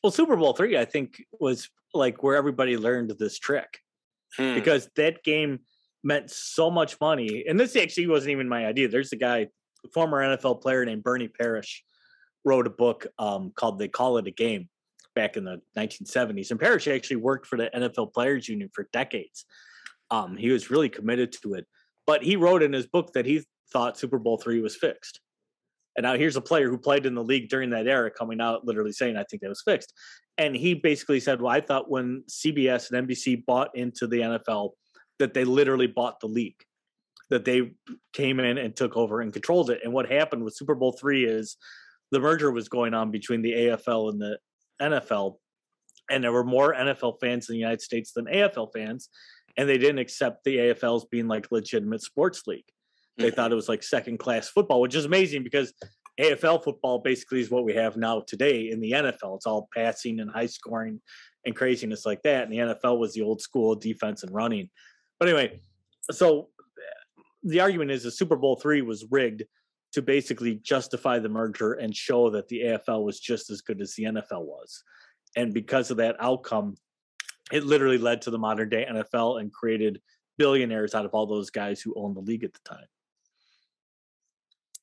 Well, 0.03 0.11
Super 0.11 0.35
Bowl 0.35 0.53
three, 0.53 0.77
I 0.77 0.85
think, 0.85 1.23
was 1.39 1.69
like 1.93 2.21
where 2.21 2.35
everybody 2.35 2.77
learned 2.77 3.11
this 3.17 3.39
trick 3.39 3.79
hmm. 4.37 4.53
because 4.53 4.89
that 4.95 5.23
game 5.23 5.59
meant 6.03 6.29
so 6.29 6.69
much 6.69 6.99
money. 7.01 7.45
And 7.47 7.59
this 7.59 7.75
actually 7.75 8.07
wasn't 8.07 8.31
even 8.31 8.47
my 8.47 8.65
idea. 8.65 8.87
There's 8.87 9.11
a 9.13 9.17
guy, 9.17 9.47
a 9.85 9.89
former 9.93 10.19
NFL 10.19 10.61
player 10.61 10.85
named 10.85 11.03
Bernie 11.03 11.27
Parrish, 11.27 11.83
wrote 12.47 12.65
a 12.65 12.71
book 12.71 13.05
um, 13.19 13.51
called 13.55 13.77
They 13.77 13.89
Call 13.89 14.17
It 14.17 14.27
a 14.27 14.31
Game 14.31 14.69
back 15.15 15.35
in 15.35 15.43
the 15.43 15.61
1970s. 15.75 16.49
And 16.51 16.59
Parrish 16.59 16.87
actually 16.87 17.17
worked 17.17 17.45
for 17.45 17.57
the 17.57 17.69
NFL 17.75 18.13
Players 18.13 18.47
Union 18.47 18.69
for 18.73 18.87
decades. 18.93 19.45
Um, 20.09 20.37
he 20.37 20.49
was 20.49 20.69
really 20.69 20.89
committed 20.89 21.33
to 21.41 21.55
it. 21.55 21.67
But 22.05 22.23
he 22.23 22.37
wrote 22.37 22.63
in 22.63 22.71
his 22.71 22.87
book 22.87 23.11
that 23.13 23.25
he 23.25 23.43
thought 23.73 23.97
Super 23.97 24.17
Bowl 24.17 24.37
three 24.37 24.61
was 24.61 24.77
fixed. 24.77 25.19
And 25.97 26.03
now 26.03 26.15
here's 26.15 26.37
a 26.37 26.41
player 26.41 26.69
who 26.69 26.77
played 26.77 27.05
in 27.05 27.15
the 27.15 27.23
league 27.23 27.49
during 27.49 27.71
that 27.71 27.87
era 27.87 28.09
coming 28.09 28.39
out 28.39 28.65
literally 28.65 28.93
saying, 28.93 29.17
I 29.17 29.23
think 29.23 29.41
that 29.41 29.49
was 29.49 29.63
fixed. 29.63 29.91
And 30.37 30.55
he 30.55 30.75
basically 30.75 31.19
said, 31.19 31.41
Well, 31.41 31.51
I 31.51 31.59
thought 31.59 31.89
when 31.89 32.23
CBS 32.29 32.91
and 32.91 33.07
NBC 33.07 33.43
bought 33.45 33.75
into 33.75 34.07
the 34.07 34.19
NFL, 34.19 34.71
that 35.19 35.33
they 35.33 35.43
literally 35.43 35.87
bought 35.87 36.19
the 36.19 36.27
league, 36.27 36.63
that 37.31 37.43
they 37.43 37.71
came 38.13 38.39
in 38.39 38.59
and 38.59 38.75
took 38.75 38.95
over 38.95 39.21
and 39.21 39.33
controlled 39.33 39.71
it. 39.71 39.81
And 39.83 39.91
what 39.91 40.09
happened 40.09 40.43
with 40.43 40.55
Super 40.55 40.75
Bowl 40.75 40.91
three 40.91 41.25
is 41.25 41.57
the 42.11 42.19
merger 42.19 42.51
was 42.51 42.69
going 42.69 42.93
on 42.93 43.11
between 43.11 43.41
the 43.41 43.53
AFL 43.53 44.11
and 44.11 44.21
the 44.21 44.37
NFL. 44.81 45.37
And 46.09 46.23
there 46.23 46.31
were 46.31 46.43
more 46.43 46.73
NFL 46.73 47.19
fans 47.19 47.49
in 47.49 47.53
the 47.53 47.59
United 47.59 47.81
States 47.81 48.13
than 48.13 48.25
AFL 48.25 48.71
fans. 48.73 49.09
And 49.57 49.67
they 49.67 49.77
didn't 49.77 49.99
accept 49.99 50.43
the 50.43 50.57
AFLs 50.57 51.09
being 51.09 51.27
like 51.27 51.51
legitimate 51.51 52.01
sports 52.01 52.43
league. 52.47 52.65
They 53.17 53.29
hmm. 53.29 53.35
thought 53.35 53.51
it 53.51 53.55
was 53.55 53.69
like 53.69 53.83
second 53.83 54.19
class 54.19 54.47
football, 54.47 54.81
which 54.81 54.95
is 54.95 55.05
amazing 55.05 55.43
because 55.43 55.73
AFL 56.19 56.63
football 56.63 56.99
basically 56.99 57.41
is 57.41 57.51
what 57.51 57.63
we 57.63 57.73
have 57.75 57.97
now 57.97 58.21
today 58.25 58.69
in 58.69 58.79
the 58.79 58.91
NFL. 58.91 59.35
It's 59.35 59.45
all 59.45 59.67
passing 59.75 60.19
and 60.19 60.31
high 60.31 60.45
scoring 60.45 61.01
and 61.45 61.55
craziness 61.55 62.05
like 62.05 62.21
that. 62.23 62.43
And 62.43 62.51
the 62.51 62.57
NFL 62.57 62.99
was 62.99 63.13
the 63.13 63.21
old 63.21 63.41
school 63.41 63.75
defense 63.75 64.23
and 64.23 64.33
running. 64.33 64.69
But 65.19 65.29
anyway, 65.29 65.61
so 66.11 66.49
the 67.43 67.59
argument 67.59 67.91
is 67.91 68.03
the 68.03 68.11
Super 68.11 68.35
Bowl 68.35 68.55
three 68.55 68.81
was 68.81 69.05
rigged 69.09 69.43
to 69.97 70.01
basically 70.03 70.53
justify 70.61 71.17
the 71.17 71.27
merger 71.27 71.73
and 71.73 71.95
show 71.95 72.29
that 72.29 72.47
the 72.49 72.59
AFL 72.59 73.03
was 73.03 73.19
just 73.19 73.49
as 73.49 73.61
good 73.61 73.81
as 73.81 73.95
the 73.95 74.03
NFL 74.03 74.45
was. 74.45 74.83
And 75.35 75.51
because 75.51 75.89
of 75.89 75.97
that 75.97 76.15
outcome, 76.19 76.75
it 77.51 77.63
literally 77.63 77.97
led 77.97 78.21
to 78.21 78.29
the 78.29 78.37
modern 78.37 78.69
day 78.69 78.85
NFL 78.87 79.41
and 79.41 79.51
created 79.51 79.99
billionaires 80.37 80.93
out 80.93 81.05
of 81.05 81.15
all 81.15 81.25
those 81.25 81.49
guys 81.49 81.81
who 81.81 81.95
owned 81.97 82.15
the 82.15 82.21
league 82.21 82.43
at 82.43 82.53
the 82.53 82.59
time. 82.63 82.85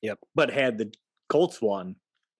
Yep. 0.01 0.19
But 0.35 0.51
had 0.51 0.77
the 0.77 0.93
Colts 1.29 1.61
won, 1.61 1.95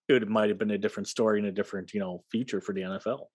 it 0.10 0.28
might 0.28 0.50
have 0.50 0.58
been 0.58 0.72
a 0.72 0.78
different 0.78 1.08
story 1.08 1.40
and 1.40 1.48
a 1.48 1.54
different, 1.54 1.94
you 1.94 2.02
know, 2.02 2.26
future 2.30 2.60
for 2.60 2.74
the 2.74 2.82
NFL. 2.82 3.28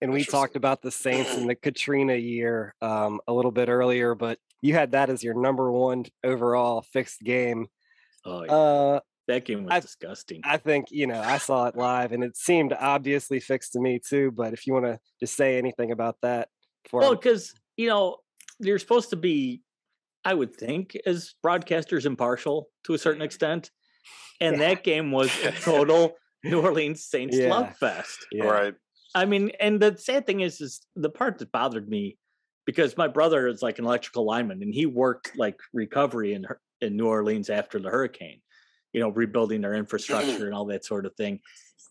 And 0.00 0.10
we 0.10 0.24
talked 0.24 0.56
about 0.56 0.80
the 0.80 0.90
Saints 0.90 1.36
in 1.36 1.46
the 1.46 1.54
Katrina 1.54 2.14
year 2.14 2.74
um, 2.80 3.20
a 3.28 3.32
little 3.34 3.52
bit 3.52 3.68
earlier, 3.68 4.14
but 4.14 4.38
you 4.62 4.72
had 4.72 4.92
that 4.92 5.10
as 5.10 5.22
your 5.22 5.38
number 5.38 5.70
one 5.70 6.06
overall 6.24 6.80
fixed 6.80 7.20
game. 7.20 7.66
Oh, 8.26 8.44
yeah. 8.44 8.52
Uh, 8.52 9.00
that 9.28 9.44
game 9.44 9.64
was 9.64 9.72
I, 9.72 9.80
disgusting. 9.80 10.40
I 10.44 10.56
think, 10.56 10.86
you 10.90 11.06
know, 11.06 11.20
I 11.20 11.38
saw 11.38 11.66
it 11.66 11.76
live 11.76 12.12
and 12.12 12.22
it 12.22 12.36
seemed 12.36 12.72
obviously 12.72 13.40
fixed 13.40 13.72
to 13.72 13.80
me 13.80 13.98
too. 13.98 14.30
But 14.30 14.52
if 14.52 14.66
you 14.66 14.72
want 14.72 14.86
to 14.86 14.98
just 15.20 15.36
say 15.36 15.58
anything 15.58 15.90
about 15.90 16.16
that 16.22 16.48
for 16.88 17.00
Well, 17.00 17.14
because, 17.14 17.52
you 17.76 17.88
know, 17.88 18.18
you're 18.60 18.78
supposed 18.78 19.10
to 19.10 19.16
be, 19.16 19.62
I 20.24 20.34
would 20.34 20.54
think, 20.54 20.96
as 21.06 21.34
broadcasters 21.44 22.06
impartial 22.06 22.68
to 22.84 22.94
a 22.94 22.98
certain 22.98 23.22
extent. 23.22 23.70
And 24.38 24.58
yeah. 24.58 24.68
that 24.68 24.84
game 24.84 25.12
was 25.12 25.30
a 25.44 25.50
total 25.50 26.12
New 26.44 26.60
Orleans 26.60 27.02
Saints 27.02 27.38
yeah. 27.38 27.48
love 27.48 27.74
fest. 27.78 28.18
Yeah. 28.30 28.44
Right. 28.44 28.74
I 29.14 29.24
mean, 29.24 29.50
and 29.58 29.80
the 29.80 29.96
sad 29.96 30.26
thing 30.26 30.40
is, 30.40 30.60
is 30.60 30.82
the 30.94 31.08
part 31.08 31.38
that 31.38 31.50
bothered 31.50 31.88
me 31.88 32.18
because 32.66 32.96
my 32.96 33.08
brother 33.08 33.46
is 33.46 33.62
like 33.62 33.78
an 33.78 33.84
electrical 33.84 34.24
lineman 34.24 34.62
and 34.62 34.74
he 34.74 34.86
worked 34.86 35.36
like 35.36 35.58
recovery 35.72 36.34
in 36.34 36.46
in 36.80 36.96
New 36.96 37.06
Orleans 37.06 37.48
after 37.48 37.78
the 37.78 37.88
hurricane, 37.88 38.40
you 38.92 39.00
know, 39.00 39.08
rebuilding 39.08 39.62
their 39.62 39.74
infrastructure 39.74 40.44
and 40.44 40.54
all 40.54 40.66
that 40.66 40.84
sort 40.84 41.06
of 41.06 41.14
thing. 41.14 41.40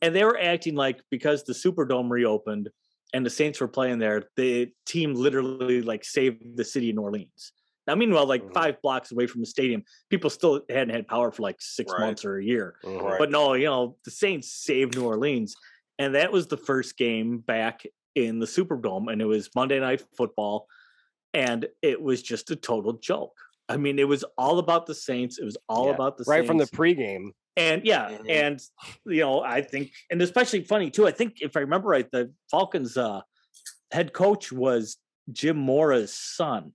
And 0.01 0.15
they 0.15 0.23
were 0.23 0.39
acting 0.39 0.75
like 0.75 1.01
because 1.09 1.43
the 1.43 1.53
Superdome 1.53 2.09
reopened 2.09 2.69
and 3.13 3.25
the 3.25 3.29
Saints 3.29 3.59
were 3.59 3.67
playing 3.67 3.97
there, 3.97 4.23
the 4.35 4.71
team 4.85 5.15
literally 5.15 5.81
like 5.81 6.03
saved 6.03 6.43
the 6.55 6.65
city 6.65 6.89
of 6.89 6.97
New 6.97 7.01
Orleans. 7.01 7.53
Now, 7.87 7.95
meanwhile, 7.95 8.25
like 8.25 8.43
mm-hmm. 8.43 8.53
five 8.53 8.81
blocks 8.81 9.11
away 9.11 9.27
from 9.27 9.41
the 9.41 9.47
stadium, 9.47 9.83
people 10.09 10.29
still 10.29 10.61
hadn't 10.69 10.93
had 10.93 11.07
power 11.07 11.31
for 11.31 11.43
like 11.43 11.57
six 11.59 11.91
right. 11.91 12.01
months 12.01 12.25
or 12.25 12.37
a 12.37 12.43
year. 12.43 12.75
Mm-hmm. 12.83 13.15
But 13.17 13.31
no, 13.31 13.53
you 13.53 13.65
know, 13.65 13.95
the 14.05 14.11
Saints 14.11 14.51
saved 14.51 14.95
New 14.95 15.05
Orleans 15.05 15.55
and 15.97 16.15
that 16.15 16.31
was 16.31 16.47
the 16.47 16.57
first 16.57 16.97
game 16.97 17.39
back 17.39 17.85
in 18.15 18.39
the 18.39 18.45
Superdome, 18.45 19.11
and 19.11 19.21
it 19.21 19.25
was 19.25 19.49
Monday 19.55 19.79
Night 19.79 20.03
Football, 20.17 20.67
and 21.33 21.67
it 21.81 22.01
was 22.01 22.21
just 22.21 22.51
a 22.51 22.55
total 22.55 22.93
joke. 22.93 23.37
I 23.67 23.77
mean, 23.77 23.99
it 23.99 24.07
was 24.07 24.23
all 24.37 24.59
about 24.59 24.85
the 24.85 24.95
Saints. 24.95 25.37
It 25.37 25.45
was 25.45 25.57
all 25.67 25.87
yeah, 25.87 25.93
about 25.93 26.17
the 26.17 26.23
right 26.27 26.45
Saints. 26.45 26.47
from 26.47 26.57
the 26.57 26.65
pregame. 26.65 27.31
And 27.57 27.85
yeah, 27.85 28.09
mm-hmm. 28.09 28.29
and 28.29 28.61
you 29.05 29.21
know, 29.21 29.41
I 29.41 29.61
think, 29.61 29.91
and 30.09 30.21
especially 30.21 30.63
funny 30.63 30.89
too. 30.89 31.07
I 31.07 31.11
think 31.11 31.37
if 31.41 31.55
I 31.55 31.61
remember 31.61 31.89
right, 31.89 32.09
the 32.11 32.31
Falcons' 32.51 32.97
uh, 32.97 33.21
head 33.91 34.13
coach 34.13 34.51
was 34.51 34.97
Jim 35.31 35.57
Mora's 35.57 36.13
son. 36.13 36.73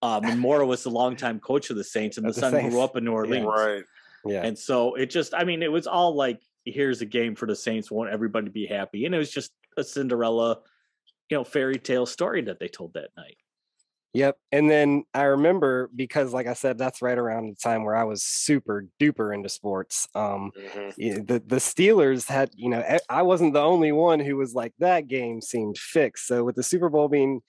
Um, 0.00 0.24
and 0.24 0.40
Mora 0.40 0.66
was 0.66 0.82
the 0.82 0.90
longtime 0.90 1.38
coach 1.38 1.70
of 1.70 1.76
the 1.76 1.84
Saints, 1.84 2.16
and 2.16 2.26
the, 2.26 2.32
the 2.32 2.40
son 2.40 2.52
Saints. 2.52 2.74
grew 2.74 2.82
up 2.82 2.96
in 2.96 3.04
New 3.04 3.12
Orleans. 3.12 3.44
Yeah, 3.44 3.64
right. 3.64 3.84
Yeah. 4.24 4.42
And 4.44 4.58
so 4.58 4.94
it 4.94 5.10
just, 5.10 5.34
I 5.34 5.44
mean, 5.44 5.62
it 5.62 5.70
was 5.70 5.86
all 5.86 6.16
like 6.16 6.40
here's 6.64 7.00
a 7.00 7.06
game 7.06 7.34
for 7.34 7.46
the 7.46 7.56
Saints, 7.56 7.90
want 7.90 8.10
everybody 8.10 8.46
to 8.46 8.52
be 8.52 8.66
happy. 8.66 9.04
And 9.06 9.14
it 9.14 9.18
was 9.18 9.30
just 9.30 9.52
a 9.76 9.84
Cinderella, 9.84 10.60
you 11.28 11.36
know, 11.36 11.44
fairy 11.44 11.78
tale 11.78 12.06
story 12.06 12.42
that 12.42 12.60
they 12.60 12.68
told 12.68 12.94
that 12.94 13.10
night. 13.16 13.36
Yep. 14.14 14.36
And 14.50 14.70
then 14.70 15.04
I 15.14 15.22
remember 15.22 15.90
because, 15.94 16.34
like 16.34 16.46
I 16.46 16.52
said, 16.52 16.76
that's 16.76 17.00
right 17.00 17.16
around 17.16 17.48
the 17.48 17.54
time 17.54 17.82
where 17.82 17.96
I 17.96 18.04
was 18.04 18.22
super 18.22 18.86
duper 19.00 19.34
into 19.34 19.48
sports. 19.48 20.06
Um, 20.14 20.52
mm-hmm. 20.54 21.24
the 21.24 21.42
the 21.46 21.56
Steelers 21.56 22.28
had, 22.28 22.50
you 22.54 22.68
know, 22.68 22.84
I 23.08 23.22
wasn't 23.22 23.54
the 23.54 23.62
only 23.62 23.90
one 23.90 24.20
who 24.20 24.36
was 24.36 24.54
like 24.54 24.74
that 24.80 25.08
game 25.08 25.40
seemed 25.40 25.78
fixed. 25.78 26.26
So 26.26 26.44
with 26.44 26.56
the 26.56 26.62
Super 26.62 26.90
Bowl 26.90 27.08
being 27.08 27.40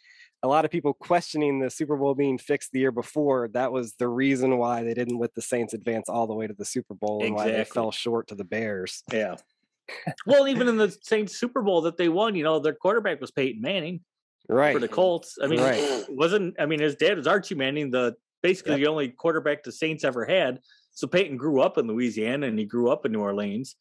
a 0.44 0.48
lot 0.48 0.66
of 0.66 0.72
people 0.72 0.94
questioning 0.94 1.60
the 1.60 1.70
Super 1.70 1.96
Bowl 1.96 2.14
being 2.14 2.38
fixed 2.38 2.74
the 2.74 2.80
year 2.80 2.92
before. 2.92 3.48
That 3.54 3.72
was 3.72 3.94
the 3.94 4.10
reason 4.10 4.58
why 4.58 4.84
they 4.84 4.94
didn't 4.94 5.18
let 5.18 5.34
the 5.34 5.42
Saints 5.42 5.74
advance 5.74 6.10
all 6.10 6.28
the 6.28 6.34
way 6.34 6.48
to 6.48 6.54
the 6.54 6.66
Super 6.66 6.94
Bowl 6.94 7.22
and 7.22 7.32
exactly. 7.32 7.52
why 7.54 7.58
they 7.58 7.64
fell 7.64 7.92
short 7.92 8.28
to 8.28 8.36
the 8.36 8.44
Bears. 8.44 9.04
Yeah. 9.12 9.38
well, 10.26 10.50
even 10.50 10.68
in 10.68 10.76
the 10.76 10.96
Saints 11.02 11.38
Super 11.38 11.62
Bowl 11.62 11.82
that 11.82 11.96
they 11.96 12.10
won, 12.10 12.36
you 12.36 12.44
know, 12.44 12.60
their 12.60 12.74
quarterback 12.74 13.22
was 13.22 13.32
Peyton 13.32 13.62
Manning. 13.62 14.02
Right. 14.50 14.74
For 14.74 14.80
the 14.80 14.90
Colts. 14.90 15.38
I 15.42 15.48
mean, 15.48 15.62
right. 15.62 16.06
wasn't 16.10 16.56
I 16.60 16.66
mean 16.66 16.82
his 16.82 16.96
dad 16.96 17.16
was 17.16 17.28
Archie 17.28 17.56
Manning, 17.56 17.90
the 17.92 18.14
basically 18.42 18.74
yep. 18.74 18.82
the 18.82 18.88
only 18.88 19.08
quarterback 19.08 19.64
the 19.64 19.72
Saints 19.72 20.04
ever 20.04 20.26
had. 20.26 20.60
So 20.92 21.08
Peyton 21.08 21.38
grew 21.38 21.62
up 21.62 21.78
in 21.78 21.88
Louisiana 21.88 22.48
and 22.48 22.60
he 22.60 22.66
grew 22.66 22.90
up 22.90 23.06
in 23.06 23.14
New 23.14 23.22
Orleans. 23.22 23.78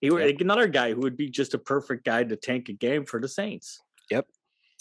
He 0.00 0.08
yep. 0.08 0.40
another 0.40 0.68
guy 0.68 0.94
who 0.94 1.00
would 1.00 1.18
be 1.18 1.28
just 1.28 1.52
a 1.52 1.58
perfect 1.58 2.06
guy 2.06 2.24
to 2.24 2.36
tank 2.36 2.70
a 2.70 2.72
game 2.72 3.04
for 3.04 3.20
the 3.20 3.28
Saints. 3.28 3.82
Yep 4.10 4.26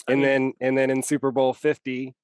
and 0.08 0.22
mean, 0.22 0.28
then 0.28 0.53
and 0.62 0.78
then 0.78 0.89
in 0.89 1.03
Super 1.03 1.32
Bowl 1.32 1.53
50, 1.53 2.16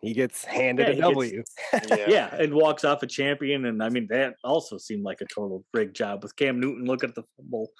he 0.00 0.14
gets 0.14 0.44
handed 0.44 0.88
yeah, 0.88 0.94
a 0.94 1.12
W. 1.12 1.36
Gets, 1.36 1.54
yeah. 1.90 2.04
yeah. 2.08 2.34
and 2.34 2.54
walks 2.54 2.84
off 2.84 3.02
a 3.02 3.06
champion. 3.06 3.66
And 3.66 3.82
I 3.82 3.90
mean, 3.90 4.06
that 4.10 4.36
also 4.42 4.78
seemed 4.78 5.04
like 5.04 5.20
a 5.20 5.26
total 5.26 5.64
rig 5.74 5.92
job 5.92 6.22
with 6.22 6.34
Cam 6.36 6.58
Newton. 6.58 6.86
Look 6.86 7.04
at 7.04 7.14
the 7.14 7.22
fumble 7.36 7.70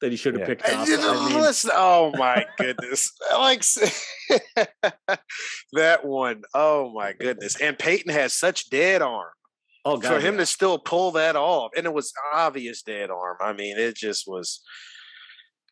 that 0.00 0.10
he 0.10 0.16
should 0.16 0.34
have 0.34 0.40
yeah. 0.40 0.46
picked 0.46 0.68
up. 0.68 0.88
I 0.88 1.28
mean, 1.28 1.40
listen, 1.40 1.70
oh 1.74 2.12
my 2.16 2.46
goodness. 2.58 3.12
like 3.32 3.62
that 5.72 6.04
one. 6.04 6.42
Oh 6.52 6.92
my 6.92 7.12
goodness. 7.12 7.60
And 7.60 7.78
Peyton 7.78 8.12
has 8.12 8.34
such 8.34 8.70
dead 8.70 9.02
arm. 9.02 9.30
Oh, 9.84 9.96
God, 9.96 10.08
for 10.08 10.20
him 10.20 10.34
yeah. 10.34 10.40
to 10.40 10.46
still 10.46 10.78
pull 10.78 11.12
that 11.12 11.36
off, 11.36 11.70
and 11.76 11.86
it 11.86 11.94
was 11.94 12.12
obvious 12.34 12.82
dead 12.82 13.10
arm. 13.10 13.36
I 13.40 13.52
mean, 13.52 13.78
it 13.78 13.96
just 13.96 14.24
was. 14.26 14.60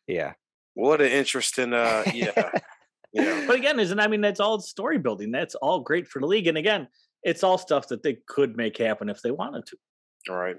Yeah. 0.07 0.33
What 0.73 1.01
an 1.01 1.07
interesting. 1.07 1.73
uh 1.73 2.03
Yeah. 2.13 2.51
Yeah. 3.13 3.45
But 3.47 3.55
again, 3.55 3.79
isn't 3.79 3.99
I 3.99 4.07
mean 4.07 4.21
that's 4.21 4.39
all 4.39 4.59
story 4.59 4.97
building. 4.97 5.31
That's 5.31 5.55
all 5.55 5.79
great 5.79 6.07
for 6.07 6.19
the 6.19 6.27
league. 6.27 6.47
And 6.47 6.57
again, 6.57 6.87
it's 7.23 7.43
all 7.43 7.57
stuff 7.57 7.87
that 7.89 8.03
they 8.03 8.17
could 8.27 8.57
make 8.57 8.77
happen 8.77 9.09
if 9.09 9.21
they 9.21 9.31
wanted 9.31 9.65
to. 9.67 9.77
All 10.29 10.37
right. 10.37 10.57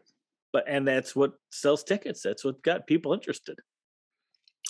But 0.53 0.65
and 0.67 0.87
that's 0.89 1.15
what 1.15 1.33
sells 1.53 1.85
tickets. 1.85 2.23
That's 2.23 2.45
what 2.45 2.63
got 2.63 2.87
people 2.87 3.13
interested. 3.13 3.59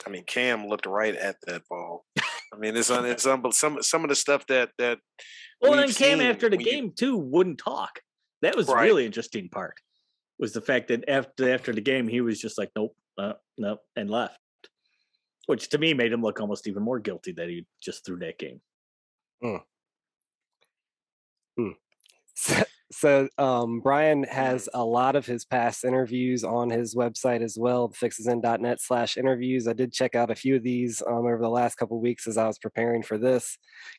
I 0.07 0.11
mean, 0.11 0.25
Cam 0.25 0.67
looked 0.67 0.87
right 0.87 1.15
at 1.15 1.37
that 1.47 1.63
ball. 1.69 2.05
I 2.19 2.57
mean, 2.59 2.77
it's 2.77 2.91
on 2.91 3.07
it's 3.07 3.27
on 3.27 3.53
some 3.53 3.83
some 3.83 4.05
of 4.05 4.11
the 4.11 4.17
stuff 4.17 4.47
that 4.49 4.71
that. 4.79 4.99
Well, 5.61 5.79
and 5.79 5.95
Cam 5.95 6.21
after 6.21 6.49
the 6.49 6.57
game 6.57 6.87
you, 6.87 6.93
too 6.93 7.17
wouldn't 7.17 7.59
talk. 7.59 8.01
That 8.43 8.57
was 8.57 8.69
right. 8.69 8.85
really 8.85 9.07
interesting 9.07 9.49
part. 9.49 9.75
Was 10.39 10.53
the 10.53 10.61
fact 10.61 10.89
that 10.89 11.09
after 11.09 11.53
after 11.53 11.73
the 11.73 11.81
game 11.81 12.07
he 12.07 12.21
was 12.21 12.41
just 12.41 12.59
like 12.59 12.71
nope, 12.77 12.95
uh, 13.19 13.33
nope, 13.57 13.81
and 13.97 14.09
left 14.09 14.39
which 15.49 15.71
to 15.71 15.79
me 15.79 15.95
made 15.95 16.13
him 16.13 16.21
look 16.21 16.41
almost 16.41 16.67
even 16.67 16.83
more 16.83 16.99
guilty 16.99 17.33
that 17.33 17.49
he 17.49 17.65
just 17.81 18.05
threw 18.05 18.19
that 18.19 18.39
game. 18.39 18.61
Mm. 19.43 19.63
Mm. 21.59 21.75
So, 22.35 22.63
so 22.93 23.29
um, 23.39 23.81
Brian 23.81 24.25
has 24.25 24.69
a 24.75 24.85
lot 24.85 25.17
of 25.17 25.25
his 25.25 25.47
past 25.47 25.87
interviews 25.87 26.45
on 26.45 26.69
his 26.69 26.95
website 26.95 27.43
as 27.43 27.57
well, 27.59 27.89
fixisin.net 27.89 28.79
slash 28.83 29.17
interviews. 29.17 29.67
I 29.67 29.73
did 29.73 29.91
check 29.91 30.15
out 30.15 30.31
a 30.31 30.35
few 30.35 30.57
of 30.57 30.63
these 30.63 31.03
um, 31.07 31.25
over 31.25 31.39
the 31.41 31.49
last 31.49 31.77
couple 31.77 31.99
weeks 31.99 32.27
as 32.27 32.37
I 32.37 32.47
was 32.47 32.59
preparing 32.59 33.03
for 33.03 33.17
this. 33.17 33.57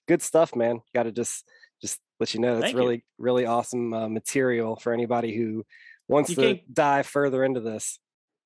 Good 0.08 0.22
stuff, 0.22 0.56
man. 0.56 0.82
Got 0.94 1.04
to 1.04 1.12
just 1.12 1.50
just 1.82 2.00
let 2.20 2.36
you 2.36 2.42
know 2.42 2.58
it's 2.58 2.66
Thank 2.66 2.78
really 2.78 2.96
you. 2.98 3.02
really 3.18 3.48
awesome 3.48 3.92
uh, 3.92 4.08
material 4.08 4.76
for 4.76 4.94
anybody 4.94 5.36
who 5.36 5.66
wants 6.08 6.30
you 6.30 6.36
to 6.36 6.60
dive 6.72 7.08
further 7.08 7.44
into 7.44 7.60
this. 7.60 8.00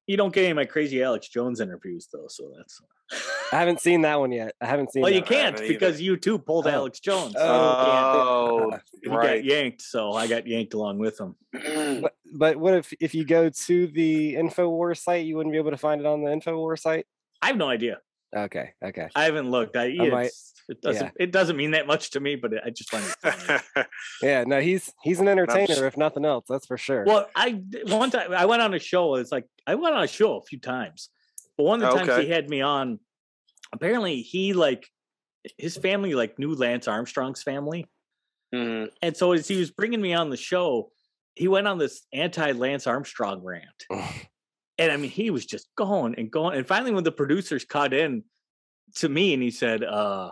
You 0.07 0.17
don't 0.17 0.33
get 0.33 0.41
any 0.41 0.51
of 0.51 0.55
my 0.55 0.65
crazy 0.65 1.01
Alex 1.01 1.29
Jones 1.29 1.61
interviews 1.61 2.07
though, 2.11 2.27
so 2.27 2.51
that's. 2.55 2.81
I 3.51 3.59
haven't 3.59 3.79
seen 3.79 4.01
that 4.01 4.19
one 4.19 4.31
yet. 4.31 4.53
I 4.59 4.65
haven't 4.65 4.91
seen. 4.91 5.01
It. 5.01 5.03
Well, 5.03 5.13
you 5.13 5.21
can't 5.21 5.57
because 5.57 6.01
you 6.01 6.17
too 6.17 6.37
pulled 6.37 6.67
oh. 6.67 6.71
Alex 6.71 6.99
Jones. 6.99 7.33
So 7.33 7.41
oh, 7.41 8.79
he 9.01 9.09
oh, 9.09 9.13
right. 9.15 9.27
got 9.27 9.45
yanked, 9.45 9.81
so 9.81 10.13
I 10.13 10.27
got 10.27 10.47
yanked 10.47 10.73
along 10.73 10.97
with 10.97 11.19
him. 11.19 11.35
but, 12.01 12.15
but 12.33 12.57
what 12.57 12.73
if 12.73 12.93
if 12.99 13.15
you 13.15 13.23
go 13.25 13.49
to 13.49 13.87
the 13.87 14.35
Infowars 14.35 14.97
site, 14.97 15.25
you 15.25 15.37
wouldn't 15.37 15.53
be 15.53 15.59
able 15.59 15.71
to 15.71 15.77
find 15.77 16.01
it 16.01 16.07
on 16.07 16.23
the 16.23 16.31
Infowars 16.31 16.79
site? 16.79 17.05
I 17.41 17.47
have 17.47 17.57
no 17.57 17.69
idea. 17.69 17.99
Okay, 18.36 18.71
okay. 18.84 19.09
I 19.15 19.25
haven't 19.25 19.51
looked. 19.51 19.75
I, 19.75 19.95
I 19.99 20.09
might, 20.09 20.31
it 20.69 20.81
doesn't. 20.81 21.05
Yeah. 21.05 21.23
It 21.23 21.31
doesn't 21.31 21.57
mean 21.57 21.71
that 21.71 21.88
much 21.88 22.11
to 22.11 22.19
me, 22.19 22.36
but 22.36 22.51
I 22.65 22.69
just 22.69 22.89
find 22.89 23.05
it. 23.23 23.88
yeah, 24.21 24.43
no, 24.45 24.59
he's 24.59 24.91
he's 25.03 25.19
an 25.19 25.27
entertainer, 25.27 25.86
if 25.86 25.97
nothing 25.97 26.25
else. 26.25 26.45
That's 26.49 26.65
for 26.65 26.77
sure. 26.77 27.03
Well, 27.05 27.27
I 27.36 27.61
one 27.88 28.11
time 28.11 28.31
I 28.34 28.45
went 28.45 28.61
on 28.61 28.73
a 28.73 28.79
show. 28.79 29.15
It's 29.15 29.31
like 29.31 29.45
I 29.67 29.75
went 29.75 29.95
on 29.95 30.03
a 30.03 30.07
show 30.07 30.38
a 30.38 30.41
few 30.41 30.59
times, 30.59 31.09
but 31.57 31.63
one 31.63 31.84
of 31.84 31.91
the 31.91 32.01
okay. 32.01 32.05
times 32.07 32.23
he 32.23 32.29
had 32.29 32.49
me 32.49 32.61
on, 32.61 32.99
apparently 33.71 34.21
he 34.21 34.53
like 34.53 34.88
his 35.57 35.77
family 35.77 36.15
like 36.15 36.39
knew 36.39 36.55
Lance 36.55 36.88
Armstrong's 36.88 37.43
family, 37.43 37.86
mm-hmm. 38.53 38.88
and 39.01 39.17
so 39.17 39.34
as 39.34 39.47
he 39.47 39.57
was 39.57 39.69
bringing 39.69 40.01
me 40.01 40.13
on 40.13 40.29
the 40.29 40.38
show, 40.38 40.91
he 41.36 41.47
went 41.47 41.67
on 41.67 41.77
this 41.77 42.01
anti 42.13 42.51
Lance 42.53 42.88
Armstrong 42.88 43.43
rant. 43.43 43.86
and 44.78 44.91
I 44.91 44.97
mean, 44.97 45.11
he 45.11 45.30
was 45.30 45.45
just 45.45 45.67
going 45.76 46.15
and 46.15 46.32
going. 46.32 46.57
And 46.57 46.67
finally, 46.67 46.91
when 46.91 47.03
the 47.03 47.11
producers 47.11 47.65
cut 47.65 47.93
in 47.93 48.24
to 48.95 49.09
me 49.09 49.34
and 49.34 49.41
he 49.43 49.51
said, 49.51 49.84
uh, 49.84 50.32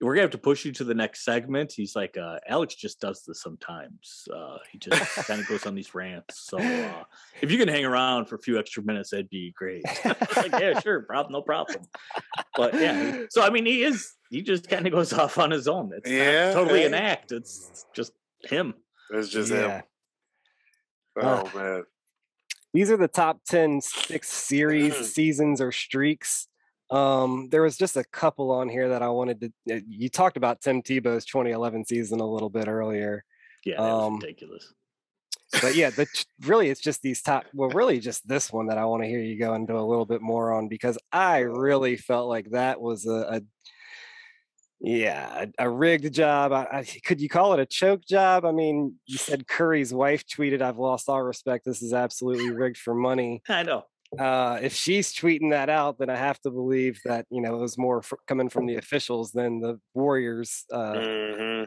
we're 0.00 0.14
gonna 0.14 0.22
have 0.22 0.30
to 0.30 0.38
push 0.38 0.64
you 0.64 0.72
to 0.72 0.84
the 0.84 0.94
next 0.94 1.24
segment. 1.24 1.72
He's 1.72 1.96
like, 1.96 2.16
uh, 2.16 2.38
Alex 2.46 2.74
just 2.76 3.00
does 3.00 3.24
this 3.26 3.42
sometimes. 3.42 4.28
Uh, 4.32 4.58
he 4.70 4.78
just 4.78 5.16
kind 5.26 5.40
of 5.40 5.48
goes 5.48 5.66
on 5.66 5.74
these 5.74 5.92
rants. 5.94 6.40
So 6.48 6.58
uh, 6.58 7.04
if 7.40 7.50
you 7.50 7.58
can 7.58 7.66
hang 7.66 7.84
around 7.84 8.26
for 8.26 8.36
a 8.36 8.38
few 8.38 8.58
extra 8.58 8.82
minutes, 8.82 9.10
that'd 9.10 9.28
be 9.28 9.52
great. 9.56 9.82
like, 10.36 10.52
yeah, 10.52 10.78
sure, 10.82 11.02
problem, 11.02 11.32
no 11.32 11.42
problem. 11.42 11.80
But 12.56 12.74
yeah, 12.74 13.24
so 13.30 13.42
I 13.42 13.50
mean, 13.50 13.66
he 13.66 13.82
is. 13.82 14.14
He 14.30 14.42
just 14.42 14.68
kind 14.68 14.86
of 14.86 14.92
goes 14.92 15.12
off 15.14 15.38
on 15.38 15.50
his 15.50 15.66
own. 15.66 15.90
It's 15.96 16.08
yeah, 16.08 16.52
totally 16.52 16.84
an 16.84 16.94
act. 16.94 17.32
It's 17.32 17.84
just 17.92 18.12
him. 18.44 18.74
It's 19.10 19.30
just 19.30 19.50
yeah. 19.50 19.78
him. 19.78 19.82
Oh 21.20 21.50
man. 21.54 21.84
These 22.74 22.90
are 22.90 22.96
the 22.96 23.08
top 23.08 23.40
10 23.46 23.80
six 23.80 24.28
series, 24.28 24.94
mm. 24.94 25.04
seasons, 25.04 25.60
or 25.60 25.72
streaks 25.72 26.48
um, 26.90 27.48
there 27.50 27.62
was 27.62 27.76
just 27.76 27.96
a 27.96 28.04
couple 28.04 28.50
on 28.50 28.68
here 28.68 28.88
that 28.88 29.02
I 29.02 29.08
wanted 29.08 29.40
to. 29.40 29.76
Uh, 29.76 29.80
you 29.86 30.08
talked 30.08 30.36
about 30.36 30.60
Tim 30.60 30.82
Tebow's 30.82 31.24
2011 31.26 31.84
season 31.84 32.20
a 32.20 32.26
little 32.26 32.48
bit 32.48 32.66
earlier. 32.66 33.24
Yeah, 33.64 33.76
that 33.76 33.90
um, 33.90 34.16
ridiculous. 34.16 34.72
But 35.60 35.74
yeah, 35.74 35.90
the 35.90 36.06
really 36.42 36.70
it's 36.70 36.80
just 36.80 37.02
these 37.02 37.20
top. 37.20 37.44
Well, 37.52 37.70
really 37.70 38.00
just 38.00 38.26
this 38.26 38.52
one 38.52 38.68
that 38.68 38.78
I 38.78 38.86
want 38.86 39.02
to 39.02 39.08
hear 39.08 39.20
you 39.20 39.38
go 39.38 39.54
into 39.54 39.76
a 39.76 39.84
little 39.84 40.06
bit 40.06 40.22
more 40.22 40.52
on 40.52 40.68
because 40.68 40.98
I 41.12 41.38
really 41.40 41.96
felt 41.96 42.28
like 42.28 42.50
that 42.50 42.80
was 42.80 43.06
a, 43.06 43.12
a 43.36 43.42
yeah, 44.80 45.46
a, 45.58 45.66
a, 45.66 45.70
rigged 45.70 46.12
job. 46.14 46.52
I, 46.52 46.64
I, 46.72 46.84
could 47.04 47.20
you 47.20 47.28
call 47.28 47.52
it 47.54 47.60
a 47.60 47.66
choke 47.66 48.04
job? 48.04 48.44
I 48.44 48.52
mean, 48.52 48.94
you 49.06 49.18
said 49.18 49.48
Curry's 49.48 49.92
wife 49.92 50.24
tweeted, 50.26 50.62
"I've 50.62 50.78
lost 50.78 51.08
all 51.08 51.22
respect. 51.22 51.64
This 51.64 51.82
is 51.82 51.92
absolutely 51.92 52.50
rigged 52.50 52.78
for 52.78 52.94
money." 52.94 53.42
I 53.48 53.62
know 53.62 53.84
uh, 54.16 54.58
if 54.62 54.74
she's 54.74 55.12
tweeting 55.12 55.50
that 55.50 55.68
out, 55.68 55.98
then 55.98 56.08
I 56.08 56.16
have 56.16 56.40
to 56.40 56.50
believe 56.50 57.00
that 57.04 57.26
you 57.30 57.42
know 57.42 57.56
it 57.56 57.60
was 57.60 57.76
more 57.76 57.98
f- 57.98 58.14
coming 58.26 58.48
from 58.48 58.66
the 58.66 58.76
officials 58.76 59.32
than 59.32 59.60
the 59.60 59.80
Warriors. 59.94 60.64
Uh, 60.72 60.92
mm-hmm. 60.92 61.64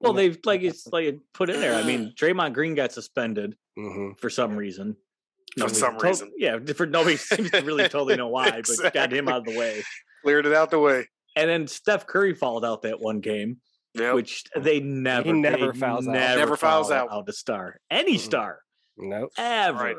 Well, 0.00 0.12
they've 0.12 0.38
like 0.44 0.62
it's 0.62 0.86
like 0.86 1.18
put 1.32 1.50
in 1.50 1.60
there. 1.60 1.74
I 1.74 1.82
mean, 1.82 2.12
Draymond 2.16 2.52
Green 2.52 2.74
got 2.74 2.92
suspended 2.92 3.56
mm-hmm. 3.78 4.12
for 4.18 4.30
some 4.30 4.56
reason. 4.56 4.96
For 5.58 5.68
some 5.68 5.98
to- 5.98 6.06
reason, 6.06 6.32
yeah. 6.36 6.58
For 6.76 6.86
nobody 6.86 7.16
seems 7.16 7.50
to 7.50 7.62
really 7.62 7.88
totally 7.88 8.16
know 8.16 8.28
why, 8.36 8.48
exactly. 8.48 8.84
but 8.84 8.94
got 8.94 9.12
him 9.12 9.28
out 9.28 9.38
of 9.38 9.44
the 9.44 9.58
way, 9.58 9.82
cleared 10.22 10.46
it 10.46 10.52
out 10.52 10.70
the 10.70 10.78
way. 10.78 11.08
And 11.36 11.50
then 11.50 11.66
Steph 11.66 12.06
Curry 12.06 12.34
fouled 12.34 12.64
out 12.64 12.82
that 12.82 13.00
one 13.00 13.20
game, 13.20 13.58
yep. 13.94 14.14
which 14.14 14.44
they 14.56 14.80
never, 14.80 15.26
he 15.26 15.32
never 15.32 15.74
fouls 15.74 16.06
never 16.06 16.18
out, 16.18 16.38
never 16.38 16.56
fouls 16.56 16.90
out. 16.90 17.10
out 17.10 17.28
a 17.28 17.32
star, 17.32 17.80
any 17.90 18.14
mm-hmm. 18.14 18.20
star, 18.20 18.60
nope, 18.96 19.30
ever. 19.36 19.84
Right. 19.84 19.96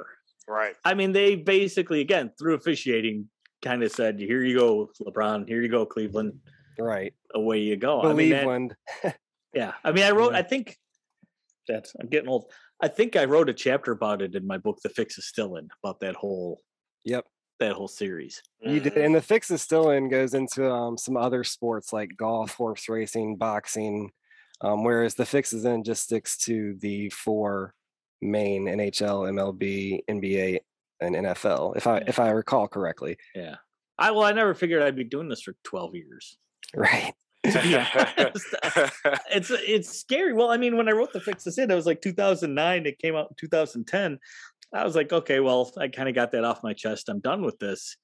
Right. 0.48 0.76
I 0.84 0.94
mean, 0.94 1.12
they 1.12 1.36
basically, 1.36 2.02
again, 2.02 2.32
through 2.38 2.54
officiating, 2.54 3.30
kind 3.64 3.84
of 3.84 3.92
said, 3.92 4.20
"Here 4.20 4.44
you 4.44 4.58
go, 4.58 4.90
LeBron. 5.02 5.48
Here 5.48 5.62
you 5.62 5.70
go, 5.70 5.86
Cleveland. 5.86 6.40
Right. 6.78 7.14
Away 7.34 7.60
you 7.60 7.76
go." 7.78 8.02
Cleveland. 8.02 8.76
I 9.04 9.08
mean, 9.08 9.14
yeah. 9.54 9.74
I 9.84 9.92
mean, 9.92 10.04
I 10.04 10.12
wrote. 10.12 10.36
I 10.36 10.44
think 10.44 10.78
that's. 11.68 11.94
I'm 12.00 12.08
getting 12.08 12.30
old. 12.30 12.52
I 12.80 12.90
think 12.90 13.16
I 13.16 13.26
wrote 13.26 13.50
a 13.50 13.54
chapter 13.54 13.92
about 13.92 14.22
it 14.22 14.36
in 14.36 14.46
my 14.46 14.58
book. 14.58 14.80
The 14.84 14.90
fix 14.90 15.18
is 15.18 15.28
still 15.28 15.56
in 15.56 15.70
about 15.84 16.00
that 16.02 16.16
whole. 16.16 16.62
Yep. 17.06 17.26
That 17.60 17.74
whole 17.74 17.88
series. 17.88 18.42
You 18.60 18.82
did, 18.82 18.98
and 18.98 19.16
the 19.16 19.22
fix 19.22 19.50
is 19.50 19.62
still 19.62 19.92
in 19.92 20.10
goes 20.10 20.34
into 20.34 20.70
um, 20.70 20.98
some 20.98 21.16
other 21.16 21.44
sports 21.44 21.94
like 21.94 22.12
golf, 22.18 22.56
horse 22.56 22.90
racing, 22.90 23.38
boxing, 23.38 24.12
um, 24.62 24.84
whereas 24.84 25.16
the 25.16 25.26
fix 25.26 25.54
is 25.54 25.64
in 25.64 25.84
just 25.84 26.04
sticks 26.04 26.38
to 26.40 26.76
the 26.80 27.10
four 27.12 27.74
main 28.22 28.66
NHL, 28.66 29.32
MLB, 29.32 30.02
NBA, 30.10 30.60
and 31.02 31.16
NFL, 31.16 31.78
if 31.78 31.88
I 31.88 31.98
if 32.08 32.20
I 32.20 32.30
recall 32.30 32.68
correctly. 32.68 33.18
Yeah. 33.34 33.56
I 33.98 34.12
well, 34.12 34.24
I 34.24 34.34
never 34.34 34.54
figured 34.54 34.84
I'd 34.84 34.96
be 34.96 35.04
doing 35.04 35.30
this 35.30 35.42
for 35.42 35.56
12 35.64 35.96
years. 35.96 36.38
Right. 36.74 37.14
it's 37.46 38.56
it's 39.52 39.90
scary. 39.90 40.34
Well, 40.34 40.50
I 40.50 40.58
mean, 40.58 40.78
when 40.78 40.90
I 40.90 40.94
wrote 40.94 41.14
the 41.14 41.20
fix 41.20 41.46
is 41.46 41.58
in, 41.58 41.70
it 41.70 41.76
was 41.76 41.86
like 41.86 42.02
2009. 42.02 42.86
It 42.86 43.00
came 43.00 43.16
out 43.16 43.28
in 43.30 43.36
2010. 43.38 44.20
I 44.74 44.84
was 44.84 44.96
like, 44.96 45.12
okay, 45.14 45.40
well, 45.40 45.72
I 45.78 45.88
kind 45.88 46.10
of 46.10 46.16
got 46.16 46.32
that 46.32 46.44
off 46.44 46.64
my 46.64 46.74
chest. 46.74 47.10
I'm 47.10 47.20
done 47.20 47.44
with 47.44 47.60
this. 47.60 47.98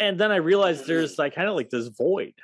And 0.00 0.18
then 0.18 0.30
I 0.30 0.36
realized 0.36 0.86
there's 0.86 1.18
like 1.18 1.34
kind 1.34 1.48
of 1.48 1.56
like 1.56 1.70
this 1.70 1.88
void 1.88 2.34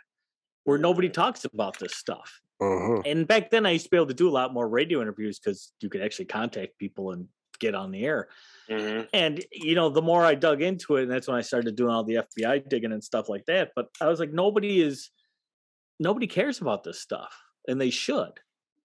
where 0.64 0.78
nobody 0.78 1.08
talks 1.08 1.44
about 1.44 1.78
this 1.78 1.94
stuff. 1.94 2.40
Mm-hmm. 2.60 3.02
And 3.04 3.28
back 3.28 3.50
then, 3.50 3.66
I 3.66 3.72
used 3.72 3.84
to 3.84 3.90
be 3.90 3.96
able 3.96 4.06
to 4.06 4.14
do 4.14 4.28
a 4.28 4.30
lot 4.30 4.52
more 4.52 4.68
radio 4.68 5.00
interviews 5.00 5.38
because 5.38 5.72
you 5.80 5.88
could 5.88 6.02
actually 6.02 6.26
contact 6.26 6.78
people 6.78 7.12
and 7.12 7.28
get 7.58 7.74
on 7.74 7.90
the 7.90 8.04
air. 8.04 8.28
Mm-hmm. 8.68 9.04
And 9.12 9.44
you 9.52 9.74
know, 9.74 9.88
the 9.88 10.02
more 10.02 10.24
I 10.24 10.34
dug 10.34 10.62
into 10.62 10.96
it, 10.96 11.02
and 11.02 11.10
that's 11.10 11.28
when 11.28 11.36
I 11.36 11.42
started 11.42 11.76
doing 11.76 11.90
all 11.90 12.04
the 12.04 12.24
FBI 12.36 12.68
digging 12.68 12.92
and 12.92 13.04
stuff 13.04 13.28
like 13.28 13.44
that. 13.46 13.72
But 13.76 13.88
I 14.00 14.06
was 14.06 14.20
like, 14.20 14.32
nobody 14.32 14.80
is, 14.80 15.10
nobody 16.00 16.26
cares 16.26 16.60
about 16.60 16.84
this 16.84 17.00
stuff, 17.00 17.36
and 17.68 17.80
they 17.80 17.90
should. 17.90 18.32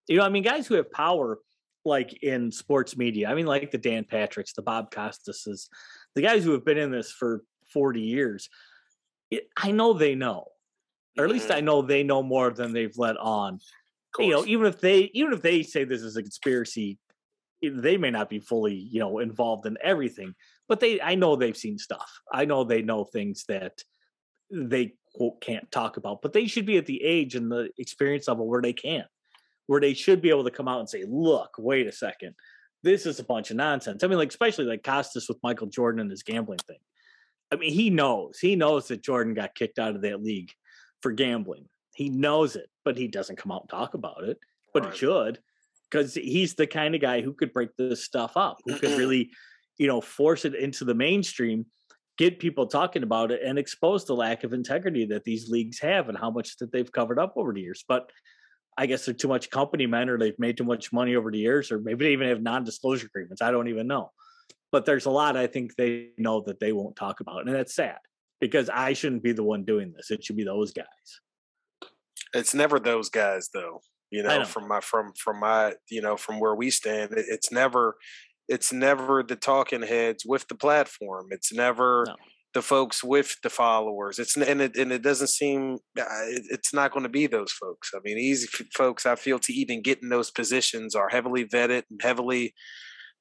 You 0.07 0.17
know, 0.17 0.25
I 0.25 0.29
mean, 0.29 0.43
guys 0.43 0.67
who 0.67 0.75
have 0.75 0.91
power, 0.91 1.39
like 1.85 2.23
in 2.23 2.51
sports 2.51 2.97
media, 2.97 3.29
I 3.29 3.35
mean, 3.35 3.45
like 3.45 3.71
the 3.71 3.77
Dan 3.77 4.03
Patricks, 4.03 4.53
the 4.53 4.61
Bob 4.61 4.91
Costases, 4.91 5.67
the 6.15 6.21
guys 6.21 6.43
who 6.43 6.51
have 6.51 6.65
been 6.65 6.77
in 6.77 6.91
this 6.91 7.11
for 7.11 7.43
forty 7.73 8.01
years. 8.01 8.49
It, 9.31 9.47
I 9.55 9.71
know 9.71 9.93
they 9.93 10.15
know 10.15 10.47
or 11.19 11.25
at 11.25 11.31
least 11.31 11.49
mm-hmm. 11.49 11.57
I 11.57 11.61
know 11.61 11.81
they 11.81 12.03
know 12.03 12.23
more 12.23 12.51
than 12.51 12.73
they've 12.73 12.97
let 12.97 13.17
on. 13.17 13.59
You 14.17 14.31
know, 14.31 14.45
even 14.45 14.65
if 14.65 14.79
they 14.79 15.11
even 15.13 15.33
if 15.33 15.41
they 15.41 15.63
say 15.63 15.83
this 15.83 16.01
is 16.01 16.15
a 16.17 16.23
conspiracy, 16.23 16.97
they 17.61 17.97
may 17.97 18.09
not 18.09 18.29
be 18.29 18.39
fully 18.39 18.73
you 18.73 18.99
know 18.99 19.19
involved 19.19 19.65
in 19.65 19.77
everything, 19.83 20.33
but 20.67 20.79
they 20.79 20.99
I 21.01 21.15
know 21.15 21.35
they've 21.35 21.55
seen 21.55 21.77
stuff. 21.77 22.09
I 22.31 22.45
know 22.45 22.63
they 22.63 22.81
know 22.81 23.03
things 23.03 23.45
that 23.49 23.83
they 24.51 24.93
quote 25.15 25.41
can't 25.41 25.69
talk 25.71 25.97
about, 25.97 26.21
but 26.21 26.33
they 26.33 26.47
should 26.47 26.65
be 26.65 26.77
at 26.77 26.85
the 26.85 27.03
age 27.03 27.35
and 27.35 27.51
the 27.51 27.69
experience 27.77 28.27
level 28.27 28.47
where 28.47 28.61
they 28.61 28.73
can, 28.73 29.05
where 29.69 29.79
they 29.79 29.93
should 29.93 30.19
be 30.19 30.31
able 30.31 30.43
to 30.43 30.49
come 30.49 30.67
out 30.67 30.79
and 30.79 30.89
say, 30.89 31.03
"Look, 31.07 31.51
wait 31.59 31.85
a 31.85 31.91
second, 31.91 32.33
this 32.81 33.05
is 33.05 33.19
a 33.19 33.23
bunch 33.23 33.51
of 33.51 33.57
nonsense." 33.57 34.03
I 34.03 34.07
mean, 34.07 34.17
like 34.17 34.29
especially 34.29 34.65
like 34.65 34.83
Costas 34.83 35.29
with 35.29 35.37
Michael 35.43 35.67
Jordan 35.67 36.01
and 36.01 36.09
his 36.09 36.23
gambling 36.23 36.57
thing. 36.65 36.79
I 37.51 37.55
mean, 37.55 37.71
he 37.71 37.91
knows 37.91 38.39
he 38.39 38.55
knows 38.55 38.87
that 38.87 39.03
Jordan 39.03 39.35
got 39.35 39.53
kicked 39.53 39.77
out 39.77 39.95
of 39.95 40.01
that 40.01 40.23
league 40.23 40.51
for 41.03 41.11
gambling. 41.11 41.65
He 41.93 42.09
knows 42.09 42.55
it, 42.55 42.67
but 42.83 42.97
he 42.97 43.07
doesn't 43.07 43.35
come 43.35 43.51
out 43.51 43.61
and 43.61 43.69
talk 43.69 43.93
about 43.93 44.23
it. 44.23 44.39
But 44.73 44.85
right. 44.85 44.93
he 44.93 44.97
should, 44.97 45.37
because 45.89 46.15
he's 46.15 46.55
the 46.55 46.65
kind 46.65 46.95
of 46.95 47.01
guy 47.01 47.21
who 47.21 47.33
could 47.33 47.53
break 47.53 47.69
this 47.77 48.03
stuff 48.03 48.37
up, 48.37 48.57
who 48.65 48.75
could 48.75 48.91
really, 48.97 49.29
you 49.77 49.85
know, 49.85 50.01
force 50.01 50.45
it 50.45 50.55
into 50.55 50.83
the 50.83 50.95
mainstream, 50.95 51.67
get 52.17 52.39
people 52.39 52.65
talking 52.65 53.03
about 53.03 53.31
it, 53.31 53.41
and 53.45 53.59
expose 53.59 54.03
the 54.05 54.15
lack 54.15 54.43
of 54.43 54.51
integrity 54.51 55.05
that 55.05 55.25
these 55.25 55.47
leagues 55.47 55.79
have 55.79 56.09
and 56.09 56.17
how 56.17 56.31
much 56.31 56.57
that 56.57 56.71
they've 56.71 56.91
covered 56.91 57.19
up 57.19 57.33
over 57.35 57.53
the 57.53 57.61
years. 57.61 57.85
But 57.87 58.09
I 58.79 58.85
guess 58.85 59.03
they're 59.03 59.13
too 59.13 59.27
much 59.27 59.49
company 59.49 59.85
men, 59.87 60.07
or 60.07 60.17
they've 60.17 60.39
made 60.39 60.55
too 60.55 60.63
much 60.63 60.93
money 60.93 61.17
over 61.17 61.29
the 61.29 61.37
years, 61.37 61.69
or 61.69 61.79
maybe 61.79 62.05
they 62.05 62.13
even 62.13 62.29
have 62.29 62.41
non-disclosure 62.41 63.07
agreements. 63.07 63.41
I 63.41 63.51
don't 63.51 63.67
even 63.67 63.87
know. 63.87 64.11
But 64.71 64.85
there's 64.85 65.05
a 65.05 65.09
lot 65.09 65.35
I 65.35 65.47
think 65.47 65.75
they 65.75 66.11
know 66.17 66.41
that 66.47 66.61
they 66.61 66.71
won't 66.71 66.95
talk 66.95 67.19
about, 67.19 67.45
and 67.45 67.53
that's 67.53 67.75
sad 67.75 67.97
because 68.39 68.69
I 68.69 68.93
shouldn't 68.93 69.21
be 69.21 69.33
the 69.33 69.43
one 69.43 69.65
doing 69.65 69.91
this. 69.91 70.11
It 70.11 70.23
should 70.23 70.37
be 70.37 70.45
those 70.45 70.71
guys. 70.71 70.85
It's 72.33 72.53
never 72.53 72.79
those 72.79 73.09
guys 73.09 73.49
though. 73.53 73.81
You 74.11 74.23
know, 74.23 74.39
know, 74.39 74.45
from 74.45 74.69
my 74.69 74.79
from 74.79 75.11
from 75.13 75.41
my 75.41 75.73
you 75.89 76.01
know 76.01 76.15
from 76.15 76.39
where 76.39 76.55
we 76.55 76.69
stand, 76.69 77.11
it's 77.15 77.51
never 77.51 77.97
it's 78.47 78.71
never 78.71 79.23
the 79.23 79.35
talking 79.35 79.81
heads 79.81 80.23
with 80.25 80.47
the 80.47 80.55
platform. 80.55 81.27
It's 81.31 81.53
never 81.53 82.05
no. 82.07 82.15
The 82.59 82.63
folks 82.63 83.01
with 83.01 83.37
the 83.41 83.49
followers. 83.49 84.19
It's 84.19 84.35
and 84.35 84.59
it 84.59 84.75
and 84.75 84.91
it 84.91 85.01
doesn't 85.01 85.29
seem 85.29 85.77
uh, 85.97 86.03
it's 86.51 86.73
not 86.73 86.91
going 86.91 87.03
to 87.03 87.09
be 87.09 87.25
those 87.25 87.53
folks. 87.53 87.91
I 87.95 87.99
mean, 88.03 88.17
these 88.17 88.49
folks 88.75 89.05
I 89.05 89.15
feel 89.15 89.39
to 89.39 89.53
even 89.53 89.81
get 89.81 90.03
in 90.03 90.09
those 90.09 90.29
positions 90.29 90.93
are 90.93 91.07
heavily 91.07 91.45
vetted 91.45 91.83
and 91.89 92.01
heavily 92.01 92.53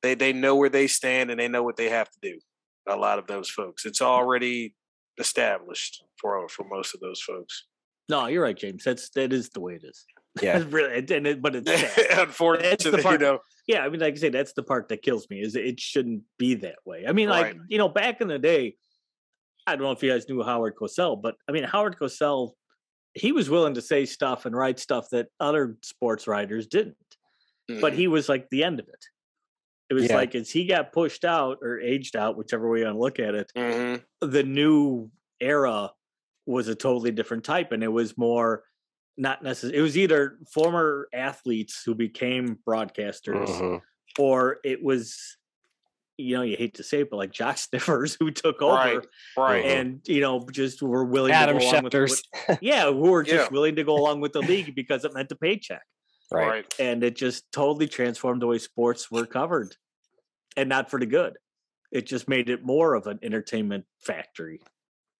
they 0.02 0.16
they 0.16 0.32
know 0.32 0.56
where 0.56 0.68
they 0.68 0.88
stand 0.88 1.30
and 1.30 1.38
they 1.38 1.46
know 1.46 1.62
what 1.62 1.76
they 1.76 1.88
have 1.88 2.10
to 2.10 2.18
do. 2.20 2.40
A 2.88 2.96
lot 2.96 3.20
of 3.20 3.28
those 3.28 3.48
folks, 3.48 3.86
it's 3.86 4.02
already 4.02 4.74
established 5.20 6.02
for 6.20 6.48
for 6.48 6.66
most 6.68 6.96
of 6.96 7.00
those 7.00 7.20
folks. 7.20 7.66
No, 8.08 8.26
you're 8.26 8.42
right, 8.42 8.56
James. 8.56 8.82
That's 8.82 9.08
that 9.10 9.32
is 9.32 9.50
the 9.50 9.60
way 9.60 9.74
it 9.74 9.84
is. 9.84 10.04
Yeah, 10.42 10.64
really, 10.68 10.98
and 10.98 11.26
it, 11.28 11.40
but 11.40 11.54
it's 11.54 11.70
unfortunately, 12.18 12.90
the 12.90 12.98
part, 13.04 13.20
you 13.20 13.26
know. 13.26 13.38
Yeah, 13.68 13.84
I 13.84 13.88
mean, 13.88 14.00
like 14.00 14.14
I 14.14 14.16
say, 14.16 14.30
that's 14.30 14.54
the 14.54 14.64
part 14.64 14.88
that 14.88 15.02
kills 15.02 15.30
me. 15.30 15.42
Is 15.42 15.54
it 15.54 15.78
shouldn't 15.78 16.22
be 16.40 16.56
that 16.56 16.78
way. 16.84 17.04
I 17.06 17.12
mean, 17.12 17.28
right. 17.28 17.54
like 17.54 17.56
you 17.68 17.78
know, 17.78 17.88
back 17.88 18.20
in 18.20 18.26
the 18.26 18.40
day, 18.40 18.74
I 19.68 19.76
don't 19.76 19.84
know 19.84 19.92
if 19.92 20.02
you 20.02 20.10
guys 20.10 20.28
knew 20.28 20.42
Howard 20.42 20.74
Cosell, 20.76 21.20
but 21.20 21.36
I 21.48 21.52
mean, 21.52 21.64
Howard 21.64 21.96
Cosell, 21.96 22.52
he 23.14 23.32
was 23.32 23.50
willing 23.50 23.74
to 23.74 23.82
say 23.82 24.06
stuff 24.06 24.46
and 24.46 24.56
write 24.56 24.78
stuff 24.78 25.08
that 25.10 25.28
other 25.40 25.76
sports 25.82 26.26
writers 26.26 26.66
didn't. 26.66 26.96
Mm-hmm. 27.70 27.80
But 27.80 27.92
he 27.92 28.08
was 28.08 28.28
like 28.28 28.48
the 28.50 28.64
end 28.64 28.80
of 28.80 28.88
it. 28.88 29.04
It 29.90 29.94
was 29.94 30.08
yeah. 30.08 30.16
like 30.16 30.34
as 30.34 30.50
he 30.50 30.66
got 30.66 30.92
pushed 30.92 31.24
out 31.24 31.58
or 31.62 31.80
aged 31.80 32.16
out, 32.16 32.36
whichever 32.36 32.68
way 32.70 32.80
you 32.80 32.84
want 32.84 32.96
to 32.96 33.00
look 33.00 33.18
at 33.18 33.34
it, 33.34 33.52
mm-hmm. 33.56 34.26
the 34.26 34.42
new 34.42 35.10
era 35.40 35.92
was 36.46 36.68
a 36.68 36.74
totally 36.74 37.10
different 37.10 37.44
type, 37.44 37.72
and 37.72 37.82
it 37.82 37.92
was 37.92 38.16
more 38.16 38.64
not 39.16 39.42
necessarily. 39.42 39.78
It 39.78 39.82
was 39.82 39.98
either 39.98 40.38
former 40.52 41.08
athletes 41.12 41.82
who 41.84 41.94
became 41.94 42.58
broadcasters, 42.66 43.48
mm-hmm. 43.48 44.22
or 44.22 44.58
it 44.64 44.82
was, 44.82 45.37
you 46.18 46.36
know, 46.36 46.42
you 46.42 46.56
hate 46.56 46.74
to 46.74 46.82
say 46.82 47.00
it, 47.00 47.10
but 47.10 47.16
like 47.16 47.30
jock 47.30 47.56
sniffers 47.58 48.16
who 48.18 48.30
took 48.30 48.60
over, 48.60 48.74
right, 48.74 49.06
right. 49.36 49.64
and 49.64 50.00
you 50.06 50.20
know, 50.20 50.46
just 50.50 50.82
were 50.82 51.04
willing 51.04 51.32
Adam 51.32 51.58
to 51.58 51.64
go 51.64 51.70
along 51.70 51.84
with, 51.84 52.22
yeah, 52.60 52.86
who 52.86 53.10
were 53.10 53.22
just 53.22 53.50
yeah. 53.50 53.52
willing 53.52 53.76
to 53.76 53.84
go 53.84 53.96
along 53.98 54.20
with 54.20 54.32
the 54.32 54.40
league 54.40 54.74
because 54.74 55.04
it 55.04 55.14
meant 55.14 55.32
a 55.32 55.36
paycheck. 55.36 55.82
Right. 56.30 56.66
And 56.78 57.02
it 57.02 57.16
just 57.16 57.50
totally 57.52 57.88
transformed 57.88 58.42
the 58.42 58.46
way 58.46 58.58
sports 58.58 59.10
were 59.10 59.24
covered 59.24 59.74
and 60.58 60.68
not 60.68 60.90
for 60.90 61.00
the 61.00 61.06
good. 61.06 61.38
It 61.90 62.06
just 62.06 62.28
made 62.28 62.50
it 62.50 62.62
more 62.62 62.92
of 62.92 63.06
an 63.06 63.18
entertainment 63.22 63.86
factory. 63.98 64.60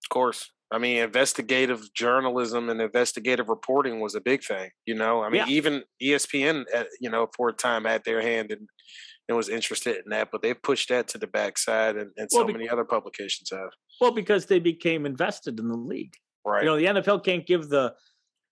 Of 0.03 0.09
course. 0.09 0.51
I 0.71 0.77
mean, 0.77 0.97
investigative 0.97 1.91
journalism 1.95 2.69
and 2.69 2.79
investigative 2.79 3.49
reporting 3.49 3.99
was 4.01 4.13
a 4.13 4.21
big 4.21 4.43
thing. 4.43 4.69
You 4.85 4.93
know, 4.93 5.23
I 5.23 5.29
mean, 5.29 5.41
yeah. 5.47 5.53
even 5.53 5.83
ESPN, 5.99 6.65
uh, 6.75 6.83
you 7.01 7.09
know, 7.09 7.27
for 7.35 7.49
a 7.49 7.53
time 7.53 7.85
had 7.85 8.03
their 8.03 8.21
hand 8.21 8.51
and, 8.51 8.69
and 9.29 9.37
was 9.37 9.47
interested 9.47 9.97
in 10.03 10.09
that, 10.09 10.29
but 10.31 10.41
they've 10.41 10.61
pushed 10.61 10.89
that 10.89 11.07
to 11.09 11.19
the 11.19 11.27
backside, 11.27 11.95
and, 11.95 12.09
and 12.17 12.27
well, 12.33 12.47
so 12.47 12.51
many 12.51 12.67
other 12.67 12.83
publications 12.83 13.51
have. 13.51 13.69
Well, 14.01 14.11
because 14.11 14.47
they 14.47 14.59
became 14.59 15.05
invested 15.05 15.59
in 15.59 15.67
the 15.67 15.77
league. 15.77 16.15
Right. 16.43 16.63
You 16.63 16.69
know, 16.69 16.77
the 16.77 17.01
NFL 17.01 17.23
can't 17.23 17.45
give 17.45 17.69
the 17.69 17.93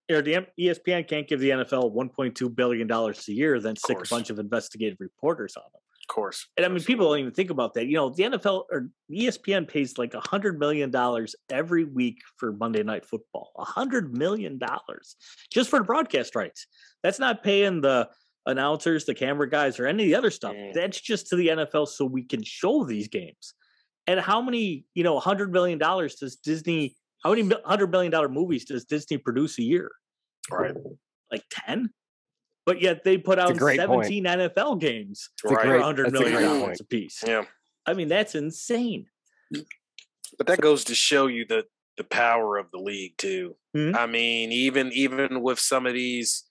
or 0.09 0.21
the 0.21 0.45
ESPN 0.57 1.05
can't 1.07 1.27
give 1.27 1.39
the 1.41 1.49
NFL 1.49 1.93
1.2 1.93 2.55
billion 2.55 2.87
dollars 2.87 3.27
a 3.27 3.33
year, 3.33 3.59
then 3.59 3.75
stick 3.75 3.97
a 3.97 4.07
bunch 4.09 4.29
of 4.29 4.39
investigative 4.39 4.97
reporters 5.01 5.55
on 5.57 5.63
them. 5.73 5.81
Of 6.09 6.13
course. 6.13 6.47
And 6.55 6.65
I 6.65 6.69
mean, 6.69 6.81
people 6.81 7.09
don't 7.09 7.19
even 7.19 7.33
think 7.33 7.49
about 7.49 7.73
that. 7.73 7.87
You 7.87 7.95
know, 7.95 8.09
the 8.09 8.23
NFL 8.23 8.63
or 8.71 8.89
ESPN 9.11 9.67
pays 9.67 9.97
like 9.97 10.13
a 10.13 10.21
hundred 10.21 10.59
million 10.59 10.91
dollars 10.91 11.35
every 11.49 11.83
week 11.83 12.19
for 12.37 12.53
Monday 12.53 12.83
Night 12.83 13.03
Football. 13.03 13.51
A 13.57 13.65
hundred 13.65 14.15
million 14.15 14.57
dollars 14.57 15.17
just 15.51 15.69
for 15.69 15.79
the 15.79 15.85
broadcast 15.85 16.35
rights. 16.35 16.67
That's 17.03 17.19
not 17.19 17.43
paying 17.43 17.81
the 17.81 18.07
announcers, 18.47 19.05
the 19.05 19.13
camera 19.13 19.47
guys, 19.47 19.79
or 19.79 19.85
any 19.85 20.03
of 20.03 20.07
the 20.07 20.15
other 20.15 20.31
stuff. 20.31 20.55
Mm. 20.55 20.73
That's 20.73 20.99
just 20.99 21.27
to 21.27 21.35
the 21.35 21.49
NFL 21.49 21.87
so 21.87 22.05
we 22.05 22.23
can 22.23 22.41
show 22.41 22.83
these 22.83 23.07
games. 23.07 23.53
And 24.07 24.19
how 24.19 24.41
many, 24.41 24.85
you 24.95 25.03
know, 25.03 25.19
hundred 25.19 25.51
million 25.51 25.77
dollars 25.77 26.15
does 26.15 26.37
Disney 26.37 26.95
how 27.23 27.33
many 27.33 27.49
hundred 27.65 27.91
million 27.91 28.11
dollar 28.11 28.29
movies 28.29 28.65
does 28.65 28.85
Disney 28.85 29.17
produce 29.17 29.57
a 29.59 29.63
year? 29.63 29.91
Right. 30.51 30.73
Like 31.31 31.43
10? 31.51 31.89
But 32.65 32.81
yet 32.81 33.03
they 33.03 33.17
put 33.17 33.39
out 33.39 33.55
17 33.57 33.87
point. 33.87 34.25
NFL 34.25 34.79
games 34.79 35.29
for 35.39 35.51
right. 35.51 35.81
$100 35.81 36.11
million 36.11 36.75
a 36.79 36.83
piece. 36.85 37.23
Yeah. 37.25 37.43
I 37.85 37.93
mean, 37.93 38.07
that's 38.07 38.35
insane. 38.35 39.07
But 40.37 40.47
that 40.47 40.61
goes 40.61 40.83
to 40.85 40.95
show 40.95 41.27
you 41.27 41.45
the 41.45 41.65
the 41.97 42.03
power 42.03 42.57
of 42.57 42.69
the 42.71 42.77
league 42.77 43.17
too. 43.17 43.55
Mm-hmm. 43.75 43.95
I 43.95 44.05
mean, 44.05 44.51
even 44.51 44.91
even 44.93 45.41
with 45.41 45.59
some 45.59 45.85
of 45.85 45.93
these 45.93 46.43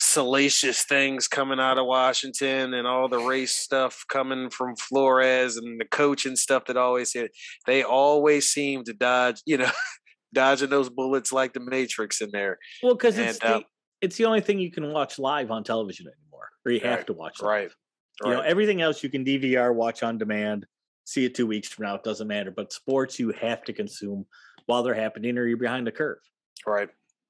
salacious 0.00 0.82
things 0.84 1.28
coming 1.28 1.60
out 1.60 1.78
of 1.78 1.86
Washington 1.86 2.74
and 2.74 2.86
all 2.86 3.08
the 3.08 3.18
race 3.18 3.54
stuff 3.54 4.04
coming 4.08 4.50
from 4.50 4.76
Flores 4.76 5.56
and 5.56 5.80
the 5.80 5.84
coaching 5.84 6.36
stuff 6.36 6.64
that 6.66 6.76
always 6.76 7.12
hit, 7.12 7.32
they 7.66 7.82
always 7.82 8.48
seem 8.48 8.84
to 8.84 8.92
dodge, 8.92 9.42
you 9.46 9.58
know, 9.58 9.70
dodging 10.34 10.70
those 10.70 10.90
bullets 10.90 11.32
like 11.32 11.52
the 11.52 11.60
Matrix 11.60 12.20
in 12.20 12.30
there. 12.32 12.58
Well, 12.82 12.94
because 12.94 13.18
it's 13.18 13.38
the, 13.38 13.56
uh, 13.56 13.60
it's 14.00 14.16
the 14.16 14.26
only 14.26 14.40
thing 14.40 14.58
you 14.58 14.70
can 14.70 14.92
watch 14.92 15.18
live 15.18 15.50
on 15.50 15.64
television 15.64 16.06
anymore, 16.06 16.48
or 16.64 16.72
you 16.72 16.80
have 16.80 17.06
to 17.06 17.12
watch 17.12 17.40
live. 17.40 17.48
Right. 17.48 17.70
You 18.22 18.30
know, 18.30 18.40
everything 18.42 18.80
else 18.80 19.02
you 19.02 19.10
can 19.10 19.24
DVR, 19.24 19.74
watch 19.74 20.02
on 20.02 20.18
demand, 20.18 20.66
see 21.04 21.24
it 21.24 21.34
two 21.34 21.46
weeks 21.46 21.68
from 21.68 21.86
now. 21.86 21.96
It 21.96 22.04
doesn't 22.04 22.28
matter. 22.28 22.50
But 22.50 22.72
sports 22.72 23.18
you 23.18 23.32
have 23.32 23.64
to 23.64 23.72
consume 23.72 24.26
while 24.66 24.82
they're 24.82 24.94
happening, 24.94 25.36
or 25.36 25.46
you're 25.46 25.56
behind 25.56 25.86
the 25.86 25.92
curve. 25.92 26.18
Right. 26.66 26.88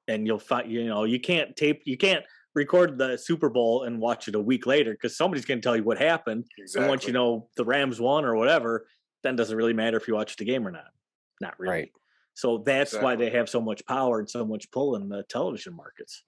And 0.08 0.26
you'll 0.26 0.38
find, 0.38 0.70
you 0.70 0.86
know, 0.86 1.04
you 1.04 1.18
can't 1.18 1.56
tape, 1.56 1.82
you 1.84 1.96
can't 1.96 2.24
record 2.54 2.98
the 2.98 3.16
Super 3.16 3.48
Bowl 3.48 3.82
and 3.82 4.00
watch 4.00 4.28
it 4.28 4.34
a 4.34 4.40
week 4.40 4.66
later 4.66 4.92
because 4.92 5.16
somebody's 5.16 5.44
going 5.44 5.60
to 5.60 5.62
tell 5.62 5.76
you 5.76 5.82
what 5.82 5.98
happened. 5.98 6.44
Exactly. 6.58 6.82
And 6.82 6.90
once 6.90 7.06
you 7.06 7.12
know 7.12 7.48
the 7.56 7.64
Rams 7.64 8.00
won 8.00 8.24
or 8.24 8.36
whatever, 8.36 8.86
then 9.22 9.36
doesn't 9.36 9.56
really 9.56 9.72
matter 9.72 9.96
if 9.96 10.06
you 10.06 10.14
watch 10.14 10.36
the 10.36 10.44
game 10.44 10.66
or 10.66 10.70
not. 10.70 10.86
Not 11.40 11.58
really. 11.58 11.72
Right. 11.72 11.92
So 12.34 12.58
that's 12.58 12.92
exactly. 12.92 13.04
why 13.04 13.16
they 13.16 13.30
have 13.30 13.48
so 13.48 13.60
much 13.60 13.84
power 13.86 14.18
and 14.18 14.28
so 14.28 14.44
much 14.44 14.70
pull 14.70 14.96
in 14.96 15.08
the 15.08 15.24
television 15.28 15.74
markets. 15.74 16.24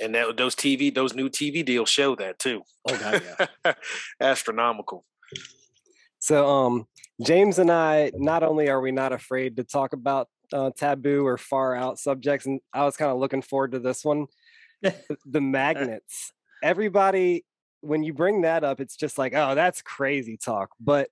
And 0.00 0.14
that 0.14 0.36
those 0.36 0.54
TV, 0.54 0.92
those 0.92 1.14
new 1.14 1.28
TV 1.28 1.64
deals 1.64 1.88
show 1.88 2.14
that 2.16 2.38
too. 2.38 2.62
Oh 2.88 2.96
god, 2.96 3.22
yeah. 3.64 3.74
Astronomical. 4.20 5.04
So 6.18 6.48
um 6.48 6.86
James 7.24 7.58
and 7.58 7.70
I 7.70 8.10
not 8.14 8.42
only 8.42 8.68
are 8.68 8.80
we 8.80 8.90
not 8.90 9.12
afraid 9.12 9.56
to 9.56 9.64
talk 9.64 9.92
about 9.92 10.28
uh, 10.52 10.70
taboo 10.76 11.26
or 11.26 11.38
far 11.38 11.74
out 11.74 11.98
subjects 11.98 12.46
and 12.46 12.60
I 12.74 12.84
was 12.84 12.96
kind 12.96 13.10
of 13.10 13.18
looking 13.18 13.42
forward 13.42 13.72
to 13.72 13.78
this 13.78 14.04
one. 14.04 14.26
the 15.26 15.40
magnets. 15.40 16.32
Everybody 16.62 17.44
when 17.80 18.04
you 18.04 18.14
bring 18.14 18.42
that 18.42 18.62
up 18.62 18.80
it's 18.80 18.96
just 18.96 19.18
like, 19.18 19.34
"Oh, 19.34 19.54
that's 19.54 19.82
crazy 19.82 20.36
talk." 20.36 20.70
But 20.80 21.08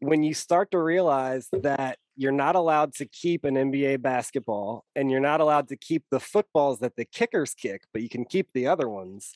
when 0.00 0.22
you 0.22 0.34
start 0.34 0.70
to 0.72 0.80
realize 0.80 1.48
that 1.52 1.98
you're 2.16 2.32
not 2.32 2.56
allowed 2.56 2.94
to 2.94 3.06
keep 3.06 3.44
an 3.44 3.54
NBA 3.54 4.02
basketball 4.02 4.84
and 4.94 5.10
you're 5.10 5.20
not 5.20 5.40
allowed 5.40 5.68
to 5.68 5.76
keep 5.76 6.04
the 6.10 6.20
footballs 6.20 6.80
that 6.80 6.96
the 6.96 7.04
kickers 7.04 7.54
kick, 7.54 7.82
but 7.92 8.02
you 8.02 8.08
can 8.08 8.24
keep 8.24 8.48
the 8.52 8.66
other 8.66 8.88
ones. 8.88 9.34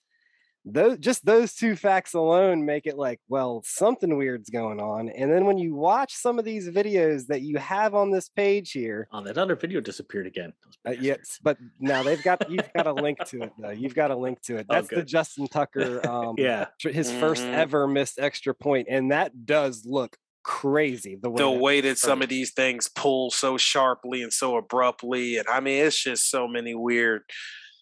Those 0.65 0.99
just 0.99 1.25
those 1.25 1.55
two 1.55 1.75
facts 1.75 2.13
alone 2.13 2.67
make 2.67 2.87
it 2.87 2.99
like, 2.99 3.21
well, 3.29 3.63
something 3.65 4.17
weird's 4.17 4.51
going 4.51 4.81
on. 4.81 5.09
And 5.09 5.33
then 5.33 5.47
when 5.47 5.57
you 5.57 5.75
watch 5.75 6.15
some 6.15 6.39
of 6.39 6.45
these 6.45 6.69
videos 6.69 7.27
that 7.29 7.41
you 7.41 7.57
have 7.59 7.95
on 7.95 8.11
this 8.11 8.29
page 8.29 8.73
here, 8.73 9.09
oh, 9.13 9.23
that 9.25 9.39
other 9.39 9.57
video 9.57 9.81
disappeared 9.81 10.27
again. 10.27 10.53
Uh, 10.87 10.93
yes, 10.93 11.39
but 11.43 11.57
now 11.79 12.03
they've 12.03 12.23
got 12.23 12.51
you've 12.51 12.73
got 12.75 12.87
a 12.87 12.93
link 12.93 13.19
to 13.27 13.43
it 13.43 13.53
though. 13.59 13.71
You've 13.81 13.95
got 13.95 14.11
a 14.11 14.17
link 14.17 14.43
to 14.43 14.57
it. 14.57 14.67
Oh, 14.69 14.75
That's 14.75 14.93
oh, 14.93 14.97
the 14.97 15.03
Justin 15.03 15.47
Tucker, 15.47 16.07
um, 16.11 16.35
yeah, 16.37 16.67
his 16.83 17.09
mm-hmm. 17.09 17.21
first 17.21 17.43
ever 17.43 17.87
missed 17.89 18.19
extra 18.19 18.55
point, 18.55 18.89
and 18.91 19.13
that 19.13 19.47
does 19.47 19.87
look 19.87 20.17
crazy 20.43 21.19
the 21.21 21.29
way 21.29 21.43
the 21.43 21.51
that, 21.51 21.61
way 21.61 21.81
that 21.83 21.99
some 21.99 22.23
of 22.23 22.29
these 22.29 22.53
things 22.53 22.89
pull 22.89 23.31
so 23.31 23.59
sharply 23.59 24.23
and 24.23 24.33
so 24.33 24.57
abruptly 24.57 25.37
and 25.37 25.47
i 25.49 25.61
mean 25.61 25.85
it's 25.85 26.03
just 26.03 26.31
so 26.31 26.49
many 26.49 26.75
weird 26.75 27.23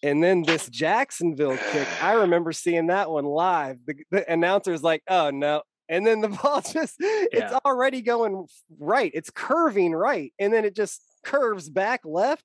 and 0.03 0.23
then 0.23 0.43
this 0.43 0.67
jacksonville 0.69 1.57
kick 1.71 1.87
i 2.01 2.13
remember 2.13 2.51
seeing 2.51 2.87
that 2.87 3.09
one 3.09 3.25
live. 3.25 3.77
The, 3.85 3.95
the 4.11 4.31
announcer's 4.31 4.83
like 4.83 5.03
oh 5.07 5.29
no. 5.29 5.63
And 5.87 6.05
then 6.05 6.21
the 6.21 6.27
ball 6.43 6.61
just 6.61 6.97
yeah. 6.99 7.25
it's 7.31 7.53
already 7.65 8.01
going 8.01 8.45
right. 8.79 9.11
It's 9.13 9.31
curving 9.31 9.93
right. 9.93 10.31
And 10.39 10.53
then 10.53 10.63
it 10.65 10.75
just 10.75 11.01
curves 11.23 11.69
back 11.69 12.01
left. 12.05 12.43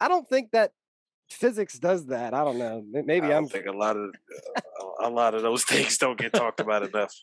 I 0.00 0.08
don't 0.08 0.28
think 0.28 0.52
that 0.52 0.72
physics 1.30 1.78
does 1.78 2.06
that. 2.06 2.34
I 2.34 2.42
don't 2.42 2.58
know. 2.58 2.82
Maybe 2.90 3.26
I 3.26 3.36
am 3.36 3.46
think 3.46 3.66
a 3.66 3.72
lot 3.72 3.96
of 3.96 4.10
a 5.02 5.10
lot 5.10 5.34
of 5.34 5.42
those 5.42 5.64
things 5.68 5.98
don't 5.98 6.18
get 6.18 6.32
talked 6.32 6.60
about 6.60 6.82
enough. 6.82 7.14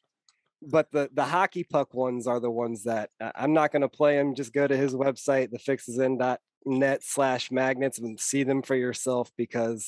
But 0.62 0.92
the 0.92 1.10
the 1.14 1.26
hockey 1.26 1.64
puck 1.64 1.94
ones 1.94 2.28
are 2.28 2.40
the 2.40 2.52
ones 2.52 2.84
that 2.84 3.10
uh, 3.20 3.32
I'm 3.36 3.54
not 3.54 3.72
going 3.72 3.84
to 3.84 3.90
play 3.90 4.16
them. 4.18 4.36
Just 4.36 4.54
go 4.54 4.68
to 4.68 4.78
his 4.78 4.96
website, 4.96 5.52
thefixisin.net 6.66 7.04
slash 7.04 7.52
magnets, 7.52 8.00
and 8.00 8.20
see 8.20 8.44
them 8.44 8.62
for 8.62 8.76
yourself 8.76 9.32
because 9.38 9.88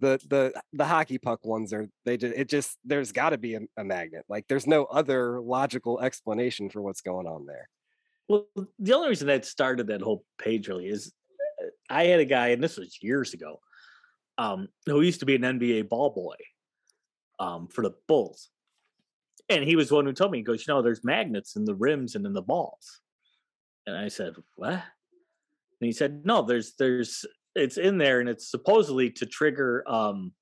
the 0.00 0.20
the 0.28 0.52
the 0.72 0.84
hockey 0.84 1.18
puck 1.18 1.44
ones 1.44 1.72
are 1.72 1.88
they 2.04 2.16
just 2.16 2.36
it 2.36 2.48
just 2.48 2.78
there's 2.84 3.12
got 3.12 3.30
to 3.30 3.38
be 3.38 3.54
a, 3.54 3.60
a 3.76 3.84
magnet. 3.84 4.24
Like 4.28 4.46
there's 4.48 4.66
no 4.66 4.84
other 4.84 5.40
logical 5.40 6.00
explanation 6.00 6.70
for 6.70 6.82
what's 6.82 7.00
going 7.00 7.26
on 7.26 7.46
there. 7.46 7.68
Well, 8.28 8.46
the 8.78 8.92
only 8.94 9.08
reason 9.08 9.28
that 9.28 9.44
started 9.44 9.88
that 9.88 10.02
whole 10.02 10.24
page 10.38 10.68
really 10.68 10.88
is 10.88 11.12
uh, 11.62 11.66
I 11.90 12.04
had 12.04 12.20
a 12.20 12.24
guy, 12.24 12.48
and 12.48 12.62
this 12.62 12.76
was 12.76 12.98
years 13.02 13.34
ago. 13.34 13.60
um, 14.38 14.68
who 14.86 15.00
used 15.00 15.20
to 15.20 15.26
be 15.26 15.34
an 15.34 15.42
NBA 15.42 15.88
ball 15.88 16.10
boy 16.10 16.36
um, 17.38 17.68
for 17.68 17.82
the 17.82 17.94
Bulls. 18.06 18.50
And 19.48 19.64
he 19.64 19.76
was 19.76 19.88
the 19.88 19.94
one 19.96 20.06
who 20.06 20.12
told 20.12 20.30
me, 20.30 20.38
he 20.38 20.44
goes, 20.44 20.66
you 20.66 20.72
know, 20.72 20.82
there's 20.82 21.04
magnets 21.04 21.56
in 21.56 21.64
the 21.64 21.74
rims 21.74 22.14
and 22.14 22.26
in 22.26 22.32
the 22.32 22.42
balls. 22.42 23.00
And 23.86 23.96
I 23.96 24.08
said, 24.08 24.34
what? 24.56 24.82
And 25.80 25.86
he 25.86 25.92
said, 25.92 26.22
no, 26.24 26.42
there's, 26.42 26.74
there's, 26.78 27.24
it's 27.54 27.76
in 27.76 27.98
there 27.98 28.20
and 28.20 28.28
it's 28.28 28.50
supposedly 28.50 29.10
to 29.10 29.26
trigger 29.26 29.84
um, 29.86 30.32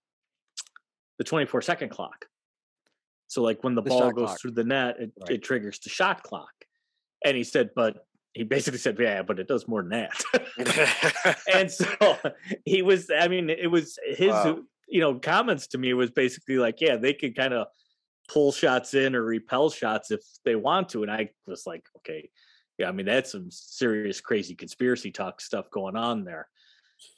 the 1.19 1.25
24 1.25 1.63
second 1.63 1.91
clock. 1.91 2.27
So 3.29 3.43
like 3.43 3.65
when 3.65 3.75
the, 3.75 3.83
the 3.83 3.91
ball 3.91 4.13
goes 4.13 4.29
clock. 4.29 4.41
through 4.41 4.53
the 4.53 4.65
net, 4.65 4.97
it, 4.99 5.13
right. 5.21 5.31
it 5.31 5.43
triggers 5.43 5.79
the 5.81 5.91
shot 5.91 6.23
clock. 6.23 6.53
And 7.25 7.37
he 7.37 7.45
said, 7.45 7.71
but 7.75 8.07
he 8.37 8.45
basically 8.45 8.79
said, 8.79 8.99
"Yeah, 9.01 9.23
but 9.23 9.39
it 9.39 9.49
does 9.49 9.67
more 9.67 9.83
than 9.83 9.91
that." 9.91 11.37
and 11.55 11.71
so 11.71 11.87
he 12.67 12.83
was. 12.83 13.11
I 13.11 13.29
mean, 13.29 13.49
it 13.49 13.69
was 13.71 13.99
his. 14.05 14.29
Wow. 14.29 14.59
You 14.89 15.01
know, 15.01 15.19
comments 15.19 15.67
to 15.69 15.79
me 15.79 15.95
was 15.95 16.11
basically 16.11 16.59
like, 16.59 16.81
"Yeah, 16.81 16.97
they 16.97 17.15
could 17.15 17.35
kind 17.35 17.55
of 17.55 17.69
pull 18.29 18.53
shots 18.53 18.93
in 18.93 19.15
or 19.15 19.23
repel 19.23 19.71
shots 19.71 20.11
if 20.11 20.21
they 20.45 20.55
want 20.55 20.91
to." 20.91 21.03
And 21.03 21.11
I 21.11 21.31
was 21.47 21.67
like, 21.67 21.85
"Okay, 21.97 22.29
yeah, 22.79 22.89
I 22.89 22.93
mean, 22.93 23.07
that's 23.07 23.33
some 23.33 23.51
serious, 23.51 24.21
crazy 24.21 24.55
conspiracy 24.55 25.11
talk 25.11 25.41
stuff 25.41 25.71
going 25.71 25.97
on 25.97 26.25
there." 26.25 26.49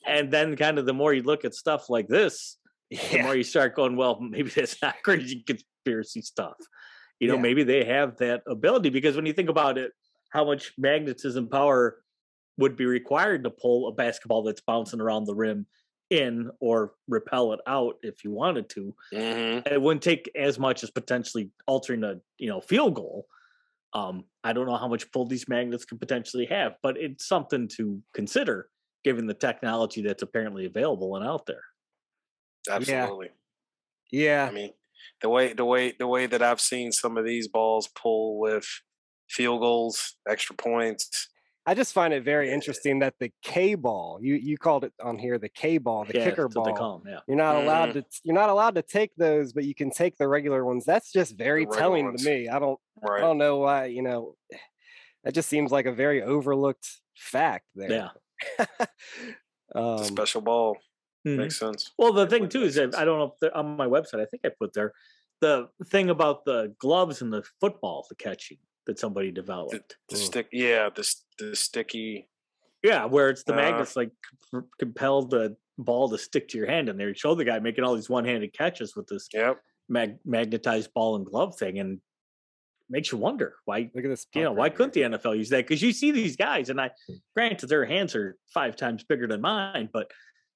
And 0.07 0.31
then, 0.31 0.57
kind 0.57 0.79
of, 0.79 0.87
the 0.87 0.93
more 0.93 1.13
you 1.15 1.23
look 1.23 1.45
at 1.45 1.55
stuff 1.55 1.89
like 1.89 2.09
this, 2.09 2.57
yeah. 2.91 3.01
the 3.13 3.23
more 3.23 3.37
you 3.37 3.45
start 3.45 3.75
going, 3.75 3.97
"Well, 3.97 4.21
maybe 4.21 4.51
that's 4.51 4.81
not 4.83 4.97
crazy 5.05 5.45
conspiracy 5.47 6.23
stuff." 6.23 6.57
You 7.21 7.29
know, 7.29 7.35
yeah. 7.35 7.43
maybe 7.43 7.65
they 7.65 7.85
have 7.85 8.17
that 8.19 8.43
ability 8.47 8.91
because 8.91 9.17
when 9.17 9.27
you 9.27 9.33
think 9.33 9.49
about 9.49 9.77
it 9.79 9.93
how 10.31 10.45
much 10.45 10.73
magnetism 10.79 11.49
power 11.49 11.99
would 12.59 12.77
be 12.77 12.87
required 12.87 13.45
to 13.45 13.51
pull 13.51 13.89
a 13.89 13.93
basketball 13.93 14.43
that's 14.43 14.61
bouncing 14.61 15.01
around 15.01 15.25
the 15.25 15.35
rim 15.35 15.67
in 16.11 16.51
or 16.61 16.93
repel 17.07 17.53
it 17.53 17.61
out 17.67 17.97
if 18.03 18.25
you 18.25 18.31
wanted 18.31 18.69
to. 18.71 18.95
Mm-hmm. 19.13 19.73
It 19.73 19.81
wouldn't 19.81 20.03
take 20.03 20.31
as 20.35 20.59
much 20.59 20.83
as 20.83 20.91
potentially 20.91 21.51
altering 21.67 22.05
a 22.05 22.21
you 22.39 22.49
know 22.49 22.61
field 22.61 22.95
goal. 22.95 23.27
Um, 23.95 24.25
I 24.45 24.53
don't 24.53 24.67
know 24.67 24.77
how 24.77 24.89
much 24.89 25.11
pull 25.13 25.27
these 25.27 25.49
magnets 25.49 25.85
could 25.85 25.99
potentially 25.99 26.47
have, 26.47 26.75
but 26.83 26.97
it's 26.99 27.27
something 27.27 27.69
to 27.77 28.03
consider 28.15 28.69
given 29.05 29.27
the 29.27 29.35
technology 29.35 30.03
that's 30.03 30.23
apparently 30.23 30.67
available 30.67 31.17
and 31.17 31.25
out 31.25 31.47
there. 31.47 31.63
Absolutely. 32.71 33.31
Yeah. 34.11 34.45
yeah. 34.45 34.49
I 34.51 34.53
mean, 34.53 34.71
the 35.21 35.29
way 35.29 35.53
the 35.53 35.65
way 35.65 35.95
the 35.99 36.07
way 36.07 36.27
that 36.27 36.43
I've 36.43 36.61
seen 36.61 36.93
some 36.93 37.17
of 37.17 37.25
these 37.25 37.49
balls 37.49 37.89
pull 37.89 38.39
with 38.39 38.67
field 39.29 39.61
goals, 39.61 40.17
extra 40.29 40.55
points. 40.57 41.29
I 41.67 41.75
just 41.75 41.93
find 41.93 42.15
it 42.15 42.25
very 42.25 42.51
interesting 42.51 43.01
that 43.01 43.15
the 43.21 43.31
K 43.43 43.75
ball, 43.75 44.19
you 44.23 44.37
you 44.37 44.57
called 44.57 44.85
it 44.85 44.93
on 45.03 45.19
here 45.19 45.39
the 45.39 45.51
K 45.51 45.77
ball, 45.77 46.05
the 46.05 46.15
yeah, 46.15 46.25
kicker 46.25 46.49
ball. 46.49 47.01
Them, 47.05 47.13
yeah. 47.13 47.21
You're 47.29 47.37
not 47.37 47.57
mm-hmm. 47.57 47.65
allowed 47.65 47.93
to 47.93 48.05
you're 48.25 48.35
not 48.35 48.49
allowed 48.49 48.75
to 48.77 48.83
take 48.83 49.15
those, 49.17 49.53
but 49.53 49.65
you 49.65 49.75
can 49.75 49.91
take 49.91 50.17
the 50.17 50.27
regular 50.27 50.65
ones. 50.65 50.87
That's 50.87 51.13
just 51.13 51.37
very 51.37 51.67
telling 51.67 52.07
ones. 52.07 52.25
to 52.25 52.31
me. 52.31 52.49
I 52.49 52.59
don't 52.59 52.81
right. 53.03 53.19
I 53.19 53.21
don't 53.21 53.39
know 53.39 53.59
why, 53.59 53.87
you 53.87 54.03
know, 54.03 54.37
that 55.25 55.35
just 55.35 55.49
seems 55.49 55.71
like 55.71 55.87
a 55.87 55.93
very 55.93 56.23
overlooked 56.23 56.89
fact 57.17 57.65
there. 57.75 58.11
Yeah. 58.59 58.67
um, 59.75 60.05
special 60.05 60.41
ball. 60.41 60.77
Mm-hmm. 61.27 61.43
Makes 61.43 61.59
sense. 61.59 61.91
Well, 61.99 62.13
the 62.13 62.27
thing 62.27 62.49
too 62.49 62.63
is 62.63 62.77
that 62.77 62.97
I 62.97 63.05
don't 63.05 63.19
know 63.19 63.35
if 63.41 63.53
on 63.55 63.77
my 63.77 63.87
website, 63.87 64.21
I 64.21 64.27
think 64.27 64.43
I 64.45 64.51
put 64.59 64.73
there 64.73 64.93
the 65.41 65.69
thing 65.87 66.11
about 66.11 66.45
the 66.45 66.75
gloves 66.79 67.23
and 67.23 67.33
the 67.33 67.43
football, 67.61 68.07
the 68.09 68.15
catching 68.15 68.59
that 68.87 68.99
somebody 68.99 69.31
developed. 69.31 69.97
The, 70.09 70.15
the 70.15 70.17
stick, 70.17 70.49
yeah, 70.53 70.89
the 70.95 71.15
the 71.39 71.57
sticky. 71.57 72.29
Yeah, 72.83 73.07
where 73.07 73.29
it's 73.29 73.43
the 73.43 73.55
uh, 73.55 73.57
magnets 73.57 73.97
like 73.97 74.11
compel 74.79 75.23
the 75.23 75.57
ball 75.79 76.09
to 76.11 76.19
stick 76.19 76.49
to 76.49 76.59
your 76.59 76.67
hand, 76.67 76.89
and 76.89 76.99
they 76.99 77.13
show 77.13 77.35
the 77.35 77.45
guy 77.45 77.59
making 77.59 77.85
all 77.85 77.95
these 77.95 78.11
one-handed 78.11 78.53
catches 78.53 78.95
with 78.95 79.07
this 79.09 79.29
yep. 79.33 79.61
mag- 79.89 80.19
magnetized 80.25 80.93
ball 80.95 81.17
and 81.17 81.27
glove 81.27 81.57
thing, 81.59 81.79
and 81.79 82.01
makes 82.91 83.13
you 83.13 83.19
wonder 83.19 83.55
why. 83.65 83.91
Look 83.95 84.05
at 84.05 84.09
this. 84.09 84.27
You 84.35 84.45
know, 84.45 84.53
why 84.53 84.69
couldn't 84.69 84.93
the 84.93 85.03
NFL 85.03 85.37
use 85.37 85.49
that? 85.51 85.67
Because 85.67 85.83
you 85.83 85.93
see 85.93 86.11
these 86.11 86.37
guys, 86.37 86.71
and 86.71 86.81
I 86.81 86.91
granted 87.35 87.69
their 87.69 87.85
hands 87.85 88.15
are 88.15 88.37
five 88.53 88.77
times 88.77 89.05
bigger 89.05 89.27
than 89.27 89.41
mine, 89.41 89.89
but 89.93 90.11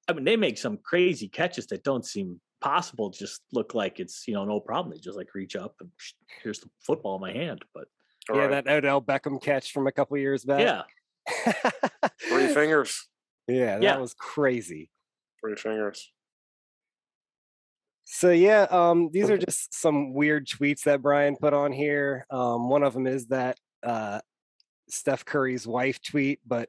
I 0.09 0.13
mean 0.13 0.25
they 0.25 0.37
make 0.37 0.59
some 0.59 0.79
crazy 0.83 1.29
catches 1.29 1.67
that 1.69 1.85
don't 1.85 2.05
seem 2.05 2.41
possible. 2.61 3.11
Just 3.11 3.43
look 3.53 3.75
like 3.75 4.01
it's 4.01 4.27
you 4.27 4.35
know 4.35 4.45
no 4.45 4.61
problem. 4.61 4.95
They 4.95 5.01
just 5.01 5.17
like 5.17 5.35
reach 5.35 5.57
up 5.57 5.75
and 5.81 5.91
here's 6.43 6.61
the 6.61 6.69
football 6.81 7.17
in 7.17 7.21
my 7.21 7.33
hand, 7.33 7.65
but 7.75 7.87
all 8.31 8.37
yeah, 8.37 8.43
right. 8.43 8.65
that 8.65 8.73
Odell 8.73 9.03
Beckham 9.03 9.43
catch 9.43 9.73
from 9.73 9.87
a 9.87 9.93
couple 9.93 10.17
years 10.17 10.45
back. 10.45 10.61
Yeah. 10.61 10.83
Three 12.29 12.49
fingers. 12.49 13.09
Yeah, 13.49 13.79
that 13.79 13.83
yeah. 13.83 13.97
was 13.97 14.15
crazy. 14.15 14.91
Three 15.41 15.57
fingers. 15.57 16.11
So 18.05 18.31
yeah, 18.31 18.67
um, 18.71 19.11
these 19.13 19.31
are 19.31 19.39
just 19.39 19.75
some 19.75 20.13
weird 20.13 20.47
tweets 20.47 20.83
that 20.83 21.03
Brian 21.03 21.37
put 21.37 21.55
on 21.55 21.73
here. 21.73 22.27
Um, 22.31 22.69
one 22.69 22.83
of 22.83 22.93
them 22.93 23.07
is 23.07 23.27
that 23.29 23.59
uh, 23.83 24.21
Steph 24.89 25.25
Curry's 25.25 25.67
wife 25.67 26.01
tweet, 26.03 26.41
but 26.47 26.69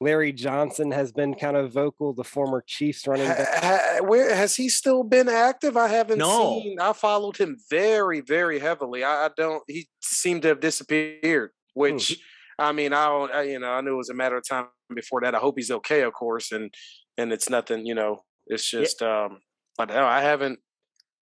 Larry 0.00 0.32
Johnson 0.32 0.90
has 0.90 1.12
been 1.12 1.34
kind 1.34 1.56
of 1.56 1.72
vocal, 1.72 2.12
the 2.12 2.24
former 2.24 2.62
Chiefs 2.66 3.06
running 3.06 3.28
back. 3.28 3.48
Ha, 3.48 3.80
ha, 3.98 4.04
where 4.04 4.34
has 4.34 4.56
he 4.56 4.68
still 4.68 5.04
been 5.04 5.28
active? 5.28 5.76
I 5.76 5.88
haven't 5.88 6.18
no. 6.18 6.60
seen. 6.60 6.80
I 6.80 6.92
followed 6.92 7.36
him 7.36 7.56
very, 7.70 8.20
very 8.20 8.58
heavily. 8.58 9.04
I, 9.04 9.26
I 9.26 9.30
don't. 9.36 9.62
He 9.68 9.88
seemed 10.00 10.42
to 10.42 10.48
have 10.48 10.60
disappeared. 10.60 11.50
Hmm. 11.74 11.80
Which, 11.80 12.10
mm. 12.10 12.18
I 12.58 12.72
mean, 12.72 12.92
I, 12.92 13.06
don't 13.06 13.32
I, 13.32 13.42
you 13.42 13.58
know, 13.58 13.70
I 13.70 13.80
knew 13.80 13.94
it 13.94 13.96
was 13.96 14.10
a 14.10 14.14
matter 14.14 14.36
of 14.36 14.46
time 14.48 14.66
before 14.94 15.20
that. 15.22 15.34
I 15.34 15.38
hope 15.38 15.54
he's 15.56 15.70
okay, 15.70 16.02
of 16.02 16.12
course, 16.12 16.52
and 16.52 16.74
and 17.16 17.32
it's 17.32 17.48
nothing. 17.48 17.86
You 17.86 17.94
know, 17.94 18.24
it's 18.46 18.68
just. 18.68 19.00
Yeah. 19.00 19.24
um 19.24 19.38
I 19.78 20.20
haven't. 20.20 20.60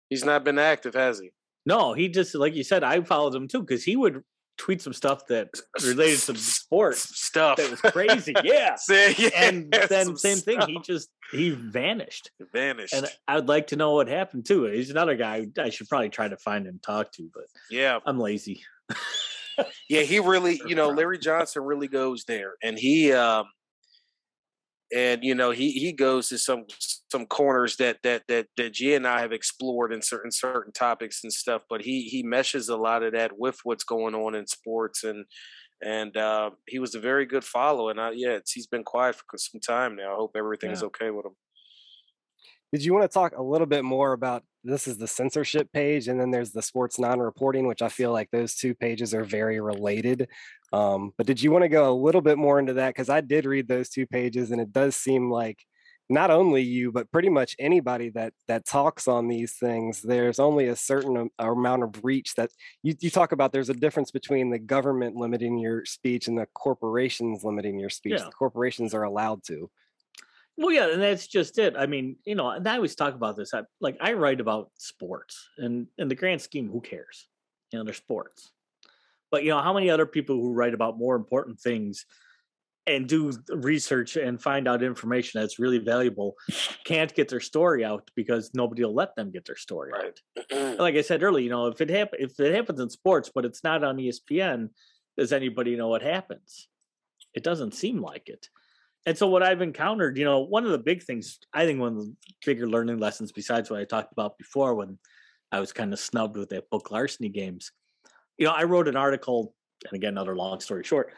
He's 0.09 0.25
not 0.25 0.43
been 0.43 0.59
active, 0.59 0.93
has 0.93 1.19
he? 1.19 1.31
No, 1.65 1.93
he 1.93 2.07
just 2.07 2.33
like 2.35 2.55
you 2.55 2.63
said. 2.63 2.83
I 2.83 3.01
followed 3.01 3.35
him 3.35 3.47
too 3.47 3.61
because 3.61 3.83
he 3.83 3.95
would 3.95 4.23
tweet 4.57 4.81
some 4.81 4.93
stuff 4.93 5.27
that 5.27 5.49
related 5.83 6.19
to 6.19 6.35
sports 6.35 7.17
stuff 7.19 7.57
that 7.57 7.69
was 7.69 7.81
crazy. 7.81 8.33
Yeah. 8.43 8.75
yeah 8.89 9.29
and 9.35 9.71
then 9.89 10.15
same 10.17 10.37
stuff. 10.37 10.45
thing. 10.45 10.61
He 10.67 10.79
just 10.79 11.09
he 11.31 11.51
vanished. 11.51 12.31
Vanished. 12.53 12.93
And 12.93 13.07
I'd 13.27 13.47
like 13.47 13.67
to 13.67 13.75
know 13.75 13.93
what 13.93 14.07
happened 14.07 14.45
to 14.45 14.65
too. 14.67 14.71
He's 14.71 14.89
another 14.89 15.15
guy 15.15 15.47
I 15.57 15.69
should 15.69 15.89
probably 15.89 16.09
try 16.09 16.27
to 16.27 16.37
find 16.37 16.67
and 16.67 16.81
talk 16.81 17.11
to, 17.13 17.29
but 17.33 17.45
yeah, 17.69 17.99
I'm 18.05 18.19
lazy. 18.19 18.63
yeah, 19.89 20.01
he 20.01 20.19
really, 20.19 20.61
you 20.67 20.75
know, 20.75 20.89
Larry 20.89 21.19
Johnson 21.19 21.63
really 21.63 21.87
goes 21.87 22.23
there, 22.25 22.53
and 22.63 22.77
he 22.77 23.13
um 23.13 23.45
and 24.95 25.23
you 25.23 25.35
know 25.35 25.51
he 25.51 25.71
he 25.71 25.91
goes 25.91 26.29
to 26.29 26.37
some 26.37 26.65
some 27.11 27.25
corners 27.25 27.75
that 27.77 27.97
that 28.03 28.23
that 28.27 28.47
that 28.57 28.73
G 28.73 28.93
and 28.93 29.07
I 29.07 29.21
have 29.21 29.31
explored 29.31 29.93
in 29.93 30.01
certain 30.01 30.31
certain 30.31 30.71
topics 30.71 31.23
and 31.23 31.31
stuff, 31.31 31.63
but 31.69 31.81
he 31.81 32.03
he 32.03 32.23
meshes 32.23 32.69
a 32.69 32.77
lot 32.77 33.03
of 33.03 33.13
that 33.13 33.37
with 33.37 33.59
what's 33.63 33.83
going 33.83 34.15
on 34.15 34.35
in 34.35 34.47
sports 34.47 35.03
and 35.03 35.25
and 35.81 36.15
uh, 36.17 36.51
he 36.67 36.79
was 36.79 36.95
a 36.95 36.99
very 36.99 37.25
good 37.25 37.43
follow. 37.43 37.89
And 37.89 37.99
I, 38.01 38.11
yeah, 38.11 38.39
he's 38.51 38.67
been 38.67 38.83
quiet 38.83 39.15
for 39.15 39.37
some 39.37 39.61
time 39.61 39.95
now. 39.95 40.13
I 40.13 40.15
hope 40.15 40.31
everything's 40.35 40.81
yeah. 40.81 40.87
okay 40.87 41.11
with 41.11 41.25
him. 41.25 41.33
Did 42.73 42.83
you 42.83 42.93
want 42.93 43.03
to 43.03 43.13
talk 43.13 43.37
a 43.37 43.43
little 43.43 43.67
bit 43.67 43.85
more 43.85 44.13
about 44.13 44.43
this 44.67 44.87
is 44.87 44.97
the 44.97 45.07
censorship 45.07 45.71
page 45.71 46.07
and 46.07 46.19
then 46.19 46.31
there's 46.31 46.51
the 46.51 46.61
sports 46.61 46.99
non-reporting 46.99 47.67
which 47.67 47.81
i 47.81 47.89
feel 47.89 48.11
like 48.11 48.29
those 48.31 48.55
two 48.55 48.75
pages 48.75 49.13
are 49.13 49.23
very 49.23 49.59
related 49.59 50.27
um, 50.73 51.13
but 51.17 51.25
did 51.25 51.41
you 51.41 51.49
want 51.49 51.63
to 51.63 51.69
go 51.69 51.89
a 51.89 51.95
little 51.95 52.19
bit 52.19 52.37
more 52.37 52.59
into 52.59 52.73
that? 52.73 52.89
Because 52.89 53.09
i 53.09 53.21
did 53.21 53.45
read 53.45 53.67
those 53.67 53.89
two 53.89 54.05
pages 54.05 54.51
and 54.51 54.59
it 54.59 54.73
does 54.73 54.95
seem 54.95 55.31
like 55.31 55.63
not 56.09 56.31
only 56.31 56.61
you 56.61 56.91
but 56.91 57.11
pretty 57.11 57.29
much 57.29 57.55
anybody 57.59 58.09
that 58.09 58.33
that 58.47 58.65
talks 58.65 59.07
on 59.07 59.27
these 59.27 59.53
things 59.53 60.01
there's 60.01 60.39
only 60.39 60.67
a 60.67 60.75
certain 60.75 61.29
amount 61.39 61.83
of 61.83 62.03
reach 62.03 62.33
that 62.35 62.49
you, 62.83 62.95
you 62.99 63.09
talk 63.09 63.31
about 63.31 63.51
there's 63.51 63.69
a 63.69 63.73
difference 63.73 64.11
between 64.11 64.49
the 64.49 64.59
government 64.59 65.15
limiting 65.15 65.57
your 65.57 65.83
speech 65.85 66.27
and 66.27 66.37
the 66.37 66.47
corporations 66.53 67.43
limiting 67.43 67.77
your 67.79 67.89
speech. 67.89 68.19
Yeah. 68.19 68.25
the 68.25 68.31
corporations 68.31 68.93
are 68.93 69.03
allowed 69.03 69.43
to 69.47 69.69
well, 70.57 70.71
yeah, 70.71 70.91
and 70.91 71.01
that's 71.01 71.27
just 71.27 71.59
it. 71.59 71.75
I 71.77 71.85
mean, 71.85 72.15
you 72.25 72.35
know, 72.35 72.49
and 72.49 72.67
I 72.67 72.75
always 72.75 72.95
talk 72.95 73.13
about 73.13 73.37
this. 73.37 73.53
I, 73.53 73.61
like 73.79 73.97
I 74.01 74.13
write 74.13 74.41
about 74.41 74.71
sports, 74.77 75.49
and 75.57 75.87
in 75.97 76.07
the 76.07 76.15
grand 76.15 76.41
scheme, 76.41 76.69
who 76.69 76.81
cares? 76.81 77.27
You 77.71 77.79
know, 77.79 77.85
they're 77.85 77.93
sports. 77.93 78.51
But 79.29 79.43
you 79.43 79.51
know, 79.51 79.61
how 79.61 79.73
many 79.73 79.89
other 79.89 80.05
people 80.05 80.35
who 80.35 80.53
write 80.53 80.73
about 80.73 80.97
more 80.97 81.15
important 81.15 81.59
things 81.59 82.05
and 82.87 83.07
do 83.07 83.33
research 83.49 84.15
and 84.15 84.41
find 84.41 84.67
out 84.67 84.81
information 84.81 85.41
that's 85.41 85.59
really 85.59 85.77
valuable 85.77 86.35
can't 86.85 87.13
get 87.13 87.27
their 87.27 87.41
story 87.41 87.83
out 87.83 88.09
because 88.15 88.51
nobody 88.53 88.83
will 88.83 88.95
let 88.95 89.13
them 89.15 89.29
get 89.29 89.45
their 89.45 89.57
story 89.57 89.91
right. 89.91 90.19
out. 90.53 90.79
like 90.79 90.95
I 90.95 91.01
said 91.01 91.21
earlier, 91.21 91.43
you 91.43 91.49
know, 91.49 91.67
if 91.67 91.81
it 91.81 91.89
happen 91.89 92.19
if 92.19 92.39
it 92.39 92.55
happens 92.55 92.79
in 92.79 92.89
sports, 92.89 93.29
but 93.33 93.45
it's 93.45 93.63
not 93.63 93.83
on 93.83 93.97
ESPN, 93.97 94.69
does 95.17 95.33
anybody 95.33 95.75
know 95.75 95.89
what 95.89 96.01
happens? 96.01 96.67
It 97.33 97.43
doesn't 97.43 97.75
seem 97.75 98.01
like 98.01 98.29
it. 98.29 98.49
And 99.07 99.17
so 99.17 99.25
what 99.25 99.41
I've 99.41 99.61
encountered, 99.61 100.17
you 100.17 100.25
know, 100.25 100.41
one 100.41 100.65
of 100.65 100.71
the 100.71 100.77
big 100.77 101.01
things, 101.01 101.39
I 101.53 101.65
think 101.65 101.79
one 101.79 101.95
of 101.95 101.99
the 101.99 102.13
bigger 102.45 102.67
learning 102.67 102.99
lessons 102.99 103.31
besides 103.31 103.69
what 103.69 103.79
I 103.79 103.85
talked 103.85 104.11
about 104.11 104.37
before 104.37 104.75
when 104.75 104.99
I 105.49 105.61
was 105.61 105.71
kind 105.71 105.93
of 105.93 105.99
snubbed 105.99 106.35
with 106.35 106.49
that 106.49 106.69
book 106.69 106.91
larceny 106.91 107.29
games, 107.29 107.71
you 108.37 108.45
know, 108.45 108.51
I 108.51 108.65
wrote 108.65 108.89
an 108.89 108.97
article, 108.97 109.55
and 109.85 109.93
again, 109.93 110.11
another 110.11 110.35
long 110.35 110.59
story 110.59 110.83
short, 110.83 111.13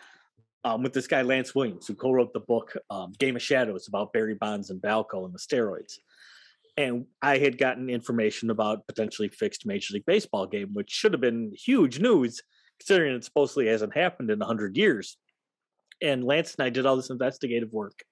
um, 0.63 0.83
with 0.83 0.93
this 0.93 1.07
guy 1.07 1.23
Lance 1.23 1.55
Williams, 1.55 1.87
who 1.87 1.95
co-wrote 1.95 2.31
the 2.31 2.41
book 2.41 2.77
um, 2.91 3.11
Game 3.17 3.35
of 3.35 3.41
Shadows 3.41 3.87
about 3.87 4.13
Barry 4.13 4.35
Bonds 4.35 4.69
and 4.69 4.79
Balco 4.79 5.25
and 5.25 5.33
the 5.33 5.39
steroids. 5.39 5.93
and 6.77 7.07
I 7.23 7.39
had 7.39 7.57
gotten 7.57 7.89
information 7.89 8.51
about 8.51 8.85
potentially 8.85 9.29
fixed 9.29 9.65
Major 9.65 9.95
League 9.95 10.05
Baseball 10.05 10.45
game, 10.45 10.69
which 10.73 10.91
should 10.91 11.13
have 11.13 11.21
been 11.21 11.53
huge 11.55 11.99
news 11.99 12.39
considering 12.79 13.15
it 13.15 13.23
supposedly 13.23 13.65
hasn't 13.65 13.97
happened 13.97 14.29
in 14.29 14.37
100 14.37 14.77
years. 14.77 15.17
And 16.01 16.23
Lance 16.23 16.55
and 16.55 16.65
I 16.65 16.69
did 16.69 16.85
all 16.85 16.95
this 16.95 17.09
investigative 17.09 17.71
work. 17.73 18.03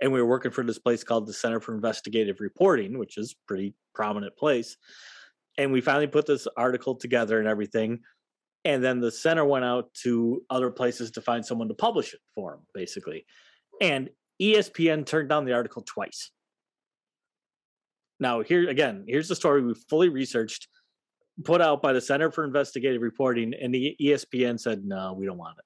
And 0.00 0.12
we 0.12 0.20
were 0.20 0.28
working 0.28 0.50
for 0.50 0.62
this 0.62 0.78
place 0.78 1.04
called 1.04 1.26
the 1.26 1.32
Center 1.32 1.60
for 1.60 1.74
Investigative 1.74 2.40
Reporting, 2.40 2.98
which 2.98 3.16
is 3.16 3.34
pretty 3.46 3.74
prominent 3.94 4.36
place. 4.36 4.76
And 5.58 5.72
we 5.72 5.80
finally 5.80 6.06
put 6.06 6.26
this 6.26 6.46
article 6.56 6.94
together 6.94 7.38
and 7.38 7.48
everything. 7.48 8.00
And 8.64 8.82
then 8.82 9.00
the 9.00 9.10
center 9.10 9.44
went 9.44 9.64
out 9.64 9.94
to 10.02 10.42
other 10.50 10.70
places 10.70 11.12
to 11.12 11.20
find 11.22 11.44
someone 11.44 11.68
to 11.68 11.74
publish 11.74 12.12
it 12.12 12.20
for 12.34 12.52
them, 12.52 12.66
basically. 12.74 13.24
And 13.80 14.10
ESPN 14.42 15.06
turned 15.06 15.28
down 15.28 15.44
the 15.44 15.54
article 15.54 15.82
twice. 15.86 16.30
Now, 18.18 18.40
here 18.40 18.68
again, 18.68 19.04
here's 19.06 19.28
the 19.28 19.36
story 19.36 19.62
we 19.62 19.74
fully 19.88 20.08
researched, 20.08 20.68
put 21.44 21.60
out 21.60 21.82
by 21.82 21.92
the 21.92 22.00
Center 22.00 22.30
for 22.30 22.44
Investigative 22.44 23.02
Reporting, 23.02 23.54
and 23.54 23.74
the 23.74 23.94
ESPN 24.00 24.58
said, 24.58 24.84
no, 24.84 25.12
we 25.12 25.26
don't 25.26 25.38
want 25.38 25.58
it. 25.58 25.65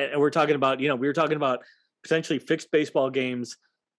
And 0.00 0.20
we're 0.20 0.30
talking 0.30 0.54
about, 0.54 0.80
you 0.80 0.88
know, 0.88 0.96
we 0.96 1.06
were 1.06 1.12
talking 1.12 1.36
about 1.36 1.60
potentially 2.02 2.38
fixed 2.38 2.70
baseball 2.70 3.10
games, 3.10 3.56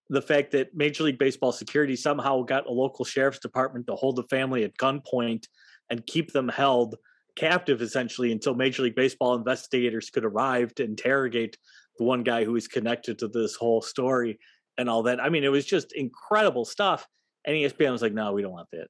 the 0.09 0.21
fact 0.21 0.51
that 0.51 0.75
Major 0.75 1.03
League 1.03 1.19
Baseball 1.19 1.51
security 1.51 1.95
somehow 1.95 2.41
got 2.43 2.67
a 2.67 2.71
local 2.71 3.05
sheriff's 3.05 3.39
department 3.39 3.87
to 3.87 3.95
hold 3.95 4.15
the 4.15 4.23
family 4.23 4.63
at 4.63 4.77
gunpoint 4.77 5.45
and 5.89 6.05
keep 6.05 6.31
them 6.31 6.49
held 6.49 6.95
captive 7.35 7.81
essentially 7.81 8.31
until 8.31 8.53
Major 8.53 8.83
League 8.83 8.95
Baseball 8.95 9.35
investigators 9.35 10.09
could 10.09 10.25
arrive 10.25 10.73
to 10.75 10.83
interrogate 10.83 11.57
the 11.97 12.03
one 12.03 12.23
guy 12.23 12.43
who 12.43 12.53
was 12.53 12.67
connected 12.67 13.19
to 13.19 13.27
this 13.27 13.55
whole 13.55 13.81
story 13.81 14.39
and 14.77 14.89
all 14.89 15.03
that. 15.03 15.21
I 15.21 15.29
mean, 15.29 15.43
it 15.43 15.51
was 15.51 15.65
just 15.65 15.93
incredible 15.93 16.65
stuff. 16.65 17.07
And 17.45 17.55
ESPN 17.55 17.91
was 17.91 18.01
like, 18.01 18.13
no, 18.13 18.33
we 18.33 18.41
don't 18.41 18.51
want 18.51 18.69
that. 18.71 18.87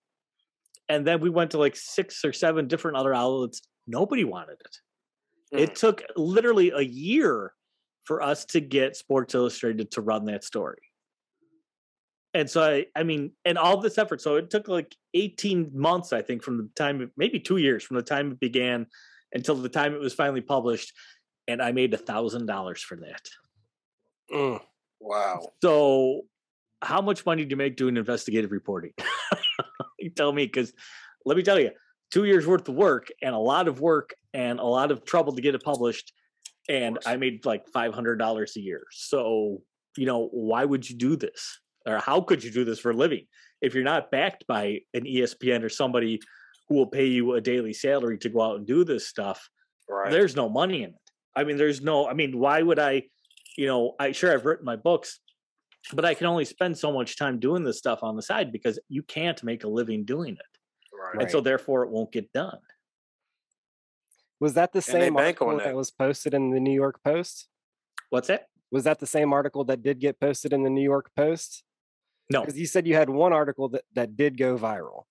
And 0.89 1.05
then 1.05 1.21
we 1.21 1.29
went 1.29 1.51
to 1.51 1.57
like 1.57 1.75
six 1.75 2.25
or 2.25 2.33
seven 2.33 2.67
different 2.67 2.97
other 2.97 3.13
outlets. 3.13 3.61
Nobody 3.88 4.23
wanted 4.23 4.57
it. 4.59 4.77
Mm. 5.53 5.59
It 5.59 5.75
took 5.75 6.03
literally 6.15 6.71
a 6.71 6.81
year 6.81 7.53
for 8.03 8.21
us 8.21 8.45
to 8.45 8.59
get 8.59 8.95
Sports 8.95 9.35
Illustrated 9.35 9.91
to 9.91 10.01
run 10.01 10.25
that 10.25 10.43
story. 10.43 10.81
And 12.33 12.49
so 12.49 12.63
I, 12.63 12.85
I 12.95 13.03
mean, 13.03 13.31
and 13.43 13.57
all 13.57 13.77
this 13.77 13.97
effort. 13.97 14.21
So 14.21 14.37
it 14.37 14.49
took 14.49 14.67
like 14.67 14.95
18 15.13 15.71
months, 15.73 16.13
I 16.13 16.21
think, 16.21 16.43
from 16.43 16.57
the 16.57 16.69
time, 16.75 17.11
maybe 17.17 17.39
two 17.39 17.57
years 17.57 17.83
from 17.83 17.97
the 17.97 18.03
time 18.03 18.31
it 18.31 18.39
began 18.39 18.87
until 19.33 19.55
the 19.55 19.69
time 19.69 19.93
it 19.93 19.99
was 19.99 20.13
finally 20.13 20.41
published. 20.41 20.93
And 21.47 21.61
I 21.61 21.73
made 21.73 21.93
a 21.93 21.97
thousand 21.97 22.45
dollars 22.45 22.81
for 22.81 22.95
that. 22.97 23.21
Mm. 24.33 24.61
Wow. 25.01 25.49
So, 25.61 26.21
how 26.81 27.01
much 27.01 27.25
money 27.25 27.43
do 27.43 27.49
you 27.49 27.57
make 27.57 27.75
doing 27.75 27.97
investigative 27.97 28.51
reporting? 28.51 28.93
you 29.99 30.09
tell 30.15 30.31
me, 30.31 30.45
because 30.45 30.73
let 31.25 31.35
me 31.35 31.43
tell 31.43 31.59
you, 31.59 31.71
two 32.11 32.23
years 32.23 32.47
worth 32.47 32.67
of 32.69 32.75
work 32.75 33.07
and 33.21 33.35
a 33.35 33.39
lot 33.39 33.67
of 33.67 33.81
work 33.81 34.13
and 34.33 34.59
a 34.59 34.65
lot 34.65 34.91
of 34.91 35.05
trouble 35.05 35.33
to 35.33 35.41
get 35.41 35.55
it 35.55 35.63
published. 35.63 36.13
And 36.69 36.99
I 37.05 37.17
made 37.17 37.45
like 37.45 37.63
$500 37.75 38.55
a 38.55 38.59
year. 38.59 38.83
So, 38.91 39.61
you 39.97 40.05
know, 40.05 40.29
why 40.31 40.63
would 40.63 40.89
you 40.89 40.95
do 40.95 41.15
this? 41.15 41.59
Or 41.85 41.97
how 41.97 42.21
could 42.21 42.43
you 42.43 42.51
do 42.51 42.63
this 42.63 42.79
for 42.79 42.91
a 42.91 42.95
living? 42.95 43.25
If 43.61 43.73
you're 43.73 43.83
not 43.83 44.11
backed 44.11 44.45
by 44.47 44.79
an 44.93 45.03
ESPN 45.03 45.63
or 45.63 45.69
somebody 45.69 46.19
who 46.69 46.75
will 46.75 46.87
pay 46.87 47.07
you 47.07 47.33
a 47.33 47.41
daily 47.41 47.73
salary 47.73 48.17
to 48.19 48.29
go 48.29 48.41
out 48.41 48.57
and 48.57 48.67
do 48.67 48.83
this 48.83 49.07
stuff, 49.07 49.49
right. 49.89 50.11
there's 50.11 50.35
no 50.35 50.47
money 50.47 50.83
in 50.83 50.91
it. 50.91 50.95
I 51.35 51.43
mean, 51.43 51.57
there's 51.57 51.81
no, 51.81 52.07
I 52.07 52.13
mean, 52.13 52.37
why 52.37 52.61
would 52.61 52.79
I? 52.79 53.03
you 53.57 53.67
know, 53.67 53.95
I 53.99 54.11
sure 54.11 54.33
I've 54.33 54.45
written 54.45 54.65
my 54.65 54.75
books, 54.75 55.19
but 55.93 56.05
I 56.05 56.13
can 56.13 56.27
only 56.27 56.45
spend 56.45 56.77
so 56.77 56.91
much 56.91 57.17
time 57.17 57.39
doing 57.39 57.63
this 57.63 57.77
stuff 57.77 58.03
on 58.03 58.15
the 58.15 58.21
side 58.21 58.51
because 58.51 58.79
you 58.87 59.03
can't 59.03 59.41
make 59.43 59.63
a 59.63 59.67
living 59.67 60.05
doing 60.05 60.33
it. 60.33 60.59
Right. 60.93 61.23
And 61.23 61.31
so 61.31 61.41
therefore 61.41 61.83
it 61.83 61.89
won't 61.89 62.11
get 62.11 62.31
done. 62.33 62.59
Was 64.41 64.55
that 64.55 64.73
the 64.73 64.81
same 64.81 65.15
article 65.15 65.55
that 65.57 65.76
was 65.76 65.91
posted 65.91 66.34
in 66.34 66.49
the 66.49 66.59
New 66.59 66.73
York 66.73 66.99
Post? 67.05 67.47
What's 68.09 68.30
it? 68.30 68.43
Was 68.72 68.85
that 68.85 68.99
the 68.99 69.05
same 69.05 69.31
article 69.34 69.63
that 69.65 69.84
did 69.84 69.99
get 69.99 70.19
posted 70.19 70.51
in 70.51 70.63
the 70.63 70.69
New 70.69 70.84
York 70.84 71.11
Post? 71.15 71.63
No. 72.31 72.41
Because 72.41 72.57
you 72.57 72.65
said 72.65 72.88
you 72.88 72.95
had 72.95 73.09
one 73.09 73.34
article 73.34 73.69
that, 73.69 73.84
that 73.93 74.18
did 74.18 74.38
go 74.38 74.57
viral. 74.57 75.03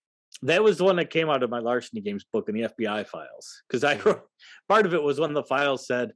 That 0.42 0.64
was 0.64 0.78
the 0.78 0.84
one 0.84 0.96
that 0.96 1.10
came 1.10 1.30
out 1.30 1.42
of 1.42 1.50
my 1.50 1.60
larceny 1.60 2.00
games 2.00 2.24
book 2.32 2.48
in 2.48 2.56
the 2.56 2.68
FBI 2.68 3.06
files. 3.06 3.62
Because 3.68 3.84
I 3.84 3.98
wrote 4.04 4.22
part 4.68 4.84
of 4.84 4.94
it 4.94 5.02
was 5.02 5.20
when 5.20 5.32
the 5.32 5.44
files 5.44 5.86
said 5.86 6.12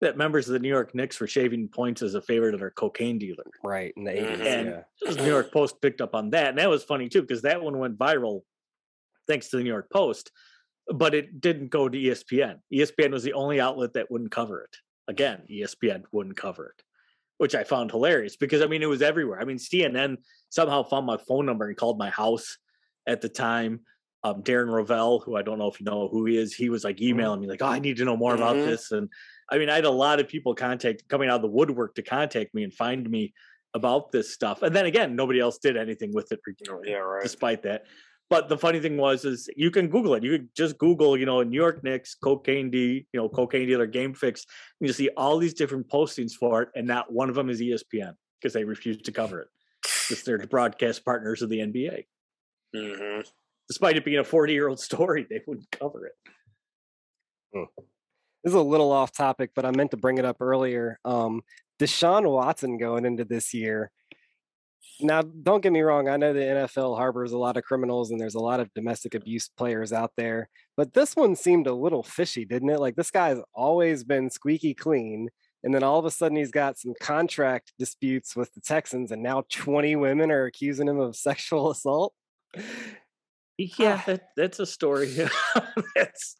that 0.00 0.18
members 0.18 0.48
of 0.48 0.52
the 0.52 0.58
New 0.58 0.68
York 0.68 0.94
Knicks 0.94 1.18
were 1.20 1.26
shaving 1.26 1.68
points 1.68 2.02
as 2.02 2.14
a 2.14 2.20
favor 2.20 2.50
to 2.50 2.58
their 2.58 2.70
cocaine 2.70 3.18
dealer. 3.18 3.44
Right 3.64 3.94
in 3.96 4.04
the 4.04 4.10
80s. 4.10 4.32
Mm-hmm. 4.32 4.46
And 4.46 4.68
yeah. 4.68 5.10
the 5.12 5.22
New 5.22 5.30
York 5.30 5.52
Post 5.52 5.80
picked 5.80 6.02
up 6.02 6.14
on 6.14 6.30
that. 6.30 6.48
And 6.50 6.58
that 6.58 6.68
was 6.68 6.84
funny 6.84 7.08
too, 7.08 7.22
because 7.22 7.42
that 7.42 7.62
one 7.62 7.78
went 7.78 7.98
viral 7.98 8.42
thanks 9.26 9.48
to 9.48 9.56
the 9.56 9.62
New 9.62 9.70
York 9.70 9.88
Post, 9.90 10.32
but 10.94 11.14
it 11.14 11.40
didn't 11.40 11.68
go 11.68 11.88
to 11.88 11.98
ESPN. 11.98 12.56
ESPN 12.72 13.12
was 13.12 13.22
the 13.22 13.32
only 13.34 13.60
outlet 13.60 13.92
that 13.94 14.10
wouldn't 14.10 14.30
cover 14.30 14.62
it. 14.62 14.76
Again, 15.08 15.42
ESPN 15.50 16.02
wouldn't 16.12 16.36
cover 16.36 16.74
it, 16.76 16.82
which 17.38 17.54
I 17.54 17.64
found 17.64 17.90
hilarious 17.90 18.36
because 18.36 18.62
I 18.62 18.66
mean, 18.66 18.82
it 18.82 18.88
was 18.88 19.02
everywhere. 19.02 19.40
I 19.40 19.44
mean, 19.44 19.58
CNN 19.58 20.18
somehow 20.50 20.82
found 20.82 21.06
my 21.06 21.18
phone 21.28 21.46
number 21.46 21.66
and 21.66 21.76
called 21.76 21.98
my 21.98 22.10
house 22.10 22.58
at 23.06 23.20
the 23.20 23.28
time. 23.28 23.80
Um, 24.24 24.42
Darren 24.42 24.66
Rovell, 24.66 25.22
who 25.22 25.36
I 25.36 25.42
don't 25.42 25.58
know 25.58 25.68
if 25.68 25.78
you 25.78 25.84
know 25.84 26.08
who 26.08 26.26
he 26.26 26.36
is, 26.36 26.52
he 26.52 26.70
was 26.70 26.82
like 26.82 26.96
mm-hmm. 26.96 27.10
emailing 27.10 27.40
me 27.40 27.46
like, 27.46 27.62
"Oh, 27.62 27.66
I 27.66 27.78
need 27.78 27.98
to 27.98 28.04
know 28.04 28.16
more 28.16 28.32
mm-hmm. 28.32 28.42
about 28.42 28.56
this," 28.56 28.90
and 28.90 29.08
I 29.50 29.58
mean, 29.58 29.70
I 29.70 29.76
had 29.76 29.84
a 29.84 29.90
lot 29.90 30.18
of 30.18 30.28
people 30.28 30.54
contact 30.54 31.08
coming 31.08 31.28
out 31.28 31.36
of 31.36 31.42
the 31.42 31.48
woodwork 31.48 31.94
to 31.94 32.02
contact 32.02 32.52
me 32.52 32.64
and 32.64 32.74
find 32.74 33.08
me 33.08 33.32
about 33.74 34.12
this 34.12 34.34
stuff. 34.34 34.62
And 34.62 34.74
then 34.74 34.86
again, 34.86 35.16
nobody 35.16 35.40
else 35.40 35.58
did 35.58 35.76
anything 35.76 36.12
with 36.12 36.32
it. 36.32 36.40
Oh, 36.68 36.82
yeah, 36.84 36.96
right. 36.96 37.22
Despite 37.22 37.62
that. 37.62 37.84
But 38.30 38.48
the 38.48 38.58
funny 38.58 38.78
thing 38.80 38.96
was, 38.98 39.24
is 39.24 39.48
you 39.56 39.70
can 39.70 39.88
Google 39.88 40.14
it. 40.14 40.22
You 40.22 40.32
could 40.32 40.54
just 40.54 40.76
Google, 40.76 41.16
you 41.16 41.24
know, 41.24 41.42
New 41.42 41.56
York 41.56 41.82
Knicks 41.82 42.14
cocaine 42.14 42.70
D, 42.70 43.06
you 43.12 43.20
know, 43.20 43.28
cocaine 43.28 43.66
dealer 43.66 43.86
game 43.86 44.12
fix. 44.12 44.44
And 44.80 44.86
you 44.86 44.92
see 44.92 45.08
all 45.16 45.38
these 45.38 45.54
different 45.54 45.88
postings 45.88 46.32
for 46.32 46.62
it, 46.62 46.68
and 46.74 46.86
not 46.86 47.10
one 47.12 47.30
of 47.30 47.34
them 47.34 47.48
is 47.48 47.60
ESPN 47.60 48.14
because 48.40 48.52
they 48.52 48.64
refuse 48.64 49.00
to 49.02 49.12
cover 49.12 49.40
it. 49.40 49.48
Because 49.82 50.24
they're 50.24 50.38
the 50.38 50.46
broadcast 50.46 51.04
partners 51.04 51.40
of 51.40 51.48
the 51.48 51.60
NBA. 51.60 52.04
Mm-hmm. 52.76 53.20
Despite 53.68 53.96
it 53.96 54.04
being 54.04 54.18
a 54.18 54.24
40 54.24 54.52
year 54.52 54.68
old 54.68 54.80
story, 54.80 55.26
they 55.28 55.40
wouldn't 55.46 55.70
cover 55.70 56.06
it. 56.06 56.12
Hmm 57.54 57.82
this 58.44 58.52
is 58.52 58.54
a 58.54 58.62
little 58.62 58.92
off 58.92 59.12
topic, 59.12 59.50
but 59.54 59.64
I 59.64 59.70
meant 59.72 59.90
to 59.90 59.96
bring 59.96 60.18
it 60.18 60.24
up 60.24 60.40
earlier. 60.40 60.98
Um, 61.04 61.42
Deshaun 61.78 62.30
Watson 62.30 62.78
going 62.78 63.04
into 63.04 63.24
this 63.24 63.52
year. 63.52 63.90
Now, 65.00 65.22
don't 65.22 65.62
get 65.62 65.72
me 65.72 65.80
wrong. 65.80 66.08
I 66.08 66.16
know 66.16 66.32
the 66.32 66.40
NFL 66.40 66.96
harbors 66.96 67.32
a 67.32 67.38
lot 67.38 67.56
of 67.56 67.64
criminals 67.64 68.10
and 68.10 68.20
there's 68.20 68.34
a 68.34 68.40
lot 68.40 68.60
of 68.60 68.72
domestic 68.74 69.14
abuse 69.14 69.48
players 69.48 69.92
out 69.92 70.12
there, 70.16 70.48
but 70.76 70.92
this 70.92 71.14
one 71.14 71.36
seemed 71.36 71.66
a 71.66 71.74
little 71.74 72.02
fishy, 72.02 72.44
didn't 72.44 72.70
it? 72.70 72.80
Like 72.80 72.96
this 72.96 73.10
guy's 73.10 73.38
always 73.54 74.02
been 74.02 74.30
squeaky 74.30 74.74
clean. 74.74 75.28
And 75.64 75.74
then 75.74 75.82
all 75.82 75.98
of 75.98 76.04
a 76.04 76.10
sudden 76.10 76.36
he's 76.36 76.50
got 76.50 76.78
some 76.78 76.94
contract 77.00 77.72
disputes 77.78 78.36
with 78.36 78.52
the 78.54 78.60
Texans, 78.60 79.10
and 79.10 79.22
now 79.22 79.44
20 79.50 79.96
women 79.96 80.30
are 80.30 80.44
accusing 80.44 80.88
him 80.88 81.00
of 81.00 81.16
sexual 81.16 81.70
assault. 81.70 82.14
Yeah, 83.56 83.98
ah. 84.00 84.04
that, 84.06 84.28
that's 84.36 84.60
a 84.60 84.66
story. 84.66 85.12
that's, 85.96 86.36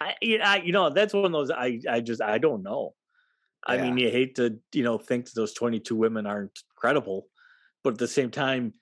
I, 0.00 0.14
I, 0.42 0.62
you 0.64 0.72
know, 0.72 0.90
that's 0.90 1.14
one 1.14 1.24
of 1.24 1.32
those. 1.32 1.50
I, 1.50 1.80
I 1.88 2.00
just, 2.00 2.20
I 2.20 2.38
don't 2.38 2.64
know. 2.64 2.94
I 3.64 3.76
yeah. 3.76 3.82
mean, 3.82 3.98
you 3.98 4.10
hate 4.10 4.34
to, 4.36 4.58
you 4.72 4.82
know, 4.82 4.98
think 4.98 5.30
those 5.30 5.52
22 5.52 5.94
women 5.94 6.26
aren't 6.26 6.58
credible, 6.76 7.28
but 7.86 7.92
at 7.92 8.00
the 8.00 8.08
same 8.08 8.32
time, 8.32 8.72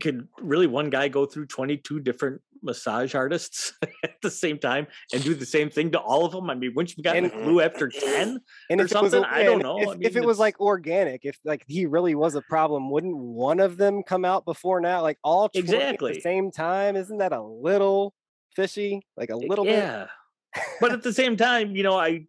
could 0.00 0.26
really 0.40 0.66
one 0.66 0.90
guy 0.90 1.06
go 1.06 1.24
through 1.26 1.46
22 1.46 2.00
different 2.00 2.40
massage 2.60 3.14
artists 3.14 3.72
at 4.02 4.20
the 4.20 4.32
same 4.32 4.58
time 4.58 4.88
and 5.12 5.22
do 5.22 5.32
the 5.32 5.46
same 5.46 5.70
thing 5.70 5.92
to 5.92 6.00
all 6.00 6.24
of 6.24 6.32
them? 6.32 6.50
I 6.50 6.56
mean, 6.56 6.72
wouldn't 6.74 6.96
you 6.96 7.04
got 7.04 7.14
the 7.14 7.30
clue 7.30 7.60
after 7.60 7.88
10 7.88 8.40
and 8.68 8.80
or 8.80 8.88
something? 8.88 9.20
Was, 9.20 9.30
I 9.30 9.44
don't 9.44 9.62
know. 9.62 9.78
If, 9.78 9.88
I 9.90 9.92
mean, 9.92 10.02
if 10.02 10.16
it 10.16 10.24
was 10.24 10.40
like 10.40 10.58
organic, 10.58 11.20
if 11.24 11.38
like 11.44 11.62
he 11.68 11.86
really 11.86 12.16
was 12.16 12.34
a 12.34 12.42
problem, 12.42 12.90
wouldn't 12.90 13.16
one 13.16 13.60
of 13.60 13.76
them 13.76 14.02
come 14.02 14.24
out 14.24 14.44
before 14.44 14.80
now? 14.80 15.02
Like 15.02 15.18
all 15.22 15.48
exactly 15.54 16.10
at 16.10 16.14
the 16.16 16.20
same 16.20 16.50
time? 16.50 16.96
Isn't 16.96 17.18
that 17.18 17.32
a 17.32 17.40
little 17.40 18.12
fishy? 18.56 19.06
Like 19.16 19.30
a 19.30 19.36
little 19.36 19.64
yeah. 19.64 20.08
bit? 20.56 20.64
but 20.80 20.90
at 20.90 21.02
the 21.04 21.12
same 21.12 21.36
time, 21.36 21.76
you 21.76 21.84
know, 21.84 21.96
I 21.96 22.26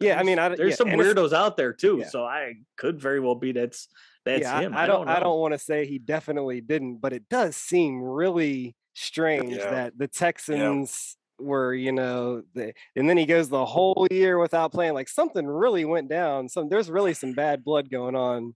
yeah, 0.00 0.18
I 0.18 0.22
mean, 0.22 0.38
I, 0.38 0.48
there's 0.48 0.70
yeah, 0.70 0.76
some 0.76 0.88
weirdos 0.88 1.34
out 1.34 1.58
there 1.58 1.74
too, 1.74 1.98
yeah. 2.00 2.08
so 2.08 2.24
I 2.24 2.54
could 2.78 2.98
very 2.98 3.20
well 3.20 3.34
be 3.34 3.52
that's 3.52 3.88
that's 4.24 4.42
yeah, 4.42 4.60
him. 4.60 4.74
I, 4.74 4.84
I 4.84 4.86
don't. 4.86 5.08
I 5.08 5.20
don't 5.20 5.38
want 5.38 5.52
to 5.52 5.58
say 5.58 5.86
he 5.86 5.98
definitely 5.98 6.60
didn't, 6.60 6.96
but 6.96 7.12
it 7.12 7.28
does 7.28 7.56
seem 7.56 8.02
really 8.02 8.74
strange 8.94 9.56
yeah. 9.56 9.70
that 9.70 9.98
the 9.98 10.08
Texans 10.08 11.16
yeah. 11.38 11.46
were, 11.46 11.74
you 11.74 11.92
know, 11.92 12.42
the, 12.54 12.72
and 12.96 13.08
then 13.08 13.16
he 13.16 13.26
goes 13.26 13.48
the 13.48 13.64
whole 13.64 14.06
year 14.10 14.38
without 14.38 14.72
playing. 14.72 14.94
Like 14.94 15.08
something 15.08 15.46
really 15.46 15.84
went 15.84 16.08
down. 16.08 16.48
Some 16.48 16.68
there's 16.68 16.90
really 16.90 17.14
some 17.14 17.32
bad 17.32 17.64
blood 17.64 17.90
going 17.90 18.16
on 18.16 18.54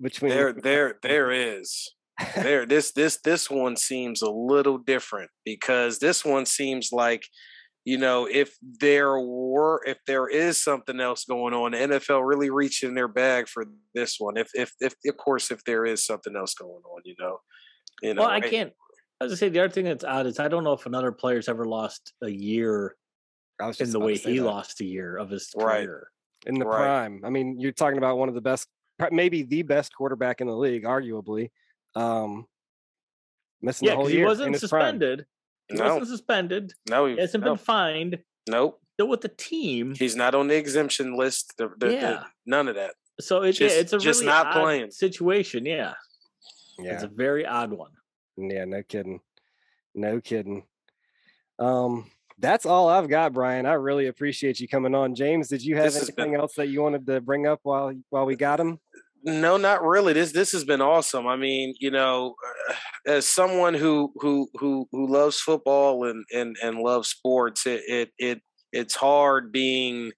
between. 0.00 0.32
There, 0.32 0.52
there, 0.52 0.98
there 1.02 1.30
is. 1.30 1.92
there, 2.34 2.66
this, 2.66 2.92
this, 2.92 3.18
this 3.22 3.50
one 3.50 3.76
seems 3.76 4.22
a 4.22 4.30
little 4.30 4.78
different 4.78 5.30
because 5.44 5.98
this 5.98 6.24
one 6.24 6.46
seems 6.46 6.90
like 6.92 7.24
you 7.86 7.96
know, 7.96 8.28
if 8.28 8.56
there 8.80 9.16
were, 9.20 9.80
if 9.86 9.98
there 10.08 10.26
is 10.26 10.58
something 10.58 11.00
else 11.00 11.24
going 11.24 11.54
on, 11.54 11.70
the 11.70 11.78
NFL 11.78 12.26
really 12.26 12.50
reaching 12.50 12.94
their 12.94 13.06
bag 13.06 13.46
for 13.46 13.64
this 13.94 14.16
one. 14.18 14.36
If, 14.36 14.50
if, 14.54 14.72
if, 14.80 14.96
of 15.06 15.16
course, 15.16 15.52
if 15.52 15.62
there 15.62 15.86
is 15.86 16.04
something 16.04 16.34
else 16.34 16.54
going 16.54 16.82
on, 16.82 17.02
you 17.04 17.14
know, 17.20 17.38
You 18.02 18.14
know, 18.14 18.22
well, 18.22 18.30
I 18.30 18.40
can't. 18.40 18.72
As 19.20 19.30
I 19.32 19.36
say, 19.36 19.48
the 19.50 19.60
other 19.60 19.72
thing 19.72 19.84
that's 19.84 20.02
odd 20.02 20.26
is 20.26 20.40
I 20.40 20.48
don't 20.48 20.64
know 20.64 20.72
if 20.72 20.84
another 20.84 21.12
player's 21.12 21.48
ever 21.48 21.64
lost 21.64 22.12
a 22.22 22.28
year 22.28 22.96
in 23.78 23.90
the 23.92 24.00
way 24.00 24.16
he 24.16 24.38
that. 24.38 24.44
lost 24.44 24.80
a 24.80 24.84
year 24.84 25.16
of 25.16 25.30
his 25.30 25.48
career. 25.56 26.10
Right. 26.44 26.52
In 26.52 26.58
the 26.58 26.66
right. 26.66 26.78
prime. 26.78 27.22
I 27.24 27.30
mean, 27.30 27.60
you're 27.60 27.70
talking 27.70 27.98
about 27.98 28.18
one 28.18 28.28
of 28.28 28.34
the 28.34 28.40
best, 28.40 28.66
maybe 29.12 29.44
the 29.44 29.62
best 29.62 29.94
quarterback 29.94 30.40
in 30.40 30.48
the 30.48 30.56
league, 30.56 30.82
arguably. 30.82 31.50
Um, 31.94 32.46
missing 33.62 33.86
yeah, 33.86 33.92
the 33.92 33.96
whole 33.96 34.10
year. 34.10 34.18
He 34.18 34.24
wasn't 34.24 34.56
suspended. 34.56 35.18
Prime. 35.20 35.26
He 35.68 35.76
no. 35.76 35.84
wasn't 35.84 36.08
suspended. 36.08 36.72
No, 36.88 37.06
he, 37.06 37.14
he 37.14 37.20
hasn't 37.20 37.44
no. 37.44 37.54
been 37.54 37.64
fined. 37.64 38.18
Nope. 38.48 38.80
Still 38.94 39.08
with 39.08 39.20
the 39.20 39.28
team. 39.28 39.94
He's 39.94 40.16
not 40.16 40.34
on 40.34 40.48
the 40.48 40.56
exemption 40.56 41.16
list. 41.16 41.54
The, 41.58 41.70
the, 41.78 41.92
yeah. 41.92 42.00
The, 42.00 42.24
none 42.46 42.68
of 42.68 42.76
that. 42.76 42.94
So 43.20 43.42
it, 43.42 43.52
just, 43.52 43.74
yeah, 43.74 43.80
it's 43.80 43.92
a 43.92 43.98
just 43.98 44.20
really 44.20 44.32
not 44.32 44.52
playing 44.52 44.90
situation. 44.90 45.66
Yeah. 45.66 45.94
Yeah. 46.78 46.94
It's 46.94 47.02
a 47.02 47.08
very 47.08 47.46
odd 47.46 47.72
one. 47.72 47.90
Yeah, 48.36 48.64
no 48.64 48.82
kidding. 48.82 49.20
No 49.94 50.20
kidding. 50.20 50.64
Um, 51.58 52.10
that's 52.38 52.66
all 52.66 52.88
I've 52.88 53.08
got, 53.08 53.32
Brian. 53.32 53.64
I 53.64 53.72
really 53.72 54.06
appreciate 54.06 54.60
you 54.60 54.68
coming 54.68 54.94
on. 54.94 55.14
James, 55.14 55.48
did 55.48 55.64
you 55.64 55.76
have 55.76 55.94
this 55.94 56.02
anything 56.02 56.32
been... 56.32 56.40
else 56.40 56.54
that 56.56 56.68
you 56.68 56.82
wanted 56.82 57.06
to 57.06 57.20
bring 57.20 57.46
up 57.46 57.60
while 57.62 57.94
while 58.10 58.26
we 58.26 58.36
got 58.36 58.60
him? 58.60 58.78
No, 59.26 59.56
not 59.56 59.82
really. 59.82 60.12
This 60.12 60.32
this 60.32 60.52
has 60.52 60.64
been 60.64 60.80
awesome. 60.80 61.26
I 61.26 61.36
mean, 61.36 61.74
you 61.80 61.90
know, 61.90 62.36
uh, 62.70 62.74
as 63.06 63.26
someone 63.26 63.74
who 63.74 64.12
who 64.20 64.48
who 64.54 64.88
who 64.92 65.08
loves 65.08 65.40
football 65.40 66.04
and 66.08 66.24
and 66.32 66.56
and 66.62 66.78
loves 66.78 67.08
sports, 67.08 67.66
it 67.66 67.82
it, 67.88 68.10
it 68.18 68.42
it's 68.72 68.94
hard 68.94 69.50
being 69.52 70.12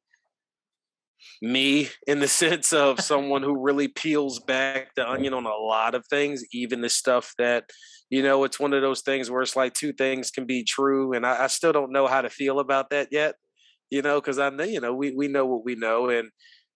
me 1.43 1.89
in 2.07 2.21
the 2.21 2.29
sense 2.43 2.73
of 2.73 3.01
someone 3.01 3.43
who 3.43 3.63
really 3.63 3.89
peels 3.89 4.41
back 4.41 4.95
the 4.95 5.09
onion 5.09 5.35
on 5.35 5.47
a 5.47 5.55
lot 5.55 5.95
of 5.95 6.07
things, 6.07 6.43
even 6.53 6.81
the 6.81 6.89
stuff 6.89 7.33
that, 7.39 7.65
you 8.11 8.23
know, 8.23 8.45
it's 8.45 8.61
one 8.61 8.73
of 8.73 8.83
those 8.83 9.03
things 9.03 9.31
where 9.31 9.43
it's 9.43 9.57
like 9.57 9.75
two 9.75 9.93
things 9.93 10.31
can 10.31 10.47
be 10.47 10.65
true. 10.65 11.13
And 11.13 11.27
I, 11.27 11.45
I 11.45 11.47
still 11.49 11.73
don't 11.73 11.93
know 11.93 12.07
how 12.07 12.23
to 12.23 12.31
feel 12.31 12.59
about 12.61 12.91
that 12.91 13.09
yet, 13.11 13.35
you 13.91 14.03
know, 14.03 14.21
because 14.21 14.39
I 14.39 14.51
know, 14.51 14.65
you 14.65 14.81
know, 14.81 14.95
we, 14.95 15.13
we 15.13 15.29
know 15.29 15.47
what 15.47 15.65
we 15.65 15.75
know 15.75 16.09
and, 16.11 16.31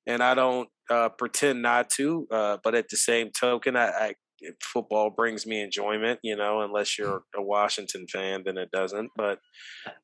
and 0.06 0.22
I 0.22 0.34
don't 0.34 0.68
uh, 0.90 1.08
pretend 1.10 1.62
not 1.62 1.90
to, 1.90 2.26
uh, 2.30 2.58
but 2.62 2.74
at 2.74 2.88
the 2.88 2.96
same 2.96 3.30
token, 3.30 3.76
I, 3.76 3.88
I 3.88 4.14
football 4.62 5.10
brings 5.10 5.46
me 5.46 5.62
enjoyment, 5.62 6.18
you 6.22 6.36
know, 6.36 6.62
unless 6.62 6.90
mm. 6.90 6.98
you're 6.98 7.22
a 7.36 7.42
Washington 7.42 8.06
fan, 8.06 8.42
then 8.44 8.58
it 8.58 8.70
doesn't. 8.70 9.10
But 9.16 9.38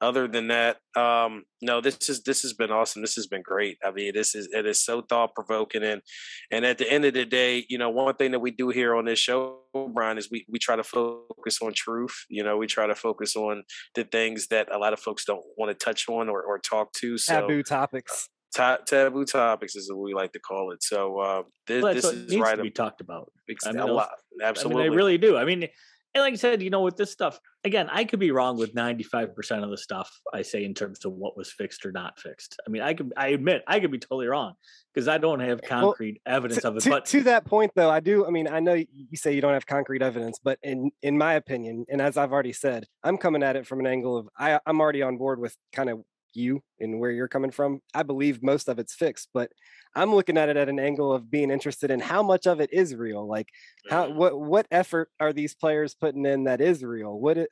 other 0.01 0.29
than 0.29 0.49
that, 0.49 0.79
um, 0.97 1.45
no, 1.61 1.81
this 1.81 2.09
is 2.09 2.23
this 2.23 2.43
has 2.43 2.53
been 2.53 2.71
awesome. 2.71 3.03
This 3.03 3.15
has 3.15 3.27
been 3.27 3.43
great. 3.43 3.79
I 3.85 3.91
mean, 3.91 4.13
this 4.15 4.35
is 4.35 4.49
it 4.53 4.67
is 4.67 4.85
so 4.85 5.03
thought 5.03 5.35
provoking 5.35 5.83
and 5.83 6.03
and 6.51 6.65
at 6.65 6.79
the 6.79 6.91
end 6.91 7.05
of 7.05 7.15
the 7.15 7.25
day, 7.25 7.65
you 7.69 7.79
know, 7.79 7.91
one 7.91 8.15
thing 8.15 8.33
that 8.33 8.41
we 8.41 8.51
do 8.51 8.69
here 8.69 8.95
on 8.95 9.05
this 9.05 9.19
show, 9.19 9.61
Brian, 9.93 10.19
is 10.19 10.29
we 10.31 10.47
we 10.49 10.59
try 10.59 10.77
to 10.77 10.85
focus 10.85 11.59
on 11.63 11.73
truth. 11.75 12.15
You 12.29 12.45
know, 12.45 12.57
we 12.57 12.67
try 12.67 12.87
to 12.87 12.95
focus 12.95 13.37
on 13.37 13.65
the 13.95 14.05
things 14.05 14.49
that 14.49 14.73
a 14.73 14.79
lot 14.79 14.93
of 14.93 15.01
folks 15.01 15.25
don't 15.25 15.45
want 15.57 15.71
to 15.71 15.85
touch 15.85 16.09
on 16.09 16.29
or, 16.29 16.43
or 16.43 16.59
talk 16.59 16.93
to. 16.95 17.19
So, 17.19 17.41
Taboo 17.41 17.63
topics 17.63 18.29
ta- 18.55 18.79
taboo 18.87 19.25
topics 19.25 19.77
is 19.77 19.91
what 19.91 20.03
we 20.03 20.15
like 20.15 20.33
to 20.33 20.41
call 20.41 20.73
it. 20.73 20.83
So 20.83 21.19
uh, 21.19 21.43
this, 21.67 21.83
well, 21.83 21.95
this 21.95 22.05
is 22.05 22.31
needs 22.31 22.43
right 22.43 22.57
to 22.57 22.63
be 22.63 22.71
talked 22.71 23.01
about. 23.01 23.33
I 23.65 23.73
mean, 23.73 23.81
a 23.81 23.87
lot, 23.87 24.11
absolutely. 24.43 24.85
I 24.85 24.89
mean, 24.89 24.97
really 24.97 25.19
do. 25.19 25.37
I 25.37 25.45
mean, 25.45 25.69
and 26.15 26.23
like 26.23 26.33
I 26.33 26.37
said, 26.37 26.63
you 26.63 26.71
know, 26.71 26.81
with 26.81 26.97
this 26.97 27.13
stuff, 27.13 27.39
again, 27.65 27.89
I 27.91 28.05
could 28.05 28.19
be 28.19 28.31
wrong 28.31 28.57
with 28.57 28.75
ninety 28.75 29.05
five 29.05 29.35
percent 29.35 29.63
of 29.63 29.71
the 29.71 29.77
stuff 29.77 30.11
I 30.33 30.43
say 30.43 30.65
in 30.65 30.73
terms 30.73 31.05
of 31.05 31.13
what 31.13 31.37
was 31.37 31.53
fixed 31.53 31.85
or 31.85 31.93
not 31.93 32.19
fixed. 32.19 32.57
I 32.67 32.71
mean, 32.71 32.83
I 32.83 32.95
could, 32.95 33.13
I 33.17 33.29
admit, 33.29 33.63
I 33.67 33.79
could 33.79 33.91
be 33.91 33.99
totally 33.99 34.27
wrong 34.27 34.55
because 34.93 35.07
I 35.07 35.19
don't 35.19 35.41
have 35.41 35.61
concrete 35.63 36.21
well, 36.25 36.37
evidence 36.37 36.63
to, 36.63 36.69
of 36.69 36.77
it. 36.79 36.83
To, 36.85 36.91
but 36.91 37.05
to 37.07 37.23
that 37.25 37.45
point, 37.45 37.73
though, 37.77 37.91
I 37.91 38.01
do. 38.01 38.27
I 38.27 38.31
mean, 38.31 38.49
I 38.49 38.61
know 38.61 38.73
you 38.75 39.17
say 39.17 39.35
you 39.35 39.43
don't 39.43 39.53
have 39.53 39.67
concrete 39.67 40.03
evidence, 40.03 40.39
but 40.43 40.59
in 40.63 40.91
in 41.03 41.19
my 41.19 41.35
opinion, 41.35 41.85
and 41.89 42.01
as 42.01 42.17
I've 42.17 42.33
already 42.33 42.55
said, 42.55 42.87
I'm 43.05 43.19
coming 43.19 43.43
at 43.43 43.57
it 43.57 43.67
from 43.67 43.81
an 43.81 43.87
angle 43.87 44.17
of 44.17 44.29
I, 44.37 44.59
I'm 44.67 44.81
already 44.81 45.03
on 45.03 45.19
board 45.19 45.39
with 45.39 45.57
kind 45.73 45.91
of 45.91 46.03
you 46.39 46.63
and 46.81 46.99
where 46.99 47.11
you're 47.11 47.29
coming 47.29 47.51
from. 47.51 47.81
I 47.93 48.03
believe 48.03 48.43
most 48.43 48.69
of 48.69 48.79
it's 48.79 48.95
fixed, 48.95 49.29
but 49.35 49.51
I'm 49.95 50.15
looking 50.15 50.39
at 50.39 50.49
it 50.49 50.57
at 50.57 50.69
an 50.69 50.79
angle 50.79 51.13
of 51.13 51.31
being 51.31 51.51
interested 51.51 51.91
in 51.91 52.01
how 52.01 52.23
much 52.23 52.47
of 52.47 52.61
it 52.61 52.73
is 52.73 52.95
real. 52.95 53.27
Like 53.27 53.49
how 53.91 54.11
what 54.11 54.39
what 54.39 54.67
effort 54.71 55.11
are 55.19 55.33
these 55.33 55.55
players 55.55 55.95
putting 55.95 56.25
in 56.25 56.45
that 56.45 56.61
is 56.61 56.83
real? 56.83 57.19
What 57.19 57.49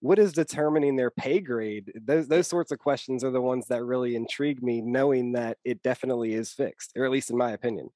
what 0.00 0.18
is 0.18 0.32
determining 0.32 0.96
their 0.96 1.10
pay 1.10 1.40
grade? 1.40 1.92
Those 2.04 2.28
those 2.28 2.46
sorts 2.46 2.70
of 2.70 2.78
questions 2.78 3.24
are 3.24 3.30
the 3.30 3.40
ones 3.40 3.66
that 3.68 3.84
really 3.84 4.14
intrigue 4.14 4.62
me, 4.62 4.80
knowing 4.80 5.32
that 5.32 5.58
it 5.64 5.82
definitely 5.82 6.34
is 6.34 6.52
fixed, 6.52 6.92
or 6.96 7.04
at 7.04 7.10
least 7.10 7.30
in 7.30 7.36
my 7.36 7.52
opinion. 7.52 7.88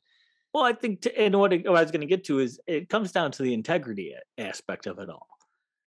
Well, 0.53 0.65
I 0.65 0.73
think, 0.73 1.03
to, 1.03 1.17
and 1.17 1.39
what, 1.39 1.53
it, 1.53 1.65
what 1.65 1.79
I 1.79 1.83
was 1.83 1.93
going 1.93 2.01
to 2.01 2.09
get 2.09 2.25
to 2.25 2.41
is 2.41 2.59
it 2.67 2.89
comes 2.89 3.13
down 3.13 3.31
to 3.33 3.45
the 3.45 3.55
integrity 3.55 4.17
aspect 4.37 4.89
of 4.89 4.99
it 4.99 5.09
all 5.09 5.29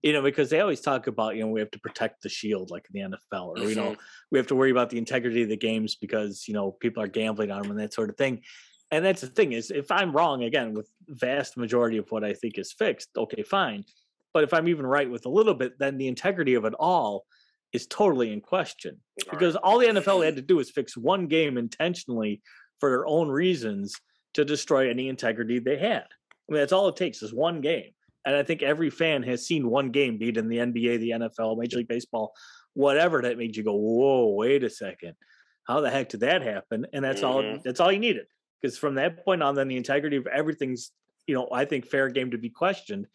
you 0.02 0.14
know, 0.14 0.22
because 0.22 0.49
they 0.49 0.60
always 0.60 0.82
talk 0.82 1.07
about, 1.07 1.36
you 1.36 1.41
know, 1.41 1.49
we 1.49 1.60
have 1.60 1.72
to 1.72 1.80
protect 1.80 2.23
the 2.23 2.30
shield 2.30 2.72
like 2.72 2.88
in 2.94 3.11
the 3.11 3.18
NFL, 3.18 3.49
or, 3.49 3.56
mm-hmm. 3.56 3.69
you 3.69 3.76
know, 3.76 3.95
we 4.32 4.40
have 4.40 4.48
to 4.48 4.56
worry 4.56 4.72
about 4.72 4.90
the 4.90 4.98
integrity 4.98 5.44
of 5.44 5.49
the 5.49 5.57
games 5.57 5.95
because, 5.95 6.48
you 6.48 6.53
know, 6.53 6.72
people 6.72 7.03
are 7.03 7.07
gambling 7.07 7.52
on 7.52 7.61
them 7.61 7.72
and 7.72 7.80
that 7.80 7.94
sort 7.94 8.10
of 8.10 8.18
thing. 8.18 8.41
And 8.90 9.06
that's 9.06 9.22
the 9.22 9.28
thing 9.28 9.53
is 9.53 9.72
if 9.72 9.91
I'm 9.91 10.11
wrong 10.11 10.44
again 10.44 10.73
with 10.73 10.90
vast 11.07 11.56
majority 11.56 11.98
of 11.98 12.11
what 12.11 12.23
I 12.23 12.34
think 12.34 12.57
is 12.57 12.73
fixed, 12.73 13.10
okay, 13.15 13.44
fine. 13.44 13.86
But 14.34 14.44
if 14.44 14.53
I'm 14.53 14.68
even 14.68 14.86
right 14.86 15.10
with 15.10 15.26
a 15.26 15.30
little 15.30 15.53
bit, 15.53 15.78
then 15.78 15.98
the 15.98 16.07
integrity 16.07 16.56
of 16.56 16.65
it 16.65 16.73
all 16.80 17.26
is 17.73 17.88
totally 17.88 18.34
in 18.34 18.41
question. 18.41 18.99
All 19.26 19.32
because 19.32 19.53
right. 19.56 19.61
all 19.64 19.80
the 19.80 19.88
NFL 19.88 20.26
had 20.26 20.36
to 20.36 20.41
do 20.41 20.57
was 20.57 20.72
fix 20.72 20.98
one 20.98 21.28
game 21.28 21.57
intentionally 21.57 22.41
for 22.80 22.90
their 22.90 23.07
own 23.07 23.30
reasons 23.30 23.95
to 24.34 24.44
destroy 24.44 24.90
any 24.90 25.10
integrity 25.10 25.60
they 25.60 25.78
had. 25.78 26.03
I 26.03 26.53
mean, 26.53 26.61
that's 26.61 26.73
all 26.73 26.88
it 26.88 26.95
takes 26.95 27.22
is 27.22 27.34
one 27.34 27.61
game. 27.61 27.91
And 28.26 28.35
I 28.35 28.43
think 28.43 28.61
every 28.61 28.89
fan 28.89 29.23
has 29.23 29.45
seen 29.45 29.69
one 29.69 29.89
game, 29.89 30.18
beat 30.18 30.38
in 30.38 30.48
the 30.48 30.57
NBA, 30.57 30.99
the 30.99 31.11
NFL, 31.11 31.57
Major 31.57 31.77
League 31.77 31.88
Baseball, 31.88 32.34
whatever 32.73 33.22
that 33.22 33.38
made 33.38 33.56
you 33.56 33.64
go, 33.64 33.73
whoa, 33.73 34.34
wait 34.35 34.64
a 34.64 34.69
second. 34.69 35.15
How 35.64 35.81
the 35.81 35.89
heck 35.89 36.10
did 36.10 36.22
that 36.22 36.41
happen? 36.41 36.85
And 36.93 37.03
that's 37.03 37.22
mm-hmm. 37.22 37.48
all 37.48 37.60
that's 37.64 37.80
all 37.80 37.91
you 37.91 37.99
needed. 37.99 38.26
Because 38.61 38.77
from 38.77 38.95
that 38.95 39.23
point 39.23 39.41
on, 39.41 39.56
then 39.56 39.68
the 39.68 39.77
integrity 39.77 40.18
of 40.18 40.27
everything's, 40.27 40.91
you 41.26 41.34
know, 41.34 41.48
I 41.52 41.65
think 41.65 41.88
fair 41.88 42.10
game 42.10 42.31
to 42.31 42.38
be 42.38 42.49
questioned. 42.49 43.07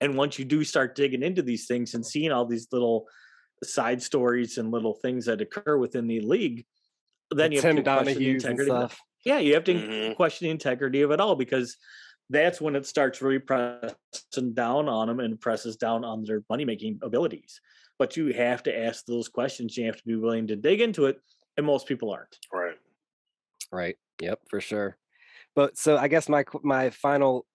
And 0.00 0.16
once 0.16 0.38
you 0.38 0.44
do 0.44 0.64
start 0.64 0.94
digging 0.94 1.22
into 1.22 1.42
these 1.42 1.66
things 1.66 1.94
and 1.94 2.04
seeing 2.04 2.32
all 2.32 2.44
these 2.44 2.68
little 2.72 3.06
side 3.64 4.02
stories 4.02 4.58
and 4.58 4.70
little 4.70 4.94
things 4.94 5.26
that 5.26 5.40
occur 5.40 5.76
within 5.76 6.06
the 6.06 6.20
league, 6.20 6.66
then 7.30 7.50
the 7.50 7.56
you 7.56 7.62
have 7.62 7.74
Tim 7.74 7.76
to 7.76 7.82
question 7.82 8.18
the 8.18 8.30
integrity. 8.30 8.94
Yeah, 9.24 9.38
you 9.38 9.54
have 9.54 9.64
to 9.64 9.74
mm-hmm. 9.74 10.12
question 10.14 10.46
the 10.46 10.50
integrity 10.50 11.02
of 11.02 11.12
it 11.12 11.20
all 11.20 11.36
because 11.36 11.76
that's 12.32 12.60
when 12.60 12.74
it 12.74 12.86
starts 12.86 13.20
really 13.20 13.38
pressing 13.38 14.54
down 14.54 14.88
on 14.88 15.08
them 15.08 15.20
and 15.20 15.40
presses 15.40 15.76
down 15.76 16.04
on 16.04 16.24
their 16.24 16.42
money 16.48 16.64
making 16.64 16.98
abilities. 17.02 17.60
But 17.98 18.16
you 18.16 18.32
have 18.32 18.62
to 18.64 18.76
ask 18.76 19.04
those 19.04 19.28
questions. 19.28 19.76
You 19.76 19.86
have 19.86 19.98
to 19.98 20.04
be 20.04 20.16
willing 20.16 20.46
to 20.46 20.56
dig 20.56 20.80
into 20.80 21.06
it, 21.06 21.20
and 21.56 21.66
most 21.66 21.86
people 21.86 22.10
aren't. 22.10 22.36
Right. 22.52 22.76
Right. 23.70 23.96
Yep. 24.20 24.40
For 24.48 24.60
sure. 24.60 24.96
But 25.54 25.76
so 25.76 25.98
I 25.98 26.08
guess 26.08 26.28
my 26.28 26.44
my 26.62 26.90
final 26.90 27.46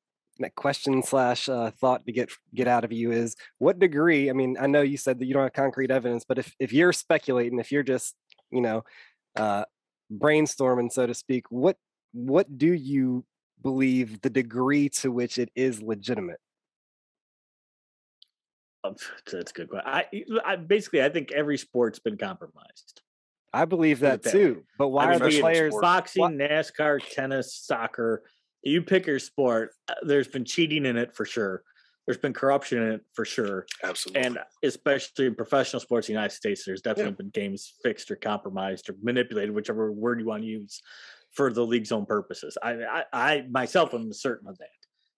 question 0.55 1.01
slash 1.01 1.49
uh, 1.49 1.71
thought 1.71 2.05
to 2.05 2.11
get 2.11 2.29
get 2.53 2.67
out 2.67 2.83
of 2.83 2.91
you 2.91 3.11
is 3.11 3.35
what 3.57 3.79
degree? 3.79 4.29
I 4.29 4.33
mean, 4.33 4.57
I 4.59 4.67
know 4.67 4.83
you 4.83 4.97
said 4.97 5.17
that 5.19 5.25
you 5.25 5.33
don't 5.33 5.43
have 5.43 5.53
concrete 5.53 5.89
evidence, 5.89 6.23
but 6.27 6.37
if 6.37 6.53
if 6.59 6.71
you're 6.71 6.93
speculating, 6.93 7.59
if 7.59 7.71
you're 7.71 7.81
just 7.83 8.13
you 8.51 8.61
know 8.61 8.83
uh, 9.35 9.65
brainstorming, 10.13 10.91
so 10.91 11.07
to 11.07 11.15
speak, 11.15 11.45
what 11.49 11.77
what 12.13 12.57
do 12.57 12.71
you 12.71 13.25
believe 13.61 14.21
the 14.21 14.29
degree 14.29 14.89
to 14.89 15.11
which 15.11 15.37
it 15.37 15.49
is 15.55 15.81
legitimate? 15.81 16.39
Oh, 18.83 18.95
that's 19.31 19.51
a 19.51 19.53
good 19.53 19.69
question. 19.69 19.89
I, 19.89 20.05
I 20.45 20.55
basically 20.55 21.03
I 21.03 21.09
think 21.09 21.31
every 21.31 21.57
sport's 21.57 21.99
been 21.99 22.17
compromised. 22.17 23.01
I 23.53 23.65
believe 23.65 24.01
that 24.01 24.23
too. 24.23 24.63
But 24.77 24.89
why 24.89 25.05
I 25.05 25.11
mean, 25.11 25.21
are 25.21 25.29
the 25.29 25.41
players 25.41 25.73
boxing, 25.79 26.21
what? 26.21 26.33
NASCAR, 26.33 27.01
tennis, 27.09 27.55
soccer? 27.55 28.23
You 28.61 28.81
pick 28.81 29.07
your 29.07 29.19
sport. 29.19 29.71
Uh, 29.87 29.95
there's 30.03 30.27
been 30.27 30.45
cheating 30.45 30.85
in 30.85 30.97
it 30.97 31.15
for 31.15 31.25
sure. 31.25 31.63
There's 32.05 32.17
been 32.17 32.33
corruption 32.33 32.81
in 32.81 32.91
it 32.93 33.01
for 33.13 33.25
sure. 33.25 33.65
Absolutely. 33.83 34.21
And 34.21 34.39
especially 34.63 35.25
in 35.25 35.35
professional 35.35 35.79
sports 35.79 36.07
in 36.07 36.13
the 36.13 36.19
United 36.19 36.35
States, 36.35 36.63
there's 36.65 36.81
definitely 36.81 37.11
yeah. 37.11 37.17
been 37.17 37.29
games 37.29 37.73
fixed 37.83 38.11
or 38.11 38.15
compromised 38.15 38.89
or 38.89 38.95
manipulated, 39.01 39.53
whichever 39.53 39.91
word 39.91 40.19
you 40.19 40.25
want 40.25 40.43
to 40.43 40.47
use, 40.47 40.81
for 41.37 41.53
the 41.53 41.65
league's 41.65 41.91
own 41.91 42.05
purposes. 42.05 42.57
I, 42.61 42.73
I, 42.73 43.03
I 43.13 43.45
myself 43.49 43.93
am 43.93 44.11
certain 44.11 44.49
of 44.49 44.57
that. 44.57 44.67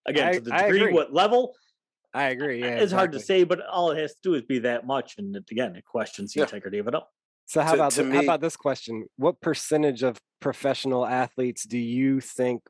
Again, 0.05 0.27
I, 0.27 0.31
to 0.33 0.41
the 0.41 0.51
degree, 0.51 0.91
what 0.91 1.13
level? 1.13 1.55
I 2.13 2.25
agree. 2.25 2.59
Yeah, 2.59 2.67
it's 2.67 2.83
exactly. 2.83 2.97
hard 2.97 3.11
to 3.13 3.19
say, 3.19 3.43
but 3.45 3.65
all 3.65 3.91
it 3.91 3.99
has 3.99 4.11
to 4.11 4.19
do 4.21 4.33
is 4.33 4.43
be 4.43 4.59
that 4.59 4.85
much, 4.85 5.15
and 5.17 5.35
it, 5.35 5.45
again, 5.49 5.75
it 5.75 5.85
questions 5.85 6.33
the 6.33 6.39
yeah. 6.39 6.45
integrity 6.45 6.79
of 6.79 6.87
it 6.87 6.95
all. 6.95 7.09
So 7.45 7.61
how 7.61 7.69
to, 7.69 7.75
about 7.75 7.91
to 7.93 8.03
me, 8.03 8.17
how 8.17 8.23
about 8.23 8.41
this 8.41 8.57
question? 8.57 9.05
What 9.15 9.39
percentage 9.41 10.03
of 10.03 10.17
professional 10.39 11.05
athletes 11.05 11.63
do 11.63 11.77
you 11.77 12.19
think 12.19 12.61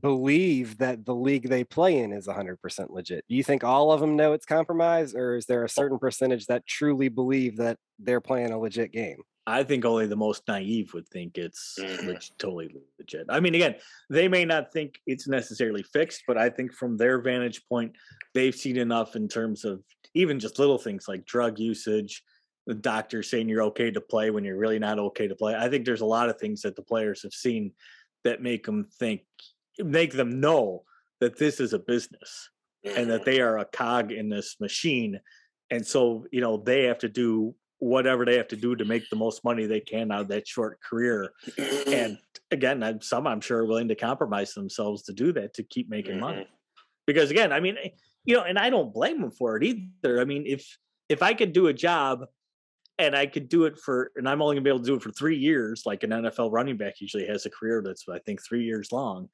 believe 0.00 0.78
that 0.78 1.04
the 1.04 1.14
league 1.14 1.48
they 1.48 1.64
play 1.64 1.98
in 1.98 2.12
is 2.12 2.26
100% 2.26 2.56
legit? 2.90 3.24
Do 3.28 3.34
you 3.34 3.44
think 3.44 3.64
all 3.64 3.92
of 3.92 4.00
them 4.00 4.16
know 4.16 4.32
it's 4.32 4.46
compromised, 4.46 5.14
or 5.14 5.36
is 5.36 5.46
there 5.46 5.62
a 5.62 5.64
oh. 5.64 5.68
certain 5.68 5.98
percentage 5.98 6.46
that 6.46 6.66
truly 6.66 7.08
believe 7.08 7.58
that 7.58 7.78
they're 7.98 8.20
playing 8.20 8.52
a 8.52 8.58
legit 8.58 8.92
game? 8.92 9.18
I 9.48 9.64
think 9.64 9.86
only 9.86 10.06
the 10.06 10.14
most 10.16 10.46
naive 10.46 10.92
would 10.92 11.08
think 11.08 11.38
it's 11.38 11.78
Mhm. 11.80 12.06
leg- 12.06 12.22
totally 12.36 12.74
legit. 12.98 13.24
I 13.30 13.40
mean, 13.40 13.54
again, 13.54 13.76
they 14.10 14.28
may 14.28 14.44
not 14.44 14.72
think 14.72 15.00
it's 15.06 15.26
necessarily 15.26 15.82
fixed, 15.82 16.24
but 16.26 16.36
I 16.36 16.50
think 16.50 16.74
from 16.74 16.98
their 16.98 17.18
vantage 17.20 17.66
point, 17.66 17.96
they've 18.34 18.54
seen 18.54 18.76
enough 18.76 19.16
in 19.16 19.26
terms 19.26 19.64
of 19.64 19.82
even 20.12 20.38
just 20.38 20.58
little 20.58 20.76
things 20.76 21.08
like 21.08 21.24
drug 21.24 21.58
usage, 21.58 22.22
the 22.66 22.74
doctor 22.74 23.22
saying 23.22 23.48
you're 23.48 23.62
okay 23.62 23.90
to 23.90 24.00
play 24.02 24.30
when 24.30 24.44
you're 24.44 24.58
really 24.58 24.78
not 24.78 24.98
okay 24.98 25.26
to 25.26 25.34
play. 25.34 25.54
I 25.54 25.70
think 25.70 25.86
there's 25.86 26.02
a 26.02 26.06
lot 26.06 26.28
of 26.28 26.38
things 26.38 26.60
that 26.62 26.76
the 26.76 26.82
players 26.82 27.22
have 27.22 27.32
seen 27.32 27.72
that 28.24 28.42
make 28.42 28.66
them 28.66 28.84
think, 28.84 29.22
make 29.78 30.12
them 30.12 30.40
know 30.40 30.84
that 31.20 31.38
this 31.38 31.58
is 31.58 31.72
a 31.72 31.78
business 31.78 32.50
and 32.84 33.08
that 33.10 33.22
Mhm. 33.22 33.24
they 33.24 33.40
are 33.40 33.58
a 33.58 33.64
cog 33.64 34.12
in 34.12 34.28
this 34.28 34.60
machine. 34.60 35.20
And 35.70 35.86
so, 35.86 36.26
you 36.32 36.42
know, 36.42 36.58
they 36.58 36.84
have 36.84 36.98
to 36.98 37.08
do 37.08 37.54
whatever 37.78 38.24
they 38.24 38.36
have 38.36 38.48
to 38.48 38.56
do 38.56 38.74
to 38.74 38.84
make 38.84 39.08
the 39.08 39.16
most 39.16 39.44
money 39.44 39.66
they 39.66 39.80
can 39.80 40.10
out 40.10 40.22
of 40.22 40.28
that 40.28 40.46
short 40.46 40.80
career. 40.82 41.32
And 41.86 42.18
again, 42.50 42.82
I'm, 42.82 43.00
some 43.00 43.26
I'm 43.26 43.40
sure 43.40 43.58
are 43.58 43.66
willing 43.66 43.88
to 43.88 43.94
compromise 43.94 44.52
themselves 44.54 45.02
to 45.04 45.12
do 45.12 45.32
that 45.32 45.54
to 45.54 45.62
keep 45.62 45.88
making 45.88 46.18
money. 46.18 46.46
Because 47.06 47.30
again, 47.30 47.52
I 47.52 47.60
mean, 47.60 47.76
eh, 47.82 47.90
you 48.24 48.34
know, 48.34 48.42
and 48.42 48.58
I 48.58 48.70
don't 48.70 48.92
blame 48.92 49.20
them 49.20 49.30
for 49.30 49.56
it 49.56 49.64
either. 49.64 50.20
I 50.20 50.24
mean, 50.24 50.44
if 50.46 50.66
if 51.08 51.22
I 51.22 51.34
could 51.34 51.52
do 51.52 51.68
a 51.68 51.72
job 51.72 52.26
and 52.98 53.16
I 53.16 53.26
could 53.26 53.48
do 53.48 53.64
it 53.64 53.78
for, 53.78 54.10
and 54.16 54.28
I'm 54.28 54.42
only 54.42 54.56
gonna 54.56 54.64
be 54.64 54.70
able 54.70 54.80
to 54.80 54.84
do 54.84 54.94
it 54.94 55.02
for 55.02 55.12
three 55.12 55.36
years, 55.36 55.84
like 55.86 56.02
an 56.02 56.10
NFL 56.10 56.52
running 56.52 56.76
back 56.76 57.00
usually 57.00 57.26
has 57.26 57.46
a 57.46 57.50
career 57.50 57.82
that's 57.84 58.04
I 58.08 58.18
think 58.18 58.42
three 58.42 58.64
years 58.64 58.92
long, 58.92 59.28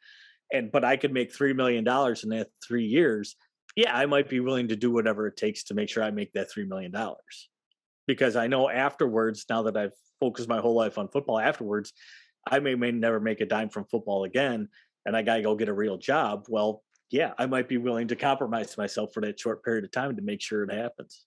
and 0.53 0.71
but 0.71 0.85
I 0.85 0.97
could 0.97 1.13
make 1.13 1.35
three 1.35 1.53
million 1.53 1.83
dollars 1.83 2.25
in 2.25 2.31
that 2.31 2.49
three 2.67 2.87
years. 2.87 3.35
Yeah, 3.75 3.97
I 3.97 4.07
might 4.07 4.29
be 4.29 4.39
willing 4.39 4.69
to 4.69 4.77
do 4.77 4.93
whatever 4.93 5.27
it 5.27 5.37
takes 5.37 5.65
to 5.65 5.75
make 5.75 5.89
sure 5.89 6.05
I 6.05 6.11
make 6.11 6.33
that 6.35 6.51
three 6.51 6.67
million 6.67 6.93
dollars, 6.93 7.49
because 8.07 8.37
I 8.37 8.47
know 8.47 8.69
afterwards, 8.69 9.47
now 9.49 9.63
that 9.63 9.77
I've 9.77 9.93
focused 10.21 10.49
my 10.49 10.61
whole 10.61 10.75
life 10.75 10.99
on 10.99 11.09
football, 11.09 11.39
afterwards, 11.39 11.93
I 12.47 12.59
may 12.59 12.75
may 12.75 12.91
never 12.93 13.21
make 13.21 13.41
a 13.41 13.47
dime 13.47 13.71
from 13.71 13.85
football 13.87 14.25
again, 14.25 14.69
and 15.07 15.17
I 15.17 15.23
gotta 15.23 15.43
go 15.43 15.55
get 15.55 15.69
a 15.69 15.73
real 15.73 15.97
job. 15.97 16.47
Well, 16.49 16.83
yeah, 17.11 17.33
I 17.39 17.47
might 17.47 17.69
be 17.69 17.77
willing 17.79 18.09
to 18.09 18.17
compromise 18.17 18.77
myself 18.77 19.13
for 19.15 19.21
that 19.23 19.39
short 19.39 19.65
period 19.65 19.85
of 19.85 19.93
time 19.93 20.17
to 20.17 20.23
make 20.23 20.41
sure 20.41 20.63
it 20.65 20.73
happens. 20.73 21.25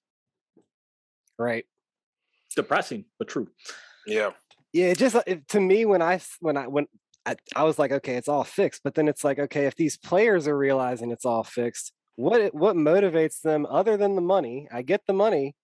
Right. 1.39 1.65
It's 2.47 2.55
depressing, 2.55 3.05
but 3.19 3.27
true. 3.27 3.47
Yeah. 4.05 4.31
Yeah, 4.73 4.87
it 4.87 4.97
just 4.97 5.15
it, 5.25 5.47
to 5.49 5.59
me 5.59 5.85
when 5.85 6.01
I 6.01 6.15
s- 6.15 6.37
when 6.39 6.57
I 6.57 6.67
when 6.67 6.87
I, 7.25 7.31
when 7.31 7.37
I 7.55 7.63
was 7.63 7.79
like, 7.79 7.91
okay, 7.91 8.15
it's 8.15 8.27
all 8.27 8.43
fixed. 8.43 8.81
But 8.83 8.95
then 8.95 9.07
it's 9.07 9.23
like, 9.23 9.39
okay, 9.39 9.65
if 9.65 9.75
these 9.75 9.97
players 9.97 10.47
are 10.47 10.57
realizing 10.57 11.11
it's 11.11 11.25
all 11.25 11.43
fixed, 11.43 11.93
what 12.15 12.53
what 12.53 12.75
motivates 12.75 13.41
them 13.41 13.65
other 13.69 13.97
than 13.97 14.15
the 14.15 14.21
money? 14.21 14.67
I 14.71 14.81
get 14.81 15.01
the 15.07 15.13
money, 15.13 15.55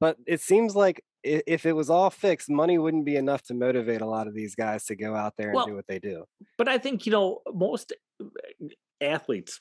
but 0.00 0.16
it 0.26 0.40
seems 0.40 0.74
like 0.74 1.04
if 1.22 1.66
it 1.66 1.74
was 1.74 1.90
all 1.90 2.08
fixed, 2.10 2.48
money 2.48 2.78
wouldn't 2.78 3.04
be 3.04 3.16
enough 3.16 3.42
to 3.42 3.54
motivate 3.54 4.00
a 4.00 4.06
lot 4.06 4.26
of 4.26 4.34
these 4.34 4.54
guys 4.54 4.84
to 4.86 4.96
go 4.96 5.14
out 5.14 5.34
there 5.36 5.48
and 5.48 5.56
Well, 5.56 5.66
do 5.66 5.74
what 5.74 5.86
they 5.86 5.98
do. 5.98 6.24
But 6.56 6.68
I 6.68 6.78
think, 6.78 7.04
you 7.04 7.12
know, 7.12 7.40
most 7.52 7.92
athletes, 9.00 9.60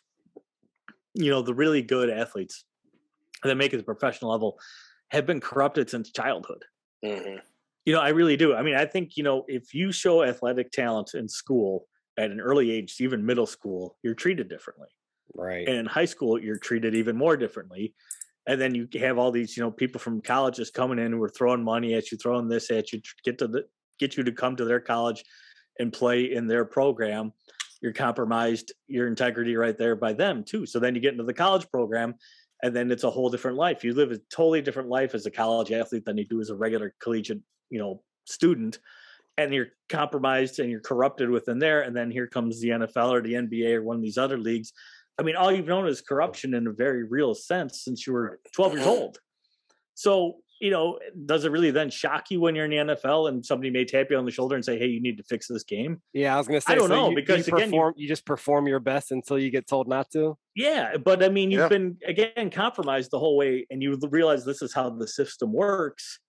you 1.13 1.29
know, 1.29 1.41
the 1.41 1.53
really 1.53 1.81
good 1.81 2.09
athletes 2.09 2.63
that 3.43 3.55
make 3.55 3.67
it 3.73 3.77
to 3.77 3.77
the 3.77 3.83
professional 3.83 4.31
level 4.31 4.57
have 5.11 5.25
been 5.25 5.41
corrupted 5.41 5.89
since 5.89 6.11
childhood. 6.11 6.63
Mhm. 7.03 7.41
You 7.85 7.93
know, 7.93 7.99
I 8.01 8.09
really 8.09 8.37
do. 8.37 8.53
I 8.53 8.61
mean, 8.61 8.75
I 8.75 8.85
think, 8.85 9.17
you 9.17 9.23
know, 9.23 9.43
if 9.47 9.73
you 9.73 9.91
show 9.91 10.23
athletic 10.23 10.71
talent 10.71 11.13
in 11.13 11.27
school 11.27 11.87
at 12.17 12.31
an 12.31 12.39
early 12.39 12.71
age, 12.71 12.97
even 13.01 13.25
middle 13.25 13.47
school, 13.47 13.97
you're 14.03 14.13
treated 14.13 14.47
differently. 14.47 14.89
Right. 15.35 15.67
And 15.67 15.77
in 15.77 15.85
high 15.85 16.05
school, 16.05 16.39
you're 16.41 16.57
treated 16.57 16.95
even 16.95 17.15
more 17.17 17.35
differently. 17.37 17.95
And 18.49 18.59
then 18.59 18.73
you 18.73 18.88
have 18.99 19.19
all 19.19 19.31
these, 19.31 19.55
you 19.55 19.61
know, 19.61 19.69
people 19.69 19.99
from 19.99 20.21
colleges 20.21 20.71
coming 20.71 20.97
in 20.97 21.11
who 21.11 21.21
are 21.21 21.30
throwing 21.30 21.63
money 21.63 21.93
at 21.93 22.11
you, 22.11 22.17
throwing 22.17 22.47
this 22.47 22.71
at 22.71 22.91
you, 22.91 22.99
get 23.23 23.38
to 23.38 23.47
the 23.47 23.65
get 23.99 24.17
you 24.17 24.23
to 24.23 24.31
come 24.31 24.55
to 24.55 24.65
their 24.65 24.80
college 24.80 25.23
and 25.77 25.93
play 25.93 26.34
in 26.34 26.47
their 26.47 26.65
program. 26.65 27.31
You're 27.80 27.93
compromised 27.93 28.73
your 28.88 29.05
integrity 29.05 29.55
right 29.55 29.77
there 29.77 29.95
by 29.95 30.13
them 30.13 30.43
too. 30.43 30.65
So 30.65 30.80
then 30.80 30.95
you 30.95 31.01
get 31.01 31.11
into 31.11 31.26
the 31.26 31.34
college 31.34 31.69
program, 31.69 32.15
and 32.63 32.76
then 32.76 32.89
it's 32.89 33.03
a 33.03 33.09
whole 33.11 33.30
different 33.30 33.55
life. 33.55 33.84
You 33.84 33.93
live 33.93 34.11
a 34.11 34.17
totally 34.34 34.63
different 34.63 34.89
life 34.89 35.13
as 35.13 35.27
a 35.27 35.31
college 35.31 35.71
athlete 35.71 36.05
than 36.05 36.17
you 36.17 36.26
do 36.26 36.41
as 36.41 36.49
a 36.49 36.55
regular 36.55 36.95
collegiate, 36.99 37.41
you 37.69 37.77
know, 37.77 38.01
student. 38.26 38.80
And 39.38 39.53
you're 39.53 39.67
compromised 39.89 40.59
and 40.59 40.71
you're 40.71 40.81
corrupted 40.81 41.30
within 41.30 41.59
there. 41.59 41.84
And 41.84 41.95
then 41.95 42.09
here 42.09 42.27
comes 42.27 42.59
the 42.59 42.69
NFL 42.69 43.11
or 43.11 43.21
the 43.21 43.34
NBA 43.34 43.76
or 43.76 43.84
one 43.84 43.97
of 43.97 44.01
these 44.01 44.17
other 44.17 44.39
leagues 44.39 44.73
I 45.19 45.23
mean, 45.23 45.35
all 45.35 45.51
you've 45.51 45.67
known 45.67 45.87
is 45.87 46.01
corruption 46.01 46.53
in 46.53 46.65
a 46.67 46.71
very 46.71 47.03
real 47.03 47.35
sense 47.35 47.83
since 47.83 48.07
you 48.07 48.13
were 48.13 48.39
12 48.53 48.73
years 48.75 48.87
old. 48.87 49.19
So, 49.93 50.37
you 50.61 50.71
know, 50.71 50.97
does 51.25 51.43
it 51.45 51.51
really 51.51 51.71
then 51.71 51.89
shock 51.89 52.31
you 52.31 52.39
when 52.39 52.55
you're 52.55 52.65
in 52.65 52.71
the 52.87 52.95
NFL 52.95 53.27
and 53.29 53.45
somebody 53.45 53.69
may 53.69 53.83
tap 53.85 54.07
you 54.09 54.17
on 54.17 54.25
the 54.25 54.31
shoulder 54.31 54.55
and 54.55 54.63
say, 54.63 54.77
"Hey, 54.79 54.87
you 54.87 55.01
need 55.01 55.17
to 55.17 55.23
fix 55.23 55.47
this 55.47 55.63
game"? 55.63 56.01
Yeah, 56.13 56.35
I 56.35 56.37
was 56.37 56.47
gonna 56.47 56.61
say. 56.61 56.73
I 56.73 56.75
don't 56.75 56.87
so 56.89 56.95
know 56.95 57.09
you- 57.09 57.15
because 57.15 57.47
you 57.47 57.55
again, 57.55 57.73
you- 57.73 57.93
you, 57.97 58.07
just 58.07 58.25
perform 58.25 58.67
your 58.67 58.79
best 58.79 59.11
until 59.11 59.37
you 59.37 59.49
get 59.51 59.67
told 59.67 59.87
not 59.89 60.09
to. 60.11 60.37
Yeah, 60.55 60.97
but 60.97 61.21
I 61.23 61.29
mean, 61.29 61.51
you've 61.51 61.61
Yeah. 61.61 61.67
been 61.69 61.97
again 62.05 62.49
compromised 62.49 63.11
the 63.11 63.19
whole 63.19 63.35
way, 63.37 63.67
and 63.69 63.81
you 63.83 63.97
realize 64.09 64.45
this 64.45 64.61
is 64.61 64.73
how 64.73 64.89
the 64.89 65.07
system 65.07 65.51
works. 65.53 66.19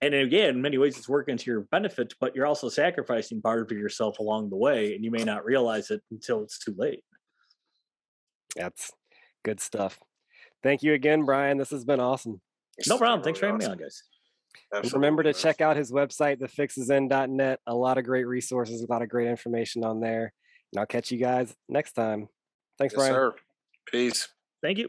And 0.00 0.14
again, 0.14 0.56
in 0.56 0.62
many 0.62 0.78
ways, 0.78 0.98
it's 0.98 1.08
working 1.08 1.36
to 1.36 1.50
your 1.50 1.60
benefit, 1.60 2.14
but 2.20 2.34
you're 2.34 2.46
also 2.46 2.68
sacrificing 2.68 3.40
part 3.40 3.62
of 3.62 3.76
yourself 3.76 4.18
along 4.18 4.50
the 4.50 4.56
way, 4.56 4.94
and 4.96 5.04
you 5.04 5.12
may 5.12 5.22
not 5.22 5.44
realize 5.44 5.92
it 5.92 6.02
until 6.10 6.42
it's 6.42 6.58
too 6.58 6.74
late. 6.76 7.04
That's 8.56 8.90
good 9.44 9.60
stuff. 9.60 9.98
Thank 10.62 10.82
you 10.82 10.92
again, 10.94 11.24
Brian. 11.24 11.58
This 11.58 11.70
has 11.70 11.84
been 11.84 12.00
awesome. 12.00 12.40
No 12.86 12.98
problem. 12.98 13.22
Thanks 13.22 13.38
for 13.40 13.46
having 13.46 13.58
me 13.58 13.66
on, 13.66 13.76
guys. 13.78 14.02
And 14.72 14.90
Remember 14.92 15.22
to 15.22 15.32
check 15.32 15.60
out 15.60 15.76
his 15.76 15.90
website, 15.92 16.38
thefixisin.net. 16.38 17.60
A 17.66 17.74
lot 17.74 17.98
of 17.98 18.04
great 18.04 18.26
resources, 18.26 18.82
a 18.82 18.86
lot 18.90 19.02
of 19.02 19.08
great 19.08 19.28
information 19.28 19.84
on 19.84 20.00
there. 20.00 20.32
And 20.72 20.80
I'll 20.80 20.86
catch 20.86 21.10
you 21.10 21.18
guys 21.18 21.54
next 21.68 21.92
time. 21.92 22.28
Thanks, 22.78 22.94
Yes, 22.94 22.98
Brian. 22.98 23.12
sir. 23.14 23.34
Peace. 23.86 24.28
Thank 24.62 24.78
you. 24.78 24.88